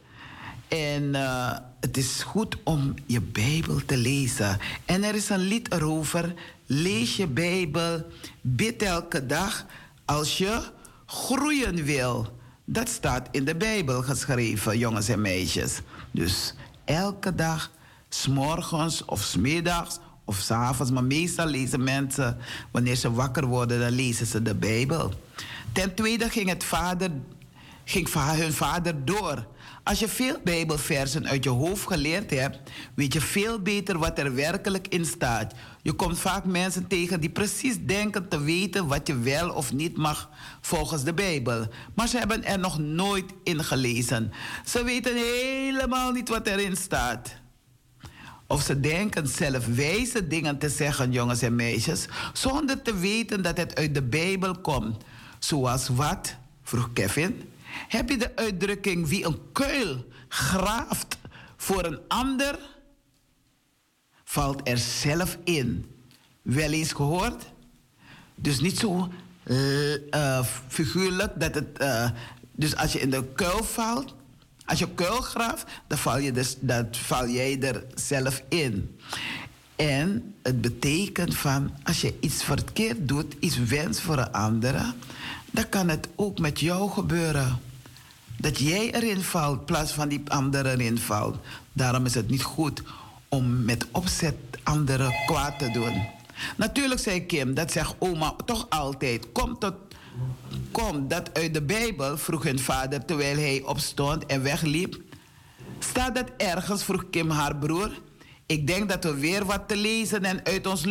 En 0.67 1.03
uh, 1.03 1.57
het 1.79 1.97
is 1.97 2.23
goed 2.23 2.57
om 2.63 2.93
je 3.05 3.21
Bijbel 3.21 3.79
te 3.85 3.97
lezen. 3.97 4.57
En 4.85 5.03
er 5.03 5.15
is 5.15 5.29
een 5.29 5.39
lied 5.39 5.73
erover. 5.73 6.33
Lees 6.65 7.15
je 7.15 7.27
Bijbel, 7.27 8.05
bid 8.41 8.81
elke 8.81 9.25
dag 9.25 9.65
als 10.05 10.37
je 10.37 10.61
groeien 11.05 11.83
wil. 11.83 12.37
Dat 12.65 12.89
staat 12.89 13.27
in 13.31 13.45
de 13.45 13.55
Bijbel 13.55 14.01
geschreven, 14.01 14.77
jongens 14.77 15.07
en 15.07 15.21
meisjes. 15.21 15.79
Dus 16.11 16.53
elke 16.85 17.35
dag, 17.35 17.71
s'morgens 18.09 19.05
of 19.05 19.21
smiddags 19.21 19.99
of 20.29 20.37
s'avonds, 20.37 20.91
maar 20.91 21.03
meestal 21.03 21.45
lezen 21.45 21.83
mensen, 21.83 22.37
wanneer 22.71 22.95
ze 22.95 23.11
wakker 23.11 23.45
worden, 23.45 23.79
dan 23.79 23.91
lezen 23.91 24.25
ze 24.25 24.41
de 24.41 24.55
Bijbel. 24.55 25.13
Ten 25.71 25.95
tweede 25.95 26.29
ging, 26.29 26.49
het 26.49 26.63
vader, 26.63 27.11
ging 27.83 28.13
hun 28.13 28.53
vader 28.53 29.05
door. 29.05 29.47
Als 29.83 29.99
je 29.99 30.07
veel 30.07 30.39
Bijbelversen 30.43 31.27
uit 31.27 31.43
je 31.43 31.49
hoofd 31.49 31.87
geleerd 31.87 32.29
hebt, 32.31 32.59
weet 32.93 33.13
je 33.13 33.21
veel 33.21 33.59
beter 33.59 33.97
wat 33.97 34.19
er 34.19 34.35
werkelijk 34.35 34.87
in 34.87 35.05
staat. 35.05 35.53
Je 35.81 35.93
komt 35.93 36.19
vaak 36.19 36.45
mensen 36.45 36.87
tegen 36.87 37.19
die 37.19 37.29
precies 37.29 37.77
denken 37.85 38.27
te 38.27 38.41
weten 38.41 38.87
wat 38.87 39.07
je 39.07 39.19
wel 39.19 39.49
of 39.49 39.73
niet 39.73 39.97
mag 39.97 40.29
volgens 40.61 41.03
de 41.03 41.13
Bijbel. 41.13 41.67
Maar 41.93 42.07
ze 42.07 42.17
hebben 42.17 42.43
er 42.43 42.59
nog 42.59 42.79
nooit 42.79 43.31
in 43.43 43.63
gelezen. 43.63 44.31
Ze 44.65 44.83
weten 44.83 45.15
helemaal 45.15 46.11
niet 46.11 46.29
wat 46.29 46.47
erin 46.47 46.77
staat. 46.77 47.38
Of 48.49 48.61
ze 48.61 48.79
denken 48.79 49.27
zelf 49.27 49.65
wijze 49.65 50.27
dingen 50.27 50.57
te 50.57 50.69
zeggen, 50.69 51.11
jongens 51.11 51.41
en 51.41 51.55
meisjes, 51.55 52.05
zonder 52.33 52.81
te 52.81 52.97
weten 52.97 53.43
dat 53.43 53.57
het 53.57 53.75
uit 53.75 53.93
de 53.93 54.01
Bijbel 54.01 54.61
komt. 54.61 55.03
Zoals 55.39 55.87
wat? 55.87 56.35
vroeg 56.63 56.89
Kevin. 56.93 57.49
Heb 57.87 58.09
je 58.09 58.17
de 58.17 58.35
uitdrukking 58.35 59.07
wie 59.07 59.25
een 59.25 59.39
kuil 59.51 60.05
graaft 60.27 61.17
voor 61.57 61.85
een 61.85 61.99
ander, 62.07 62.59
valt 64.23 64.67
er 64.67 64.77
zelf 64.77 65.37
in. 65.43 65.85
Wel 66.41 66.71
eens 66.71 66.91
gehoord? 66.91 67.45
Dus 68.35 68.59
niet 68.59 68.79
zo 68.79 69.09
uh, 69.45 70.43
figuurlijk 70.67 71.39
dat 71.39 71.55
het. 71.55 71.81
Uh, 71.81 72.09
dus 72.51 72.75
als 72.75 72.93
je 72.93 72.99
in 72.99 73.09
de 73.09 73.23
kuil 73.33 73.63
valt, 73.63 74.15
als 74.69 74.79
je 74.79 74.93
kuil 74.93 75.21
graaft, 75.21 75.65
dan 75.87 75.97
val, 75.97 76.17
je 76.17 76.31
dus, 76.31 76.55
dat 76.59 76.97
val 76.97 77.27
jij 77.27 77.61
er 77.61 77.83
zelf 77.95 78.43
in. 78.49 78.99
En 79.75 80.35
het 80.41 80.61
betekent 80.61 81.35
van 81.35 81.71
als 81.83 82.01
je 82.01 82.17
iets 82.19 82.43
verkeerd 82.43 83.07
doet, 83.07 83.35
iets 83.39 83.57
wens 83.57 84.01
voor 84.01 84.17
een 84.17 84.31
andere, 84.31 84.93
dan 85.51 85.69
kan 85.69 85.89
het 85.89 86.07
ook 86.15 86.39
met 86.39 86.59
jou 86.59 86.89
gebeuren. 86.89 87.59
Dat 88.37 88.57
jij 88.57 88.93
erin 88.93 89.21
valt, 89.21 89.59
in 89.59 89.65
plaats 89.65 89.91
van 89.91 90.07
die 90.07 90.21
andere 90.27 90.69
erin 90.69 90.97
valt. 90.97 91.37
Daarom 91.73 92.05
is 92.05 92.13
het 92.13 92.29
niet 92.29 92.43
goed 92.43 92.81
om 93.27 93.63
met 93.65 93.85
opzet 93.91 94.35
anderen 94.63 95.13
kwaad 95.25 95.59
te 95.59 95.71
doen. 95.71 96.07
Natuurlijk 96.57 96.99
zei 96.99 97.25
Kim, 97.25 97.53
dat 97.53 97.71
zegt 97.71 97.95
oma 97.99 98.35
toch 98.45 98.65
altijd. 98.69 99.31
Kom, 99.31 99.59
tot, 99.59 99.73
kom 100.71 101.07
dat 101.07 101.33
uit 101.33 101.53
de 101.53 101.61
Bijbel, 101.61 102.17
vroeg 102.17 102.43
hun 102.43 102.59
vader 102.59 103.05
terwijl 103.05 103.37
hij 103.37 103.61
opstond 103.65 104.25
en 104.25 104.41
wegliep. 104.41 105.01
Staat 105.79 106.15
dat 106.15 106.31
ergens, 106.37 106.83
vroeg 106.83 107.09
Kim 107.09 107.29
haar 107.29 107.55
broer. 107.55 107.91
Ik 108.45 108.67
denk 108.67 108.89
dat 108.89 109.03
we 109.03 109.13
weer 109.13 109.45
wat 109.45 109.67
te 109.67 109.75
lezen 109.75 110.23
en 110.23 110.45
uit 110.45 110.67
ons 110.67 110.85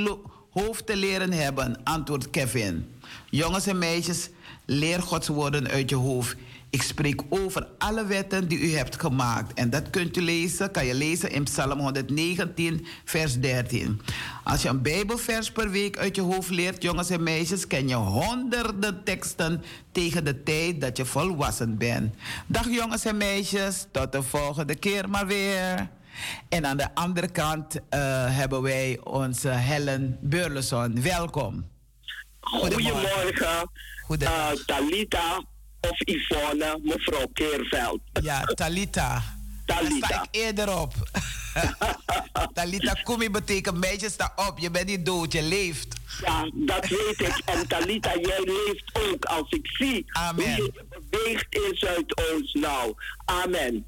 hoofd 0.51 0.87
te 0.87 0.97
leren 0.97 1.33
hebben, 1.33 1.81
antwoordt 1.85 2.31
Kevin. 2.31 2.91
Jongens 3.31 3.67
en 3.67 3.79
meisjes, 3.79 4.29
leer 4.67 5.03
Gods 5.03 5.29
woorden 5.29 5.69
uit 5.69 5.91
je 5.91 5.97
hoofd. 5.97 6.37
Ik 6.71 6.83
spreek 6.83 7.23
over 7.29 7.67
alle 7.79 8.07
wetten 8.07 8.49
die 8.49 8.59
u 8.59 8.77
hebt 8.77 9.01
gemaakt. 9.01 9.55
En 9.55 9.71
dat 9.71 9.91
kunt 9.91 10.17
u 10.17 10.21
lezen, 10.21 10.71
kan 10.71 10.87
je 10.87 10.95
lezen 10.95 11.31
in 11.31 11.45
Psalm 11.45 11.81
119, 11.81 12.87
vers 13.05 13.41
13. 13.41 14.01
Als 14.45 14.63
je 14.63 14.69
een 14.69 14.83
Bijbelvers 14.83 15.53
per 15.53 15.71
week 15.71 15.99
uit 15.99 16.17
je 16.17 16.23
hoofd 16.23 16.51
leert, 16.51 16.83
jongens 16.83 17.11
en 17.11 17.23
meisjes, 17.23 17.67
ken 17.67 17.89
je 17.89 17.95
honderden 17.95 19.05
teksten 19.05 19.63
tegen 19.93 20.25
de 20.25 20.43
tijd 20.43 20.81
dat 20.81 20.97
je 20.97 21.05
volwassen 21.05 21.79
bent. 21.79 22.15
Dag 22.47 22.69
jongens 22.71 23.05
en 23.05 23.17
meisjes, 23.17 23.87
tot 23.93 24.13
de 24.13 24.23
volgende 24.23 24.75
keer 24.75 25.09
maar 25.09 25.27
weer. 25.27 25.89
En 26.49 26.67
aan 26.67 26.77
de 26.77 26.95
andere 26.95 27.29
kant 27.29 27.75
uh, 27.75 27.81
hebben 28.37 28.63
wij 28.63 29.01
onze 29.05 29.49
Helen 29.49 30.19
Burleson. 30.21 31.03
Welkom. 31.03 31.67
Goedemorgen. 32.41 33.69
Goedemorgen. 34.05 34.59
Uh, 34.59 34.65
Talita 34.67 35.43
of 35.81 36.01
Yvonne, 36.05 36.79
mevrouw 36.83 37.27
Keerveld. 37.33 38.01
Ja, 38.23 38.43
Talita. 38.45 39.23
Talita. 39.67 39.99
Daar 39.99 40.09
sta 40.11 40.23
ik 40.23 40.29
eerder 40.31 40.79
op. 40.81 40.95
Talita 42.55 42.93
Kumi 42.93 43.31
betekent 43.31 43.77
meisje 43.77 44.11
sta 44.11 44.33
op, 44.37 44.59
je 44.59 44.71
bent 44.71 44.87
niet 44.87 45.07
dood, 45.07 45.33
je 45.33 45.43
leeft. 45.43 45.87
Ja, 46.25 46.51
dat 46.55 46.87
weet 46.89 47.21
ik. 47.21 47.43
En 47.45 47.67
Talita, 47.69 48.11
jij 48.21 48.41
leeft 48.45 48.91
ook 48.93 49.25
als 49.25 49.51
ik 49.51 49.67
zie 49.67 50.05
Amen. 50.13 50.55
hoe 50.57 50.65
je 50.65 50.85
beweegt 51.11 51.47
in 51.51 51.77
Zuidoost 51.77 52.55
nou. 52.55 52.95
Amen. 53.25 53.85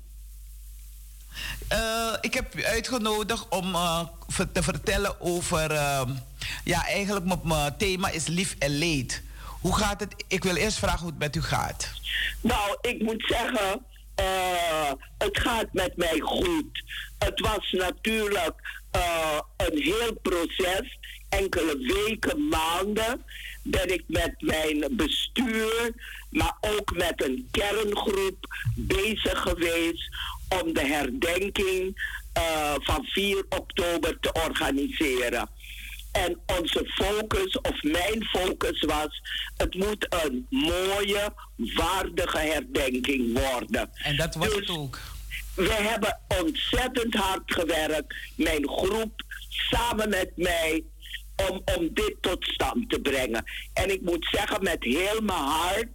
Eh, 1.68 2.12
ik 2.20 2.34
heb 2.34 2.56
u 2.58 2.64
uitgenodigd 2.64 3.46
om 3.48 3.74
eh, 3.74 4.00
te 4.52 4.62
vertellen 4.62 5.20
over. 5.20 5.70
ehm, 5.70 6.10
ja, 6.64 6.86
eigenlijk 6.86 7.26
mijn- 7.26 7.40
mijn 7.44 7.76
thema 7.76 8.08
is 8.08 8.26
lief 8.26 8.56
en 8.58 8.70
leed. 8.78 9.22
Hoe 9.60 9.76
gaat 9.76 10.00
het? 10.00 10.24
Ik 10.28 10.42
wil 10.44 10.56
eerst 10.56 10.78
vragen 10.78 10.98
hoe 10.98 11.10
het 11.10 11.18
met 11.18 11.36
u 11.36 11.42
gaat. 11.42 11.92
Nou, 12.40 12.76
ik 12.80 13.02
moet 13.02 13.24
zeggen, 13.26 13.86
eh, 14.14 14.92
het 15.18 15.40
gaat 15.40 15.72
met 15.72 15.96
mij 15.96 16.18
goed. 16.18 16.84
Het 17.18 17.40
was 17.40 17.70
natuurlijk 17.70 18.82
eh, 18.90 19.38
een 19.56 19.82
heel 19.82 20.14
proces. 20.22 20.98
Enkele 21.28 21.76
weken, 21.78 22.48
maanden 22.48 23.24
ben 23.62 23.92
ik 23.92 24.04
met 24.06 24.34
mijn 24.38 24.84
bestuur, 24.90 25.92
maar 26.30 26.56
ook 26.60 26.92
met 26.96 27.24
een 27.24 27.48
kerngroep 27.50 28.46
bezig 28.74 29.40
geweest 29.42 30.08
om 30.62 30.72
de 30.72 30.86
herdenking 30.86 32.02
eh, 32.32 32.74
van 32.78 33.04
4 33.04 33.44
oktober 33.48 34.20
te 34.20 34.32
organiseren. 34.32 35.48
En 36.12 36.40
onze 36.58 36.84
focus, 36.86 37.60
of 37.60 37.82
mijn 37.82 38.24
focus 38.24 38.80
was, 38.80 39.20
het 39.56 39.74
moet 39.74 40.06
een 40.24 40.46
mooie, 40.50 41.32
waardige 41.56 42.38
herdenking 42.38 43.38
worden. 43.38 43.90
En 43.94 44.16
dat 44.16 44.34
was 44.34 44.48
Dus 44.48 44.56
het 44.56 44.68
ook. 44.68 44.98
We 45.54 45.72
hebben 45.72 46.20
ontzettend 46.42 47.14
hard 47.14 47.42
gewerkt, 47.46 48.14
mijn 48.34 48.68
groep, 48.68 49.22
samen 49.48 50.08
met 50.08 50.32
mij, 50.36 50.84
om, 51.48 51.62
om 51.76 51.94
dit 51.94 52.14
tot 52.20 52.44
stand 52.44 52.90
te 52.90 53.00
brengen. 53.00 53.44
En 53.72 53.90
ik 53.90 54.00
moet 54.00 54.28
zeggen, 54.30 54.62
met 54.62 54.84
heel 54.84 55.20
mijn 55.20 55.38
hart 55.38 55.88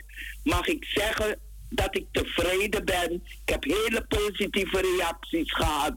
mag 0.44 0.68
ik 0.68 0.86
zeggen 0.86 1.40
dat 1.70 1.96
ik 1.96 2.06
tevreden 2.12 2.86
ben. 2.86 3.12
Ik 3.14 3.50
heb 3.50 3.64
hele 3.64 4.06
positieve 4.08 4.82
reacties 4.98 5.54
gehad. 5.54 5.94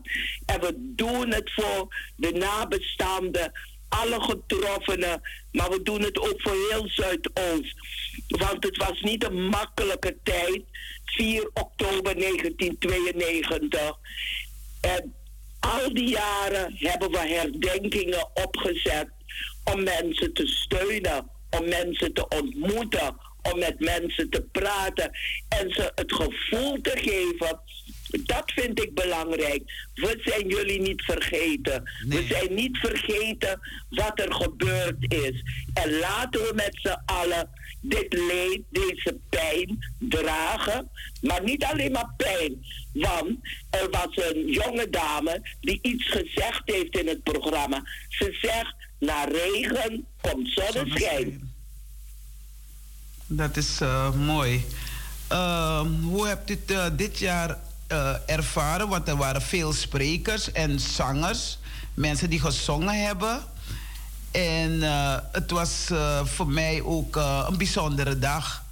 En 0.47 0.61
we 0.61 0.75
doen 0.77 1.33
het 1.33 1.53
voor 1.55 1.95
de 2.17 2.33
nabestaanden, 2.33 3.53
alle 3.89 4.21
getroffenen, 4.21 5.21
maar 5.53 5.71
we 5.71 5.83
doen 5.83 6.03
het 6.03 6.19
ook 6.19 6.41
voor 6.43 6.57
heel 6.71 6.89
Zuidoost. 6.89 7.75
Want 8.27 8.65
het 8.65 8.77
was 8.77 9.01
niet 9.01 9.25
een 9.25 9.49
makkelijke 9.49 10.17
tijd. 10.23 10.63
4 11.05 11.51
oktober 11.55 12.19
1992. 12.19 13.99
En 14.81 15.15
al 15.61 15.95
die 15.95 16.09
jaren 16.09 16.75
hebben 16.77 17.11
we 17.11 17.19
herdenkingen 17.19 18.29
opgezet 18.35 19.09
om 19.65 19.83
mensen 19.83 20.35
te 20.35 20.47
steunen, 20.47 21.31
om 21.51 21.69
mensen 21.69 22.13
te 22.13 22.29
ontmoeten, 22.29 23.17
om 23.43 23.59
met 23.59 23.81
mensen 23.81 24.31
te 24.31 24.43
praten 24.43 25.11
en 25.49 25.71
ze 25.71 25.93
het 25.95 26.13
gevoel 26.13 26.81
te 26.81 26.93
geven. 26.95 27.61
Dat 28.11 28.53
vind 28.55 28.83
ik 28.83 28.95
belangrijk. 28.95 29.91
We 29.95 30.21
zijn 30.25 30.49
jullie 30.49 30.81
niet 30.81 31.03
vergeten. 31.03 31.91
We 32.09 32.27
zijn 32.29 32.55
niet 32.55 32.77
vergeten 32.77 33.61
wat 33.91 34.21
er 34.21 34.35
gebeurd 34.35 35.13
is. 35.13 35.43
En 35.75 35.99
laten 35.99 36.41
we 36.41 36.53
met 36.55 36.79
z'n 36.83 37.01
allen 37.05 37.51
dit 37.81 38.13
leed, 38.13 38.63
deze 38.71 39.17
pijn 39.29 39.79
dragen. 39.99 40.91
Maar 41.21 41.43
niet 41.43 41.65
alleen 41.65 41.93
maar 41.93 42.15
pijn. 42.17 42.67
Want 42.93 43.31
er 43.71 43.91
was 43.91 44.17
een 44.17 44.47
jonge 44.47 44.91
dame 44.91 45.57
die 45.61 45.79
iets 45.83 46.11
gezegd 46.11 46.63
heeft 46.65 46.97
in 46.97 47.09
het 47.09 47.23
programma. 47.23 47.83
Ze 48.09 48.39
zegt, 48.41 48.75
na 48.99 49.25
regen 49.25 50.07
komt 50.21 50.49
zonneschijn. 50.49 51.53
Dat 53.27 53.57
is 53.57 53.81
eh, 53.81 54.15
mooi. 54.15 54.65
Ehm, 55.29 55.93
hoe 56.03 56.27
hebt 56.27 56.51
u 56.51 56.59
eh, 56.67 56.87
dit 56.97 57.19
jaar 57.19 57.59
eh, 57.89 58.15
ervaren? 58.27 58.89
Want 58.89 59.09
er 59.09 59.17
waren 59.17 59.43
veel 59.43 59.73
sprekers 59.73 60.53
en 60.53 60.81
zangers. 60.81 61.59
Mensen 61.95 62.31
die 62.31 62.41
gezongen 62.41 63.05
hebben. 63.05 63.45
En 64.31 64.83
eh, 64.83 65.19
het 65.33 65.51
was 65.51 65.91
eh, 65.91 66.25
voor 66.25 66.49
mij 66.49 66.83
ook 66.83 67.17
een 67.17 67.57
bijzondere 67.57 68.19
dag. 68.19 68.65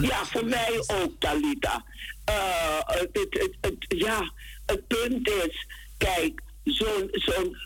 Ja, 0.00 0.24
voor 0.24 0.44
mij 0.44 0.82
ook, 0.86 1.12
Talita. 1.18 1.84
Het, 2.84 3.08
het, 3.12 3.56
het, 3.60 3.84
ja, 3.88 4.32
het 4.66 4.86
punt 4.86 5.28
is, 5.28 5.66
kijk, 5.98 6.42
zo'n 6.64 7.56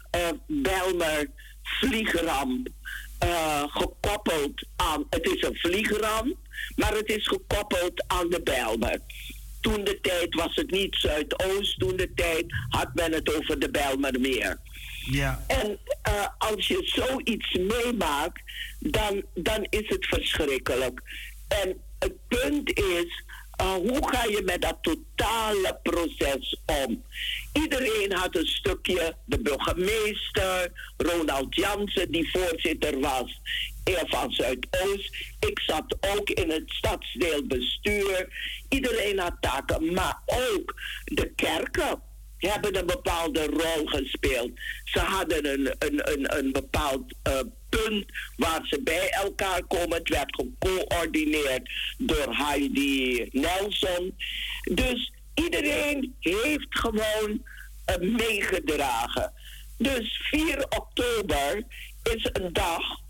Belmer 0.46 1.30
vliegramp 1.62 2.68
gekoppeld 3.68 4.66
aan, 4.76 5.04
het 5.10 5.26
is 5.26 5.42
een 5.42 5.56
vliegramp, 5.56 6.36
maar 6.76 6.92
het 6.94 7.08
is 7.08 7.26
gekoppeld 7.26 8.04
aan 8.06 8.28
de 8.28 8.40
Belmer. 8.42 8.98
Toen 9.64 9.84
de 9.84 9.98
tijd 10.00 10.34
was 10.34 10.54
het 10.54 10.70
niet 10.70 10.96
Zuidoost, 10.96 11.78
toen 11.78 11.96
de 11.96 12.12
tijd 12.14 12.44
had 12.68 12.94
men 12.94 13.12
het 13.12 13.36
over 13.36 13.58
de 13.58 13.70
Belmermeer. 13.70 14.58
Ja. 15.10 15.44
En 15.46 15.78
eh, 16.02 16.26
als 16.38 16.66
je 16.66 16.80
zoiets 16.82 17.52
meemaakt, 17.52 18.42
dan, 18.78 19.22
dan 19.34 19.66
is 19.70 19.88
het 19.88 20.06
verschrikkelijk. 20.06 21.00
En 21.48 21.80
het 21.98 22.14
punt 22.28 22.78
is, 22.78 23.24
eh, 23.56 23.72
hoe 23.72 24.08
ga 24.10 24.24
je 24.24 24.42
met 24.44 24.62
dat 24.62 24.78
totale 24.80 25.78
proces 25.82 26.60
om? 26.66 27.04
Iedereen 27.52 28.12
had 28.12 28.36
een 28.36 28.46
stukje, 28.46 29.14
de 29.24 29.40
burgemeester, 29.40 30.72
Ronald 30.96 31.54
Jansen, 31.54 32.10
die 32.10 32.30
voorzitter 32.30 33.00
was 33.00 33.40
eh, 33.84 33.94
van 34.06 34.32
Zuidoost. 34.32 35.14
Ik 35.40 35.60
zat 35.66 35.96
ook 36.00 36.30
in 36.30 36.50
het 36.50 36.64
stadsdeelbestuur. 36.66 38.28
Iedereen 38.68 39.18
had 39.18 39.36
taken, 39.40 39.92
maar 39.92 40.22
ook 40.26 40.74
de 41.04 41.32
kerken 41.34 42.02
hebben 42.50 42.76
een 42.76 42.86
bepaalde 42.86 43.46
rol 43.46 43.86
gespeeld. 43.86 44.50
Ze 44.84 44.98
hadden 44.98 45.46
een, 45.52 45.74
een, 45.78 46.12
een, 46.12 46.38
een 46.38 46.52
bepaald 46.52 47.14
eh, 47.22 47.40
punt 47.68 48.04
waar 48.36 48.60
ze 48.64 48.80
bij 48.82 49.10
elkaar 49.10 49.64
komen. 49.64 49.98
Het 49.98 50.08
werd 50.08 50.34
gecoördineerd 50.36 51.70
door 51.98 52.36
Heidi 52.36 53.28
Nelson. 53.32 54.16
Dus 54.70 55.12
iedereen 55.34 56.16
heeft 56.20 56.66
gewoon 56.68 57.42
eh, 57.84 57.96
meegedragen. 57.98 59.32
Dus 59.78 60.20
4 60.30 60.64
oktober 60.68 61.62
is 62.02 62.28
een 62.32 62.52
dag 62.52 63.02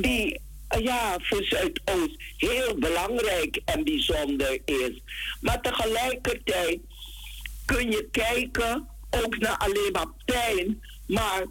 die 0.00 0.40
ja, 0.80 1.16
voor 1.20 1.44
Zuidoost 1.44 2.16
heel 2.36 2.78
belangrijk 2.78 3.60
en 3.64 3.84
bijzonder 3.84 4.60
is. 4.64 5.02
Maar 5.40 5.60
tegelijkertijd 5.60 6.80
kun 7.64 7.90
je 7.90 8.08
kijken 8.10 8.88
ook 9.10 9.38
naar 9.38 9.56
alleen 9.56 9.92
maar 9.92 10.12
pijn. 10.24 10.82
Maar 11.06 11.44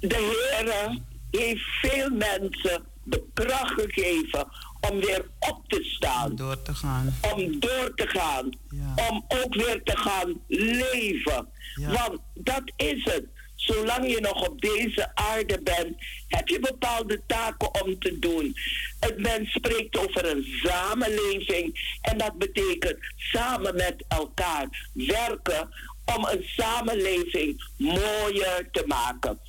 de 0.00 0.14
Heer 0.14 1.00
heeft 1.30 1.62
veel 1.80 2.10
mensen 2.10 2.84
de 3.04 3.24
kracht 3.34 3.72
gegeven 3.80 4.48
om 4.90 5.00
weer 5.00 5.26
op 5.38 5.60
te 5.66 5.84
staan. 5.84 6.36
Door 6.36 6.62
te 6.62 6.74
gaan. 6.74 7.14
Om 7.34 7.60
door 7.60 7.92
te 7.94 8.06
gaan. 8.06 8.58
Ja. 8.70 9.08
Om 9.10 9.24
ook 9.28 9.54
weer 9.54 9.82
te 9.82 9.96
gaan 9.96 10.40
leven. 10.48 11.48
Ja. 11.74 11.90
Want 11.90 12.20
dat 12.34 12.72
is 12.76 13.04
het. 13.04 13.24
Zolang 13.62 14.10
je 14.10 14.20
nog 14.20 14.48
op 14.48 14.60
deze 14.60 15.10
aarde 15.14 15.60
bent, 15.62 15.96
heb 16.28 16.48
je 16.48 16.60
bepaalde 16.60 17.20
taken 17.26 17.82
om 17.82 17.98
te 17.98 18.18
doen. 18.18 18.56
Het 19.00 19.18
mens 19.18 19.52
spreekt 19.52 19.98
over 19.98 20.30
een 20.30 20.46
samenleving 20.62 21.98
en 22.02 22.18
dat 22.18 22.38
betekent 22.38 22.98
samen 23.16 23.74
met 23.74 24.04
elkaar 24.08 24.90
werken 24.92 25.68
om 26.16 26.24
een 26.24 26.44
samenleving 26.56 27.70
mooier 27.76 28.68
te 28.72 28.84
maken. 28.86 29.40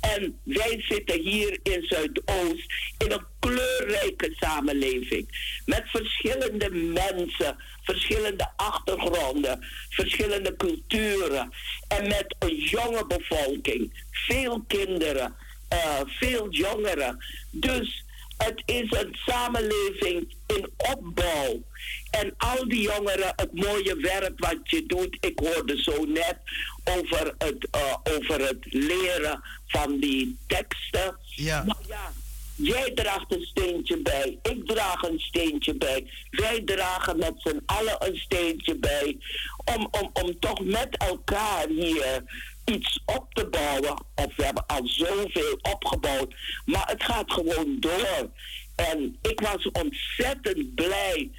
En 0.00 0.40
wij 0.42 0.84
zitten 0.88 1.20
hier 1.20 1.58
in 1.62 1.82
Zuidoost 1.82 2.72
in 2.98 3.12
een 3.12 3.26
kleurrijke 3.38 4.32
samenleving. 4.40 5.28
Met 5.64 5.82
verschillende 5.86 6.70
mensen, 6.70 7.56
verschillende 7.82 8.50
achtergronden, 8.56 9.64
verschillende 9.90 10.56
culturen. 10.56 11.52
En 11.88 12.02
met 12.02 12.36
een 12.38 12.56
jonge 12.56 13.06
bevolking, 13.06 14.06
veel 14.10 14.64
kinderen, 14.66 15.34
eh, 15.68 16.00
veel 16.06 16.50
jongeren. 16.50 17.24
Dus 17.50 18.04
het 18.38 18.62
is 18.64 18.90
een 18.90 19.16
samenleving 19.26 20.34
in 20.46 20.70
opbouw. 20.76 21.62
En 22.10 22.34
al 22.36 22.68
die 22.68 22.82
jongeren, 22.82 23.32
het 23.36 23.54
mooie 23.54 23.96
werk 23.96 24.32
wat 24.36 24.58
je 24.62 24.86
doet. 24.86 25.16
Ik 25.20 25.38
hoorde 25.38 25.82
zo 25.82 26.04
net 26.04 26.36
over 26.84 27.34
het, 27.38 27.68
eh, 27.70 27.94
over 28.16 28.40
het 28.46 28.64
leren 28.64 29.42
van 29.66 29.98
die 30.00 30.38
teksten. 30.46 31.16
Ja. 31.34 31.64
Maar 31.64 31.76
ja, 31.88 32.12
Jij 32.60 32.90
draagt 32.94 33.32
een 33.34 33.42
steentje 33.42 33.96
bij. 34.02 34.38
Ik 34.42 34.66
draag 34.66 35.02
een 35.02 35.18
steentje 35.18 35.74
bij. 35.74 36.10
Wij 36.30 36.62
dragen 36.64 37.18
met 37.18 37.32
z'n 37.36 37.62
allen 37.66 37.96
een 37.98 38.16
steentje 38.16 38.76
bij. 38.76 39.16
Om, 39.64 39.88
om, 39.90 40.10
om 40.12 40.38
toch 40.38 40.64
met 40.64 40.96
elkaar 40.96 41.66
hier 41.68 42.22
iets 42.68 43.00
op 43.04 43.34
te 43.34 43.46
bouwen. 43.46 44.02
Of 44.14 44.36
we 44.36 44.44
hebben 44.44 44.66
al 44.66 44.82
zoveel 44.84 45.58
opgebouwd. 45.62 46.34
Maar 46.64 46.86
het 46.86 47.02
gaat 47.02 47.32
gewoon 47.32 47.76
door. 47.80 48.30
En 48.76 49.18
ik 49.22 49.40
was 49.40 49.70
ontzettend 49.70 50.74
blij 50.74 51.30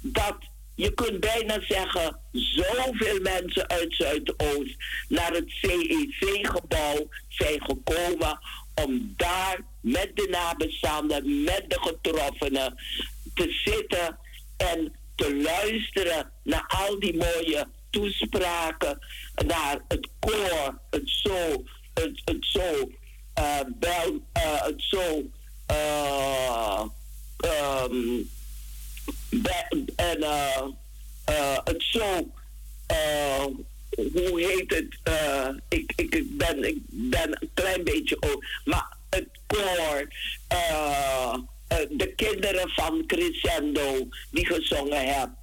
dat 0.00 0.36
je 0.74 0.94
kunt 0.94 1.20
bijna 1.20 1.60
zeggen, 1.60 2.20
zoveel 2.32 3.20
mensen 3.20 3.68
uit 3.68 3.94
Zuidoost 3.94 4.76
naar 5.08 5.32
het 5.32 5.50
CEC-gebouw 5.50 7.08
zijn 7.28 7.60
gekomen 7.62 8.38
om 8.74 9.14
daar 9.16 9.60
met 9.80 10.10
de 10.14 10.28
nabestaanden, 10.30 11.44
met 11.44 11.64
de 11.68 11.80
getroffenen 11.80 12.74
te 13.34 13.60
zitten 13.64 14.18
en 14.56 14.92
te 15.14 15.36
luisteren 15.36 16.32
naar 16.42 16.64
al 16.66 17.00
die 17.00 17.16
mooie 17.16 17.66
toespraken, 17.94 18.98
naar 19.46 19.80
het 19.88 20.08
koor, 20.20 20.78
het 20.90 21.10
zo, 21.22 21.64
het, 21.94 22.22
het 22.24 22.46
zo, 22.46 22.90
bel, 23.66 24.20
uh, 24.36 24.62
het 24.62 24.82
zo, 24.82 25.22
uh, 25.70 26.82
um, 27.84 28.30
en 29.96 30.18
uh, 30.20 30.62
uh, 31.30 31.58
het 31.64 31.82
zo, 31.82 32.30
hoe 34.12 34.40
heet 34.40 34.74
het? 34.74 34.98
ik, 35.68 35.92
ik, 35.96 36.36
ben, 36.38 36.64
ik 36.64 36.78
ben 36.86 37.36
een 37.40 37.50
klein 37.54 37.84
beetje 37.84 38.16
oud, 38.20 38.44
maar 38.64 38.96
het 39.10 39.28
koor, 39.46 40.08
de 41.90 42.12
kinderen 42.16 42.70
van 42.70 43.06
Crescendo 43.06 44.08
die 44.30 44.46
gezongen 44.46 45.14
hebben. 45.14 45.42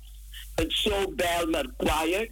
Het 0.62 0.74
Zo 0.74 1.14
Belmer 1.16 1.74
Choir. 1.78 2.30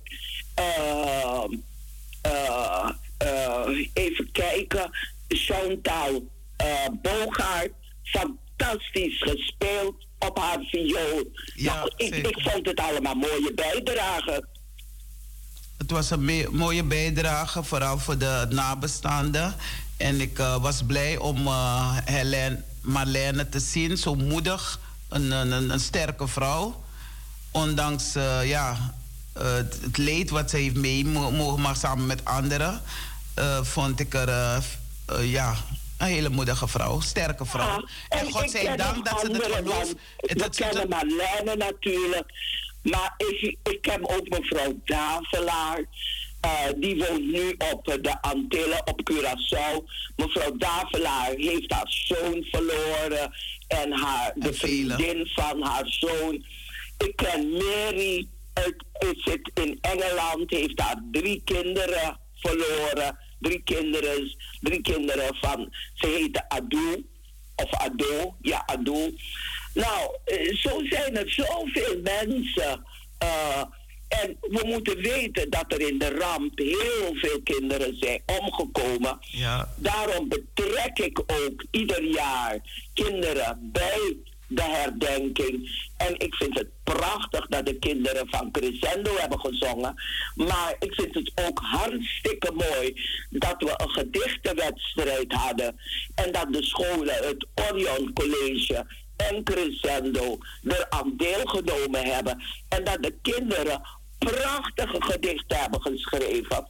even 3.93 4.31
kijken. 4.31 4.89
Chantal 5.27 6.31
Bogaert. 7.01 7.71
Fantastisch 8.03 9.21
gespeeld 9.21 10.05
op 10.19 10.37
haar 10.37 10.59
viool. 10.61 11.31
Ja, 11.55 11.73
nou, 11.73 11.91
ik, 11.97 12.15
ik 12.15 12.39
vond 12.41 12.65
het 12.65 12.79
allemaal 12.79 13.15
mooie 13.15 13.51
bijdragen. 13.55 14.47
Het 15.77 15.91
was 15.91 16.09
een 16.09 16.47
mooie 16.51 16.83
bijdrage, 16.83 17.63
vooral 17.63 17.97
voor 17.99 18.17
de 18.17 18.47
nabestaanden. 18.49 19.55
En 19.97 20.21
ik 20.21 20.37
was 20.37 20.83
blij 20.83 21.17
om 21.17 21.47
Helene, 22.05 22.63
Marlene 22.81 23.49
te 23.49 23.59
zien, 23.59 23.97
zo 23.97 24.15
moedig, 24.15 24.79
een, 25.09 25.31
een, 25.31 25.69
een 25.69 25.79
sterke 25.79 26.27
vrouw. 26.27 26.83
Ondanks 27.51 28.15
uh, 28.15 28.49
ja, 28.49 28.93
het, 29.33 29.79
het, 29.81 29.97
leed 29.97 30.29
wat 30.29 30.49
ze 30.49 30.57
heeft 30.57 30.75
maken 31.57 31.75
samen 31.75 32.05
met 32.05 32.25
anderen, 32.25 32.81
vond 33.61 33.99
ik 33.99 34.13
er 34.13 34.63
ja, 35.21 35.55
een 35.97 36.07
hele 36.07 36.29
moedige 36.29 36.67
vrouw, 36.67 36.99
sterke 36.99 37.45
vrouw. 37.45 37.87
en, 38.09 38.31
God 38.31 38.51
zij 38.51 38.75
dank 38.75 39.05
dat 39.05 39.19
ze 39.19 39.31
het 39.31 39.43
geloof... 39.43 39.93
We 40.17 40.49
kennen 40.49 40.89
Marlene 40.89 41.55
natuurlijk. 41.55 42.31
Maar 42.81 43.13
ik, 43.17 43.57
ik 43.63 43.85
heb 43.85 44.05
ook 44.05 44.29
mevrouw 44.29 44.79
Davelaar. 44.85 45.83
Die 46.75 46.97
woont 46.97 47.31
nu 47.31 47.55
op 47.71 47.97
de 48.01 48.21
Antillen, 48.21 48.87
op 48.87 49.11
Curaçao. 49.11 49.83
Mevrouw 50.15 50.57
Davelaar 50.57 51.31
heeft 51.35 51.71
haar 51.71 51.87
zoon 52.07 52.45
verloren. 52.51 53.33
En 53.67 53.91
haar, 53.91 54.31
de 54.35 54.53
vriendin 54.53 55.27
van 55.33 55.61
haar 55.61 55.85
zoon. 55.85 56.45
Ik 57.07 57.15
ken 57.15 57.49
Mary. 57.49 58.27
Ik 58.63 58.83
zit 59.15 59.51
in 59.53 59.77
Engeland. 59.81 60.49
Heeft 60.49 60.79
haar 60.79 61.03
drie 61.11 61.41
kinderen 61.45 62.19
verloren 62.33 63.17
drie 63.39 63.61
kinderen, 63.63 64.35
drie 64.61 64.81
kinderen 64.81 65.35
van, 65.35 65.73
ze 65.93 66.07
heette 66.07 66.49
Ado, 66.49 67.01
of 67.55 67.73
Ado, 67.73 68.35
ja 68.41 68.63
Ado. 68.65 69.09
Nou, 69.73 70.15
eh, 70.25 70.55
zo 70.55 70.81
zijn 70.89 71.17
er 71.17 71.29
zoveel 71.29 72.01
mensen. 72.01 72.85
Uh, 73.23 73.63
en 74.07 74.37
we 74.41 74.61
moeten 74.65 74.97
weten 74.97 75.49
dat 75.49 75.65
er 75.67 75.81
in 75.81 75.97
de 75.97 76.09
ramp 76.09 76.57
heel 76.57 77.13
veel 77.13 77.41
kinderen 77.43 77.97
zijn 77.97 78.21
omgekomen. 78.25 79.17
Ja. 79.21 79.73
Daarom 79.75 80.27
betrek 80.27 80.99
ik 80.99 81.19
ook 81.19 81.65
ieder 81.71 82.03
jaar 82.03 82.59
kinderen 82.93 83.69
bij 83.71 84.17
de 84.49 84.61
herdenking. 84.61 85.87
En 85.97 86.19
ik 86.19 86.35
vind 86.35 86.57
het 86.57 86.69
prachtig 86.83 87.47
dat 87.47 87.65
de 87.65 87.79
kinderen 87.79 88.29
van 88.29 88.51
Crescendo 88.51 89.15
hebben 89.17 89.39
gezongen. 89.39 89.93
Maar 90.35 90.75
ik 90.79 90.93
vind 90.93 91.13
het 91.13 91.31
ook 91.47 91.59
hartstikke 91.59 92.51
mooi 92.51 93.01
dat 93.29 93.55
we 93.57 93.73
een 93.75 93.89
gedichtenwedstrijd 93.89 95.33
hadden. 95.33 95.79
En 96.15 96.31
dat 96.31 96.53
de 96.53 96.63
scholen, 96.63 97.15
het 97.15 97.47
Orion 97.71 98.13
College 98.13 98.85
en 99.15 99.43
Crescendo 99.43 100.37
er 100.63 100.85
aan 100.89 101.13
deelgenomen 101.17 102.05
hebben. 102.05 102.43
En 102.69 102.83
dat 102.83 103.03
de 103.03 103.15
kinderen 103.21 103.81
prachtige 104.17 105.01
gedichten 105.01 105.57
hebben 105.57 105.81
geschreven. 105.81 106.67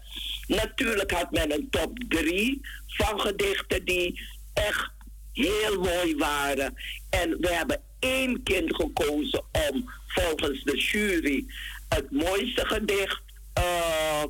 Natuurlijk 0.47 1.11
had 1.11 1.31
men 1.31 1.53
een 1.53 1.69
top 1.69 1.99
3 2.07 2.61
van 2.87 3.19
gedichten 3.19 3.85
die 3.85 4.21
echt 4.53 4.91
heel 5.39 5.79
mooi 5.79 6.15
waren. 6.15 6.75
En 7.09 7.37
we 7.39 7.49
hebben 7.49 7.81
één 7.99 8.43
kind 8.43 8.75
gekozen 8.75 9.43
om 9.69 9.89
volgens 10.07 10.63
de 10.63 10.77
jury 10.77 11.45
het 11.89 12.11
mooiste 12.11 12.65
gedicht 12.65 13.21
uh, 13.57 14.23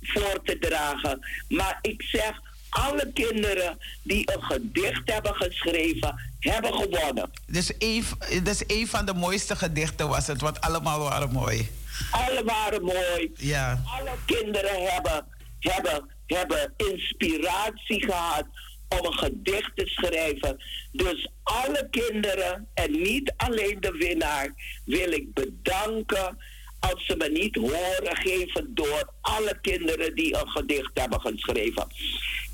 voor 0.00 0.40
te 0.44 0.58
dragen. 0.58 1.26
Maar 1.48 1.78
ik 1.82 2.02
zeg, 2.02 2.40
alle 2.68 3.10
kinderen 3.14 3.78
die 4.02 4.32
een 4.34 4.42
gedicht 4.42 5.02
hebben 5.04 5.34
geschreven, 5.34 6.30
hebben 6.40 6.72
gewonnen. 6.72 7.30
Dus 7.46 7.76
één, 7.78 8.04
dus 8.42 8.66
één 8.66 8.86
van 8.86 9.06
de 9.06 9.14
mooiste 9.14 9.56
gedichten 9.56 10.08
was 10.08 10.26
het, 10.26 10.40
want 10.40 10.60
allemaal 10.60 10.98
waren 10.98 11.32
mooi. 11.32 11.70
Alle 12.10 12.44
waren 12.44 12.82
mooi. 12.82 13.32
Ja. 13.36 13.82
Alle 13.98 14.14
kinderen 14.26 14.84
hebben, 14.84 15.24
hebben, 15.58 16.08
hebben 16.26 16.72
inspiratie 16.76 18.04
gehad 18.04 18.44
om 18.88 19.04
een 19.04 19.18
gedicht 19.18 19.70
te 19.74 19.86
schrijven. 19.86 20.56
Dus 20.92 21.28
alle 21.42 21.88
kinderen 21.90 22.68
en 22.74 22.90
niet 22.90 23.32
alleen 23.36 23.80
de 23.80 23.92
winnaar 23.92 24.54
wil 24.84 25.12
ik 25.12 25.34
bedanken. 25.34 26.38
Als 26.80 27.06
ze 27.06 27.16
me 27.16 27.28
niet 27.28 27.54
horen 27.56 28.16
geven 28.16 28.74
door 28.74 29.12
alle 29.20 29.58
kinderen 29.60 30.14
die 30.14 30.36
een 30.36 30.48
gedicht 30.48 30.90
hebben 30.94 31.20
geschreven. 31.20 31.86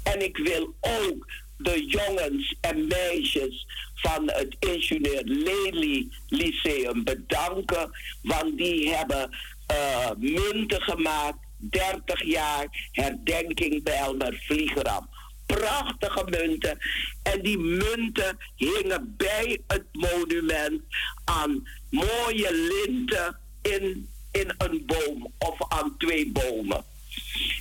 En 0.03 0.25
ik 0.25 0.37
wil 0.37 0.75
ook 0.81 1.33
de 1.57 1.85
jongens 1.87 2.57
en 2.61 2.87
meisjes 2.87 3.67
van 3.95 4.31
het 4.31 4.57
ingenieur 4.59 5.23
Lely 5.25 6.09
Lyceum 6.29 7.05
bedanken. 7.05 7.91
Want 8.23 8.59
die 8.59 8.95
hebben 8.95 9.31
uh, 9.73 10.11
munten 10.19 10.83
gemaakt. 10.83 11.43
30 11.71 12.25
jaar 12.25 12.89
herdenking 12.93 13.83
bij 13.83 13.97
Elmer 13.97 14.43
Vliegeram 14.47 15.09
prachtige 15.47 16.25
munten. 16.25 16.79
En 17.23 17.43
die 17.43 17.59
munten 17.59 18.39
hingen 18.57 19.15
bij 19.17 19.61
het 19.67 19.85
monument 19.93 20.83
aan 21.25 21.69
mooie 21.91 22.51
linten 22.53 23.39
in, 23.63 24.09
in 24.33 24.55
een 24.59 24.83
boom 24.87 25.33
of 25.39 25.57
aan 25.69 25.95
twee 25.99 26.33
bomen. 26.33 26.85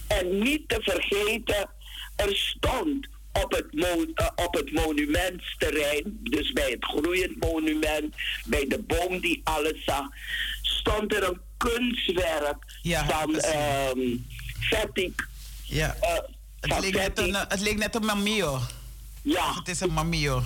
En 0.07 0.39
niet 0.39 0.69
te 0.69 0.79
vergeten, 0.81 1.69
er 2.15 2.35
stond 2.35 3.07
op 3.33 3.51
het, 3.51 3.65
uh, 3.71 4.27
op 4.35 4.53
het 4.53 4.71
monumentsterrein, 4.71 6.19
dus 6.23 6.51
bij 6.51 6.69
het 6.69 6.85
groeiend 6.85 7.39
monument, 7.39 8.15
bij 8.45 8.67
de 8.67 8.79
boom 8.79 9.19
die 9.19 9.41
alles 9.43 9.83
zag, 9.85 10.05
stond 10.61 11.13
er 11.13 11.23
een 11.23 11.41
kunstwerk 11.57 12.57
van 12.83 13.35
um, 13.95 14.25
Ja. 15.63 15.95
Uh, 16.01 16.17
het 16.69 16.79
leek, 16.79 16.93
net 16.93 17.19
een, 17.19 17.35
het 17.35 17.59
leek 17.59 17.77
net 17.77 17.95
een 17.95 18.05
mamio. 18.05 18.59
Ja. 19.21 19.53
Het 19.53 19.67
is 19.67 19.79
een 19.79 19.93
mamio. 19.93 20.43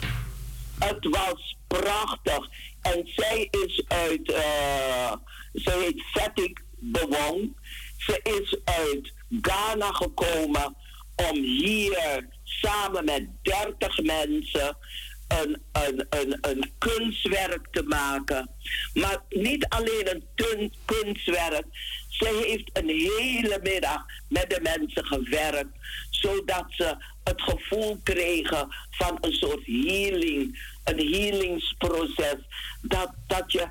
Het 0.79 1.07
was 1.09 1.57
prachtig. 1.67 2.49
En 2.81 3.09
zij 3.15 3.47
is 3.51 3.83
uit, 3.87 4.29
uh, 4.29 5.13
ze 5.53 5.71
heet 5.71 6.03
Fatik 6.11 6.63
Bewong. 6.79 7.55
Ze 7.97 8.19
is 8.23 8.59
uit 8.63 9.13
Ghana 9.41 9.91
gekomen 9.91 10.75
om 11.15 11.35
hier 11.43 12.27
samen 12.43 13.05
met 13.05 13.27
30 13.41 14.01
mensen 14.01 14.77
een, 15.27 15.61
een, 15.71 16.05
een, 16.09 16.37
een 16.41 16.71
kunstwerk 16.77 17.67
te 17.71 17.83
maken. 17.83 18.49
Maar 18.93 19.21
niet 19.29 19.65
alleen 19.69 20.09
een 20.35 20.73
kunstwerk. 20.85 21.65
Ze 22.17 22.43
heeft 22.45 22.69
een 22.73 22.89
hele 22.89 23.59
middag 23.63 24.05
met 24.29 24.49
de 24.49 24.59
mensen 24.61 25.05
gewerkt, 25.05 25.77
zodat 26.09 26.65
ze 26.69 26.95
het 27.23 27.41
gevoel 27.41 27.99
kregen 28.03 28.67
van 28.89 29.17
een 29.21 29.33
soort 29.33 29.65
healing, 29.65 30.61
een 30.83 30.99
healingsproces. 30.99 32.35
Dat, 32.81 33.11
dat 33.27 33.51
je, 33.51 33.67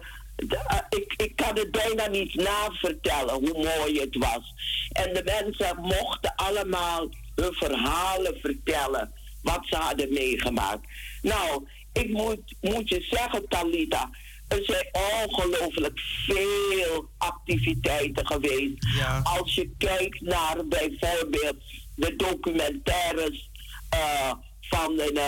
eh, 0.49 0.79
ik, 0.89 1.15
ik 1.17 1.37
kan 1.37 1.57
het 1.57 1.71
bijna 1.71 2.07
niet 2.07 2.35
navertellen 2.35 3.35
hoe 3.35 3.53
mooi 3.77 4.01
het 4.01 4.17
was. 4.17 4.55
En 4.93 5.15
de 5.15 5.23
mensen 5.25 5.77
mochten 5.81 6.35
allemaal 6.37 7.09
hun 7.35 7.55
verhalen 7.55 8.41
vertellen, 8.41 9.13
wat 9.43 9.61
ze 9.67 9.77
hadden 9.77 10.13
meegemaakt. 10.13 10.89
Nou, 11.23 11.67
ik 11.93 12.09
moet, 12.09 12.55
moet 12.61 12.89
je 12.89 13.07
zeggen, 13.11 13.49
Talita. 13.49 14.11
Er 14.49 14.65
zijn 14.65 14.89
ongelooflijk 14.93 16.01
veel 16.27 17.11
activiteiten 17.19 18.27
geweest. 18.27 18.87
Als 19.23 19.55
je 19.55 19.71
kijkt 19.79 20.21
naar 20.21 20.67
bijvoorbeeld 20.67 21.63
de 21.95 22.17
documentaires 22.17 23.51
uh, 23.95 24.33
van 24.61 25.01
een 25.01 25.19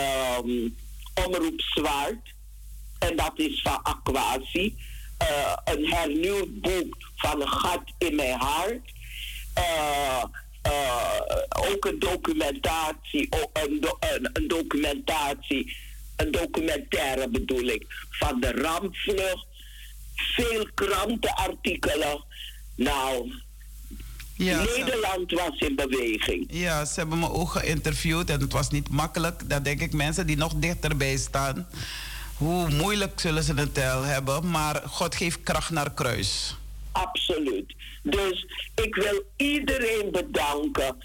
um, 0.45 0.77
omroep 1.25 1.61
Zwart. 1.61 2.35
En 2.99 3.17
dat 3.17 3.33
is 3.35 3.63
van 3.63 3.83
Aquasi. 3.83 4.77
Uh, 5.23 5.57
een 5.65 5.93
hernieuwd 5.93 6.61
boek 6.61 6.97
van 7.17 7.41
een 7.41 7.49
gat 7.49 7.83
in 7.99 8.15
mijn 8.15 8.39
hart. 8.39 8.93
Uh, 9.59 10.25
ook 11.71 11.85
een 11.85 11.99
documentatie, 11.99 13.29
een, 13.53 13.87
een, 14.01 14.31
een 14.33 14.49
documentatie 14.49 15.77
een 16.19 16.31
documentaire 16.31 17.29
bedoel 17.29 17.65
ik, 17.65 17.85
van 18.11 18.41
de 18.41 18.53
rampvlucht. 18.53 19.47
Veel 20.15 20.69
krantenartikelen. 20.75 22.25
Nou, 22.75 23.33
ja, 24.35 24.63
Nederland 24.63 25.33
was 25.33 25.59
in 25.59 25.77
beweging. 25.77 26.47
Ja, 26.51 26.85
ze 26.85 27.01
hebben 27.01 27.19
me 27.19 27.31
ook 27.31 27.49
geïnterviewd 27.49 28.31
en 28.31 28.41
het 28.41 28.53
was 28.53 28.71
niet 28.71 28.89
makkelijk. 28.89 29.49
Dan 29.51 29.63
denk 29.63 29.81
ik 29.81 29.93
mensen 29.93 30.27
die 30.27 30.37
nog 30.37 30.55
dichterbij 30.55 31.17
staan. 31.17 31.67
Hoe 32.35 32.71
moeilijk 32.71 33.21
zullen 33.21 33.43
ze 33.43 33.55
het 33.55 33.77
wel 33.77 34.03
hebben, 34.03 34.51
maar 34.51 34.83
God 34.87 35.15
geeft 35.15 35.43
kracht 35.43 35.71
naar 35.71 35.95
kruis. 35.95 36.57
Absoluut. 36.93 37.75
Dus 38.03 38.47
ik 38.75 38.95
wil 38.95 39.23
iedereen 39.37 40.11
bedanken 40.13 40.97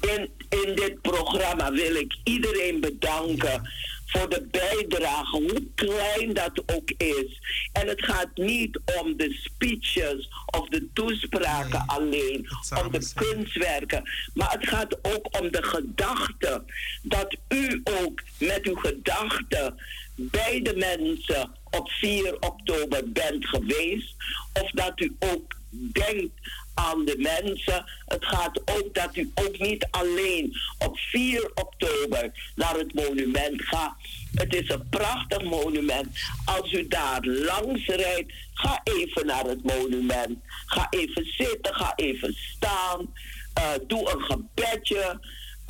in, 0.00 0.30
in 0.50 0.74
dit 0.74 1.00
programma 1.00 1.72
wil 1.72 1.94
ik 1.94 2.16
iedereen 2.24 2.80
bedanken 2.80 3.68
voor 4.06 4.28
de 4.28 4.48
bijdrage, 4.50 5.36
hoe 5.36 5.66
klein 5.74 6.34
dat 6.34 6.62
ook 6.66 6.90
is. 6.90 7.40
En 7.72 7.88
het 7.88 8.04
gaat 8.04 8.30
niet 8.34 8.80
om 9.00 9.16
de 9.16 9.38
speeches 9.42 10.28
of 10.46 10.68
de 10.68 10.88
toespraken 10.92 11.84
alleen, 11.86 12.48
om 12.84 12.92
de 12.92 13.10
kunstwerken, 13.14 14.02
maar 14.34 14.50
het 14.50 14.68
gaat 14.68 14.98
ook 15.02 15.40
om 15.40 15.50
de 15.50 15.62
gedachte. 15.62 16.64
Dat 17.02 17.36
u 17.48 17.82
ook 17.84 18.22
met 18.38 18.66
uw 18.66 18.76
gedachten 18.76 19.74
bij 20.14 20.60
de 20.62 20.76
mensen 20.76 21.50
op 21.70 21.90
4 21.90 22.34
oktober 22.40 23.12
bent 23.12 23.46
geweest, 23.46 24.14
of 24.62 24.70
dat 24.70 25.00
u 25.00 25.16
ook 25.18 25.58
denkt 25.92 26.32
aan 26.74 27.04
de 27.04 27.14
mensen. 27.18 27.84
Het 28.06 28.24
gaat 28.24 28.60
ook 28.64 28.94
dat 28.94 29.16
u 29.16 29.30
ook 29.34 29.58
niet 29.58 29.86
alleen 29.90 30.56
op 30.78 30.98
4 30.98 31.50
oktober 31.54 32.52
naar 32.54 32.74
het 32.74 32.94
monument 32.94 33.62
gaat. 33.62 33.96
Het 34.34 34.54
is 34.54 34.68
een 34.68 34.88
prachtig 34.88 35.42
monument. 35.42 36.08
Als 36.44 36.72
u 36.72 36.88
daar 36.88 37.20
langs 37.24 37.86
rijdt, 37.86 38.32
ga 38.54 38.80
even 38.84 39.26
naar 39.26 39.44
het 39.44 39.62
monument. 39.62 40.38
Ga 40.66 40.86
even 40.90 41.24
zitten, 41.24 41.74
ga 41.74 41.92
even 41.96 42.34
staan. 42.34 43.14
Uh, 43.58 43.70
doe 43.86 44.10
een 44.10 44.20
gebedje. 44.20 45.20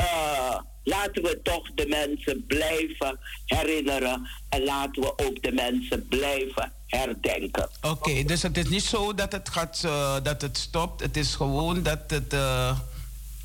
Uh, 0.00 0.58
laten 0.84 1.22
we 1.22 1.40
toch 1.42 1.70
de 1.74 1.86
mensen 1.86 2.46
blijven 2.46 3.18
herinneren. 3.44 4.28
En 4.48 4.64
laten 4.64 5.02
we 5.02 5.18
ook 5.18 5.42
de 5.42 5.52
mensen 5.52 6.06
blijven 6.08 6.72
herdenken. 6.90 7.68
Oké, 7.80 8.24
dus 8.24 8.42
het 8.42 8.56
is 8.56 8.68
niet 8.68 8.82
zo 8.82 9.14
dat 9.14 9.32
het, 9.32 9.48
gaat, 9.48 9.82
uh, 9.86 10.16
dat 10.22 10.42
het 10.42 10.58
stopt. 10.58 11.00
Het 11.00 11.16
is 11.16 11.34
gewoon 11.34 11.82
dat 11.82 11.98
het. 12.06 12.34
Uh, 12.34 12.78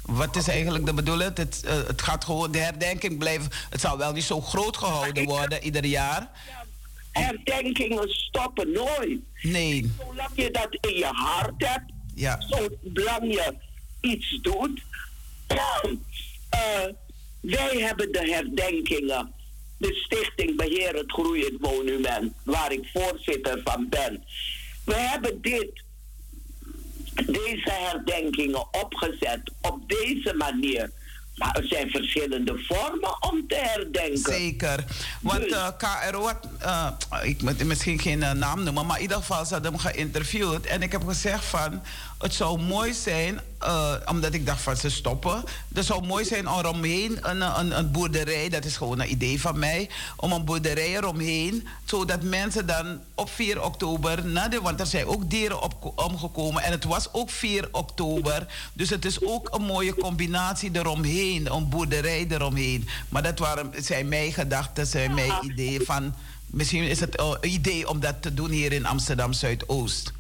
wat 0.01 0.35
is 0.35 0.47
eigenlijk 0.47 0.85
de 0.85 0.93
bedoeling? 0.93 1.38
Het, 1.38 1.61
uh, 1.65 1.72
het 1.72 2.01
gaat 2.01 2.23
gewoon 2.23 2.51
de 2.51 2.57
herdenking 2.57 3.17
blijven. 3.17 3.49
Het 3.69 3.81
zal 3.81 3.97
wel 3.97 4.11
niet 4.11 4.23
zo 4.23 4.41
groot 4.41 4.77
gehouden 4.77 5.26
worden 5.26 5.63
ieder 5.63 5.85
jaar. 5.85 6.30
herdenkingen 7.11 8.09
stoppen 8.09 8.72
nooit. 8.72 9.19
Nee. 9.41 9.93
Zolang 9.97 10.30
je 10.34 10.51
dat 10.51 10.77
in 10.81 10.97
je 10.97 11.09
hart 11.11 11.65
hebt, 11.67 11.91
ja. 12.15 12.41
zolang 12.47 13.34
je 13.34 13.53
iets 14.01 14.39
doet. 14.41 14.81
wij 17.41 17.77
hebben 17.77 18.11
de 18.11 18.31
herdenkingen 18.31 19.34
de 19.77 19.93
Stichting 19.93 20.57
Beheer 20.57 20.95
het 20.95 21.11
Groeiend 21.11 21.61
Monument, 21.61 22.34
waar 22.43 22.72
ik 22.72 22.89
voorzitter 22.93 23.61
van 23.64 23.89
ben. 23.89 24.23
We 24.85 24.95
hebben 24.95 25.41
dit, 25.41 25.84
deze 27.14 27.72
herdenkingen 27.72 28.73
opgezet 28.73 29.52
op 29.61 29.80
deze 29.88 30.34
manier. 30.38 30.91
Maar 31.35 31.56
er 31.56 31.68
zijn 31.68 31.89
verschillende 31.89 32.64
vormen 32.68 33.23
om 33.23 33.47
te 33.47 33.56
herdenken. 33.56 34.34
Zeker. 34.34 34.84
Want 35.22 35.41
dus, 35.41 35.52
uh, 35.52 35.68
eh, 35.68 36.10
KRO 36.10 36.26
had, 36.26 36.47
uh, 36.64 36.91
ik 37.23 37.41
moet 37.41 37.64
misschien 37.64 37.99
geen 37.99 38.19
uh, 38.19 38.31
naam 38.31 38.64
noemen, 38.64 38.85
maar 38.85 38.95
in 38.95 39.02
ieder 39.02 39.18
geval 39.18 39.45
ze 39.45 39.53
hadden 39.53 39.72
hem 39.72 39.81
geïnterviewd. 39.81 40.65
En 40.65 40.81
ik 40.81 40.91
heb 40.91 41.03
gezegd 41.07 41.45
van, 41.45 41.81
het 42.17 42.33
zou 42.33 42.61
mooi 42.61 42.93
zijn, 42.93 43.39
uh, 43.63 43.93
omdat 44.05 44.33
ik 44.33 44.45
dacht 44.45 44.61
van 44.61 44.77
ze 44.77 44.89
stoppen. 44.89 45.43
Het 45.73 45.85
zou 45.85 46.05
mooi 46.05 46.25
zijn 46.25 46.49
om 46.49 46.59
eromheen 46.59 47.17
een, 47.21 47.41
een, 47.41 47.77
een, 47.77 47.91
boerderij, 47.91 48.49
dat 48.49 48.65
is 48.65 48.77
gewoon 48.77 48.99
een 48.99 49.11
idee 49.11 49.41
van 49.41 49.59
mij, 49.59 49.89
om 50.15 50.31
een 50.31 50.45
boerderij 50.45 50.95
eromheen, 50.95 51.67
zodat 51.85 52.23
mensen 52.23 52.65
dan 52.65 52.99
op 53.15 53.29
4 53.29 53.63
oktober, 53.63 54.25
na 54.25 54.47
de, 54.47 54.61
want 54.61 54.79
er 54.79 54.85
zijn 54.85 55.05
ook 55.05 55.29
dieren 55.29 55.61
op, 55.61 55.91
omgekomen 55.95 56.63
en 56.63 56.71
het 56.71 56.83
was 56.83 57.13
ook 57.13 57.29
4 57.29 57.67
oktober, 57.71 58.47
dus 58.73 58.89
het 58.89 59.05
is 59.05 59.21
ook 59.21 59.55
een 59.55 59.65
mooie 59.65 59.95
combinatie 59.95 60.69
eromheen, 60.73 61.53
een 61.53 61.69
boerderij 61.69 62.25
eromheen. 62.29 62.87
Maar 63.09 63.23
dat 63.23 63.39
waren, 63.39 63.71
zijn 63.79 64.07
mijn 64.07 64.33
gedachten, 64.33 64.87
zijn 64.87 65.13
mijn 65.13 65.33
ideeën 65.41 65.81
van, 65.85 66.13
misschien 66.45 66.83
is 66.83 66.99
het 66.99 67.19
een 67.19 67.37
idee 67.41 67.89
om 67.89 67.99
dat 67.99 68.21
te 68.21 68.33
doen 68.33 68.49
hier 68.49 68.71
in 68.71 68.85
Amsterdam 68.85 69.33
Zuidoost. 69.33 70.13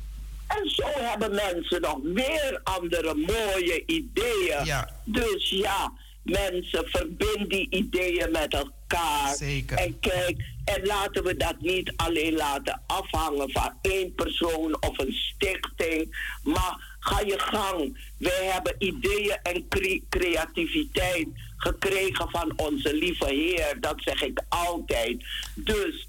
En 0.47 0.69
zo 0.69 0.83
hebben 0.95 1.35
mensen 1.35 1.81
nog 1.81 1.97
weer 2.03 2.59
andere 2.63 3.13
mooie 3.13 3.83
ideeën. 3.85 4.65
Ja. 4.65 4.89
Dus 5.03 5.49
ja, 5.49 5.91
mensen 6.23 6.87
verbinden 6.87 7.49
die 7.49 7.67
ideeën 7.69 8.31
met 8.31 8.53
elkaar. 8.53 9.35
Zeker. 9.35 9.77
En 9.77 9.99
kijk, 9.99 10.37
en 10.65 10.85
laten 10.85 11.23
we 11.23 11.37
dat 11.37 11.55
niet 11.59 11.93
alleen 11.95 12.33
laten 12.33 12.81
afhangen 12.87 13.51
van 13.51 13.73
één 13.81 14.13
persoon 14.13 14.81
of 14.81 14.97
een 14.97 15.13
stichting. 15.13 16.17
Maar 16.43 16.97
ga 16.99 17.19
je 17.19 17.39
gang. 17.39 18.11
Wij 18.17 18.45
hebben 18.45 18.75
ideeën 18.77 19.37
en 19.43 19.67
creativiteit 20.09 21.27
gekregen 21.57 22.29
van 22.29 22.53
onze 22.55 22.93
lieve 22.95 23.25
Heer. 23.25 23.77
Dat 23.79 23.95
zeg 23.97 24.21
ik 24.21 24.41
altijd. 24.49 25.23
Dus 25.55 26.07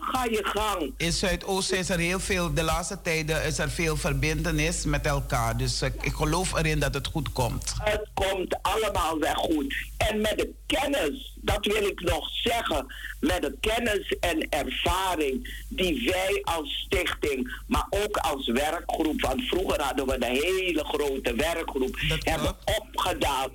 ga 0.00 0.24
je 0.24 0.40
gang. 0.42 0.92
In 0.96 1.12
Zuidoost 1.12 1.72
is 1.72 1.88
er 1.88 1.98
heel 1.98 2.20
veel, 2.20 2.54
de 2.54 2.62
laatste 2.62 2.98
tijden 3.02 3.44
is 3.44 3.58
er 3.58 3.70
veel 3.70 3.96
verbindenis 3.96 4.84
met 4.84 5.06
elkaar. 5.06 5.56
Dus 5.56 5.82
ik 5.82 6.12
geloof 6.14 6.54
erin 6.54 6.78
dat 6.78 6.94
het 6.94 7.06
goed 7.06 7.32
komt. 7.32 7.74
Het 7.78 8.08
komt 8.14 8.56
allemaal 8.62 9.18
wel 9.18 9.34
goed. 9.34 9.74
En 9.96 10.20
met 10.20 10.38
de 10.38 10.54
kennis, 10.66 11.32
dat 11.36 11.66
wil 11.66 11.84
ik 11.86 12.00
nog 12.00 12.28
zeggen, 12.30 12.86
met 13.20 13.42
de 13.42 13.56
kennis 13.60 14.16
en 14.20 14.46
ervaring 14.48 15.64
die 15.68 16.10
wij 16.10 16.40
als 16.42 16.84
stichting, 16.86 17.62
maar 17.66 17.86
ook 17.90 18.16
als 18.16 18.46
werkgroep, 18.46 19.20
want 19.20 19.42
vroeger 19.42 19.82
hadden 19.82 20.06
we 20.06 20.14
een 20.14 20.36
hele 20.36 20.84
grote 20.84 21.34
werkgroep, 21.34 21.96
hebben 22.20 22.56
opgedaan, 22.64 23.50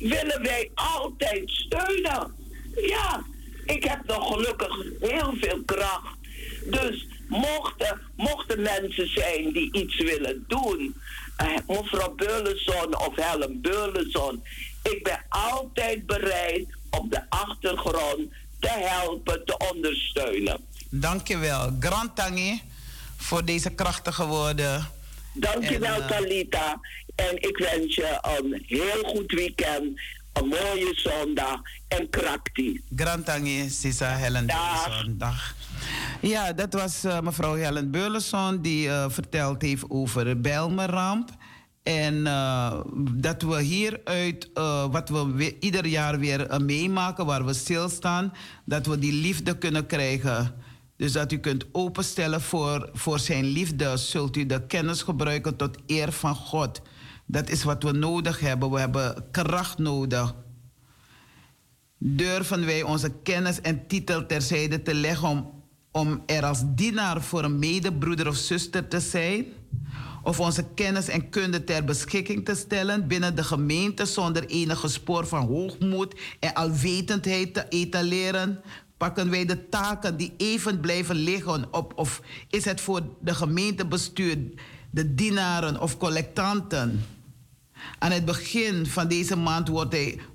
willen 0.00 0.42
wij 0.42 0.70
altijd 0.74 1.42
steunen. 1.50 2.34
Ja, 2.86 3.24
ik 3.64 3.84
heb 3.84 4.06
nog 4.06 4.32
gelukkig 4.32 4.76
heel 5.00 5.34
veel 5.40 5.62
kracht. 5.64 6.16
Dus 6.64 7.06
mochten, 7.28 8.00
mochten 8.16 8.62
mensen 8.62 9.08
zijn 9.08 9.52
die 9.52 9.72
iets 9.72 9.96
willen 9.96 10.44
doen, 10.48 10.94
uh, 11.42 11.56
mevrouw 11.66 12.14
Beulenson 12.14 12.98
of 12.98 13.16
Helen 13.16 13.60
Beulenson, 13.60 14.42
ik 14.82 15.02
ben 15.02 15.24
altijd 15.28 16.06
bereid 16.06 16.66
op 16.90 17.10
de 17.10 17.22
achtergrond 17.28 18.20
te 18.60 18.68
helpen, 18.68 19.44
te 19.44 19.56
ondersteunen. 19.72 20.60
Dankjewel. 20.90 21.76
Grand 21.80 22.16
Tangi 22.16 22.62
voor 23.16 23.44
deze 23.44 23.70
krachtige 23.70 24.26
woorden. 24.26 24.88
Dankjewel, 25.32 25.94
en, 25.94 26.00
uh, 26.00 26.08
Talita. 26.08 26.80
En 27.14 27.42
ik 27.42 27.56
wens 27.56 27.94
je 27.94 28.18
een 28.22 28.62
heel 28.66 29.02
goed 29.02 29.32
weekend 29.32 30.00
een 30.34 30.48
mooie 30.48 30.92
zondag 30.94 31.60
en 31.88 32.10
krakti. 32.10 32.80
Grantangi, 32.96 33.70
Sisa 33.70 34.16
Helen 34.16 34.50
Zondag. 34.88 35.54
Ja, 36.20 36.52
dat 36.52 36.72
was 36.72 37.04
uh, 37.04 37.20
mevrouw 37.20 37.54
Helen 37.54 37.90
Beulenson 37.90 38.62
die 38.62 38.86
uh, 38.86 39.04
verteld 39.08 39.62
heeft 39.62 39.84
over 39.88 40.24
de 40.24 40.36
Bijlmerramp. 40.36 41.30
En 41.82 42.14
uh, 42.14 42.80
dat 43.12 43.42
we 43.42 43.62
hieruit, 43.62 44.50
wat 44.90 45.08
we 45.08 45.56
ieder 45.60 45.86
jaar 45.86 46.18
weer 46.18 46.62
meemaken, 46.62 47.26
waar 47.26 47.44
we 47.44 47.52
stilstaan, 47.52 48.32
dat 48.64 48.86
we 48.86 48.98
die 48.98 49.12
liefde 49.12 49.58
kunnen 49.58 49.86
krijgen. 49.86 50.54
Dus 50.96 51.12
dat 51.12 51.32
u 51.32 51.38
kunt 51.38 51.64
openstellen 51.72 52.40
voor, 52.40 52.90
voor 52.92 53.18
zijn 53.18 53.44
liefde, 53.44 53.96
zult 53.96 54.36
u 54.36 54.46
de 54.46 54.66
kennis 54.66 55.02
gebruiken 55.02 55.56
tot 55.56 55.76
eer 55.86 56.12
van 56.12 56.34
God. 56.34 56.80
Dat 57.26 57.50
is 57.50 57.62
wat 57.62 57.82
we 57.82 57.92
nodig 57.92 58.40
hebben. 58.40 58.70
We 58.70 58.78
hebben 58.78 59.24
kracht 59.30 59.78
nodig. 59.78 60.34
Durven 61.98 62.66
wij 62.66 62.82
onze 62.82 63.12
kennis 63.22 63.60
en 63.60 63.86
titel 63.86 64.26
terzijde 64.26 64.82
te 64.82 64.94
leggen 64.94 65.28
om, 65.28 65.62
om 65.90 66.22
er 66.26 66.44
als 66.44 66.62
dienaar 66.64 67.22
voor 67.22 67.44
een 67.44 67.58
medebroeder 67.58 68.28
of 68.28 68.36
zuster 68.36 68.88
te 68.88 69.00
zijn? 69.00 69.46
Of 70.22 70.40
onze 70.40 70.64
kennis 70.74 71.08
en 71.08 71.28
kunde 71.28 71.64
ter 71.64 71.84
beschikking 71.84 72.44
te 72.44 72.54
stellen 72.54 73.08
binnen 73.08 73.36
de 73.36 73.44
gemeente 73.44 74.06
zonder 74.06 74.46
enige 74.46 74.88
spoor 74.88 75.26
van 75.26 75.46
hoogmoed 75.46 76.20
en 76.40 76.54
alwetendheid 76.54 77.54
te 77.54 77.66
etaleren? 77.68 78.60
Pakken 78.96 79.30
wij 79.30 79.44
de 79.44 79.68
taken 79.68 80.16
die 80.16 80.34
even 80.36 80.80
blijven 80.80 81.16
liggen 81.16 81.72
op? 81.72 81.92
Of 81.96 82.20
is 82.50 82.64
het 82.64 82.80
voor 82.80 83.02
de 83.20 83.34
gemeentebestuur, 83.34 84.38
de 84.94 85.14
dienaren 85.14 85.80
of 85.80 85.98
collectanten? 85.98 87.04
Aan 87.98 88.10
het 88.10 88.24
begin 88.24 88.86
van 88.86 89.08
deze 89.08 89.36
maand 89.36 89.68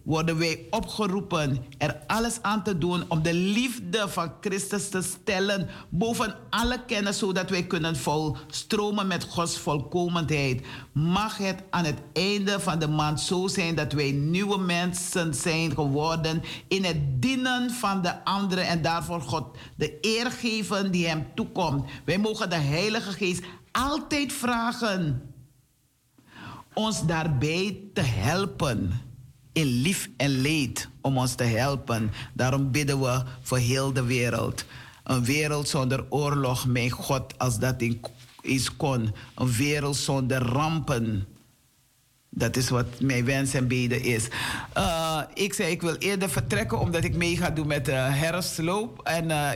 worden 0.04 0.38
wij 0.38 0.66
opgeroepen 0.70 1.66
er 1.78 1.98
alles 2.08 2.42
aan 2.42 2.64
te 2.64 2.78
doen 2.78 3.04
om 3.08 3.22
de 3.22 3.34
liefde 3.34 4.10
van 4.10 4.32
Christus 4.42 4.90
te 4.90 5.02
stellen 5.02 5.70
boven 5.90 6.36
alle 6.50 6.86
kennis, 6.86 7.18
zodat 7.18 7.50
wij 7.50 7.64
kunnen 7.64 7.96
volstromen 7.96 9.08
met 9.08 9.24
Gods 9.24 9.58
volkomenheid. 9.58 10.66
Mag 10.94 11.38
het 11.38 11.64
aan 11.70 11.86
het 11.86 12.00
einde 12.14 12.60
van 12.60 12.80
de 12.80 12.88
maand 12.88 13.22
zo 13.22 13.48
zijn 13.48 13.76
dat 13.76 13.92
wij 13.92 14.12
nieuwe 14.12 14.58
mensen 14.58 15.34
zijn 15.34 15.72
geworden 15.72 16.42
in 16.68 16.84
het 16.84 17.22
dienen 17.22 17.72
van 17.72 18.02
de 18.02 18.24
anderen 18.24 18.68
en 18.68 18.82
daarvoor 18.82 19.22
God 19.22 19.58
de 19.76 19.98
eer 20.02 20.32
geven 20.32 20.92
die 20.92 21.08
Hem 21.08 21.28
toekomt. 21.36 21.90
Wij 22.06 22.18
mogen 22.18 22.50
de 22.50 22.56
Heilige 22.56 23.12
Geest 23.12 23.44
altijd 23.72 24.34
vragen 24.34 25.22
ons 26.74 27.06
daarbij 27.06 27.78
te 27.94 28.02
helpen. 28.02 29.02
In 29.52 29.66
lief 29.66 30.10
en 30.18 30.30
leed 30.30 30.90
om 31.02 31.18
ons 31.18 31.36
te 31.36 31.44
helpen. 31.44 32.12
Daarom 32.34 32.72
bidden 32.72 33.00
we 33.00 33.24
voor 33.42 33.58
heel 33.58 33.94
de 33.94 34.04
wereld. 34.04 34.66
Een 35.04 35.24
wereld 35.24 35.68
zonder 35.68 36.06
oorlog, 36.10 36.66
mijn 36.66 36.90
God, 36.90 37.38
als 37.38 37.60
dat 37.60 37.84
is 38.42 38.76
kon. 38.76 39.14
Een 39.36 39.52
wereld 39.52 39.96
zonder 39.96 40.42
rampen. 40.42 41.28
Dat 42.40 42.56
is 42.56 42.70
wat 42.70 42.86
mijn 43.00 43.26
wens 43.26 43.54
en 43.54 43.68
beden 43.68 44.02
is. 44.02 44.28
Uh, 44.78 45.22
ik 45.34 45.54
zei, 45.54 45.72
ik 45.72 45.82
wil 45.82 45.96
eerder 45.96 46.30
vertrekken 46.30 46.80
omdat 46.80 47.04
ik 47.04 47.16
mee 47.16 47.38
ga 47.38 47.50
doen 47.50 47.68
met 47.68 47.86
de 47.86 47.92
herfstloop. 47.92 49.02
En 49.04 49.30
uh, 49.30 49.50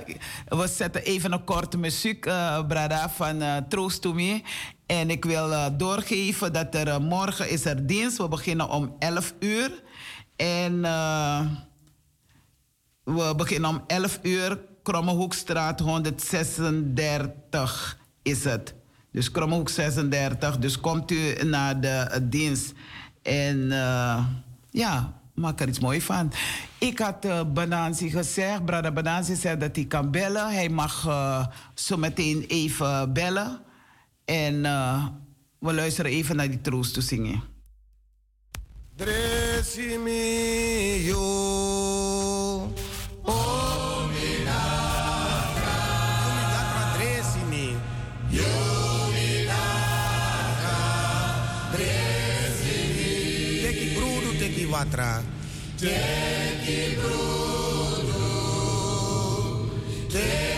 we 0.48 0.68
zetten 0.68 1.04
even 1.04 1.32
een 1.32 1.44
korte 1.44 1.78
muziek, 1.78 2.20
Brada, 2.68 3.10
van 3.10 3.66
Troost 3.70 4.02
to 4.02 4.14
Me. 4.14 4.42
En 4.86 5.10
ik 5.10 5.26
wil 5.26 5.78
doorgeven 5.78 6.54
dat 6.54 6.76
er 6.76 7.02
morgen 7.02 7.50
is 7.50 7.66
er 7.66 7.88
dienst. 7.88 8.18
We 8.18 8.28
beginnen 8.28 8.70
om 8.70 8.96
11 9.00 9.34
uur. 9.40 9.84
En 10.36 10.82
we 13.04 13.34
beginnen 13.36 13.70
om 13.70 13.84
11 13.88 14.20
uur. 14.22 14.60
Krommehoekstraat 14.84 15.80
136 15.80 17.98
is 18.22 18.44
het. 18.44 18.74
Dus 19.14 19.32
Kromhoek 19.32 19.70
36. 19.70 20.58
Dus 20.58 20.80
komt 20.80 21.12
u 21.12 21.44
naar 21.44 21.82
de 21.82 22.10
uh, 22.12 22.18
dienst. 22.22 22.74
En 23.22 23.58
uh, 23.58 24.26
ja, 24.70 25.14
maak 25.34 25.60
er 25.60 25.68
iets 25.68 25.80
moois 25.80 26.04
van. 26.04 26.32
Ik 26.78 27.00
had 27.00 27.26
uh, 27.26 27.42
gezegd, 27.92 28.66
Brada 28.66 28.92
Banansi 28.92 29.36
zei 29.36 29.58
dat 29.58 29.76
hij 29.76 29.86
kan 29.86 30.12
bellen. 30.12 30.54
Hij 30.54 30.70
mag 30.70 31.02
zo 31.74 31.98
meteen 31.98 32.46
even 32.48 33.14
bellen. 33.14 33.60
En 34.26 34.62
we 35.60 35.74
luisteren 35.74 36.12
even 36.12 36.36
naar 36.36 36.50
die 36.50 36.62
troost 36.62 36.94
te 36.94 37.02
zingen. 37.02 37.44
Teki 60.12 60.53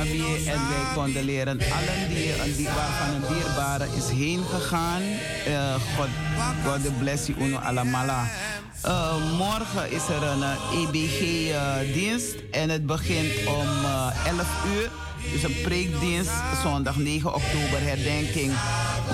En 0.00 0.68
wij 0.68 0.94
condoleren 0.94 1.58
allen 1.58 2.08
die, 2.08 2.54
die 2.56 2.66
waarvan 2.66 3.14
een 3.14 3.34
dierbare 3.34 3.86
is 3.96 4.08
heen 4.08 4.44
gegaan. 4.44 5.02
Uh, 5.48 5.74
God, 5.96 6.08
God 6.64 6.98
bless 6.98 7.26
you 7.26 7.40
uno 7.40 7.56
alamala. 7.56 8.24
Uh, 8.86 9.14
morgen 9.38 9.90
is 9.90 10.08
er 10.08 10.22
een 10.22 10.42
EBG-dienst 10.72 12.34
en 12.50 12.68
het 12.68 12.86
begint 12.86 13.46
om 13.46 13.68
11 14.26 14.64
uur. 14.74 14.90
Dus 15.32 15.42
een 15.42 15.60
preekdienst, 15.62 16.30
zondag 16.62 16.96
9 16.96 17.34
oktober, 17.34 17.80
herdenking. 17.80 18.52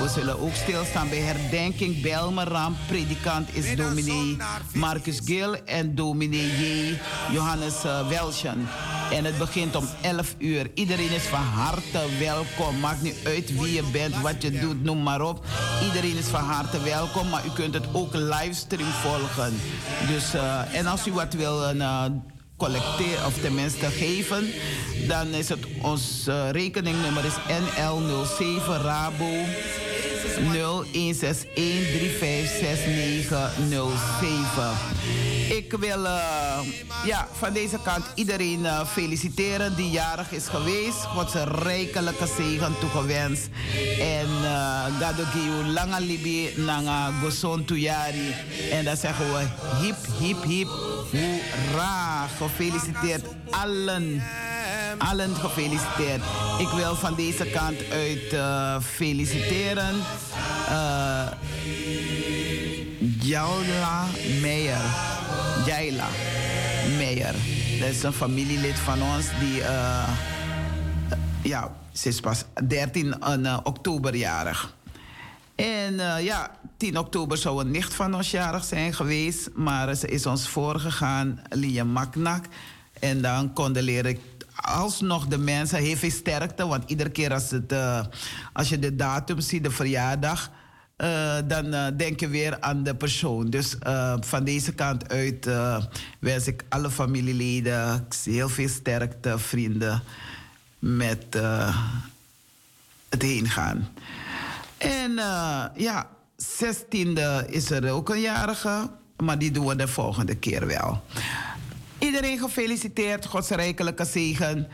We 0.03 0.09
zullen 0.09 0.41
ook 0.41 0.55
stilstaan 0.55 1.09
bij 1.09 1.19
herdenking 1.19 2.03
Belmeram. 2.03 2.77
Predikant 2.87 3.57
is 3.57 3.77
dominee 3.77 4.37
Marcus 4.75 5.21
Gil 5.25 5.65
en 5.65 5.95
dominee 5.95 6.47
J. 6.47 6.99
Johannes 7.33 7.85
uh, 7.85 8.09
Welschen. 8.09 8.69
En 9.13 9.25
het 9.25 9.39
begint 9.39 9.77
om 9.77 9.85
11 10.03 10.35
uur. 10.39 10.71
Iedereen 10.75 11.11
is 11.11 11.23
van 11.23 11.41
harte 11.41 12.01
welkom. 12.19 12.81
Maakt 12.81 13.03
niet 13.03 13.17
uit 13.25 13.61
wie 13.61 13.73
je 13.73 13.83
bent, 13.93 14.21
wat 14.21 14.43
je 14.43 14.51
doet, 14.51 14.83
noem 14.85 15.03
maar 15.03 15.21
op. 15.21 15.45
Iedereen 15.85 16.17
is 16.17 16.27
van 16.27 16.45
harte 16.45 16.83
welkom, 16.83 17.29
maar 17.29 17.47
u 17.47 17.51
kunt 17.51 17.75
het 17.75 17.87
ook 17.93 18.15
livestream 18.15 18.91
volgen. 18.91 19.55
Dus, 20.09 20.35
uh, 20.35 20.75
en 20.75 20.87
als 20.87 21.07
u 21.07 21.13
wat 21.13 21.33
wil... 21.33 21.75
Uh, 21.75 22.05
collecteren 22.57 23.27
of 23.27 23.41
tenminste 23.41 23.87
geven, 23.87 24.51
dan 25.09 25.35
is 25.35 25.49
het 25.49 25.67
ons 25.83 26.25
uh, 26.29 26.51
rekeningnummer 26.51 27.25
is 27.25 27.37
NL07 27.37 28.65
Rabo 28.83 29.45
0161356907. 30.37 30.41
Ik 35.49 35.73
wil 35.81 36.05
uh, 36.05 36.59
ja, 37.05 37.29
van 37.33 37.53
deze 37.53 37.79
kant 37.83 38.05
iedereen 38.15 38.61
uh, 38.61 38.87
feliciteren 38.87 39.77
die 39.77 39.91
jarig 39.91 40.33
is 40.33 40.49
geweest. 40.49 41.05
God 41.05 41.31
zijn 41.31 41.49
rijkelijke 41.49 42.27
zegen 42.37 42.79
toegewenst. 42.81 43.49
En 44.01 44.29
uh, 44.43 44.85
Gado 45.01 45.25
Giu 45.25 45.65
Langa 45.73 45.99
Libi 45.99 46.51
Nanga 46.57 47.11
Goson 47.23 47.65
Tuyari. 47.65 48.35
En 48.71 48.85
dan 48.85 48.97
zeggen 48.97 49.33
we 49.33 49.45
hip, 49.83 49.97
hip, 50.19 50.43
hip, 50.43 50.69
hoera. 51.11 52.27
Gefeliciteerd 52.39 53.25
allen. 53.51 54.23
Allen 54.99 55.35
gefeliciteerd. 55.35 56.23
Ik 56.59 56.69
wil 56.69 56.95
van 56.95 57.15
deze 57.15 57.45
kant 57.45 57.91
uit 57.91 58.33
uh, 58.33 58.81
feliciteren. 58.81 59.95
Uh, 60.69 61.27
Jaula 63.21 64.05
Meijer. 64.41 64.81
Jaila 65.67 66.07
Meijer. 66.97 67.35
Dat 67.81 67.89
is 67.89 68.03
een 68.03 68.13
familielid 68.13 68.79
van 68.79 69.03
ons 69.03 69.27
die... 69.41 69.61
Uh, 69.61 70.09
ja, 71.43 71.77
ze 71.93 72.09
is 72.09 72.21
pas 72.21 72.45
13 72.69 73.15
uh, 73.45 73.59
oktober 73.63 74.17
jarig. 74.17 74.75
En 75.55 75.95
ja, 76.23 76.51
10 76.77 76.99
oktober 76.99 77.37
zou 77.37 77.61
een 77.61 77.71
nicht 77.71 77.95
van 77.95 78.15
ons 78.15 78.31
jarig 78.31 78.65
zijn 78.65 78.95
geweest. 78.95 79.51
Maar 79.55 79.95
ze 79.95 80.09
is 80.09 80.27
ons 80.27 80.49
voorgegaan, 80.49 81.41
Lia 81.49 81.85
Maknak. 81.85 82.45
En 83.01 83.23
dan 83.23 83.53
condoleer 83.53 84.07
ik 84.07 84.21
alsnog 84.57 85.27
de 85.27 85.39
mensen 85.39 85.79
heel 85.79 85.97
veel 85.97 86.11
sterkte. 86.11 86.67
Want 86.67 86.91
iedere 86.91 87.11
keer 87.11 87.33
als, 87.33 87.51
het, 87.51 87.73
uh, 87.73 88.05
als 88.53 88.69
je 88.69 88.79
de 88.79 88.97
datum 88.97 89.41
ziet, 89.41 89.65
de 89.65 89.71
verjaardag... 89.71 90.51
uh, 90.97 91.37
dan 91.45 91.75
uh, 91.75 91.87
denk 91.97 92.21
je 92.21 92.29
weer 92.29 92.61
aan 92.61 92.83
de 92.83 92.95
persoon. 92.95 93.51
Dus 93.51 93.77
van 94.21 94.45
deze 94.45 94.73
kant 94.73 95.09
uit 95.09 95.49
wens 96.19 96.47
ik 96.47 96.65
alle 96.69 96.91
familieleden 96.91 98.07
heel 98.25 98.49
veel 98.49 98.69
sterkte, 98.69 99.39
vrienden, 99.39 100.03
met 100.79 101.39
het 103.09 103.23
heen 103.23 103.49
gaan. 103.49 103.89
En 104.79 105.13
ja, 105.75 106.09
16e 106.43 107.47
is 107.47 107.71
er 107.71 107.91
ook 107.91 108.09
een 108.09 108.21
jarige, 108.21 108.91
maar 109.17 109.39
die 109.39 109.51
doen 109.51 109.67
we 109.67 109.77
de 109.77 109.89
volgende 109.89 110.35
keer 110.35 110.67
wel. 110.67 111.03
Iedereen 111.99 112.39
gefeliciteerd, 112.39 113.27
Gods 113.27 113.49
rijkelijke 113.49 114.05
zegen. 114.05 114.69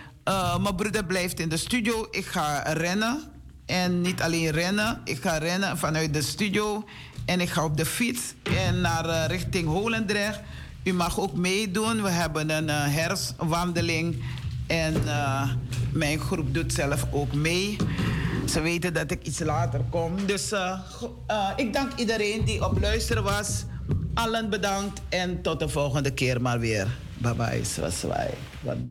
mijn 0.60 0.74
broeder 0.76 1.04
blijft 1.04 1.40
in 1.40 1.48
de 1.48 1.56
studio. 1.56 2.06
Ik 2.10 2.24
ga 2.24 2.62
rennen. 2.72 3.22
En 3.66 4.00
niet 4.00 4.22
alleen 4.22 4.50
rennen. 4.50 5.00
Ik 5.04 5.22
ga 5.22 5.38
rennen 5.38 5.78
vanuit 5.78 6.14
de 6.14 6.22
studio. 6.22 6.84
En 7.24 7.40
ik 7.40 7.48
ga 7.48 7.64
op 7.64 7.76
de 7.76 7.86
fiets 7.86 8.34
en 8.42 8.80
naar 8.80 9.06
uh, 9.06 9.24
richting 9.26 9.66
Holendrecht. 9.66 10.40
U 10.84 10.92
mag 10.92 11.20
ook 11.20 11.32
meedoen. 11.36 12.02
We 12.02 12.08
hebben 12.08 12.50
een 12.50 12.68
uh, 12.68 12.94
herfstwandeling. 12.94 14.22
En 14.66 14.94
uh, 15.04 15.50
mijn 15.92 16.20
groep 16.20 16.54
doet 16.54 16.72
zelf 16.72 17.06
ook 17.10 17.32
mee. 17.32 17.76
Ze 18.48 18.60
weten 18.60 18.94
dat 18.94 19.10
ik 19.10 19.26
iets 19.26 19.38
later 19.38 19.80
kom. 19.90 20.26
Dus 20.26 20.54
ik 21.56 21.72
dank 21.72 21.92
iedereen 21.96 22.44
die 22.44 22.64
op 22.64 22.80
luisteren 22.80 23.22
was. 23.22 23.64
Allen 24.14 24.50
bedankt. 24.50 25.00
En 25.08 25.42
tot 25.42 25.58
de 25.58 25.68
volgende 25.68 26.10
keer 26.10 26.40
maar 26.40 26.58
weer. 26.58 26.86
Bye 27.22 27.32
bye. 27.34 27.60
Swaswai. 27.62 28.34
Bye. 28.64 28.90